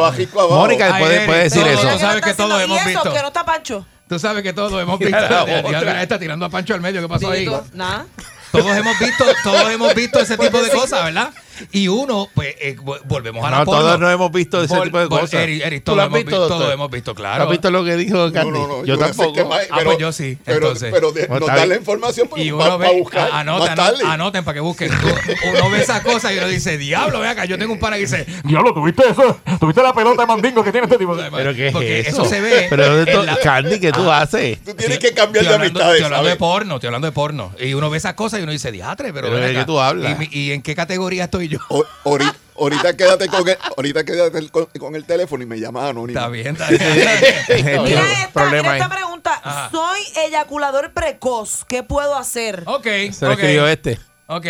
Mónica 0.49 0.97
puede, 0.99 1.25
puede 1.25 1.43
decir 1.43 1.65
eso. 1.67 1.87
Tú 1.87 1.99
sabes 1.99 2.21
que 2.21 2.33
todos 2.33 2.61
hemos 2.61 2.81
¿Y 2.81 2.89
visto. 2.89 3.13
que 3.13 3.21
no 3.21 3.27
está 3.27 3.45
Pancho? 3.45 3.85
Tú 4.09 4.17
sabes 4.19 4.41
que 4.41 4.53
todos 4.53 4.81
hemos 4.81 4.97
visto. 4.99 5.17
está 5.17 6.19
tirando 6.19 6.45
a 6.45 6.49
Pancho 6.49 6.73
al 6.73 6.81
medio. 6.81 7.01
¿Qué 7.01 7.07
pasó 7.07 7.29
ahí? 7.31 7.47
Nada. 7.73 8.05
Todos 8.51 8.77
hemos 8.77 8.99
visto, 8.99 9.25
todos 9.43 9.71
hemos 9.71 9.93
visto 9.93 10.19
ese 10.19 10.37
tipo 10.37 10.61
de 10.61 10.69
cosas, 10.69 11.03
¿verdad? 11.05 11.31
Y 11.71 11.87
uno, 11.87 12.27
pues, 12.33 12.55
eh, 12.59 12.75
vo- 12.77 12.99
volvemos 13.05 13.45
a 13.45 13.51
la 13.51 13.59
No, 13.59 13.65
porno. 13.65 13.81
todos 13.81 13.99
no 13.99 14.09
hemos 14.09 14.31
visto 14.31 14.61
ese 14.63 14.73
Vol- 14.75 14.83
tipo 14.85 14.99
de 14.99 15.07
cosas. 15.07 15.33
Eri, 15.33 15.61
Eri, 15.61 15.79
¿Tú 15.79 15.85
todos 15.85 15.97
lo 15.97 16.01
has 16.03 16.07
hemos 16.07 16.17
visto, 16.19 16.29
visto, 16.29 16.39
doctor? 16.39 16.57
todos 16.59 16.73
hemos 16.73 16.91
visto, 16.91 17.11
¿Tú 17.13 17.15
claro. 17.21 17.43
has 17.43 17.49
visto 17.49 17.71
lo 17.71 17.83
que 17.83 17.95
dijo 17.97 18.31
Candy? 18.31 18.51
No, 18.51 18.67
no, 18.67 18.77
no, 18.79 18.85
yo 18.85 18.97
tampoco. 18.97 19.45
más, 19.47 19.61
Ah, 19.69 19.79
pues 19.83 19.97
yo 19.97 20.11
sí, 20.11 20.37
Pero, 20.45 20.57
entonces. 20.57 20.91
pero 20.93 21.11
de- 21.11 21.27
No, 21.27 21.39
nos 21.39 21.47
da 21.47 21.65
la 21.65 21.75
información 21.75 22.29
Y 22.35 22.51
para 22.51 22.75
uno 22.75 22.77
ve, 22.77 22.99
buscar 23.01 23.29
a- 23.31 23.39
anoten, 23.39 23.67
más 23.67 23.75
tarde. 23.75 24.03
anoten 24.05 24.43
para 24.43 24.53
que 24.55 24.59
busquen. 24.61 24.89
Tú- 24.89 25.07
uno 25.53 25.69
ve 25.69 25.81
esas 25.81 26.01
cosas 26.01 26.31
y 26.33 26.37
uno 26.37 26.47
dice, 26.47 26.77
diablo, 26.77 27.19
ve 27.19 27.27
acá, 27.29 27.45
yo 27.45 27.57
tengo 27.57 27.73
un 27.73 27.79
pana 27.79 27.95
que 27.97 28.03
dice, 28.03 28.25
Diablo, 28.43 28.73
¿tuviste 28.73 29.03
eso? 29.09 29.39
¿Tuviste 29.59 29.81
la 29.81 29.93
pelota 29.93 30.21
de 30.21 30.27
mandingo 30.27 30.63
que 30.63 30.71
tiene 30.71 30.85
este 30.85 30.97
tipo? 30.97 31.15
¿Pero 31.15 31.53
qué 31.53 31.69
Porque 31.71 31.99
es 31.99 32.07
eso? 32.09 32.21
eso 32.23 32.29
se 32.29 32.41
ve 32.41 32.67
Pero 32.69 32.87
¿dónde 32.95 33.11
tú- 33.11 33.19
en 33.19 33.25
la- 33.25 33.37
Candy, 33.37 33.79
¿qué 33.79 33.91
tú 33.91 34.09
haces? 34.11 34.59
Tú 34.63 34.73
tienes 34.73 34.99
que 34.99 35.13
cambiar 35.13 35.45
de 35.45 35.55
amistades, 35.55 35.91
estoy 35.93 36.05
hablando 36.05 36.29
de 36.29 36.35
porno, 36.35 36.75
estoy 36.75 36.87
hablando 36.87 37.07
de 37.07 37.11
porno. 37.11 37.51
Y 37.59 37.73
uno 37.73 37.89
ve 37.89 37.97
esas 37.97 38.13
cosas 38.13 38.39
y 38.39 38.43
uno 38.43 38.51
dice, 38.51 38.71
diatre, 38.71 39.13
pero. 39.13 39.27
Pero 39.27 39.39
¿de 39.39 39.49
acá". 39.51 39.59
qué 39.59 39.65
tú 39.65 39.79
hablas? 39.79 40.17
¿Y, 40.31 40.39
y 40.39 40.51
en 40.51 40.61
qué 40.61 40.75
categoría 40.75 41.25
estoy 41.25 41.46
yo? 41.49 41.59
O- 41.69 41.85
ahorita, 42.05 42.35
ahorita 42.59 42.97
quédate 42.97 43.27
con 43.27 43.47
el, 43.47 43.57
ahorita 43.77 44.03
quédate 44.03 44.49
con, 44.49 44.65
con 44.65 44.95
el 44.95 45.05
teléfono 45.05 45.43
y 45.43 45.45
me 45.47 45.59
llamas 45.59 45.89
anónimo. 45.89 46.17
Está 46.19 46.29
bien, 46.29 46.55
está 46.59 46.69
bien. 46.69 46.81
Mira 47.83 48.11
esta, 48.11 48.29
problema 48.33 48.73
mira 48.73 48.77
esta 48.85 48.89
pregunta. 48.89 49.41
Ajá. 49.43 49.69
Soy 49.71 49.99
eyaculador 50.25 50.91
precoz. 50.93 51.65
¿Qué 51.67 51.83
puedo 51.83 52.15
hacer? 52.15 52.63
ok. 52.65 52.83
Se 53.11 53.25
lo 53.25 53.31
ok, 53.33 53.39
escribió 53.39 53.67
este. 53.67 53.99
Ok. 54.27 54.45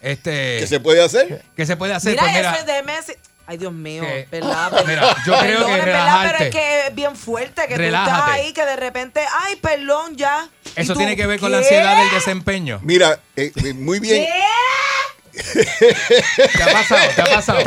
Este. 0.00 0.58
¿Qué 0.58 0.66
se 0.66 0.80
puede 0.80 1.02
hacer? 1.02 1.44
¿Qué 1.56 1.64
se 1.66 1.76
puede 1.76 1.94
hacer? 1.94 2.12
Mira, 2.12 2.22
Pues 2.22 2.34
mira, 2.34 2.50
eso 2.50 2.60
es 2.60 2.66
déjeme 2.66 2.92
decir- 2.94 3.18
Ay, 3.44 3.58
Dios 3.58 3.72
mío, 3.72 4.02
¿Qué? 4.04 4.28
¿verdad? 4.30 4.84
Mira, 4.86 5.16
yo 5.26 5.36
creo 5.38 5.40
Perdón, 5.40 5.66
que 5.66 5.78
es 5.80 5.84
verdad, 5.84 6.00
relajarte. 6.04 6.32
pero 6.32 6.44
es 6.44 6.50
que 6.54 6.86
es 6.86 6.94
bien 6.94 7.16
fuerte 7.16 7.62
que 7.66 7.74
tú 7.74 7.80
Relájate. 7.80 8.10
estás 8.20 8.30
ahí 8.34 8.52
que 8.52 8.64
de 8.64 8.76
repente, 8.76 9.20
ay, 9.42 9.56
perdón, 9.56 10.16
ya. 10.16 10.48
¿Y 10.76 10.80
eso 10.80 10.92
tú, 10.92 11.00
tiene 11.00 11.16
que 11.16 11.26
ver 11.26 11.40
con 11.40 11.50
la 11.50 11.58
qué? 11.58 11.64
ansiedad 11.64 11.98
del 11.98 12.10
desempeño. 12.12 12.78
Mira, 12.84 13.18
eh, 13.34 13.50
eh, 13.64 13.74
muy 13.74 13.98
bien. 13.98 14.24
¿Qué 14.24 14.30
ha 16.62 16.72
pasado? 16.72 17.00
¿Qué 17.14 17.22
ha 17.22 17.24
pasado? 17.34 17.58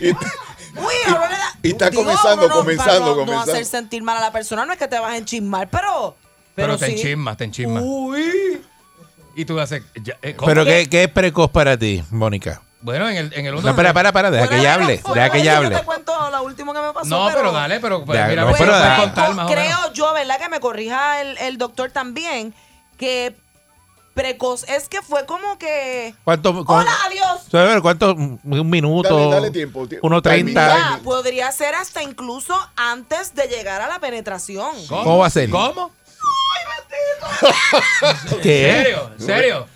Y- 0.00 0.10
Uy, 0.10 0.94
da- 1.06 1.54
Y 1.62 1.68
está 1.70 1.90
Digo, 1.90 2.02
comenzando, 2.04 2.42
no, 2.42 2.48
no, 2.48 2.54
comenzando, 2.60 2.90
para 2.92 3.00
no- 3.00 3.06
No 3.10 3.16
comenzando. 3.16 3.52
hacer 3.52 3.64
sentir 3.64 4.02
mal 4.02 4.16
a 4.18 4.20
la 4.20 4.32
persona, 4.32 4.64
no 4.64 4.72
es 4.72 4.78
que 4.78 4.86
te 4.88 4.98
vas 4.98 5.12
a 5.12 5.16
enchismar, 5.16 5.68
pero. 5.68 6.16
Pero, 6.54 6.76
Pero, 6.76 6.78
te 6.78 6.86
sí. 6.86 6.92
enchismas, 6.92 7.36
te 7.36 7.44
enchismas. 7.44 7.82
Uy. 7.86 8.62
Y 9.36 9.44
tú 9.44 9.58
haces. 9.60 9.82
ya, 10.02 10.16
eh. 10.22 10.36
¿Pero 10.44 10.64
qué, 10.64 10.88
qué 10.88 11.04
es 11.04 11.10
precoz 11.10 11.50
para 11.50 11.76
ti, 11.76 12.02
Mónica? 12.10 12.60
Bueno, 12.80 13.08
en 13.08 13.16
el, 13.16 13.32
en 13.34 13.46
el 13.46 13.54
uno. 13.54 13.62
No, 13.62 13.70
espera, 13.70 13.88
espera, 13.90 14.08
espera, 14.10 14.30
deja 14.30 14.48
que 14.48 14.56
ella 14.58 14.74
hable, 14.74 15.00
deja 15.14 15.30
que 15.30 15.38
ella 15.38 15.56
hable. 15.58 15.70
Yo 15.70 15.78
te 15.80 15.84
cuento 15.84 16.30
lo 16.30 16.42
último 16.44 16.72
que 16.72 16.80
me 16.80 16.92
pasó. 16.92 17.08
No, 17.08 17.28
pero 17.34 17.50
dale, 17.52 17.80
pero 17.80 18.04
pues, 18.04 18.18
Ya, 18.18 18.26
mira, 18.28 18.42
no, 18.42 18.48
pues, 18.50 18.60
pero 18.60 18.72
puedes 18.72 18.86
da- 18.88 18.96
contar 18.98 19.34
más 19.34 19.46
o 19.46 19.48
menos. 19.48 19.64
creo 19.64 19.92
yo, 19.94 20.12
¿verdad? 20.14 20.38
Que 20.38 20.48
me 20.48 20.60
corrija 20.60 21.20
el, 21.20 21.38
el 21.38 21.58
doctor 21.58 21.90
también, 21.90 22.54
que 22.96 23.34
precoz 24.22 24.64
es 24.68 24.88
que 24.88 25.00
fue 25.00 25.24
como 25.26 25.58
que... 25.58 26.14
¿Cuánto? 26.24 26.64
cuán- 26.64 26.82
Hola, 26.82 26.96
adiós. 27.06 27.42
¿Sabes 27.50 27.68
ver 27.74 27.82
¿Cuánto? 27.82 28.14
Un 28.14 28.70
minuto. 28.70 29.14
Dale, 29.16 29.30
dale 29.30 29.50
tiempo, 29.52 29.86
tiempo. 29.86 30.06
Uno 30.06 30.20
treinta. 30.20 30.98
Podría 31.04 31.52
ser 31.52 31.74
hasta 31.76 32.02
incluso 32.02 32.54
antes 32.76 33.34
de 33.34 33.46
llegar 33.46 33.80
a 33.80 33.86
la 33.88 34.00
penetración. 34.00 34.74
¿Cómo 34.88 35.18
va 35.18 35.26
a 35.26 35.30
ser? 35.30 35.48
¿Cómo? 35.50 35.92
¿En 38.32 38.40
¿Qué? 38.40 38.72
serio? 38.82 39.10
¿En 39.18 39.24
serio? 39.24 39.66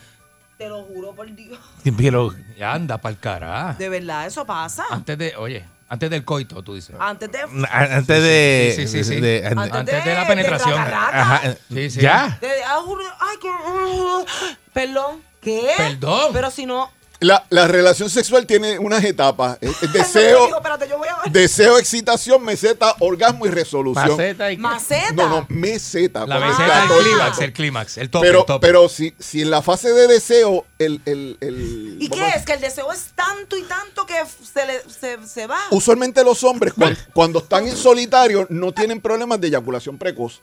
Te 0.59 0.69
lo 0.69 0.83
juro 0.85 1.15
por 1.15 1.33
Dios. 1.35 1.59
Pero- 1.97 2.35
Ya 2.59 2.73
anda 2.73 2.99
para 2.99 3.13
el 3.15 3.19
carajo. 3.21 3.79
De 3.79 3.89
verdad, 3.89 4.27
eso 4.27 4.45
pasa. 4.45 4.85
Antes 4.91 5.19
de, 5.19 5.35
oye, 5.37 5.65
antes 5.93 6.09
del 6.09 6.25
coito, 6.25 6.63
tú 6.63 6.75
dices. 6.75 6.97
Antes 6.99 7.31
de... 7.31 7.39
Antes 7.71 8.23
de. 8.23 8.73
Sí, 8.75 8.89
sí, 8.89 9.05
sí, 9.05 9.21
de- 9.21 9.45
Antes 9.47 9.73
Antes 9.73 10.05
de 10.07 10.15
la 10.15 10.27
penetración. 10.27 10.73
de. 10.85 10.91
Ajá. 10.95 11.43
Sí, 11.71 11.91
sí. 11.91 12.01
¿Ya? 12.01 12.39
de- 12.41 12.65
ah, 12.65 12.79
juro- 12.83 13.03
ay, 13.21 13.37
que... 13.43 13.51
Perdón. 14.73 15.21
¿Qué? 15.43 15.69
Perdón. 15.77 16.31
Pero 16.33 16.51
si 16.51 16.65
no... 16.65 16.91
La, 17.23 17.45
la 17.51 17.67
relación 17.69 18.11
sexual 18.11 18.47
tiene 18.47 18.79
unas 18.79 19.03
etapas. 19.05 19.59
Deseo, 19.93 20.57
espérate, 20.57 20.89
yo 20.89 20.99
voy 20.99 21.09
a... 21.09 21.31
deseo, 21.31 21.79
excitación, 21.79 22.43
meseta, 22.45 22.95
orgasmo 22.99 23.47
y 23.47 23.51
resolución. 23.51 24.11
Maceta 24.11 24.53
y- 24.53 24.57
Maceta. 24.59 25.13
No, 25.13 25.29
no, 25.29 25.47
meseta. 25.49 26.27
La 26.27 26.39
meseta, 26.41 26.83
el 26.85 27.03
clímax, 27.03 27.39
el 27.41 27.53
clímax, 27.53 27.99
el 27.99 28.11
tope, 28.11 28.27
Pero, 28.27 28.41
el 28.41 28.47
tope. 28.47 28.67
pero 28.67 28.89
si, 28.89 29.15
si 29.19 29.43
en 29.43 29.51
la 29.51 29.63
fase 29.63 29.93
de 29.93 30.07
deseo, 30.09 30.67
el. 30.79 31.01
el, 31.07 31.37
el 31.41 31.97
¿Y 32.01 32.09
qué 32.09 32.29
es? 32.37 32.45
Que 32.45 32.55
el 32.55 32.61
deseo 32.61 32.93
es 32.93 33.13
tanto 33.15 33.57
y 33.57 33.63
tanto 33.63 34.05
que 34.07 34.15
se, 34.53 34.67
le, 34.67 34.81
se, 34.91 35.27
se 35.27 35.47
va. 35.47 35.59
Usualmente 35.71 36.23
los 36.25 36.43
hombres, 36.45 36.73
cuan- 36.75 36.97
cuando, 37.15 37.39
están 37.39 37.67
en 37.69 37.77
solitario, 37.77 38.47
no 38.51 38.73
tienen 38.73 39.01
problemas 39.01 39.41
de 39.41 39.49
eyaculación 39.49 39.97
precoz. 39.99 40.41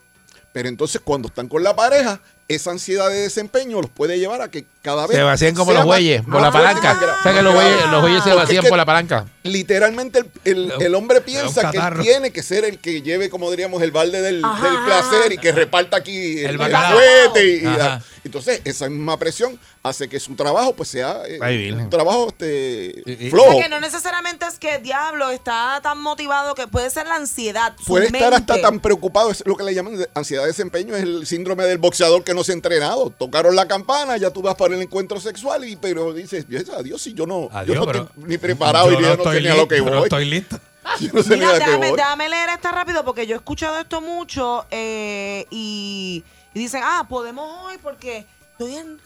Pero 0.52 0.68
entonces, 0.68 1.00
cuando 1.04 1.28
están 1.28 1.48
con 1.48 1.62
la 1.62 1.76
pareja, 1.76 2.20
esa 2.48 2.72
ansiedad 2.72 3.10
de 3.10 3.18
desempeño 3.20 3.80
los 3.82 3.92
puede 3.92 4.18
llevar 4.18 4.42
a 4.42 4.50
que 4.50 4.66
cada 4.90 5.08
vez. 5.08 5.18
Se 5.18 5.24
vacían 5.24 5.56
como 5.56 5.72
los 5.74 5.86
bueyes, 5.86 6.22
por 6.24 6.42
la 6.42 6.52
palanca. 6.52 6.98
O 7.20 7.24
sea 7.24 7.34
que 7.34 7.42
los 7.42 7.54
bueyes, 7.54 7.86
los 7.92 8.02
bueyes 8.02 8.24
se 8.24 8.34
vacían 8.34 8.66
por 8.66 8.78
la 8.78 8.86
palanca. 8.86 9.26
Literalmente 9.44 10.20
el, 10.20 10.72
el- 10.72 10.82
el 10.82 10.96
hombre 10.96 11.22
piensa 11.22 11.72
que 11.72 11.78
él 11.78 11.94
tiene 12.02 12.32
que 12.32 12.44
ser 12.44 12.66
el 12.66 12.80
que 12.80 13.02
lleve, 13.02 13.30
como 13.30 13.50
diríamos, 13.52 13.82
el 13.82 13.92
balde 13.92 14.22
del, 14.22 14.42
placer 14.86 15.32
y 15.32 15.38
que 15.38 15.52
reparta 15.52 15.98
aquí 15.98 16.40
el, 16.40 16.46
El 16.46 16.50
el 16.52 16.58
bacalao. 16.58 16.94
fuete 16.98 17.46
y- 17.58 17.64
y 17.64 17.66
Ajá. 17.66 17.78
da- 17.78 18.04
entonces 18.26 18.62
esa 18.66 18.90
misma 18.90 19.18
presión 19.18 19.58
hace 19.82 20.10
que 20.10 20.20
su 20.20 20.36
trabajo 20.36 20.74
pues 20.76 20.90
sea 20.90 21.22
eh, 21.26 21.40
Ay, 21.42 21.72
un 21.72 21.90
trabajo 21.90 22.28
este, 22.28 23.02
Y- 23.06 23.30
flojo. 23.30 23.54
sea, 23.54 23.64
que 23.64 23.70
no 23.70 23.80
necesariamente 23.80 24.46
es 24.46 24.60
que 24.60 24.78
diablo 24.80 25.30
está 25.32 25.80
tan 25.82 26.00
motivado 26.02 26.54
que 26.54 26.68
puede 26.68 26.90
ser 26.90 27.08
la 27.08 27.16
ansiedad. 27.16 27.74
su 27.80 27.86
Puede 27.86 28.08
estar 28.08 28.34
hasta 28.34 28.60
tan 28.62 28.82
preocupado, 28.82 29.32
es 29.32 29.42
lo 29.46 29.56
que 29.56 29.64
le 29.64 29.74
llaman 29.74 30.06
ansiedad 30.14 30.44
de 30.44 30.48
desempeño, 30.50 30.96
es 30.96 31.04
el 31.04 31.26
síndrome 31.26 31.64
del 31.64 31.78
boxeador 31.78 32.24
que 32.26 32.34
no 32.34 32.44
se 32.44 32.52
ha 32.52 32.56
entrenado. 32.56 33.10
Tocaron 33.10 33.56
la 33.56 33.68
campana, 33.68 34.18
ya 34.18 34.32
tú 34.32 34.42
vas 34.42 34.56
para 34.56 34.76
el 34.76 34.79
encuentro 34.82 35.20
sexual, 35.20 35.64
y 35.66 35.76
pero 35.76 36.14
dices, 36.14 36.46
adiós, 36.78 37.02
si 37.02 37.14
yo 37.14 37.26
no, 37.26 37.50
yo 37.50 37.58
Adiós, 37.58 37.78
no 37.78 37.86
pero- 37.86 38.04
estoy 38.04 38.24
ni 38.26 38.38
preparado 38.38 38.92
Yo 38.92 39.00
y 39.00 39.04
yo 39.04 39.18
no, 39.18 39.56
lo 39.56 39.68
que 39.68 39.82
voy. 39.82 39.92
no 39.92 40.04
estoy 40.04 40.26
listo. 40.26 40.60
Yo 41.00 41.10
no 41.14 41.22
sé 41.24 41.36
Mira, 41.38 41.54
déjame, 41.54 41.90
voy. 41.90 41.98
déjame 41.98 42.30
leer 42.30 42.50
esta 42.50 42.72
rápido 42.72 43.04
porque 43.06 43.28
yo 43.28 43.36
he 43.36 43.38
escuchado 43.38 43.80
esto 43.80 44.02
mucho 44.02 44.66
eh, 44.72 45.46
y, 45.52 46.24
y 46.54 46.60
dicen, 46.60 46.82
ah, 46.84 47.06
podemos 47.08 47.66
hoy 47.66 47.78
porque 47.82 48.26
estoy 48.54 48.76
en 48.76 48.98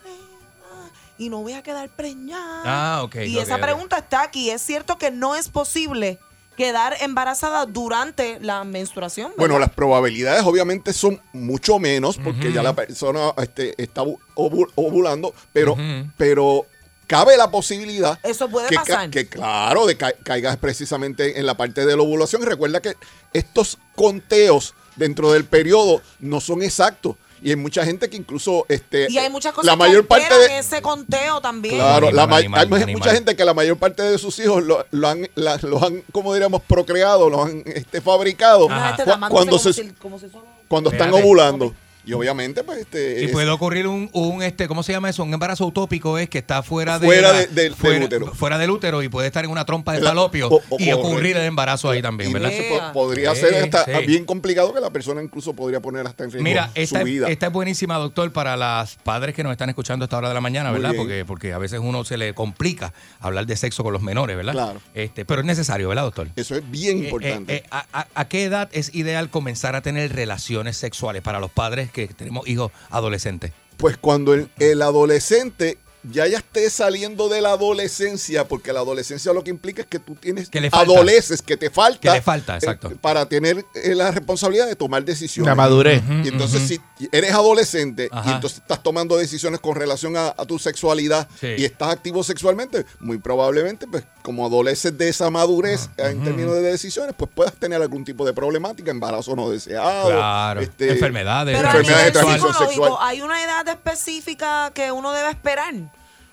y 1.18 1.30
no 1.30 1.38
voy 1.42 1.54
a 1.54 1.62
quedar 1.62 1.88
preñada. 1.90 2.64
Ah, 2.66 3.04
ok, 3.04 3.16
Y 3.28 3.38
esa 3.38 3.58
pregunta 3.60 3.98
está 4.00 4.24
aquí. 4.24 4.50
Es 4.50 4.62
cierto 4.62 4.98
que 4.98 5.12
no 5.12 5.36
es 5.36 5.48
posible 5.48 6.18
quedar 6.56 6.96
embarazada 7.02 7.66
durante 7.66 8.40
la 8.40 8.64
menstruación. 8.64 9.28
¿verdad? 9.30 9.38
Bueno, 9.40 9.60
las 9.60 9.70
probabilidades 9.72 10.44
obviamente 10.44 10.94
son 10.94 11.22
mucho 11.34 11.80
menos 11.80 12.18
porque 12.18 12.52
ya 12.54 12.62
la 12.64 12.74
persona 12.76 13.34
este, 13.38 13.74
está 13.82 14.02
ovu- 14.04 14.20
ovu- 14.36 14.72
ovulando, 14.76 15.34
pero, 15.52 15.76
pero 16.18 16.66
cabe 17.08 17.36
la 17.38 17.52
posibilidad 17.52 18.18
Eso 18.24 18.50
puede 18.50 18.70
que, 18.70 18.76
ca- 18.76 18.82
pasar. 18.84 19.10
que 19.10 19.28
claro, 19.28 19.86
de 19.86 19.98
ca- 19.98 20.14
caigas 20.24 20.58
precisamente 20.58 21.40
en 21.40 21.46
la 21.46 21.56
parte 21.56 21.86
de 21.86 21.96
la 21.96 22.02
ovulación. 22.04 22.42
Recuerda 22.44 22.82
que 22.82 22.94
estos 23.34 23.78
conteos 23.96 24.74
dentro 24.96 25.32
del 25.32 25.46
periodo 25.46 26.02
no 26.20 26.40
son 26.40 26.62
exactos. 26.62 27.16
Y 27.44 27.50
hay 27.50 27.56
mucha 27.58 27.84
gente 27.86 28.10
que 28.10 28.16
incluso 28.18 28.66
este 28.70 29.08
y 29.10 29.18
hay 29.18 29.30
muchas 29.30 29.54
cosas 29.54 29.66
la 29.66 29.74
que 29.74 29.78
mayor 29.78 30.08
parte 30.08 30.34
de 30.34 30.60
ese 30.60 30.82
conteo 30.82 31.42
también. 31.42 31.76
Claro, 31.76 32.10
la 32.12 32.26
ma- 32.26 32.38
Animal, 32.38 32.74
hay 32.74 32.96
mucha 32.96 33.12
gente 33.12 33.36
que 33.36 33.44
la 33.44 33.54
mayor 33.54 33.78
parte 33.78 34.02
de 34.02 34.18
sus 34.18 34.40
hijos 34.40 34.64
lo, 34.64 34.86
lo 34.92 35.08
han, 35.10 35.28
la- 35.36 35.58
los 35.62 35.84
han, 35.84 36.02
como 36.12 36.34
diríamos, 36.34 36.62
procreado, 36.62 37.30
los 37.30 37.46
han 37.46 37.64
este, 37.66 38.00
fabricado. 38.02 38.68
Damándose 38.70 39.30
cuando, 39.30 39.60
se, 39.60 39.94
como 39.96 40.20
cuando 40.68 40.90
están 40.90 41.14
ovulando. 41.14 41.74
Y 42.06 42.14
obviamente, 42.14 42.64
pues, 42.64 42.80
este. 42.80 43.22
Y 43.22 43.26
es- 43.26 43.32
puede 43.32 43.50
ocurrir 43.50 43.88
un, 43.88 44.10
un, 44.14 44.44
este, 44.44 44.68
¿cómo 44.68 44.84
se 44.84 44.92
llama 44.92 45.10
eso? 45.10 45.24
Un 45.24 45.34
embarazo 45.34 45.66
utópico 45.66 46.18
es 46.18 46.30
que 46.30 46.40
está 46.40 46.62
fuera 46.64 47.00
de 47.00 47.06
Fuera 47.08 47.32
la- 47.32 47.40
de- 47.40 47.46
del- 47.48 47.56
del 47.56 47.76
fuera, 47.76 48.06
útero. 48.06 48.34
fuera 48.34 48.58
del 48.58 48.70
útero 48.72 49.02
y 49.04 49.10
puede 49.10 49.28
estar 49.28 49.46
en 49.46 49.52
una 49.52 49.64
trompa 49.66 49.94
de 49.94 50.02
falopio 50.02 50.50
y 50.80 50.92
ocurrir 50.92 51.38
el 51.38 51.44
embarazo 51.44 51.90
ahí 51.90 52.02
también, 52.02 52.30
y 52.30 52.34
¿verdad? 52.34 52.52
eso 52.52 52.64
po- 52.78 52.92
podría 52.94 53.34
Sí, 53.36 53.42
ser 53.42 53.56
hasta 53.64 53.86
sí. 53.86 54.06
bien 54.06 54.26
complicado 54.26 54.74
que 54.74 54.82
la 54.82 54.90
persona 54.90 55.22
incluso 55.24 55.54
podría 55.54 55.80
poner 55.80 56.06
hasta 56.06 56.24
en 56.26 56.32
riesgo 56.32 56.44
Mira, 56.44 56.66
su 56.68 56.72
esta, 56.82 57.04
vida. 57.04 57.30
esta 57.30 57.48
es 57.48 57.54
buenísima, 57.54 57.98
doctor, 57.98 58.32
para 58.34 58.58
las 58.58 58.96
padres 58.96 59.34
que 59.34 59.44
nos 59.44 59.52
están 59.54 59.70
escuchando 59.70 60.04
a 60.04 60.06
esta 60.08 60.18
hora 60.18 60.28
de 60.28 60.34
la 60.34 60.42
mañana, 60.42 60.72
¿verdad? 60.72 60.94
Porque, 60.98 61.24
porque 61.26 61.54
a 61.54 61.58
veces 61.58 61.80
uno 61.82 62.04
se 62.04 62.18
le 62.18 62.34
complica 62.34 62.94
hablar 63.22 63.46
de 63.46 63.56
sexo 63.56 63.84
con 63.84 63.94
los 63.94 64.02
menores, 64.02 64.36
¿verdad? 64.36 64.52
Claro. 64.54 64.82
Este, 64.94 65.24
pero 65.26 65.40
es 65.42 65.48
necesario, 65.48 65.88
¿verdad, 65.90 66.04
doctor? 66.04 66.28
Eso 66.36 66.56
es 66.56 66.70
bien 66.70 66.98
Eh, 66.98 67.04
importante. 67.06 67.54
eh, 67.56 67.58
eh, 67.64 67.68
a, 67.72 67.86
a- 67.94 68.08
a 68.14 68.28
qué 68.28 68.44
edad 68.44 68.70
es 68.74 68.94
ideal 68.94 69.30
comenzar 69.30 69.76
a 69.76 69.82
tener 69.82 70.14
relaciones 70.14 70.76
sexuales 70.78 71.22
para 71.22 71.40
los 71.40 71.52
padres 71.52 71.92
que 71.94 72.08
tenemos 72.10 72.48
hijos 72.48 72.72
adolescentes? 72.90 73.54
Pues 73.78 73.96
cuando 73.98 74.34
el, 74.34 74.50
el 74.60 74.82
adolescente 74.82 75.78
ya 76.12 76.28
ya 76.28 76.40
esté 76.40 76.70
saliendo 76.70 77.30
de 77.30 77.40
la 77.40 77.52
adolescencia, 77.54 78.46
porque 78.46 78.74
la 78.74 78.82
adolescencia 78.82 79.32
lo 79.32 79.42
que 79.42 79.52
implica 79.52 79.84
es 79.84 79.88
que 79.88 80.00
tú 80.00 80.16
tienes 80.16 80.50
Que 80.50 80.60
le 80.60 80.70
falta. 80.70 80.92
adoleces, 80.92 81.42
que 81.42 81.56
te 81.56 81.70
falta, 81.70 82.00
Que 82.02 82.10
le 82.18 82.22
falta, 82.22 82.56
eh, 82.56 82.58
exacto. 82.58 82.92
para 83.00 83.26
tener 83.30 83.64
eh, 83.76 83.96
la 83.96 84.12
responsabilidad 84.12 84.68
de 84.68 84.76
tomar 84.76 85.06
decisiones. 85.06 85.48
La 85.48 85.56
madurez. 85.56 86.04
Y 86.26 86.28
entonces 86.28 86.68
si 86.68 86.80
eres 87.14 87.32
adolescente 87.32 88.10
y 88.26 88.30
entonces 88.32 88.60
estás 88.60 88.84
tomando 88.84 89.16
decisiones 89.18 89.62
con 89.62 89.76
relación 89.76 90.18
a, 90.18 90.28
a 90.38 90.46
tu 90.46 90.60
sexualidad 90.60 91.28
Sí. 91.40 91.48
y 91.58 91.64
estás 91.64 91.90
activo 91.94 92.22
sexualmente, 92.22 92.86
muy 93.00 93.18
probablemente, 93.18 93.88
pues 93.88 94.04
como 94.24 94.46
adoleces 94.46 94.98
de 94.98 95.10
esa 95.10 95.30
madurez 95.30 95.90
en 95.98 96.24
términos 96.24 96.54
de 96.56 96.62
decisiones, 96.62 97.14
pues 97.16 97.30
puedas 97.36 97.54
tener 97.54 97.80
algún 97.82 98.04
tipo 98.06 98.26
de 98.26 98.34
problemática, 98.34 98.90
embarazo 98.90 99.36
no 99.36 99.50
deseado, 99.52 100.10
Claro. 100.10 100.62
este, 100.62 100.92
Enfermedades. 100.94 101.56
Pero 101.56 101.68
enfermedades 101.70 102.14
de 102.14 102.20
nivel 102.22 102.40
transmisión 102.40 102.68
sexual. 102.70 102.94
¿hay 103.02 103.22
una 103.22 103.44
edad 103.44 103.68
específica 103.68 104.72
que 104.74 104.92
uno 104.92 105.12
debe 105.12 105.30
esperar? 105.30 105.74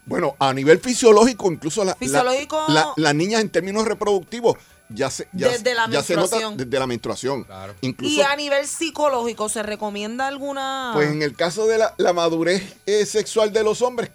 Bueno, 0.07 0.35
a 0.39 0.53
nivel 0.55 0.79
fisiológico, 0.81 1.53
incluso 1.53 1.85
la, 1.85 1.93
la- 1.93 1.97
Fisiológico- 1.97 2.65
la- 2.69 2.93
las 2.97 3.15
niñas 3.15 3.43
en 3.43 3.51
términos 3.51 3.85
reproductivos 3.87 4.57
ya 4.93 5.11
se, 5.11 5.29
ya, 5.33 5.49
Desde 5.49 5.75
la 5.75 5.89
ya 5.89 6.03
se 6.03 6.15
nota 6.15 6.23
menstruación. 6.37 6.57
desde 6.57 6.79
la 6.79 6.87
menstruación. 6.87 7.47
Incluso, 7.81 8.13
Y 8.15 8.23
a 8.23 8.37
nivel 8.37 8.67
psicológico, 8.67 9.49
¿se 9.49 9.63
recomienda 9.63 10.27
alguna...? 10.27 10.91
pues 10.95 11.11
en 11.11 11.23
el 11.23 11.35
caso 11.37 11.67
de 11.67 11.79
la, 11.79 11.95
la 11.99 12.13
madurez 12.13 12.63
eh, 12.87 13.07
sexual 13.07 13.53
de 13.53 13.63
los 13.65 13.83
hombres, 13.83 14.11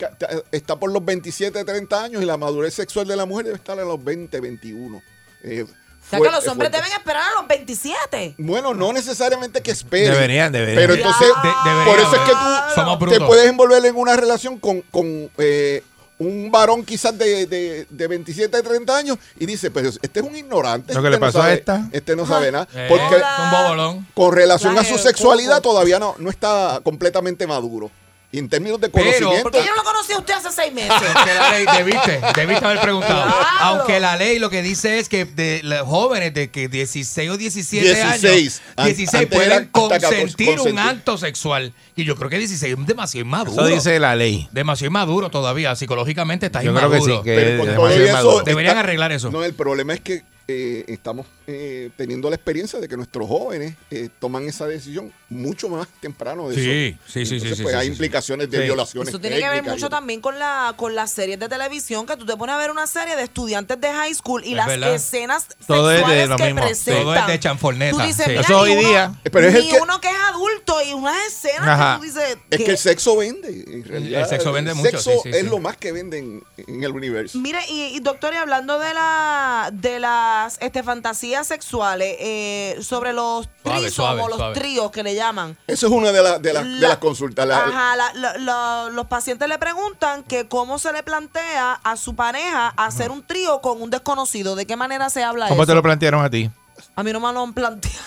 está 0.52 0.76
por 0.78 0.92
los 0.92 1.04
27, 1.04 1.64
30 1.64 2.04
años 2.04 2.22
y 2.22 2.26
la 2.26 2.38
madurez 2.38 2.74
sexual 2.74 3.08
de 3.08 3.16
la 3.16 3.26
mujer 3.26 3.46
debe 3.46 3.58
estar 3.58 3.78
en 3.80 3.88
los 3.88 4.04
20, 4.04 4.40
21. 4.40 5.02
Eh, 5.44 5.64
o 5.64 5.68
sea, 6.08 6.20
que 6.20 6.26
fuerte, 6.26 6.36
los 6.36 6.48
hombres 6.50 6.70
fuerte. 6.70 6.78
deben 6.86 7.00
esperar 7.00 7.24
a 7.32 7.40
los 7.42 7.48
27. 7.48 8.36
Bueno, 8.38 8.74
no 8.76 8.94
necesariamente 8.94 9.62
que 9.62 9.72
esperen. 9.72 10.12
Deberían, 10.14 10.52
deberían. 10.52 10.78
Pero 10.78 10.94
entonces, 10.94 11.28
De- 11.28 11.70
deberían. 11.70 11.86
por 11.86 12.00
eso 12.00 12.16
es 12.16 12.22
que 12.22 13.06
tú 13.06 13.12
te 13.12 13.20
puedes 13.26 13.46
envolver 13.48 13.84
en 13.86 13.96
una 13.96 14.16
relación 14.16 14.60
con, 14.60 14.82
con 14.82 15.32
eh, 15.40 15.84
un 16.18 16.50
varón 16.50 16.84
quizás 16.86 17.18
de, 17.18 17.46
de, 17.46 17.88
de 17.90 18.08
27, 18.08 18.62
30 18.62 18.98
años 18.98 19.18
y 19.38 19.46
dice, 19.46 19.70
pero 19.72 19.90
este 19.90 20.20
es 20.20 20.26
un 20.26 20.36
ignorante. 20.36 20.94
Lo 20.94 21.02
que 21.02 21.08
este 21.08 21.12
le 21.12 21.18
no 21.18 21.26
pasó 21.26 21.40
a 21.40 21.42
sabe- 21.44 21.54
esta. 21.56 21.90
Este 21.92 22.16
no 22.16 22.26
sabe 22.26 22.52
nada. 22.52 22.68
Eh, 22.74 22.86
Porque 22.90 23.16
un 23.16 23.52
bobolón. 23.52 24.08
con 24.14 24.34
relación 24.34 24.78
a 24.78 24.84
su 24.84 24.98
sexualidad 24.98 25.62
todavía 25.62 26.00
no, 26.00 26.16
no 26.18 26.30
está 26.30 26.80
completamente 26.84 27.46
maduro. 27.48 27.92
Y 28.32 28.40
en 28.40 28.50
términos 28.50 28.82
de 28.82 28.90
Pero- 28.90 29.06
conocimiento... 29.06 29.44
Porque 29.44 29.60
yo 29.60 29.70
no 29.72 29.76
lo 29.78 29.84
conocí 29.84 30.12
a 30.12 30.18
usted 30.18 30.34
hace 30.34 30.52
seis 30.52 30.74
meses. 30.74 30.92
La 31.26 31.52
ley, 31.52 31.66
debiste, 31.78 32.20
debiste 32.36 32.66
haber 32.66 32.82
preguntado. 32.82 33.24
Claro. 33.24 33.46
Aunque 33.62 34.00
la 34.02 34.18
ley 34.18 34.40
lo 34.40 34.50
que 34.50 34.62
dice 34.62 35.00
es 35.00 35.08
que 35.08 35.24
de 35.26 35.62
los 35.64 35.82
jóvenes 35.84 36.34
de 36.34 36.50
que 36.52 36.68
16 36.68 37.30
o 37.30 37.38
17 37.38 37.86
16. 37.86 38.26
años, 38.26 38.62
An- 38.76 38.86
16 38.88 39.14
antes 39.14 39.30
pueden 39.38 39.52
eran 39.52 39.70
hasta 39.74 40.00
14, 40.00 40.20
consentir 40.22 40.60
un 40.60 40.80
acto 40.80 41.18
sexual. 41.18 41.72
Y 41.96 42.04
yo 42.04 42.16
creo 42.18 42.30
que 42.30 42.38
16 42.40 42.76
es 42.78 42.86
demasiado 42.88 43.26
inmaduro. 43.26 43.66
Eso 43.68 43.74
dice 43.74 44.00
la 44.00 44.16
ley. 44.18 44.50
Demasiado 44.52 44.88
inmaduro 44.90 45.30
todavía. 45.30 45.74
Psicológicamente 45.76 46.48
está 46.48 46.62
Yo 46.62 46.74
creo 46.74 46.88
inmaduro. 46.88 47.24
que 47.24 47.30
sí, 47.30 47.36
que 47.36 47.36
Pero 47.36 47.50
es 47.50 47.58
todo 47.58 47.66
demasiado 47.88 48.04
eso, 48.04 48.10
inmaduro. 48.10 48.44
Deberían 48.44 48.72
está- 48.74 48.80
arreglar 48.82 49.12
eso. 49.14 49.32
No, 49.32 49.44
el 49.46 49.54
problema 49.54 49.94
es 49.94 50.02
que 50.02 50.24
eh, 50.48 50.86
estamos 50.88 51.26
eh, 51.48 51.90
teniendo 51.98 52.30
la 52.30 52.36
experiencia 52.36 52.80
de 52.80 52.88
que 52.88 52.96
nuestros 52.96 53.28
jóvenes 53.28 53.76
eh, 53.90 54.10
toman 54.20 54.48
esa 54.48 54.68
decisión 54.68 55.12
mucho 55.30 55.70
más 55.70 55.88
temprano 56.00 56.50
de 56.50 56.56
Sí, 56.56 56.62
eso. 56.62 57.00
sí, 57.08 57.26
sí, 57.26 57.36
Entonces, 57.36 57.42
sí, 57.42 57.56
sí, 57.56 57.64
pues 57.64 57.74
sí, 57.74 57.80
hay 57.80 57.86
sí. 57.88 57.92
implicaciones 57.94 58.50
de 58.52 58.58
Sí. 58.58 58.64
violaciones. 58.64 59.10
Eso 59.10 59.20
tiene 59.20 59.40
que 59.40 59.50
ver 59.50 59.64
y 59.66 59.68
mucho 59.68 59.90
también 59.90 60.22
con 60.22 60.38
la 60.38 60.74
con 60.78 60.94
las 60.96 61.12
series 61.12 61.40
de 61.40 61.50
televisión, 61.50 62.06
que 62.06 62.16
tú 62.18 62.26
te 62.26 62.36
pones 62.38 62.54
a 62.56 62.58
ver 62.60 62.70
una 62.72 62.86
serie 62.88 63.16
de 63.16 63.24
estudiantes 63.24 63.80
de 63.82 63.92
high 63.92 64.14
school 64.14 64.44
y 64.46 64.52
Es 64.52 64.56
las 64.58 64.68
verdad. 64.68 64.94
escenas 64.94 65.48
Todo 65.68 65.90
es 65.92 65.98
de 65.98 66.04
sexuales 66.04 66.30
lo 66.30 66.38
que 66.38 66.44
mismo. 66.46 66.62
presentan. 66.62 67.04
Todo 67.04 67.16
es 67.16 67.28
de 67.28 67.40
chanforneta. 67.40 67.98
Tú 67.98 68.04
dices, 68.04 68.26
Sí. 68.26 68.30
mira, 68.32 68.42
Eso 68.42 68.60
hoy 68.60 68.72
uno- 68.72 68.88
día. 68.90 69.16
Pero 69.24 69.48
es 69.48 69.56
el 69.56 69.64
ni 69.64 69.72
que- 69.72 69.80
uno 69.82 70.00
que 70.02 70.10
es 70.10 70.16
adulto 70.30 70.82
y 70.84 70.94
unas 70.94 71.18
escenas 71.28 71.68
Ajá. 71.68 71.94
que 72.00 72.08
tú 72.08 72.14
dices 72.14 72.38
Es 72.52 72.58
que- 72.60 72.72
el 72.72 72.78
sexo 72.78 73.18
vende. 73.18 73.64
En 73.68 73.84
realidad, 73.84 74.22
El 74.22 74.28
sexo 74.30 74.52
vende 74.52 74.72
el 74.72 74.78
mucho, 74.78 74.92
sexo 74.92 75.12
sí, 75.12 75.18
sí, 75.24 75.30
es 75.30 75.42
sí. 75.42 75.48
lo 75.48 75.60
más 75.60 75.78
que 75.78 75.92
venden 75.92 76.44
en 76.58 76.84
el 76.84 76.92
universo. 76.92 77.38
Mire, 77.40 77.60
y, 77.70 77.96
y 77.96 78.00
doctor, 78.00 78.34
y 78.34 78.38
hablando 78.38 78.78
de 78.80 78.94
la 78.94 79.70
de 79.74 80.00
las 80.44 80.58
este, 80.62 80.84
fantasías 80.84 81.48
sexuales, 81.48 82.16
eh, 82.20 82.78
sobre 82.82 83.14
los 83.14 83.48
Suave, 83.64 83.80
tríos 83.80 83.94
suave, 83.94 84.22
o 84.22 84.28
los 84.28 84.38
suave. 84.38 84.54
tríos 84.56 84.92
que 84.92 85.04
le 85.04 85.16
llaman. 85.16 85.58
Eso 85.68 85.88
es 85.88 85.92
una 85.94 86.12
de, 86.12 86.22
las 86.22 86.42
de, 86.42 86.54
las- 86.54 86.64
de 86.64 86.70
La- 86.72 86.88
las 86.90 86.98
consultas. 86.98 87.48
La- 87.48 87.58
Ajá, 87.66 87.96
la- 87.96 88.14
la- 88.14 88.38
la- 88.38 88.90
los 88.92 89.08
pacientes 89.08 89.48
le 89.48 89.58
preguntan 89.58 90.24
que 90.24 90.48
cómo 90.48 90.78
se 90.80 90.92
le 90.94 91.04
plantea 91.04 91.74
a 91.84 91.98
su 91.98 92.16
pareja 92.16 92.70
hacer 92.78 93.12
un 93.12 93.24
trío 93.26 93.62
con 93.62 93.82
un 93.82 93.90
desconocido. 93.90 94.56
¿De 94.56 94.66
qué 94.66 94.76
manera 94.76 95.10
se 95.10 95.24
habla 95.24 95.48
¿Cómo 95.48 95.64
eso? 95.64 95.68
te 95.72 95.76
lo 95.76 95.82
plantearon 95.84 96.24
a 96.24 96.30
ti? 96.30 96.50
A 96.98 97.04
mí 97.04 97.12
no 97.14 97.20
me 97.22 97.32
lo 97.32 97.42
han 97.42 97.54
planteado. 97.54 97.98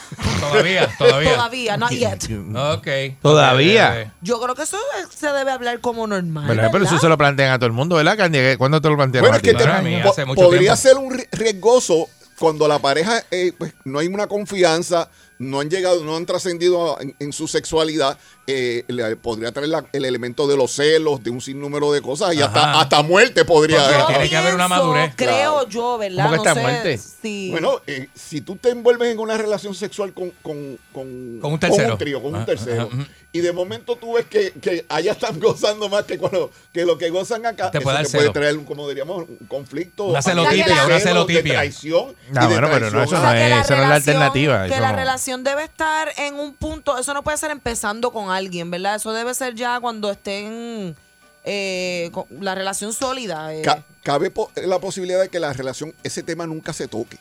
Todavía, 0.40 0.88
todavía. 0.98 1.34
Todavía, 1.34 1.76
not 1.78 1.90
yet. 1.90 2.18
Ok. 2.54 2.88
Todavía. 3.22 4.12
Yo 4.20 4.40
creo 4.40 4.54
que 4.54 4.62
eso 4.62 4.76
es- 5.00 5.14
se 5.18 5.26
debe 5.32 5.50
hablar 5.50 5.80
como 5.80 6.06
normal. 6.06 6.68
Pero 6.70 6.84
eso 6.84 6.98
se 6.98 7.08
lo 7.08 7.16
plantean 7.18 7.52
a 7.52 7.58
todo 7.58 7.66
el 7.66 7.72
mundo, 7.72 7.96
¿verdad, 7.96 8.16
Candy? 8.16 8.56
¿Cuándo 8.56 8.80
te 8.80 8.88
lo 8.88 8.96
plantearon 8.96 9.30
Bueno, 9.30 9.34
a 9.34 9.38
es 9.38 9.42
que 9.42 9.54
te- 9.54 9.82
mí, 9.82 10.00
hace 10.00 10.24
mucho 10.26 10.42
podría 10.42 10.74
tiempo. 10.74 10.76
ser 10.76 10.96
un 10.98 11.12
ri- 11.18 11.28
riesgoso 11.32 12.08
cuando 12.38 12.68
la 12.68 12.78
pareja 12.78 13.24
eh, 13.30 13.52
pues, 13.56 13.74
no 13.84 13.98
hay 13.98 14.06
una 14.06 14.26
confianza, 14.26 15.10
no 15.38 15.60
han 15.60 15.70
llegado, 15.70 16.04
no 16.04 16.16
han 16.16 16.26
trascendido 16.26 16.98
en, 17.00 17.14
en 17.18 17.32
su 17.32 17.46
sexualidad, 17.48 18.18
eh, 18.46 18.84
le 18.88 19.14
podría 19.16 19.52
traer 19.52 19.68
la- 19.68 19.84
el 19.92 20.04
elemento 20.04 20.46
de 20.48 20.56
los 20.56 20.72
celos, 20.72 21.22
de 21.22 21.30
un 21.30 21.40
sinnúmero 21.40 21.92
de 21.92 22.00
cosas 22.00 22.34
y 22.34 22.40
hasta, 22.42 22.80
hasta 22.80 23.02
muerte 23.02 23.44
podría 23.44 23.98
Yo 24.00 24.06
tiene 24.06 24.28
que 24.28 24.36
haber 24.36 24.54
una 24.54 24.68
madurez. 24.68 25.12
Creo 25.16 25.28
Claro. 25.64 25.68
yo, 25.68 25.98
¿verdad? 25.98 26.24
¿Cómo 26.24 26.30
que 26.30 26.36
no 26.36 26.42
está 26.42 26.54
sé 26.54 26.60
muerte? 26.62 26.98
si- 26.98 27.50
Bueno, 27.50 27.80
eh, 27.86 28.08
si 28.14 28.40
tú 28.40 28.56
te 28.56 28.70
envuelves 28.70 29.12
en 29.12 29.18
una 29.18 29.36
relación 29.36 29.74
sexual 29.74 30.12
con, 30.14 30.30
con, 30.42 30.78
con, 30.92 31.38
Con 31.40 31.52
un 31.52 31.60
tercero. 31.60 31.96
trío, 31.98 32.20
con 32.22 32.30
un 32.30 32.36
Ajá, 32.36 32.46
tercero, 32.46 32.82
ajá, 32.90 32.94
ujú. 32.96 33.04
y 33.32 33.40
de 33.40 33.52
momento 33.52 33.96
tú 33.96 34.14
ves 34.14 34.24
que, 34.26 34.52
que 34.60 34.86
allá 34.88 35.12
están 35.12 35.38
gozando 35.40 35.88
más 35.90 36.04
que, 36.04 36.16
cuando, 36.18 36.50
que 36.72 36.84
lo 36.86 36.96
que 36.96 37.10
gozan 37.10 37.44
acá, 37.46 37.70
Te 37.70 37.78
eso 37.78 37.84
puede 37.84 37.96
dar 37.98 38.06
te 38.06 38.10
puede 38.12 38.22
celo. 38.24 38.32
traer, 38.32 38.56
un, 38.56 38.64
como 38.64 38.88
diríamos, 38.88 39.28
un 39.28 39.38
conflicto. 39.46 40.04
Una 40.06 40.22
celotipia, 40.22 40.66
de 40.66 40.86
una 40.86 41.00
celotipia. 41.00 41.42
De 41.42 41.50
traición. 41.50 42.14
Ah, 42.34 42.44
y 42.44 42.48
de 42.48 42.54
bueno, 42.54 42.68
pero 42.72 42.90
no, 42.90 43.02
eso 43.02 43.14
O 43.16 43.18
no 43.18 43.18
es- 43.18 43.22
la 43.22 43.36
esa 43.36 43.54
no 43.58 43.60
es 43.62 43.68
la 43.68 43.76
relación- 43.76 43.92
alternativa, 44.16 44.64
Que 44.66 44.72
eso 44.72 44.80
la 44.80 44.90
no. 44.90 44.96
Relación 45.28 45.44
debe 45.44 45.64
estar 45.64 46.10
en 46.16 46.34
un 46.36 46.54
punto, 46.54 46.96
eso 46.98 47.12
no 47.14 47.22
puede 47.22 47.36
ser 47.36 47.50
empezando 47.50 48.10
con 48.12 48.30
alguien, 48.30 48.70
¿verdad? 48.70 48.96
Eso 48.96 49.12
debe 49.12 49.34
ser 49.34 49.54
ya 49.54 49.78
cuando 49.80 50.10
estén 50.10 50.96
eh, 51.44 52.10
con 52.12 52.24
la 52.40 52.54
relación 52.54 52.92
sólida. 52.92 53.54
eh. 53.54 53.62
Ca- 53.62 53.84
cabe 54.02 54.30
po- 54.30 54.50
la 54.56 54.78
posibilidad 54.78 55.20
de 55.20 55.28
que 55.28 55.38
la 55.38 55.52
relación, 55.52 55.94
ese 56.02 56.22
tema 56.22 56.46
nunca 56.46 56.72
se 56.72 56.88
toque. 56.88 57.18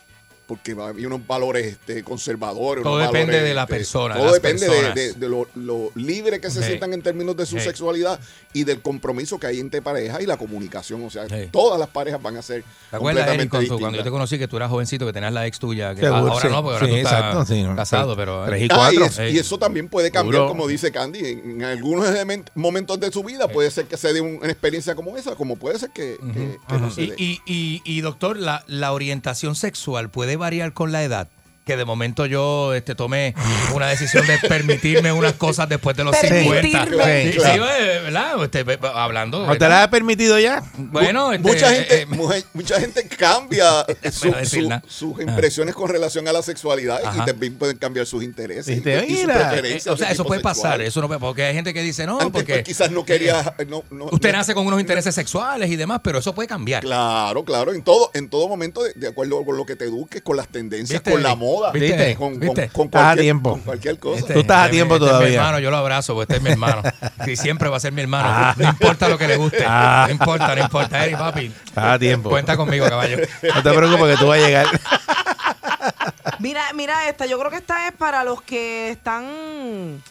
Porque 0.48 0.72
hay 0.80 1.06
unos 1.06 1.28
valores 1.28 1.66
este, 1.68 2.04
conservadores. 2.06 2.82
Todo 2.82 2.96
unos 2.96 3.08
depende 3.08 3.34
valores, 3.34 3.50
de 3.50 3.54
la 3.54 3.64
este, 3.64 3.76
persona, 3.76 4.16
Todo 4.16 4.24
las 4.28 4.34
depende 4.36 4.62
de, 4.64 4.70
personas. 4.70 4.96
de- 4.96 5.14
de 5.14 5.28
lo, 5.30 5.48
lo 5.56 5.92
libre 5.96 6.40
que 6.40 6.50
se 6.50 6.62
Sí. 6.62 6.68
sientan 6.68 6.94
en 6.94 7.02
términos 7.02 7.36
de 7.36 7.46
su 7.46 7.58
Sí. 7.60 7.66
sexualidad 7.66 8.18
y 8.60 8.64
del 8.64 8.82
compromiso 8.82 9.40
que 9.40 9.48
hay 9.48 9.60
entre 9.60 9.82
parejas 9.82 10.22
y 10.22 10.26
la 10.26 10.38
comunicación. 10.38 11.04
O 11.04 11.10
sea, 11.10 11.28
Sí. 11.28 11.50
todas 11.52 11.80
las 11.80 11.90
parejas 11.90 12.22
van 12.22 12.38
a 12.38 12.42
ser 12.42 12.64
¿Te 12.90 12.96
acuerdas, 12.96 13.28
Eric, 13.30 13.50
cuando, 13.50 13.78
cuando 13.80 13.98
yo 13.98 14.04
te 14.04 14.10
conocí 14.12 14.38
que 14.40 14.48
tú 14.48 14.58
eras 14.58 14.70
jovencito, 14.70 15.06
que 15.06 15.14
tenías 15.14 15.34
la 15.34 15.46
ex 15.48 15.60
tuya? 15.60 15.94
Que 15.96 16.02
Seguro, 16.02 16.32
ahora 16.34 16.42
sí. 16.42 16.48
no, 16.50 16.64
porque 16.64 16.76
ahora 16.76 16.86
Sí, 16.86 16.92
tú 16.92 16.98
estás 16.98 17.14
exacto, 17.14 17.46
sí, 17.46 17.64
no. 17.64 17.76
casado, 17.76 18.16
pero... 18.16 18.46
Tres 18.46 18.62
y 18.64 18.68
Ah, 18.70 18.76
cuatro. 18.76 19.02
y, 19.02 19.08
es- 19.08 19.34
y 19.34 19.38
eso 19.40 19.58
también 19.60 19.88
puede 19.90 20.12
cambiar, 20.12 20.48
como 20.48 20.68
dice 20.68 20.92
Candy. 20.92 21.20
En, 21.20 21.52
en 21.52 21.64
algunos 21.64 22.08
momentos 22.56 23.00
de 23.00 23.12
su 23.12 23.24
vida 23.24 23.48
puede 23.48 23.70
ser 23.72 23.86
que 23.86 23.98
se 23.98 24.14
dé 24.14 24.22
un- 24.22 24.38
una 24.42 24.52
experiencia 24.52 24.96
como 24.96 25.16
esa, 25.18 25.36
como 25.36 25.56
puede 25.58 25.80
ser 25.80 25.90
que, 25.92 26.18
que- 26.34 26.58
que 26.68 26.78
no 26.80 26.92
se 26.92 27.04
Y, 27.04 27.08
dé. 27.10 27.16
y, 27.18 27.42
y, 27.46 27.82
y, 27.86 28.02
doctor, 28.02 28.38
la, 28.38 28.64
la 28.68 28.92
orientación 28.94 29.56
sexual 29.56 30.10
puede 30.10 30.36
variar 30.38 30.74
con 30.74 30.92
la 30.92 31.04
edad. 31.04 31.28
Que 31.68 31.76
de 31.78 31.86
momento 31.86 32.26
yo 32.26 32.74
este, 32.74 32.96
tomé 32.96 33.36
una 33.74 33.88
decisión 33.88 34.26
de 34.26 34.38
permitirme 34.48 35.12
unas 35.12 35.34
cosas 35.34 35.68
después 35.68 35.96
de 35.98 36.04
los 36.06 36.16
50. 36.16 36.62
Permitirme. 36.62 37.24
Sí, 37.24 37.28
Sí, 37.28 37.34
sí, 37.34 37.38
claro. 37.40 37.66
eh, 37.70 38.00
¿verdad? 38.04 38.44
Este, 38.44 38.64
be- 38.64 38.78
be- 38.78 38.88
hablando. 38.94 39.46
¿No 39.46 39.58
te 39.58 39.68
la 39.68 39.84
has 39.84 39.90
permitido 39.90 40.40
ya? 40.40 40.64
Bueno, 40.78 41.34
este, 41.34 41.48
mucha 41.48 41.74
eh, 41.74 41.78
gente, 41.80 42.02
eh, 42.02 42.06
mucha, 42.06 42.36
mucha 42.54 42.80
gente 42.80 43.08
cambia 43.08 43.86
su- 44.12 44.32
decir 44.32 44.70
sus 44.88 45.20
impresiones 45.20 45.76
con 45.76 45.90
relación 45.90 46.26
a 46.28 46.32
la 46.34 46.42
sexualidad 46.42 47.02
Ajá. 47.04 47.24
y 47.24 47.26
también 47.26 47.56
pueden 47.58 47.78
cambiar 47.78 48.06
sus 48.06 48.24
intereses 48.24 48.74
y, 48.74 48.78
sus 48.78 48.86
"Mira". 48.86 49.36
eh, 49.36 49.46
preferencias. 49.50 49.88
o 49.94 49.98
sea, 49.98 50.10
eso 50.10 50.24
puede 50.24 50.40
sexual. 50.42 50.56
pasar. 50.56 50.82
Eso 50.82 51.02
no 51.02 51.08
puede- 51.08 51.20
porque 51.20 51.44
hay 51.44 51.54
gente 51.54 51.74
que 51.74 51.82
dice, 51.82 52.06
no, 52.06 52.14
Antes, 52.14 52.30
porque 52.32 52.54
pues, 52.54 52.64
quizás 52.64 52.90
no 52.92 53.04
quería. 53.04 53.56
no- 53.68 53.84
no- 53.92 54.06
usted 54.06 54.32
no- 54.32 54.38
nace 54.38 54.54
con 54.54 54.66
unos 54.66 54.80
intereses 54.80 55.14
sexuales 55.14 55.70
y 55.70 55.76
demás, 55.76 56.00
pero 56.02 56.20
eso 56.20 56.34
puede 56.34 56.48
cambiar. 56.48 56.82
Claro, 56.82 57.44
claro, 57.44 57.74
en 57.74 57.84
todo, 57.84 58.10
en 58.14 58.30
todo 58.30 58.48
momento, 58.48 58.84
de, 58.84 58.94
de 58.94 59.08
acuerdo 59.10 59.44
con 59.44 59.58
lo 59.58 59.66
que 59.66 59.76
te 59.76 59.84
eduques, 59.86 60.22
con 60.22 60.38
las 60.38 60.48
tendencias, 60.48 61.02
¿Viste, 61.02 61.12
con 61.12 61.22
la 61.24 61.36
moda. 61.36 61.57
Moda. 61.58 61.72
¿Viste? 61.72 62.16
Con, 62.16 62.32
con- 62.32 62.40
¿Viste? 62.40 62.70
con 62.70 62.86
Estás 62.86 63.02
a 63.02 63.06
cualquier, 63.06 63.24
tiempo. 63.26 63.50
con 63.52 63.60
cualquier 63.62 64.00
cosa. 64.00 64.20
Este- 64.20 64.34
Tú 64.34 64.40
estás 64.40 64.58
a 64.58 64.66
este- 64.66 64.72
tiempo 64.76 64.96
este 64.96 65.06
es 65.06 65.12
mi 65.12 65.18
todavía. 65.18 65.38
hermano, 65.40 65.60
yo 65.60 65.72
lo 65.72 65.78
abrazo, 65.78 66.14
porque 66.16 66.34
este 66.34 66.38
es 66.38 66.42
mi 66.44 66.50
hermano. 66.52 66.82
Y 67.26 67.36
siempre 67.36 67.70
va 67.70 67.78
a 67.78 67.80
ser 67.80 67.92
mi 67.92 68.02
hermano. 68.02 68.28
Ah. 68.32 68.54
No 68.58 68.70
importa 68.70 69.08
lo 69.10 69.18
que 69.18 69.28
le 69.28 69.36
guste. 69.38 69.64
Ah. 69.68 70.06
No 70.08 70.14
importa, 70.14 70.56
no 70.56 70.62
importa. 70.64 71.04
Eri, 71.06 71.16
papi. 71.16 71.46
Estás 71.66 71.86
a 71.86 72.00
tiempo. 72.00 72.30
Cuenta 72.30 72.56
conmigo, 72.58 72.88
caballo. 72.88 73.18
No 73.56 73.64
te 73.64 73.74
preocupes 73.74 74.16
que 74.16 74.18
tú 74.18 74.28
vas 74.28 74.40
a 74.40 74.46
llegar. 74.46 74.68
Mira, 76.40 76.62
mira 76.74 77.08
esta. 77.10 77.26
Yo 77.26 77.40
creo 77.40 77.50
que 77.50 77.58
esta 77.58 77.88
es 77.88 77.94
para 77.94 78.24
los 78.24 78.42
que 78.44 78.92
están 78.92 80.02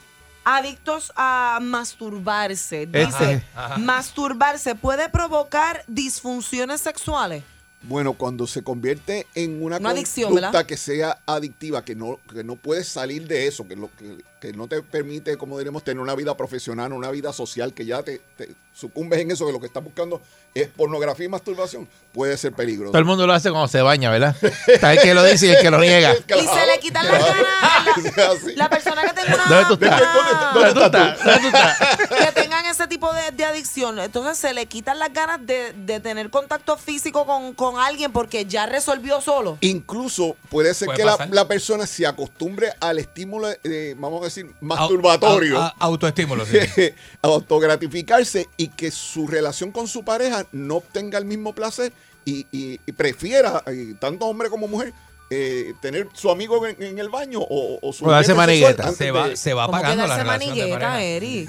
adictos 0.45 1.13
a 1.17 1.59
masturbarse. 1.63 2.87
Dice. 2.87 3.43
Ajá. 3.55 3.79
masturbarse 3.79 4.75
puede 4.75 5.09
provocar 5.09 5.85
disfunciones 5.87 6.81
sexuales. 6.81 7.43
Bueno, 7.89 8.15
cuando 8.15 8.47
se 8.47 8.63
convierte 8.63 9.27
en 9.35 9.63
una, 9.63 9.77
Una 9.77 9.91
adicción, 9.91 10.31
conducta 10.31 10.51
¿verdad? 10.51 10.67
que 10.67 10.77
sea 10.77 11.19
adictiva, 11.25 11.85
que 11.85 11.95
no, 11.95 12.19
que 12.33 12.43
no 12.43 12.57
puedes 12.57 12.89
salir 12.89 13.29
de 13.29 13.47
eso, 13.47 13.67
que, 13.69 13.77
lo, 13.77 13.91
que, 13.97 14.25
que 14.41 14.53
no 14.53 14.67
te 14.67 14.83
permite, 14.83 15.37
como 15.37 15.57
diremos, 15.59 15.85
tener 15.85 16.01
una 16.01 16.15
vida 16.17 16.37
profesional, 16.37 16.93
una 16.93 17.11
vida 17.11 17.33
social, 17.33 17.73
que 17.73 17.87
ya 17.87 18.03
te, 18.03 18.21
te 18.37 18.51
sucumbes 18.75 19.21
en 19.21 19.31
eso, 19.31 19.47
que 19.47 19.53
lo 19.53 19.61
que 19.61 19.67
estás 19.67 19.85
buscando 19.85 20.21
es 20.53 20.69
pornografía 20.69 21.27
y 21.27 21.29
masturbación, 21.29 21.89
puede 22.13 22.37
ser 22.37 22.53
peligroso. 22.55 22.91
Todo 22.91 22.99
el 22.99 23.05
mundo 23.05 23.27
lo 23.27 23.33
hace 23.33 23.51
cuando 23.51 23.69
se 23.69 23.81
baña, 23.83 24.11
¿verdad? 24.11 24.35
Está 24.67 24.93
el 24.93 25.01
que 25.01 25.15
lo 25.15 25.23
dice 25.23 25.47
y 25.47 25.51
el 25.51 25.63
que 25.63 25.71
lo 25.71 25.79
niega. 25.79 26.15
Y 26.27 26.47
se 26.47 26.67
le 26.67 26.79
quitan 26.81 27.07
las 27.07 27.19
ganas. 27.19 28.17
La, 28.17 28.53
la 28.57 28.69
persona 28.69 29.03
que 29.03 29.13
tenga 29.13 29.35
una, 29.35 29.47
¿Dónde 29.47 29.65
tú 29.69 29.85
estás? 29.85 30.03
¿Dónde 30.55 30.73
tú 30.73 30.81
estás? 30.85 31.25
¿Dónde 31.25 31.41
tú 31.41 31.47
estás? 31.47 32.27
que 32.27 32.33
tengan 32.33 32.46
ese 32.77 32.87
tipo 32.89 33.13
de, 33.13 33.31
de 33.33 33.45
adicción, 33.45 33.99
entonces 33.99 34.39
se 34.39 34.53
le 34.55 34.67
quitan 34.67 34.99
las 34.99 35.13
ganas 35.13 35.45
de, 35.47 35.73
de 35.73 36.01
tener 36.01 36.31
contacto 36.31 36.77
físico 36.77 37.27
con, 37.27 37.55
con 37.55 37.79
alguien 37.79 38.13
porque 38.13 38.45
ya 38.47 38.67
resolvió 38.67 39.21
solo. 39.21 39.59
Incluso 39.61 40.37
puede 40.51 40.75
ser 40.75 40.87
Puede 40.87 40.99
que 40.99 41.05
la, 41.05 41.27
la 41.31 41.49
persona 41.49 41.87
se 41.87 42.07
acostumbre 42.07 42.73
al 42.81 42.99
estímulo, 42.99 43.49
eh, 43.65 43.95
vamos 43.99 44.21
a 44.23 44.25
decir, 44.27 44.47
masturbatorio. 44.61 45.57
Au- 45.59 45.63
au- 45.71 45.75
autoestímulo, 45.79 46.45
sí. 46.47 46.59
autogratificarse 47.23 48.49
y 48.57 48.69
que 48.69 48.91
su 48.91 49.27
relación 49.27 49.73
con 49.73 49.89
su 49.89 50.05
pareja 50.05 50.47
no 50.53 50.77
obtenga 50.77 51.19
el 51.19 51.25
mismo 51.25 51.55
placer 51.55 51.93
y, 52.25 52.47
y- 52.53 52.81
y 52.87 52.93
prefiera, 52.93 53.63
eh, 53.67 53.95
tanto 53.99 54.27
hombre 54.27 54.51
como 54.51 54.69
mujer, 54.69 54.93
eh, 55.31 55.75
tener 55.81 56.09
su 56.13 56.31
amigo 56.31 56.65
en, 56.67 56.81
en 56.83 56.99
el 56.99 57.09
baño 57.09 57.41
o, 57.41 57.79
o 57.83 57.93
su 57.93 58.07
darse 58.09 58.35
manigueta. 58.35 58.93
Se 58.93 59.11
va, 59.11 59.29
de- 59.29 59.37
se 59.37 59.55
va 59.55 59.67
Como 59.67 59.77
apagando 59.79 60.07
la 60.07 60.17
relación 60.19 60.55
de 60.55 60.55
manigueta, 60.57 60.79
pareja. 60.89 61.03
Eri. 61.03 61.49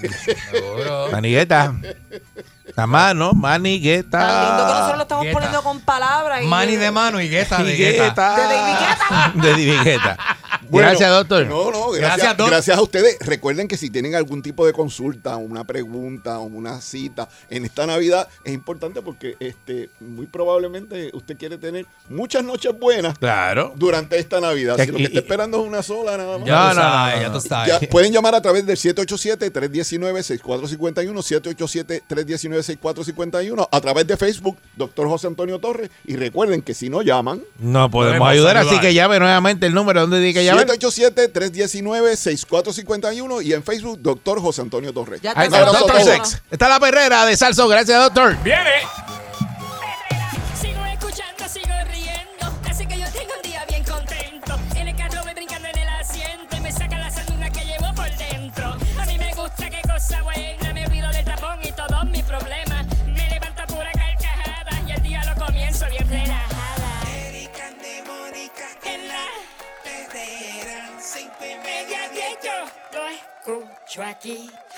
Manigueta. 1.11 1.75
Nada 2.75 2.87
más, 2.87 3.15
¿no? 3.15 3.31
Manigueta. 3.33 4.19
Tan 4.19 4.45
lindo 4.45 4.65
que 4.65 4.71
nosotros 4.73 4.97
lo 4.97 5.03
estamos 5.03 5.25
poniendo 5.33 5.61
con 5.63 5.79
palabras. 5.81 6.43
y- 6.43 6.47
Mani 6.47 6.75
de 6.75 6.91
mano 6.91 7.21
y 7.21 7.29
gueta 7.29 7.63
de. 7.63 7.75
De 7.77 7.93
David 7.93 8.01
Guetta. 8.01 8.35
De 9.35 9.49
David 9.51 9.81
Guetta. 9.83 10.17
Bueno, 10.69 10.89
Gracias, 10.89 11.09
doctor. 11.11 11.45
No, 11.47 11.71
no, 11.71 11.91
gracias, 11.91 12.17
Gracias, 12.17 12.37
doc. 12.37 12.47
gracias 12.49 12.77
a 12.77 12.81
ustedes. 12.81 13.17
Recuerden 13.21 13.69
que 13.69 13.77
si 13.77 13.89
tienen 13.89 14.15
algún 14.15 14.41
tipo 14.41 14.65
de 14.65 14.73
consulta, 14.73 15.37
una 15.37 15.63
pregunta 15.63 16.39
o 16.39 16.43
una 16.43 16.81
cita 16.81 17.29
en 17.49 17.63
esta 17.63 17.85
Navidad, 17.87 18.27
es 18.43 18.53
importante 18.53 19.01
porque 19.01 19.37
este 19.39 19.89
muy 20.01 20.25
probablemente 20.25 21.09
usted 21.13 21.37
quiere 21.37 21.57
tener 21.57 21.85
muchas 22.09 22.43
noches 22.43 22.77
buenas 22.77 23.17
Claro. 23.17 23.71
durante 23.77 24.19
esta 24.19 24.41
Navidad. 24.41 24.77
Y- 24.77 24.81
Si 24.81 24.87
lo 24.91 24.97
que 24.97 25.03
y- 25.03 25.05
está 25.05 25.19
esperando 25.19 25.61
es 25.61 25.67
una 25.67 25.81
sola 25.81 26.17
nada 26.17 26.37
más. 26.37 26.45
Ya 26.47 26.67
No, 26.69 26.73
sabes, 26.75 27.21
ya 27.21 27.27
no. 27.29 27.33
tú 27.39 27.47
sabes. 27.47 27.79
Ya, 27.81 27.89
pueden 27.89 28.11
llamar 28.11 28.35
a 28.35 28.41
través 28.41 28.65
del 28.65 28.75
787-319-6451, 28.77 31.21
787-319-6451, 32.61 33.67
a 33.71 33.81
través 33.81 34.07
de 34.07 34.17
Facebook, 34.17 34.57
doctor 34.75 35.07
José 35.07 35.27
Antonio 35.27 35.59
Torres. 35.59 35.89
Y 36.05 36.15
recuerden 36.15 36.61
que 36.61 36.73
si 36.73 36.89
no 36.89 37.01
llaman, 37.01 37.41
No 37.59 37.89
podemos 37.89 38.17
Podemos 38.17 38.29
ayudar, 38.29 38.57
así 38.57 38.79
que 38.79 38.93
llame 38.93 39.19
nuevamente 39.19 39.65
el 39.65 39.73
número 39.73 40.01
donde 40.01 40.17
tiene 40.17 40.33
que 40.33 40.45
llamar. 40.45 40.65
787-319-6451 40.67 43.43
y 43.43 43.53
en 43.53 43.63
Facebook, 43.63 43.99
doctor 44.01 44.41
José 44.41 44.61
Antonio 44.61 44.93
Torres. 44.93 45.21
Ya 45.21 45.33
Ahí 45.35 45.47
está, 45.47 45.65
Doctor. 45.65 46.01
Sex. 46.01 46.41
Está 46.49 46.69
la 46.69 46.79
perrera 46.79 47.25
de 47.25 47.35
Salso. 47.35 47.67
Gracias, 47.67 48.01
doctor. 48.01 48.37
¡Viene! 48.43 48.69
Lo 73.97 74.03
escucho 74.03 74.76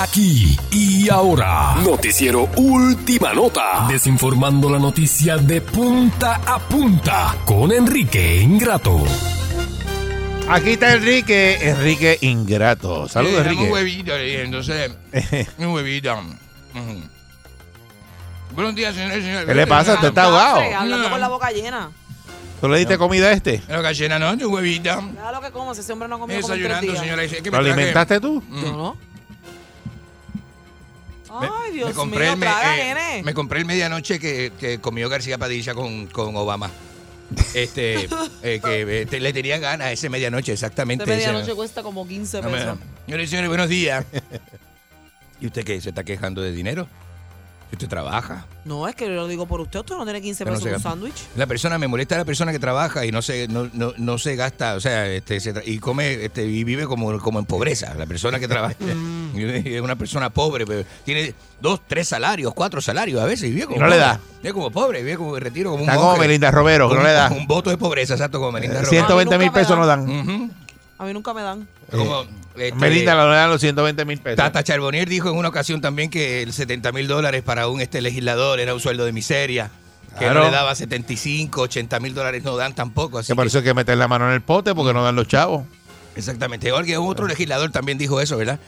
Aquí 0.00 0.56
y 0.70 1.08
ahora. 1.08 1.74
Noticiero 1.84 2.48
Última 2.54 3.34
Nota. 3.34 3.84
Desinformando 3.88 4.70
la 4.70 4.78
noticia 4.78 5.38
de 5.38 5.60
punta 5.60 6.36
a 6.46 6.60
punta 6.60 7.34
con 7.44 7.72
Enrique 7.72 8.40
Ingrato. 8.40 9.02
Aquí 10.48 10.70
está 10.70 10.94
Enrique. 10.94 11.58
Enrique 11.68 12.16
Ingrato. 12.20 13.08
Saludos, 13.08 13.40
Eh, 13.40 13.42
dame 13.42 13.50
Un 13.50 13.54
Enrique. 13.56 13.72
huevito, 13.72 14.16
entonces, 14.16 14.92
un 15.58 15.66
huevito. 15.66 16.16
Buenos 18.54 18.76
días, 18.76 18.94
señores 18.94 19.18
y 19.18 19.22
señores. 19.22 19.46
¿Qué 19.46 19.54
le 19.54 19.66
pasa? 19.66 19.94
¿Usted 19.94 20.08
está 20.08 20.22
ahogado? 20.26 20.60
Hablando 20.78 21.10
con 21.10 21.20
la 21.20 21.28
boca 21.28 21.50
llena. 21.50 21.90
¿Tú 22.60 22.68
le 22.68 22.78
diste 22.78 22.98
comida 22.98 23.26
a 23.26 23.32
este? 23.32 23.62
La 23.66 23.78
boca 23.78 23.90
llena, 23.90 24.20
¿no? 24.20 24.30
Huevito. 24.48 24.90
Deja 25.12 25.32
lo 25.32 25.40
que 25.40 25.50
como, 25.50 25.74
si 25.74 25.80
ese 25.80 25.92
hombre 25.92 26.08
no 26.08 26.20
como 26.20 26.28
tres 26.32 26.46
Desayunando, 26.46 26.94
señora. 26.94 27.24
¿Lo 27.50 27.56
alimentaste 27.58 28.20
tú? 28.20 28.40
Mm. 28.48 28.62
Yo 28.62 28.72
no. 28.76 29.08
Ay, 31.40 31.72
Dios 31.72 31.88
me 31.90 31.94
compré 31.94 32.20
mío, 32.24 32.32
el 32.32 32.38
me- 32.38 32.46
eh, 32.46 32.94
nene. 32.94 33.22
me 33.22 33.34
compré 33.34 33.58
el 33.60 33.64
medianoche 33.66 34.18
que, 34.18 34.52
que 34.58 34.78
comió 34.80 35.08
García 35.08 35.38
Padilla 35.38 35.74
con, 35.74 36.06
con 36.06 36.34
Obama. 36.36 36.70
Este, 37.54 38.08
eh, 38.42 38.60
que 38.64 39.02
eh, 39.02 39.06
te- 39.06 39.20
le 39.20 39.32
tenía 39.32 39.58
ganas 39.58 39.92
ese 39.92 40.08
medianoche, 40.08 40.52
exactamente. 40.52 41.04
Ese- 41.04 41.12
medianoche 41.16 41.54
cuesta 41.54 41.82
como 41.82 42.06
15 42.06 42.40
No 42.42 42.50
me- 42.50 42.58
pesos. 42.58 42.78
Señores 43.04 43.26
y 43.26 43.30
señores, 43.30 43.48
buenos 43.48 43.68
días. 43.68 44.04
¿Y 45.40 45.46
usted 45.46 45.64
qué? 45.64 45.80
¿Se 45.80 45.90
está 45.90 46.04
quejando 46.04 46.42
de 46.42 46.52
dinero? 46.52 46.88
¿Que 47.70 47.76
usted 47.76 47.88
trabaja? 47.88 48.46
No, 48.64 48.88
es 48.88 48.94
que 48.94 49.04
yo 49.04 49.10
lo 49.12 49.28
digo 49.28 49.44
por 49.46 49.60
usted. 49.60 49.80
Usted 49.80 49.94
no 49.96 50.04
tiene 50.04 50.22
15 50.22 50.44
Pero 50.44 50.54
no 50.56 50.58
pesos 50.58 50.64
se 50.64 50.68
en 50.70 50.76
un 50.76 50.82
sándwich. 50.82 51.26
La 51.36 51.46
persona, 51.46 51.76
me 51.78 51.86
molesta 51.86 52.16
la 52.16 52.24
persona 52.24 52.50
que 52.50 52.58
trabaja 52.58 53.04
y 53.04 53.12
no 53.12 53.20
se, 53.20 53.46
no, 53.48 53.68
no, 53.74 53.92
no 53.98 54.16
se 54.18 54.36
gasta, 54.36 54.74
o 54.74 54.80
sea, 54.80 55.06
este, 55.06 55.38
se 55.38 55.54
tra- 55.54 55.62
y 55.66 55.78
come, 55.78 56.24
este, 56.24 56.44
y 56.46 56.64
vive 56.64 56.86
como, 56.86 57.18
como 57.18 57.38
en 57.38 57.44
pobreza. 57.44 57.92
La 57.94 58.06
persona 58.06 58.38
que 58.40 58.48
trabaja 58.48 58.74
y 59.34 59.42
es 59.74 59.80
una 59.82 59.96
persona 59.96 60.30
pobre, 60.30 60.64
pero 60.66 60.82
tiene 61.04 61.34
dos, 61.60 61.80
tres 61.86 62.08
salarios, 62.08 62.54
cuatro 62.54 62.80
salarios 62.80 63.20
a 63.20 63.26
veces 63.26 63.50
y 63.50 63.52
vive 63.52 63.66
como 63.66 63.76
Y 63.76 63.80
no 63.80 63.88
le 63.88 63.98
da. 63.98 64.18
Vive 64.42 64.54
como 64.54 64.70
pobre, 64.70 65.02
vive 65.02 65.16
como 65.18 65.38
retiro, 65.38 65.70
como 65.72 65.82
un 65.84 65.88
Está 65.90 66.00
como. 66.00 66.16
Melinda 66.16 66.50
Romero, 66.50 66.88
que 66.88 66.94
no 66.94 67.00
Un- 67.00 67.06
le 67.06 67.12
da. 67.12 67.28
Un 67.30 67.46
voto 67.46 67.68
de 67.68 67.76
pobreza, 67.76 68.14
exacto, 68.14 68.38
como 68.38 68.52
Melinda 68.52 68.76
Eh, 68.80 68.82
Romero. 68.84 69.06
120 69.06 69.38
mil 69.38 69.52
pesos 69.52 69.76
no 69.76 69.86
dan. 69.86 70.08
Ujú. 70.08 70.50
A 70.98 71.04
mí 71.04 71.12
nunca 71.12 71.32
me 71.32 71.42
dan. 71.42 71.68
Como, 71.90 72.22
este, 72.56 72.74
Melinda 72.74 73.14
le 73.14 73.34
dan 73.36 73.50
los 73.50 73.60
120 73.60 74.04
mil 74.04 74.18
pesos. 74.18 74.36
Tata 74.36 74.64
Charbonnier 74.64 75.08
dijo 75.08 75.30
en 75.30 75.36
una 75.36 75.48
ocasión 75.48 75.80
también 75.80 76.10
que 76.10 76.42
el 76.42 76.52
70 76.52 76.90
mil 76.92 77.06
dólares 77.06 77.42
para 77.42 77.68
un 77.68 77.80
este 77.80 78.00
legislador 78.00 78.58
era 78.60 78.74
un 78.74 78.80
sueldo 78.80 79.04
de 79.04 79.12
miseria. 79.12 79.70
Que 80.18 80.24
Claro. 80.24 80.40
no 80.40 80.46
le 80.46 80.50
daba 80.50 80.74
75, 80.74 81.60
80 81.62 82.00
mil 82.00 82.14
dólares, 82.14 82.42
no 82.42 82.56
dan 82.56 82.74
tampoco. 82.74 83.18
Así 83.18 83.28
Que 83.28 83.36
por 83.36 83.44
que- 83.44 83.48
eso 83.48 83.58
hay 83.58 83.64
que 83.64 83.74
meter 83.74 83.96
la 83.96 84.08
mano 84.08 84.26
en 84.26 84.34
el 84.34 84.40
pote 84.40 84.74
porque 84.74 84.92
no 84.92 85.04
dan 85.04 85.14
los 85.14 85.28
chavos. 85.28 85.64
Exactamente. 86.16 86.70
Alguien, 86.70 86.98
otro 87.00 87.26
legislador 87.28 87.70
también 87.70 87.98
dijo 87.98 88.20
eso, 88.20 88.36
¿verdad? 88.36 88.58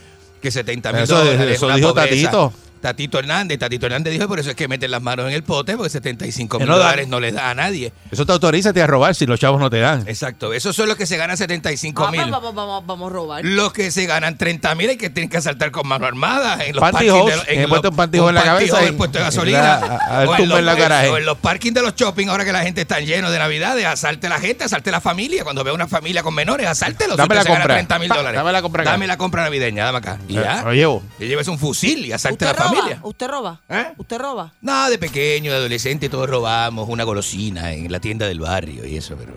Que 0.41 0.51
70 0.53 0.93
mil 0.93 1.03
Eso- 1.03 1.17
dólares. 1.19 1.57
eso 1.57 1.67
una 1.67 1.77
dijo 1.77 1.89
pobreza. 1.95 2.31
Tatito. 2.31 2.53
Tatito 2.81 3.19
Hernández. 3.19 3.59
Tatito 3.59 3.87
Hernández 3.87 4.13
dijo, 4.13 4.27
por 4.29 4.39
eso 4.41 4.51
es 4.51 4.57
que 4.57 4.67
meten 4.69 4.91
las 4.91 5.03
manos 5.03 5.27
en 5.29 5.33
el 5.35 5.43
pote, 5.43 5.77
porque 5.77 5.91
75 5.91 6.59
Que 6.59 6.65
mil 6.65 6.71
no 6.71 6.79
da- 6.79 6.85
dólares 6.87 7.09
no 7.09 7.21
les 7.21 7.35
da 7.35 7.51
a 7.51 7.55
nadie. 7.55 7.93
Eso 8.11 8.25
te 8.27 8.33
autoriza 8.33 8.71
a 8.71 8.87
robar 8.87 9.15
si 9.15 9.27
los 9.27 9.39
chavos 9.39 9.61
no 9.61 9.69
te 9.71 9.79
dan. 9.81 10.07
Exacto. 10.09 10.53
Esos 10.53 10.75
son 10.75 10.89
los 10.89 10.97
que 10.97 11.07
se 11.07 11.17
ganan 11.17 11.37
75 11.37 12.05
Ah, 12.07 12.11
mil. 12.11 12.21
pues 12.21 12.31
vamos, 12.33 12.55
vamos, 12.55 12.87
vamos 12.87 13.11
a 13.11 13.13
robar. 13.13 13.45
Los 13.45 13.73
que 13.73 13.91
se 13.91 14.07
ganan 14.07 14.39
30 14.39 14.75
mil 14.75 14.91
y 14.91 14.97
que 14.97 15.11
tienen 15.11 15.29
que 15.29 15.37
asaltar 15.37 15.71
con 15.71 15.87
mano 15.87 16.07
armada 16.07 16.65
en 16.65 16.75
los 16.75 16.81
parkings 16.81 17.13
de- 17.13 17.45
que 17.55 17.61
los- 17.63 17.69
puesto 17.69 17.91
un 17.91 17.97
pantyhose 17.97 18.29
en 18.31 18.35
la 18.35 18.43
cabeza 18.43 18.85
en 18.85 18.97
puesto 18.97 19.19
de 19.19 19.25
gasolina. 19.25 19.61
la- 19.61 19.75
a- 19.75 20.23
a- 20.23 20.29
o, 20.29 20.35
en 20.37 20.43
en 20.43 20.49
los, 20.49 20.77
garaje. 20.77 21.09
o 21.09 21.19
en 21.19 21.25
los 21.27 21.39
parkings 21.39 21.75
de 21.75 21.83
los 21.83 21.95
shopping, 21.95 22.29
ahora 22.29 22.45
que 22.45 22.53
la 22.53 22.63
gente 22.63 22.81
está 22.81 23.01
lleno 23.01 23.31
de 23.31 23.39
navidades, 23.39 23.85
asalte 23.87 24.27
a 24.27 24.31
la 24.31 24.41
gente, 24.41 24.65
asalte 24.65 24.91
a 24.91 24.93
la 24.93 25.01
familia. 25.01 25.45
Cuando 25.45 25.63
ve 25.65 25.73
una 25.73 25.87
familia 25.87 26.23
con 26.23 26.35
menores, 26.35 26.67
asáltelos. 26.67 27.17
Dame 27.17 27.35
la 27.35 27.45
compra. 27.45 27.75
30 27.75 27.99
mil 27.99 28.09
dólares. 28.09 28.35
dame 28.39 28.53
la 28.53 28.63
compra 28.63 28.83
acá. 28.83 28.91
Dame 28.93 29.07
la 29.07 29.17
compra 29.19 29.43
navideña, 29.43 29.85
dame 29.85 29.99
acá. 29.99 30.19
Y 30.29 30.37
Eh, 30.39 30.43
ya. 30.43 30.63
lo 30.63 30.73
llevo. 30.73 31.03
Y 31.19 31.27
lleves 31.27 31.49
un 31.49 31.59
fusil 31.59 32.07
y 32.07 32.13
asalte 32.13 32.45
a 32.47 32.51
¿Usted 32.51 32.59
la 32.59 32.65
roba? 32.65 32.70
Familia. 32.77 33.01
¿Usted 33.03 33.29
roba? 33.29 33.61
¿Usted 33.99 34.19
roba? 34.19 34.53
No, 34.61 34.89
de 34.91 34.99
pequeño, 34.99 35.51
de 35.53 35.57
adolescente, 35.59 36.09
todos 36.09 36.29
robamos 36.29 36.89
una 36.89 37.05
golosina 37.05 37.73
en 37.73 37.91
la 37.91 38.01
tienda 38.01 38.27
del 38.27 38.41
barrio 38.41 38.87
y 38.87 38.97
eso, 38.97 39.17
pero. 39.19 39.33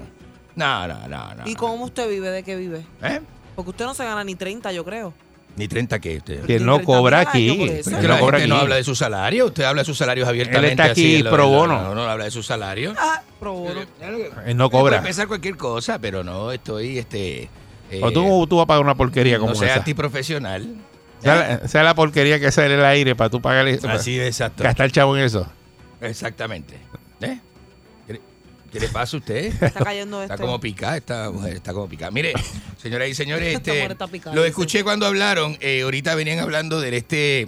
No, 0.56 0.88
no, 0.88 1.08
no, 1.08 1.34
no. 1.36 1.44
¿Y 1.48 1.56
cómo 1.56 1.86
usted 1.86 2.08
vive? 2.10 2.30
¿De 2.30 2.44
qué 2.44 2.56
vive? 2.56 2.86
¿Eh? 3.02 3.20
Porque 3.56 3.72
usted 3.72 3.86
no 3.86 3.94
se 3.94 4.04
gana 4.06 4.24
ni 4.24 4.36
30, 4.36 4.72
yo 4.72 4.84
creo. 4.86 5.14
Ni 5.56 5.68
30 5.68 6.00
que 6.00 6.18
usted. 6.18 6.46
Que 6.46 6.60
no 6.60 6.82
cobra 6.84 7.20
aquí. 7.20 7.56
Que 7.84 7.84
no 7.92 8.02
la 8.08 8.20
cobra 8.20 8.38
gente 8.40 8.50
no 8.50 8.56
aquí. 8.56 8.64
habla 8.64 8.76
de 8.78 8.84
su 8.84 8.96
salario. 8.96 9.46
Usted 9.48 9.64
habla 9.64 9.82
de 9.84 9.86
sus 9.86 9.98
salarios 9.98 10.28
abiertamente. 10.28 10.66
Él 10.66 10.72
está 10.72 10.84
aquí 10.86 11.16
así, 11.18 11.24
pro 11.24 11.48
bono. 11.48 11.80
No, 11.84 11.94
no 11.96 12.04
habla 12.04 12.24
de 12.26 12.32
su 12.32 12.42
salario. 12.42 12.94
Ah, 12.98 13.22
pro 13.40 13.54
bono. 13.54 13.82
Él 14.46 14.58
no 14.58 14.70
Puede 14.72 14.82
cobra. 14.84 15.02
pensar 15.04 15.28
cualquier 15.28 15.56
cosa, 15.56 16.00
pero 16.00 16.24
no 16.24 16.52
estoy, 16.52 16.98
este... 16.98 17.50
eh, 17.92 18.00
O 18.02 18.12
tú, 18.12 18.48
tú 18.48 18.56
vas 18.58 18.64
a 18.64 18.68
pagar 18.68 18.84
una 18.84 18.96
porquería 18.96 19.38
como 19.38 19.52
no 19.52 19.56
sea 19.56 19.68
esa. 19.70 19.78
antiprofesional. 19.78 20.68
Sea, 21.24 21.36
la- 21.62 21.68
sea 21.68 21.84
la 21.84 21.96
porquería 21.96 22.40
que 22.40 22.52
sale 22.52 22.76
el 22.76 22.84
aire 22.86 23.16
para 23.16 23.30
tú 23.30 23.42
pagarle. 23.42 23.80
Así 23.88 24.16
de 24.18 24.28
exacto. 24.28 24.64
Gastar 24.64 24.92
chavo 24.92 25.18
en 25.18 25.24
eso. 25.24 25.48
Exactamente. 26.02 26.76
¿Eh? 27.22 27.40
¿Qué, 28.08 28.20
qué 28.72 28.80
le 28.80 28.90
pasa 28.90 29.16
a 29.18 29.20
usted? 29.20 29.46
Está 29.64 29.84
cayendo 29.84 30.22
Está 30.22 30.34
este. 30.36 30.46
como 30.46 30.60
picada, 30.60 30.98
esta 30.98 31.32
mujer 31.32 31.54
está 31.56 31.74
como 31.74 31.88
picada. 31.88 32.12
Mire, 32.12 32.34
señoras 32.82 33.08
y 33.10 33.16
señores, 33.16 33.56
este, 33.56 33.90
picada, 34.12 34.36
lo 34.36 34.44
escuché 34.46 34.84
cuando 34.84 35.06
hablaron. 35.06 35.58
eh, 35.62 35.82
ahorita 35.84 36.14
venían 36.16 36.40
hablando 36.40 36.82
de 36.82 36.96
este 36.98 37.48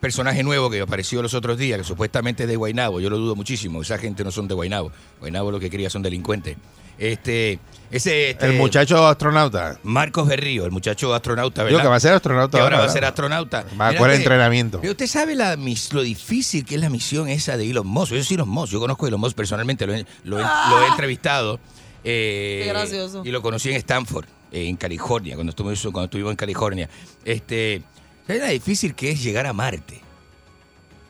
personaje 0.00 0.42
nuevo 0.42 0.70
que 0.70 0.80
apareció 0.80 1.20
los 1.20 1.34
otros 1.34 1.58
días, 1.58 1.78
que 1.78 1.84
supuestamente 1.84 2.44
es 2.44 2.48
de 2.48 2.56
Guainabo. 2.56 3.00
Yo 3.00 3.10
lo 3.10 3.18
dudo 3.18 3.34
muchísimo. 3.36 3.82
Esa 3.82 3.98
gente 3.98 4.24
no 4.24 4.30
son 4.30 4.48
de 4.48 4.54
Guainabo. 4.54 4.92
Guainabo 5.18 5.50
lo 5.50 5.60
que 5.60 5.68
quería 5.68 5.90
son 5.90 6.02
delincuentes. 6.02 6.56
Este, 7.00 7.58
ese, 7.90 8.30
este, 8.30 8.46
El 8.46 8.52
muchacho 8.52 9.04
astronauta. 9.06 9.78
Marcos 9.82 10.28
Berrío, 10.28 10.64
el 10.66 10.70
muchacho 10.70 11.12
astronauta, 11.14 11.64
¿verdad? 11.64 11.78
Digo 11.78 11.82
que 11.82 11.88
va 11.88 11.96
a 11.96 12.00
ser 12.00 12.12
astronauta 12.12 12.58
Que 12.58 12.62
ahora 12.62 12.78
va 12.78 12.84
a 12.84 12.88
ser 12.90 13.04
astronauta. 13.04 13.64
Va 13.80 13.88
a 13.88 13.96
coger 13.96 14.10
que- 14.12 14.16
entrenamiento. 14.18 14.80
pero 14.80 14.92
usted 14.92 15.06
sabe 15.06 15.34
la, 15.34 15.56
mis- 15.56 15.92
lo 15.92 16.02
difícil 16.02 16.64
que 16.64 16.74
es 16.76 16.80
la 16.80 16.90
misión 16.90 17.28
esa 17.28 17.56
de 17.56 17.68
Elon 17.68 17.86
Musk. 17.86 18.12
Yo 18.12 18.22
soy 18.22 18.34
Elon 18.36 18.48
Musk. 18.50 18.72
Yo 18.74 18.78
conozco 18.80 19.06
a 19.06 19.08
Elon 19.08 19.20
Musk 19.20 19.34
personalmente. 19.34 19.86
Lo 19.86 19.94
he, 19.94 20.04
lo 20.24 20.38
he- 20.38 20.42
lo 20.42 20.84
he 20.84 20.88
entrevistado. 20.88 21.58
eh, 22.04 22.60
Qué 22.64 22.68
gracioso. 22.70 23.22
Y 23.24 23.30
lo 23.30 23.42
conocí 23.42 23.70
en 23.70 23.76
Stanford, 23.76 24.26
eh, 24.52 24.66
en 24.68 24.76
California, 24.76 25.34
cuando 25.34 25.50
estuvimos, 25.50 25.80
cuando 25.82 26.04
estuvimos 26.04 26.30
en 26.30 26.36
California. 26.36 26.88
Este, 27.24 27.82
¿Sabe 28.26 28.38
la 28.38 28.48
difícil 28.48 28.94
que 28.94 29.10
es 29.10 29.22
llegar 29.22 29.46
a 29.46 29.52
Marte? 29.52 30.00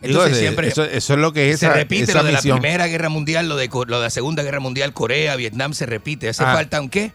Entonces 0.02 0.38
siempre 0.38 0.68
eso, 0.68 0.84
eso 0.84 1.12
es 1.14 1.18
lo 1.18 1.32
que 1.32 1.50
es 1.50 1.60
se 1.60 1.66
esa, 1.66 1.74
repite 1.74 2.04
esa 2.04 2.18
lo 2.22 2.24
de 2.24 2.32
misión. 2.32 2.56
la 2.56 2.60
Primera 2.62 2.86
Guerra 2.86 3.08
Mundial, 3.10 3.48
lo 3.48 3.56
de, 3.56 3.68
lo 3.68 3.98
de 3.98 4.04
la 4.06 4.10
Segunda 4.10 4.42
Guerra 4.42 4.60
Mundial, 4.60 4.92
Corea, 4.94 5.36
Vietnam, 5.36 5.74
se 5.74 5.86
repite. 5.86 6.28
Hace 6.28 6.42
Ah. 6.44 6.54
falta 6.54 6.80
un 6.80 6.88
qué? 6.88 7.12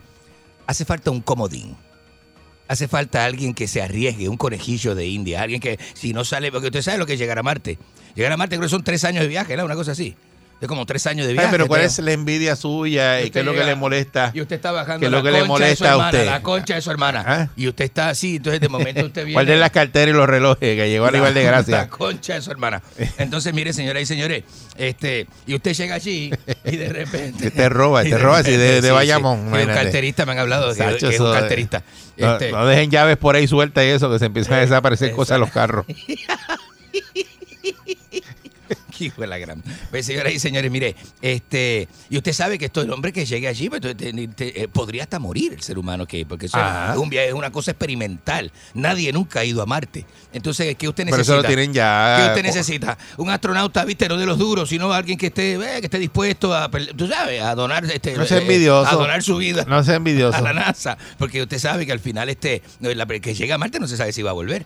Hace 0.68 0.86
falta 0.86 1.10
un 1.12 1.22
comodín. 1.22 1.76
Hace 2.68 2.88
falta 2.88 3.26
alguien 3.26 3.54
que 3.54 3.68
se 3.68 3.82
arriesgue, 3.82 4.28
un 4.28 4.38
conejillo 4.38 4.96
de 4.96 5.06
India, 5.08 5.42
alguien 5.44 5.62
que 5.62 5.80
si 5.94 6.14
no 6.14 6.26
sale, 6.26 6.52
porque 6.52 6.68
usted 6.68 6.82
sabe 6.82 6.98
lo 6.98 7.06
que 7.06 7.14
es 7.14 7.20
llegar 7.20 7.38
a 7.38 7.44
Marte. 7.44 7.78
Llegar 8.16 8.32
a 8.32 8.38
Marte 8.38 8.56
creo 8.56 8.66
que 8.68 8.72
son 8.72 8.84
tres 8.84 9.04
años 9.04 9.22
de 9.22 9.28
viaje, 9.28 9.56
¿no? 9.56 9.66
Una 9.66 9.76
cosa 9.76 9.92
así. 9.92 10.16
Es 10.62 10.70
como 10.70 10.86
tres 10.86 11.06
años 11.06 11.26
de 11.28 11.32
Ay, 11.34 11.38
viaje. 11.38 11.52
pero 11.52 11.68
¿cuál 11.68 11.82
pero- 11.82 11.88
es 11.92 12.00
la 12.00 12.14
envidia 12.14 12.56
suya 12.56 13.22
y 13.22 13.30
qué 13.30 13.40
es 13.40 13.46
lo 13.46 13.54
que 13.54 13.64
le 13.66 13.76
molesta? 13.76 14.32
Y 14.34 14.40
usted 14.42 14.56
está 14.56 14.72
bajando 14.72 15.02
¿Qué 15.02 15.06
es 15.08 15.12
la 15.12 15.18
lo 15.18 15.24
que 15.24 15.32
le 15.32 15.40
concha 15.46 15.66
de 15.66 15.76
su 15.76 15.84
molesta 15.84 15.86
a 15.86 15.92
hermana, 15.92 16.10
usted? 16.10 16.26
la 16.26 16.42
concha 16.42 16.76
de 16.76 16.82
su 16.82 16.92
hermana. 16.92 17.24
¿Ah? 17.28 17.48
Y 17.58 17.68
usted 17.68 17.86
está 17.86 18.10
así, 18.10 18.38
entonces 18.38 18.62
de 18.62 18.70
momento 18.70 19.06
usted 19.06 19.22
viene... 19.26 19.34
Guarden 19.34 19.60
las 19.60 19.72
carteras 19.72 20.10
y 20.16 20.18
los 20.18 20.28
relojes, 20.28 20.60
que 20.78 20.90
llegó 20.90 21.06
a 21.08 21.12
nivel 21.12 21.34
de 21.34 21.44
La 21.44 21.50
gracia. 21.52 21.90
concha 21.90 22.36
de 22.36 22.42
su 22.42 22.52
hermana. 22.52 22.82
Entonces, 23.18 23.54
mire, 23.54 23.74
señoras 23.74 24.02
y 24.02 24.06
señores, 24.06 24.44
este, 24.78 25.28
y 25.46 25.56
usted 25.56 25.74
llega 25.74 25.96
allí 25.96 26.32
y 26.64 26.76
de 26.78 26.90
repente. 26.90 27.52
Te 27.56 27.70
roba, 27.70 28.04
te 28.04 28.18
roba 28.18 28.38
así 28.40 28.52
de, 28.52 28.82
de 28.82 28.92
Bayamón. 28.92 29.52
sí, 29.54 29.66
carterista, 29.68 30.26
me 30.26 30.32
han 30.32 30.40
hablado 30.40 30.74
de 30.74 30.98
que, 30.98 31.08
es 31.10 31.20
un 31.20 31.34
de- 31.34 31.40
carterista. 31.40 31.84
No, 32.18 32.32
Este, 32.34 32.52
no 32.54 32.66
dejen 32.66 32.90
llaves 32.92 33.18
por 33.18 33.36
ahí 33.36 33.46
sueltas 33.46 33.84
y 33.84 33.88
eso, 33.90 34.10
que 34.10 34.20
se 34.20 34.26
empiezan 34.26 34.54
a 34.54 34.60
desaparecer 34.62 35.12
cosas 35.12 35.36
de 35.36 35.40
los 35.40 35.52
carros. 35.52 35.86
Hijo 39.00 39.22
de 39.22 39.28
la 39.28 39.38
gran. 39.38 39.64
Pues, 39.92 40.06
señoras 40.06 40.34
y 40.34 40.40
señores, 40.40 40.72
mire, 40.72 40.96
este, 41.22 41.88
y 42.10 42.18
usted 42.18 42.34
sabe 42.34 42.58
que 42.58 42.66
esto 42.66 42.82
el 42.82 42.92
hombre 42.92 43.12
que 43.12 43.26
llegue 43.26 43.48
allí, 43.48 43.70
pues, 43.70 43.82
te- 43.82 43.96
te- 43.96 44.14
te- 44.30 44.64
eh, 44.64 44.68
podría 44.68 45.04
hasta 45.04 45.20
morir 45.20 45.54
el 45.54 45.62
ser 45.62 45.78
humano 45.78 46.06
que, 46.06 46.26
porque 46.26 46.46
eso 46.48 46.58
es 46.58 46.98
un 46.98 47.10
viaje, 47.10 47.28
es 47.30 47.34
una 47.34 47.52
cosa 47.52 47.72
experimental. 47.72 48.52
Nadie 48.74 49.12
nunca 49.12 49.40
ha 49.42 49.46
ido 49.46 49.62
a 49.62 49.66
Marte. 49.66 50.06
Entonces, 50.34 50.76
¿qué 50.76 50.88
usted 50.88 51.04
Pero 51.06 51.18
necesita? 51.18 51.34
eso 51.38 51.42
lo 51.42 51.48
tienen 51.48 51.74
ya. 51.74 52.18
¿Qué 52.20 52.28
usted 52.30 52.44
necesita? 52.44 52.98
Un 53.18 53.30
astronauta, 53.30 53.84
viste, 53.86 54.08
no 54.08 54.18
de 54.18 54.26
los 54.26 54.38
duros, 54.38 54.70
sino 54.70 54.92
alguien 54.94 55.18
que 55.18 55.28
esté, 55.28 55.54
eh, 55.56 55.80
que 55.80 55.86
esté 55.88 56.00
dispuesto 56.00 56.54
a, 56.56 56.70
tú 56.96 57.08
sabes, 57.08 57.42
a 57.42 57.56
donar, 57.56 57.86
este, 57.86 58.16
No 58.16 58.26
sea 58.26 58.38
eh, 58.38 58.42
envidioso. 58.42 58.90
a 58.90 58.96
donar 58.96 59.24
su 59.24 59.38
vida 59.38 59.66
No 59.68 59.84
sea 59.84 59.96
envidioso. 59.96 60.38
a 60.38 60.42
la 60.42 60.54
NASA, 60.54 60.98
porque 61.18 61.42
usted 61.42 61.60
sabe 61.60 61.86
que 61.86 61.92
al 61.92 62.00
final 62.00 62.30
este, 62.30 62.62
que 63.22 63.34
llega 63.34 63.56
a 63.56 63.58
Marte 63.58 63.80
no 63.80 63.88
se 63.88 63.98
sabe 63.98 64.12
si 64.14 64.22
va 64.22 64.32
a 64.32 64.34
volver. 64.34 64.66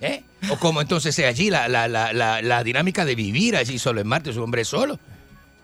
¿Eh? 0.00 0.22
O 0.50 0.58
como 0.58 0.80
entonces 0.80 1.14
sea 1.14 1.28
allí 1.28 1.50
la, 1.50 1.68
la, 1.68 1.88
la, 1.88 2.12
la, 2.12 2.64
dinámica 2.64 3.04
de 3.04 3.14
vivir 3.14 3.56
allí 3.56 3.78
solo 3.78 4.00
en 4.00 4.06
Marte, 4.06 4.30
es 4.30 4.36
un 4.36 4.44
hombre 4.44 4.64
solo. 4.64 4.98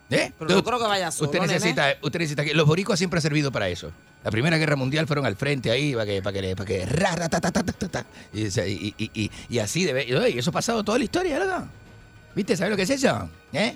¿eh? 0.09 0.31
Pero 0.37 0.55
no 0.55 0.63
creo 0.63 0.79
que 0.79 0.85
vaya 0.85 1.11
solo, 1.11 1.29
Usted 1.29 1.39
nene. 1.39 1.53
necesita, 1.53 1.95
usted 2.01 2.19
necesita 2.19 2.43
que 2.43 2.53
los 2.53 2.67
boricuas 2.67 2.99
siempre 2.99 3.17
han 3.17 3.21
servido 3.21 3.51
para 3.51 3.69
eso. 3.69 3.91
La 4.23 4.31
Primera 4.31 4.57
Guerra 4.57 4.75
Mundial 4.75 5.05
fueron 5.07 5.25
al 5.25 5.35
frente 5.35 5.69
ahí 5.71 5.93
para 5.93 6.05
que, 6.05 6.21
para 6.21 6.41
que, 6.41 6.55
para 6.55 6.67
que 6.67 6.85
ra, 6.85 7.15
ra, 7.15 7.29
ta, 7.29 7.41
ta, 7.41 7.51
ta, 7.51 7.63
ta, 7.63 7.73
ta, 7.73 7.87
ta. 7.89 8.05
y, 8.33 8.47
y, 8.47 8.95
y, 8.97 9.31
y, 9.49 9.59
así 9.59 9.83
debe, 9.83 10.05
y 10.05 10.37
eso 10.37 10.49
ha 10.49 10.53
pasado 10.53 10.83
toda 10.83 10.97
la 10.97 11.03
historia, 11.03 11.39
¿verdad? 11.39 11.65
¿Viste? 12.35 12.55
¿Sabes 12.55 12.71
lo 12.71 12.77
que 12.77 12.83
es 12.83 12.89
eso? 12.89 13.29
¿Eh? 13.51 13.75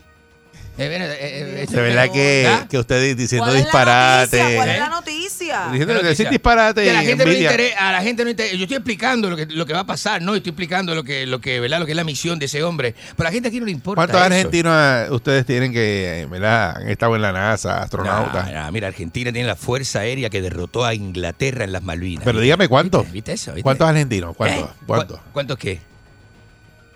De 0.78 1.82
verdad 1.82 2.12
que, 2.12 2.50
que 2.70 2.78
usted 2.78 3.16
diciendo 3.18 3.46
¿Cuál 3.46 3.58
es 3.58 3.62
la 3.64 3.66
disparate. 3.66 4.56
¿Cuál 4.56 4.70
es 4.70 4.76
¿Eh? 4.76 4.80
la 4.80 4.90
noticia? 4.90 5.68
Diciendo 5.72 6.02
que 6.02 6.30
disparate 6.30 6.84
Que 6.84 6.90
a 6.92 6.94
la 6.94 7.02
gente 7.02 7.26
no 7.26 7.32
interesa, 7.34 7.90
a 7.90 7.92
la 7.92 8.02
gente 8.02 8.24
no 8.24 8.30
interesa. 8.30 8.56
Yo 8.56 8.64
estoy 8.64 8.78
explicando 8.78 9.30
lo 9.30 9.36
que, 9.36 9.46
lo 9.48 9.66
que 9.66 9.74
va 9.74 9.80
a 9.82 9.86
pasar, 9.86 10.22
¿no? 10.22 10.36
Estoy 10.36 10.52
explicando 10.52 10.94
lo 10.96 11.04
que, 11.04 11.26
lo 11.26 11.40
que, 11.42 11.60
¿verdad? 11.60 11.80
Lo 11.80 11.86
que 11.86 11.94
es 11.94 11.96
la 11.96 12.04
misión 12.04 12.38
de 12.40 12.46
ese 12.46 12.64
hombre. 12.64 12.94
Pero 13.16 13.28
a 13.28 13.32
la 13.32 13.34
gente 13.34 13.50
aquí 13.50 13.60
no 13.60 13.66
le 13.66 13.72
importa. 13.72 13.98
¿Cuántos 14.00 14.18
eso. 14.18 14.26
argentinos 14.26 14.74
eh, 14.76 15.08
ustedes 15.12 15.46
tienen 15.46 15.74
que, 15.74 16.22
eh, 16.22 16.26
¿verdad? 16.28 16.78
Han 16.78 16.90
estado 16.90 17.16
en 17.16 17.22
la 17.22 17.32
NASA, 17.32 17.82
astronautas. 17.82 18.46
Nah, 18.52 18.64
nah, 18.66 18.72
mira, 18.72 18.88
Argentina 18.88 19.32
tiene 19.32 19.48
la 19.48 19.56
fuerza 19.56 20.00
aérea 20.00 20.30
que 20.30 20.42
derrotó 20.42 20.86
a 20.86 20.94
Inglaterra 20.94 21.64
en 21.64 21.72
las 21.72 21.82
Malvinas. 21.84 22.24
Pero 22.24 22.40
dígame 22.40 22.68
cuántos. 22.68 23.02
¿Viste, 23.04 23.14
viste 23.14 23.34
eso? 23.34 23.52
¿Viste? 23.52 23.64
¿Cuántos 23.64 23.88
argentinos? 23.90 24.36
¿Cuántos? 24.36 24.70
¿Eh? 24.70 24.74
¿Cuántos? 24.86 25.18
¿Cu- 25.20 25.26
¿Cuántos 25.34 25.58
qué? 25.58 25.80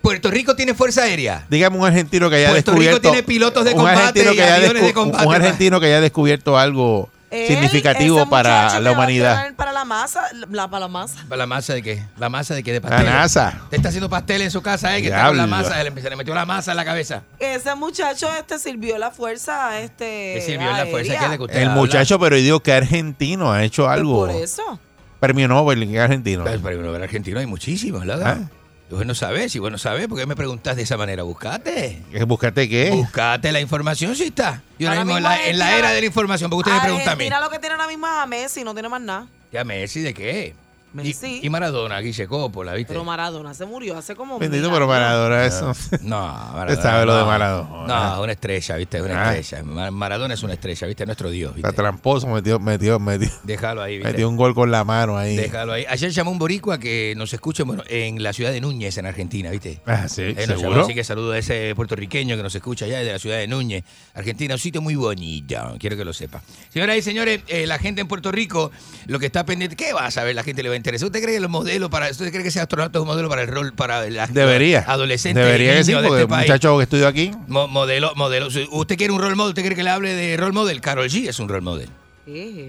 ¿Puerto 0.02 0.32
Rico 0.32 0.56
tiene 0.56 0.74
fuerza 0.74 1.04
aérea? 1.04 1.46
Dígame 1.50 1.78
un 1.78 1.86
argentino 1.86 2.30
que 2.30 2.38
haya 2.38 2.50
Puerto 2.50 2.72
Rico 2.72 2.82
descubierto. 2.84 3.02
tiene 3.12 3.24
pilotos 3.24 3.66
de 3.66 3.74
combate 3.74 4.24
y 4.34 4.40
aviones 4.40 4.84
de 4.84 4.94
combate. 4.94 5.26
Un 5.28 5.36
argentino 5.36 5.80
que 5.80 5.86
haya 5.88 6.02
descubierto 6.02 6.58
algo 6.58 7.10
Él, 7.30 7.48
significativo 7.48 8.28
para 8.30 8.80
la 8.80 8.92
humanidad. 8.92 9.54
Para 9.56 9.72
la 9.72 9.86
masa, 9.86 10.22
la, 10.50 10.68
para 10.68 10.82
la 10.82 10.88
masa. 10.88 11.24
¿Para 11.30 11.38
la 11.38 11.46
masa 11.46 11.74
de 11.74 11.84
qué? 11.84 12.04
¿La 12.18 12.30
masa 12.30 12.56
de 12.56 12.64
qué? 12.64 12.74
De 12.74 12.80
La 12.80 12.90
pastel. 12.90 13.06
NASA. 13.06 13.60
Usted 13.64 13.78
está 13.78 13.90
haciendo 13.90 14.10
pastel 14.10 14.42
en 14.42 14.52
su 14.52 14.62
casa, 14.62 14.98
¿eh? 14.98 15.02
Que 15.02 15.08
está 15.10 15.28
con 15.28 15.38
la 15.38 15.48
masa, 15.48 15.76
se 15.78 15.84
le, 15.84 15.92
le 16.10 16.16
metió 16.16 16.34
la 16.34 16.46
masa 16.46 16.72
en 16.72 16.78
la 16.78 16.86
cabeza. 16.86 17.24
Ese 17.40 17.76
muchacho 17.76 18.28
este 18.38 18.58
sirvió 18.60 18.98
la 18.98 19.12
fuerza 19.12 19.80
este 19.80 20.34
¿Qué 20.36 20.44
sirvió 20.46 20.70
en 20.72 20.78
la 20.78 20.86
fuerza? 20.88 21.14
aérea. 21.14 21.20
¿Qué 21.20 21.26
es 21.26 21.32
de 21.32 21.38
que 21.38 21.44
usted 21.44 21.58
El 21.58 21.68
habla? 21.70 21.82
muchacho, 21.82 22.20
pero 22.20 22.36
yo 22.38 22.44
digo 22.44 22.60
que 22.62 22.74
argentino 22.74 23.52
ha 23.54 23.64
hecho 23.64 23.88
algo. 23.90 24.26
Por 24.26 24.32
eso. 24.32 24.80
Premio 25.20 25.48
Nobel, 25.48 25.96
argentino. 26.00 26.44
Pero, 26.44 26.60
pero 26.64 26.96
en 26.96 27.04
argentino 27.04 27.40
hay 27.40 27.46
muchísimos, 27.46 28.04
¿verdad? 28.06 28.40
¿Ah? 28.42 28.61
Vos 28.92 29.06
no 29.06 29.16
sabés, 29.16 29.52
si 29.54 29.60
vos 29.60 29.72
no 29.72 29.78
sabés, 29.78 30.08
¿por 30.08 30.20
qué 30.20 30.26
me 30.26 30.36
preguntás 30.36 30.76
de 30.76 30.84
esa 30.84 30.98
manera? 30.98 31.24
Buscate. 31.24 32.02
¿Que 32.12 32.24
¿Buscate 32.26 32.68
qué? 32.68 32.92
Buscate 32.92 33.52
la 33.52 33.62
información, 33.62 34.16
si 34.16 34.24
está. 34.26 34.62
Y 34.78 34.86
ahora 34.86 35.06
mismo 35.06 35.18
en 35.18 35.24
la, 35.24 35.48
en 35.48 35.58
la 35.58 35.66
Argentina- 35.66 35.78
era 35.80 35.92
de 35.92 36.02
la 36.02 36.06
información, 36.08 36.50
porque 36.50 36.70
usted 36.70 36.74
me 36.74 36.82
pregunta 36.88 37.12
a 37.12 37.16
mí. 37.16 37.24
Argentina 37.26 37.40
lo 37.40 37.50
que 37.50 37.60
tiene 37.60 37.76
ahora 37.76 37.88
mismo 37.88 38.08
a 38.08 38.26
Messi, 38.28 38.64
no 38.64 38.74
tiene 38.74 38.90
más 38.90 39.02
nada. 39.02 39.28
¿Ya 39.52 39.64
Messi 39.64 40.02
de 40.02 40.14
qué? 40.14 40.56
Messi. 40.94 41.40
Y, 41.42 41.48
y 41.48 41.50
Maradona, 41.50 42.00
Guille 42.02 42.28
Coppola, 42.28 42.74
¿viste? 42.74 42.92
Pero 42.94 43.04
Maradona 43.04 43.54
se 43.54 43.66
murió 43.66 43.98
hace 43.98 44.16
como 44.16 44.38
Bendito, 44.40 44.64
mil 44.70 44.74
pero 44.74 44.92
años. 44.92 45.02
Maradona, 45.02 45.46
eso. 45.46 45.74
No, 46.02 46.20
Maradona. 46.28 46.72
Usted 46.72 46.82
sabe 46.84 47.06
lo 47.06 47.14
de 47.16 47.22
no. 47.22 47.26
Maradona. 47.28 48.16
No, 48.16 48.22
una 48.24 48.32
estrella, 48.34 48.76
¿viste? 48.78 49.02
Una 49.02 49.30
Ah. 49.30 49.38
estrella. 49.38 49.64
Ma- 49.64 49.92
Maradona 49.92 50.34
es 50.34 50.44
una 50.44 50.54
estrella, 50.54 50.88
¿viste? 50.88 51.04
Es 51.04 51.08
nuestro 51.08 51.30
Dios, 51.30 51.56
¿viste? 51.56 51.70
Está 51.70 51.82
tramposo, 51.82 52.28
metió, 52.28 52.60
metió, 52.60 53.00
metió, 53.00 53.30
Déjalo 53.44 53.82
ahí, 53.82 53.98
¿viste? 53.98 54.12
metió 54.12 54.28
un 54.30 54.36
gol 54.38 54.54
con 54.54 54.70
la 54.72 54.84
mano 54.84 55.18
ahí. 55.18 55.36
Déjalo 55.38 55.74
ahí. 55.74 55.86
Ayer 55.88 56.12
llamó 56.12 56.32
un 56.32 56.40
boricua 56.40 56.78
que 56.80 57.14
nos 57.16 57.34
escucha 57.34 57.64
bueno, 57.64 57.84
en 57.88 58.22
la 58.22 58.34
ciudad 58.34 58.52
de 58.52 58.60
Núñez, 58.62 58.98
en 58.98 59.06
Argentina, 59.06 59.50
¿viste? 59.52 59.80
Ah, 59.86 60.08
sí, 60.10 60.22
Él 60.24 60.36
nos 60.36 60.46
seguro. 60.48 60.70
llamó, 60.72 60.84
así 60.84 60.94
que 60.94 61.04
saludo 61.04 61.32
a 61.34 61.38
ese 61.38 61.74
puertorriqueño 61.76 62.36
que 62.36 62.44
nos 62.44 62.54
escucha 62.56 62.86
allá 62.86 63.00
de 63.00 63.12
la 63.12 63.20
ciudad 63.20 63.38
de 63.38 63.48
Núñez, 63.48 63.84
Argentina, 64.14 64.56
un 64.56 64.60
sitio 64.60 64.82
muy 64.82 64.96
bonito, 64.96 65.56
quiero 65.80 65.96
que 65.96 66.06
lo 66.06 66.14
sepa. 66.14 66.42
Señoras 66.70 66.98
y 66.98 67.02
señores, 67.02 67.42
eh, 67.48 67.66
la 67.68 67.78
gente 67.80 68.02
en 68.02 68.08
Puerto 68.08 68.32
Rico, 68.32 68.72
lo 69.08 69.20
que 69.20 69.28
está 69.28 69.46
pendiente, 69.46 69.76
¿qué 69.76 69.94
va 69.94 70.06
a 70.06 70.12
saber? 70.12 70.36
La 70.36 70.44
gente 70.44 70.64
le 70.64 70.70
va 70.70 70.74
a 70.76 70.78
interesa. 70.82 71.06
¿Usted 71.06 71.22
cree 71.22 71.36
que 71.36 71.40
los 71.40 71.50
modelos 71.50 71.90
para 71.90 72.10
usted 72.10 72.30
cree 72.32 72.44
que 72.44 72.50
ese 72.50 72.60
astronauta 72.60 73.00
es 73.00 73.02
un 73.02 73.08
modelo 73.08 73.30
para 73.30 73.44
el 73.44 73.48
rol 73.48 73.74
para 73.74 74.08
la 74.10 74.28
Debería. 74.28 74.84
adolescente 74.88 75.40
Debería 75.40 75.76
que 75.76 75.84
sí, 75.84 75.92
de 75.94 75.98
porque 76.00 76.22
este 76.24 76.34
el 76.34 76.40
muchacho 76.42 76.78
que 76.78 76.84
estudió 76.84 77.08
aquí. 77.08 77.32
Mo- 77.48 77.68
modelo, 77.68 78.14
modelo. 78.16 78.48
¿Usted 78.72 78.98
quiere 78.98 79.14
un 79.14 79.22
role 79.22 79.36
model? 79.36 79.50
¿Usted 79.50 79.62
quiere 79.62 79.76
que 79.76 79.84
le 79.84 79.90
hable 79.90 80.14
de 80.14 80.36
role 80.38 80.52
model? 80.54 80.82
Carol 80.82 81.08
G 81.10 81.30
es 81.30 81.40
un 81.40 81.48
role 81.50 81.62
model. 81.62 81.90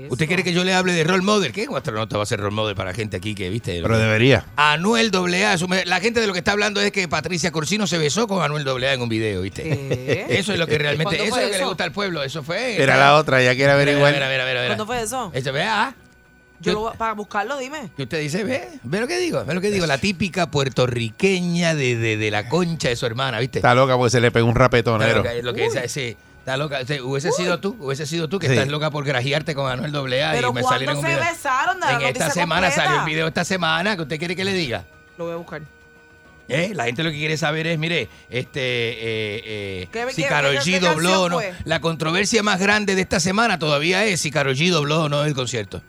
¿Usted 0.08 0.26
quiere 0.26 0.42
que 0.42 0.52
yo 0.52 0.64
le 0.64 0.74
hable 0.74 0.92
de 0.92 1.04
role 1.04 1.22
model? 1.22 1.52
¿Qué 1.52 1.68
astronauta 1.72 2.16
va 2.16 2.22
a 2.24 2.26
ser 2.26 2.40
role 2.40 2.54
model 2.54 2.74
para 2.74 2.92
gente 2.94 3.18
aquí 3.18 3.34
que, 3.34 3.48
viste? 3.50 3.80
Pero 3.82 3.98
debería. 3.98 4.46
Anuel 4.56 5.10
AA. 5.14 5.56
La 5.84 6.00
gente 6.00 6.20
de 6.20 6.26
lo 6.26 6.32
que 6.32 6.40
está 6.40 6.52
hablando 6.52 6.80
es 6.80 6.90
que 6.90 7.06
Patricia 7.06 7.52
Corsino 7.52 7.86
se 7.86 7.98
besó 7.98 8.26
con 8.26 8.42
Anuel 8.42 8.66
AA 8.66 8.94
en 8.94 9.02
un 9.02 9.08
video, 9.08 9.42
¿viste? 9.42 10.26
Eso 10.38 10.52
es 10.54 10.58
lo 10.58 10.66
que 10.66 10.78
realmente, 10.78 11.16
¿Cuándo 11.16 11.24
eso 11.24 11.34
fue 11.34 11.42
es 11.42 11.46
lo 11.46 11.52
que 11.52 11.58
le 11.58 11.62
eso? 11.62 11.68
gusta 11.68 11.84
al 11.84 11.92
pueblo. 11.92 12.22
Eso 12.24 12.42
fue. 12.42 12.82
Era 12.82 12.96
la 12.96 13.16
otra, 13.16 13.42
ya 13.42 13.54
quiere 13.54 13.70
averiguar. 13.72 14.12
Mira, 14.14 14.28
mira, 14.28 14.44
mira, 14.46 14.54
mira. 14.62 14.66
¿Cuándo 14.68 14.86
fue 14.86 15.02
eso? 15.02 15.30
Eso, 15.34 15.52
vea. 15.52 15.94
Yo 16.62 16.72
lo 16.74 16.80
voy 16.80 16.92
a- 16.94 16.98
para 16.98 17.12
buscarlo, 17.14 17.58
dime. 17.58 17.90
Que 17.96 18.04
usted 18.04 18.20
dice, 18.20 18.44
ve, 18.44 18.68
ve 18.82 19.00
lo 19.00 19.06
que 19.08 19.18
digo, 19.18 19.44
ve 19.44 19.54
lo 19.54 19.60
que 19.60 19.70
digo, 19.70 19.86
la 19.86 19.98
típica 19.98 20.50
puertorriqueña 20.50 21.74
de, 21.74 21.96
de, 21.96 22.16
de 22.16 22.30
la 22.30 22.48
concha 22.48 22.88
de 22.88 22.96
su 22.96 23.06
hermana, 23.06 23.38
¿viste? 23.40 23.58
Está 23.58 23.74
loca 23.74 23.96
porque 23.96 24.10
se 24.10 24.20
le 24.20 24.30
pegó 24.30 24.46
un 24.46 24.52
Está 24.52 24.60
rapetonero. 24.64 25.18
loca, 25.18 25.32
es 25.34 25.44
lo 25.44 25.54
que 25.54 25.66
es, 25.66 25.92
sí, 25.92 26.16
está 26.38 26.56
loca. 26.56 26.80
O 26.82 26.86
sea, 26.86 27.02
hubiese 27.02 27.32
sido 27.32 27.58
tú, 27.60 27.76
hubiese 27.80 28.06
sido 28.06 28.28
tú 28.28 28.38
que 28.38 28.46
Sí. 28.46 28.52
estás 28.54 28.68
loca 28.68 28.90
por 28.90 29.04
grajearte 29.04 29.54
con 29.54 29.70
Anuel 29.70 29.94
AA 29.94 30.32
Pero 30.32 30.50
y 30.50 30.52
me 30.52 30.60
¿cuándo 30.62 30.68
salieron 30.68 30.96
un 30.98 31.02
se 31.02 31.08
video. 31.08 31.24
besaron? 31.24 31.80
Dale 31.80 31.94
En 31.94 32.02
la 32.02 32.08
esta 32.08 32.24
noticia 32.24 32.42
semana 32.42 32.66
completa. 32.68 32.84
salió 32.88 33.00
el 33.00 33.06
video 33.10 33.26
esta 33.28 33.44
semana, 33.44 33.96
que 33.96 34.02
usted 34.02 34.18
quiere 34.18 34.36
que 34.36 34.44
le 34.44 34.52
diga. 34.52 34.84
Lo 35.18 35.24
voy 35.24 35.34
a 35.34 35.36
buscar. 35.36 35.62
¿Eh? 36.48 36.72
La 36.74 36.84
gente 36.84 37.02
lo 37.04 37.10
que 37.10 37.16
quiere 37.18 37.36
saber 37.38 37.66
es, 37.68 37.78
mire, 37.78 38.08
este, 38.28 38.60
eh, 38.60 39.42
eh, 39.44 39.88
¿Qué- 39.92 40.06
si 40.12 40.22
qué- 40.24 40.28
G 40.28 40.80
dobló 40.80 41.22
o 41.22 41.28
no. 41.28 41.36
fue? 41.36 41.54
La 41.64 41.80
controversia 41.80 42.42
más 42.42 42.60
grande 42.60 42.94
de 42.94 43.00
esta 43.00 43.20
semana 43.20 43.58
todavía 43.58 44.04
es 44.04 44.20
si 44.20 44.30
Karol 44.30 44.54
G 44.56 44.70
dobló 44.70 45.04
o 45.04 45.08
no 45.08 45.24
el 45.24 45.34
concierto. 45.34 45.80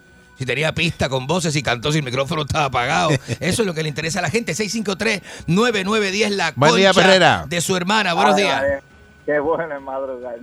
Si 0.43 0.47
tenía 0.47 0.73
pista 0.73 1.07
con 1.07 1.25
voces 1.25 1.55
y 1.55 1.63
cantó 1.63 1.89
si 1.93 1.99
el 1.99 2.03
micrófono 2.03 2.41
estaba 2.41 2.65
apagado. 2.65 3.11
Eso 3.39 3.61
es 3.61 3.65
lo 3.65 3.73
que 3.73 3.81
le 3.81 3.87
interesa 3.87 4.19
a 4.19 4.23
la 4.23 4.29
gente. 4.29 4.51
653-9910, 4.51 6.29
la 6.31 6.51
Buen 6.57 6.75
día, 6.75 6.89
concha 6.91 7.01
Perrera. 7.07 7.45
de 7.47 7.61
su 7.61 7.77
hermana. 7.77 8.13
Buenos 8.13 8.35
Ay, 8.35 8.43
días. 8.43 8.61
ay, 8.61 8.79
Qué 9.25 9.39
bueno 9.39 9.73
es 9.73 9.81
madrugar. 9.81 10.35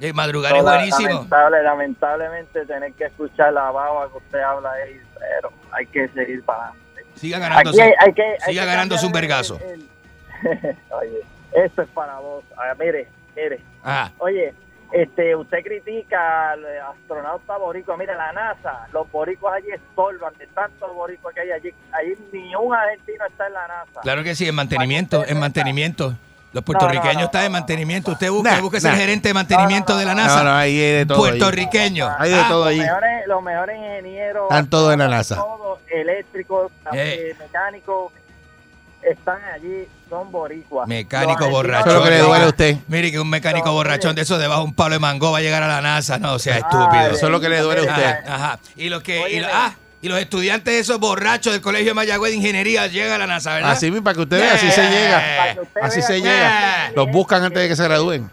Eh, 0.00 0.12
madrugar 0.12 0.56
es 0.56 0.62
buenísimo. 0.64 1.08
Lamentable, 1.08 1.62
lamentablemente 1.62 2.66
tener 2.66 2.92
que 2.94 3.04
escuchar 3.04 3.52
la 3.52 3.70
baba 3.70 4.08
que 4.10 4.16
usted 4.18 4.40
habla 4.40 4.72
ahí, 4.72 5.00
pero 5.20 5.52
hay 5.70 5.86
que 5.86 6.08
seguir 6.08 6.42
para 6.42 6.64
adelante. 6.70 7.04
Siga 7.14 7.38
ganándose, 7.38 7.80
Aquí 7.80 7.92
hay- 7.92 8.08
hay 8.08 8.12
que- 8.14 8.22
hay 8.44 8.52
siga 8.54 8.62
que 8.62 8.70
ganándose 8.70 9.06
un 9.06 9.12
vergazo. 9.12 9.60
Oye, 10.42 11.20
esto 11.52 11.82
es 11.82 11.88
para 11.90 12.18
vos. 12.18 12.42
Ah, 12.56 12.74
mire, 12.76 13.06
mire. 13.36 13.60
Ah, 13.84 14.10
Oye, 14.18 14.52
este, 14.92 15.34
usted 15.34 15.58
critica 15.64 16.50
al 16.52 16.64
astronauta 16.80 17.56
boricua. 17.56 17.96
Mire, 17.96 18.14
la 18.14 18.32
NASA, 18.32 18.86
los 18.92 19.10
boricuas 19.10 19.54
allí 19.54 19.70
estorban 19.70 20.34
de 20.38 20.46
tantos 20.48 20.94
boricuas 20.94 21.34
que 21.34 21.40
hay 21.40 21.50
allí. 21.52 21.74
Allí 21.92 22.14
ni 22.32 22.54
un 22.54 22.74
argentino 22.74 23.24
está 23.26 23.46
en 23.46 23.52
la 23.54 23.66
NASA. 23.68 24.00
claro 24.02 24.22
que 24.22 24.34
sí, 24.34 24.46
en 24.48 24.54
mantenimiento, 24.54 25.24
en 25.26 25.38
mantenimiento. 25.40 26.14
Los 26.52 26.62
puertorriqueños 26.64 27.14
no, 27.14 27.20
no, 27.20 27.24
están 27.26 27.44
en 27.46 27.52
mantenimiento. 27.52 28.10
Usted 28.12 28.28
busca, 28.30 28.60
busca 28.60 28.78
ser 28.78 28.94
gerente 28.94 29.28
de 29.28 29.34
mantenimiento 29.34 29.96
de 29.96 30.04
la 30.04 30.14
NASA. 30.14 30.44
No, 30.44 30.50
no, 30.50 30.56
ahí 30.56 30.78
hay 30.78 30.92
de 30.98 31.06
todo. 31.06 31.24
ahí. 31.24 31.30
Puertorriqueño. 31.30 32.06
Hay 32.18 32.30
de 32.30 32.36
Ah, 32.40 32.46
todo 32.50 32.66
mejores, 32.66 33.26
los 33.26 33.42
mejores 33.42 33.76
ingenieros. 33.78 34.42
Están 34.50 34.68
todos 34.68 34.92
en 34.92 34.98
la 34.98 35.08
NASA. 35.08 35.36
Todos 35.36 35.80
eléctricos, 35.88 36.70
Eh. 36.92 37.30
eh, 37.30 37.36
mecánicos, 37.38 38.12
están 39.00 39.42
allí, 39.54 39.88
son 40.12 40.30
boricuas. 40.30 40.86
Mecánico 40.86 41.48
borracho. 41.48 41.88
Eso 41.88 41.90
es 41.90 41.96
lo 41.96 42.04
que 42.04 42.10
le 42.10 42.18
duele 42.18 42.44
a 42.44 42.48
usted. 42.48 42.76
Mire 42.88 43.10
que 43.10 43.18
un 43.18 43.30
mecánico 43.30 43.72
borrachón 43.72 44.14
de 44.14 44.22
esos 44.22 44.38
debajo 44.38 44.60
de 44.60 44.66
un 44.68 44.74
palo 44.74 44.92
de 44.94 44.98
mango 44.98 45.32
va 45.32 45.38
a 45.38 45.40
llegar 45.40 45.62
a 45.62 45.68
la 45.68 45.80
NASA. 45.80 46.18
No, 46.18 46.38
sea 46.38 46.56
Ay, 46.56 46.60
estúpido. 46.60 47.06
Eso 47.16 47.26
es 47.26 47.32
lo 47.32 47.40
que 47.40 47.48
le 47.48 47.60
duele 47.60 47.80
a 47.80 47.90
usted. 47.90 48.04
Ajá, 48.26 48.34
ajá. 48.34 48.58
Y 48.76 48.90
los 48.90 49.02
que 49.02 49.18
y, 49.20 49.22
Óyeme. 49.22 49.40
lo- 49.42 49.48
ah, 49.54 49.74
y 50.02 50.08
los 50.08 50.18
estudiantes 50.20 50.74
esos 50.74 50.98
borrachos 51.00 51.52
del 51.54 51.62
Colegio 51.62 51.88
de 51.90 51.94
Mayagüez 51.94 52.32
de 52.32 52.36
Ingeniería 52.36 52.88
llegan 52.88 53.12
a 53.14 53.18
la 53.18 53.26
NASA, 53.26 53.54
¿verdad? 53.54 53.70
Así 53.70 53.86
mismo, 53.90 54.04
para 54.04 54.14
que 54.16 54.20
usted 54.20 54.38
vea, 54.40 54.54
así 54.54 54.70
se 54.70 54.84
Eh. 54.86 54.90
llega. 54.90 55.16
Para 55.38 55.54
que 55.54 55.60
usted 55.60 55.80
Así 55.82 55.98
vea 56.00 56.06
se 56.08 56.20
llega. 56.20 56.90
Los 56.94 57.10
buscan 57.10 57.42
antes 57.44 57.62
de 57.62 57.68
que 57.68 57.76
se 57.76 57.84
gradúen. 57.84 58.30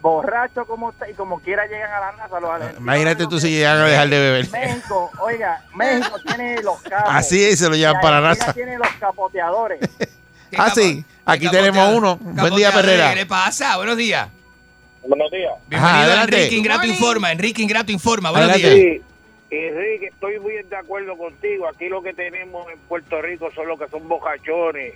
borracho 0.00 0.64
como 0.66 0.90
está 0.90 1.08
y 1.10 1.14
como 1.14 1.40
quiera 1.40 1.66
llegan 1.66 1.90
a 1.92 1.98
la 1.98 2.12
NASA 2.12 2.38
los 2.38 2.48
argentinos. 2.50 2.80
Imagínate 2.80 3.26
tú 3.26 3.40
si 3.40 3.50
llegan 3.50 3.78
a 3.78 3.84
dejar 3.86 4.08
de 4.08 4.18
beber. 4.20 4.48
México, 4.50 5.10
oiga, 5.20 5.64
México 5.74 6.16
tiene 6.26 6.62
los 6.62 6.80
cabos. 6.82 7.08
Así 7.12 7.42
es, 7.44 7.58
se 7.58 7.68
lo 7.68 7.74
llevan 7.74 8.00
para 8.00 8.20
la 8.20 8.28
NASA. 8.28 8.52
tiene 8.52 8.78
los 8.78 8.86
capoteadores. 9.00 9.80
¿Qué 10.50 10.56
Ah, 10.58 10.66
capo- 10.66 10.74
sí. 10.80 11.04
Aquí 11.24 11.48
tenemos 11.50 11.94
uno. 11.94 12.16
Buen 12.20 12.54
día? 12.54 12.70
Perrera. 12.72 13.10
¿Qué 13.10 13.16
le 13.16 13.26
pasa? 13.26 13.76
Buenos 13.76 13.96
días. 13.96 14.28
Buenos 15.06 15.30
días. 15.30 15.52
Bienvenido 15.68 15.98
a 15.98 16.02
adelante. 16.04 16.36
Enrique 16.36 16.56
Ingrato. 16.56 16.86
Informa. 16.86 17.32
Enrique 17.32 17.62
Ingrato 17.62 17.92
Informa. 17.92 18.30
Buenos 18.30 18.50
Adelante. 18.50 18.74
días. 18.74 19.00
Sí, 19.50 19.56
Enrique, 19.56 20.06
estoy 20.06 20.40
muy 20.40 20.52
de 20.54 20.76
acuerdo 20.76 21.16
contigo. 21.16 21.68
Aquí 21.68 21.88
lo 21.88 22.02
que 22.02 22.12
tenemos 22.12 22.66
en 22.72 22.78
Puerto 22.80 23.20
Rico 23.22 23.48
son 23.54 23.68
los 23.68 23.78
que 23.78 23.88
son 23.88 24.08
bocachones, 24.08 24.94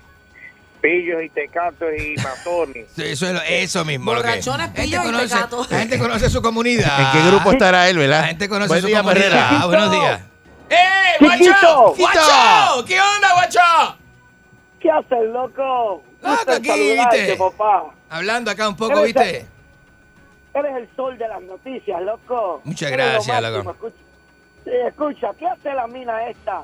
pillos 0.81 1.22
y 1.22 1.28
tecatos 1.31 1.89
y 1.97 2.14
matones. 2.22 2.86
Sí, 2.97 3.02
Eso, 3.05 3.27
es 3.28 3.32
lo- 3.35 3.43
eso 3.43 3.85
mismo. 3.85 4.12
lo 4.14 4.20
que- 4.22 4.28
Borrachones, 4.28 4.59
La 4.59 4.64
gente 4.66 4.82
pillos 4.82 5.05
y 5.05 5.06
conoce- 5.06 5.28
tecatos. 5.35 5.70
La 5.70 5.78
gente 5.78 5.98
conoce 5.98 6.31
su 6.31 6.43
comunidad. 6.43 7.01
¿En 7.01 7.12
qué 7.22 7.28
grupo 7.28 7.52
estará 7.52 7.89
él, 7.89 7.97
La 7.97 8.01
verdad? 8.02 8.24
gente 8.27 8.48
conoce 8.48 8.68
Buen 8.68 8.81
su 8.82 8.86
día, 8.89 8.98
comunidad. 9.02 9.24
Perrera. 9.28 9.48
Ah, 9.62 9.66
buenos 9.66 9.93
días. 9.93 10.20
¡Eh, 10.70 10.77
guacho! 11.20 11.94
¡Guacho! 11.97 12.85
¿Qué 12.86 13.01
onda, 13.01 13.32
guacho? 13.35 13.97
¿Qué 14.81 14.90
haces, 14.90 15.28
loco? 15.31 16.02
Loco, 16.23 16.52
aquí, 16.52 16.70
¿viste? 16.97 17.36
papá. 17.36 17.90
Hablando 18.09 18.51
acá 18.51 18.69
un 18.69 18.77
poco, 18.77 18.93
Eres- 18.93 19.05
¿viste? 19.05 19.47
Eres 20.55 20.77
el 20.77 20.89
sol 20.97 21.16
de 21.19 21.28
las 21.28 21.43
noticias, 21.43 22.02
loco. 22.02 22.61
Muchas 22.65 22.90
lo 22.90 22.97
gracias, 22.97 23.43
máximo. 23.43 23.62
loco. 23.73 23.90
Escucha, 24.66 25.31
¿qué 25.39 25.47
hace 25.47 25.73
la 25.74 25.86
mina 25.86 26.27
esta? 26.28 26.62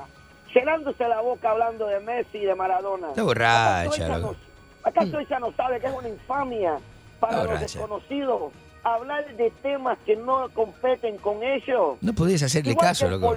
Llenándose 0.53 1.07
la 1.07 1.21
boca 1.21 1.51
hablando 1.51 1.87
de 1.87 1.99
Messi 2.01 2.39
y 2.39 2.45
de 2.45 2.55
Maradona. 2.55 3.09
Está 3.09 3.23
borracha, 3.23 3.81
¿Acaso 3.85 4.03
ella 4.03 4.17
loco. 4.17 4.35
¿Acaso 4.83 5.19
ella 5.19 5.39
no 5.39 5.51
sabe 5.53 5.79
que 5.79 5.87
es 5.87 5.93
una 5.93 6.07
infamia 6.09 6.77
para 7.19 7.43
los 7.43 7.59
desconocidos 7.59 8.53
hablar 8.83 9.25
de 9.35 9.51
temas 9.61 9.97
que 10.05 10.15
no 10.15 10.49
competen 10.53 11.17
con 11.17 11.43
ellos? 11.43 11.97
No 12.01 12.13
podías 12.13 12.43
hacerle 12.43 12.71
Igual 12.71 12.87
caso, 12.87 13.07
loco. 13.09 13.35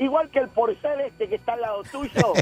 Igual 0.00 0.30
que 0.30 0.38
el 0.38 0.48
porcel 0.48 0.98
este 1.02 1.28
que 1.28 1.34
está 1.34 1.52
al 1.52 1.60
lado 1.60 1.82
tuyo. 1.84 2.10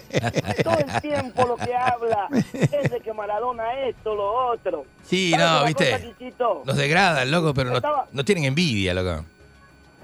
Todo 0.62 0.78
el 0.78 1.00
tiempo 1.02 1.44
lo 1.44 1.56
que 1.56 1.74
habla 1.74 2.28
es 2.52 2.90
de 2.90 3.00
que 3.02 3.12
Maradona 3.12 3.80
esto, 3.80 4.14
lo 4.14 4.52
otro. 4.52 4.86
Sí, 5.04 5.32
¿Sabes 5.32 5.46
no, 5.46 5.66
¿viste? 5.66 6.14
cosa? 6.36 6.62
Nos 6.64 6.76
degradan, 6.76 7.30
loco, 7.30 7.52
pero 7.54 7.70
no, 7.70 7.76
Estaba- 7.76 8.06
no 8.12 8.24
tienen 8.24 8.44
envidia, 8.44 8.94
loco. 8.94 9.24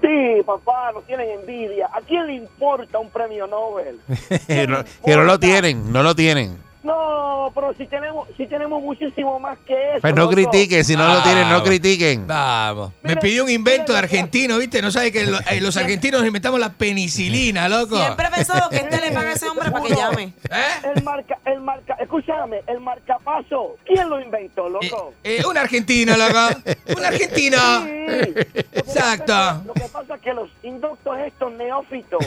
Sí, 0.01 0.43
papá, 0.45 0.91
nos 0.93 1.05
tienen 1.05 1.29
envidia. 1.39 1.89
¿A 1.93 2.01
quién 2.01 2.27
le 2.27 2.33
importa 2.35 2.99
un 2.99 3.09
premio 3.09 3.47
Nobel? 3.47 3.99
no, 4.67 4.83
que 5.05 5.15
no 5.15 5.23
lo 5.23 5.39
tienen, 5.39 5.91
no 5.93 6.03
lo 6.03 6.13
tienen. 6.13 6.57
No, 6.85 7.51
pero 7.55 7.73
si 7.73 7.87
tenemos, 7.87 8.27
si 8.37 8.45
tenemos 8.45 8.79
muchísimo 8.79 9.39
más 9.39 9.57
que 9.65 9.73
eso. 9.93 10.01
Pues 10.01 10.13
no 10.13 10.21
loco. 10.25 10.35
critiquen, 10.35 10.85
si 10.85 10.95
no 10.95 11.07
lo 11.11 11.23
tienen, 11.23 11.49
no 11.49 11.63
critiquen. 11.63 12.27
Vamos. 12.27 12.91
Me 13.01 13.17
pidió 13.17 13.43
un 13.43 13.49
invento 13.49 13.91
de 13.91 13.97
argentino, 13.97 14.59
¿viste? 14.59 14.83
No 14.83 14.91
sabe 14.91 15.11
que 15.11 15.25
lo- 15.25 15.39
eh, 15.39 15.59
los 15.61 15.75
argentinos 15.77 16.23
inventamos 16.23 16.59
la 16.59 16.73
penicilina, 16.73 17.67
loco. 17.67 17.97
Siempre 17.97 18.27
he 18.27 18.31
pensado 18.31 18.69
que 18.69 18.77
este 18.77 19.01
le 19.01 19.11
paga 19.11 19.29
a 19.29 19.33
ese 19.33 19.47
hombre 19.49 19.71
para 19.71 19.83
que 19.83 19.95
llame. 19.95 20.23
¿Eh? 20.51 20.91
El 20.95 21.03
marca, 21.03 21.39
el 21.45 21.59
marca, 21.61 21.95
escúchame, 21.99 22.61
el 22.67 22.79
marcapaso, 22.81 23.77
¿quién 23.83 24.07
lo 24.07 24.19
inventó, 24.21 24.69
loco? 24.69 25.13
Eh, 25.23 25.41
un 25.49 25.57
argentino, 25.57 26.15
loco. 26.15 26.61
Un 26.97 27.03
argentino. 27.03 27.57
Sí. 27.83 28.33
Exacto. 28.73 29.25
pasa- 29.33 29.61
Lo 29.65 29.73
que 29.73 29.81
pasa 29.91 30.15
es 30.15 30.21
que 30.21 30.33
los 30.33 30.49
inductos 30.61 31.17
estos 31.25 31.51
neófitos 31.53 32.23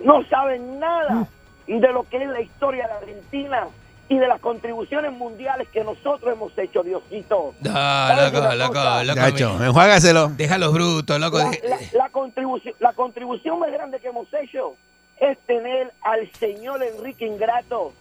no 0.00 0.24
saben 0.30 0.78
nada 0.80 1.26
de 1.66 1.92
lo 1.92 2.04
que 2.08 2.16
es 2.22 2.28
la 2.28 2.40
historia 2.40 2.86
de 2.86 2.92
Argentina 2.94 3.66
y 4.08 4.18
de 4.18 4.26
las 4.26 4.40
contribuciones 4.40 5.12
mundiales 5.12 5.68
que 5.68 5.84
nosotros 5.84 6.32
hemos 6.32 6.56
hecho, 6.58 6.82
Diosito. 6.82 7.54
No, 7.60 7.72
¿Sabes 7.72 8.32
loco, 8.32 8.54
loco, 8.54 9.02
loco. 9.04 9.20
Gacho, 9.20 9.54
mi- 9.58 9.66
enjuágaselo. 9.66 10.28
Deja 10.28 10.56
los 10.58 10.72
brutos, 10.72 11.20
loco. 11.20 11.38
La, 11.38 11.50
la- 11.62 11.78
la 11.92 12.08
contribución, 12.10 12.74
la 12.80 12.92
contribución 12.94 13.58
más 13.58 13.70
grande 13.70 14.00
que 14.00 14.08
hemos 14.08 14.26
hecho 14.34 14.74
es 15.20 15.36
tener 15.46 15.92
al 16.02 16.30
señor 16.32 16.82
Enrique 16.82 17.26
Ingrato 17.26 17.92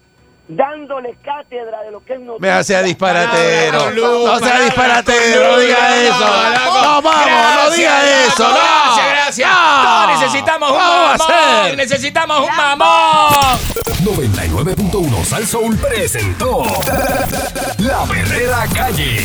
dándole 0.48 1.18
cátedra 1.24 1.82
de 1.82 1.92
lo 1.92 2.04
que 2.04 2.14
es 2.14 2.20
Me 2.20 2.26
noticia. 2.26 2.64
sea 2.64 2.82
disparatero. 2.84 3.78
Palabra 3.80 3.86
con 3.86 3.96
luz, 3.96 4.26
No 4.26 4.40
sea 4.40 4.60
disparatero, 4.62 5.56
luz, 5.56 5.62
diga 5.66 5.96
eso. 6.04 6.20
No, 6.20 7.02
vamos, 7.02 7.16
no 7.66 7.70
diga 7.72 8.26
eso. 8.26 8.44
No. 8.48 8.56
Gracias, 8.56 9.10
gracias. 9.10 9.50
No. 9.50 10.08
Necesitamos 10.20 10.72
un 10.72 10.78
¿Cómo 10.78 10.90
va 10.90 11.14
a 11.14 11.18
mamón. 11.18 11.76
Necesitamos 11.78 12.40
un 12.50 12.56
mamón. 12.56 13.60
99.1 14.04 15.26
Sal 15.26 15.46
Soul 15.48 15.76
presentó 15.78 16.64
La 17.80 18.06
Verdadera 18.06 18.66
Calle. 18.74 19.22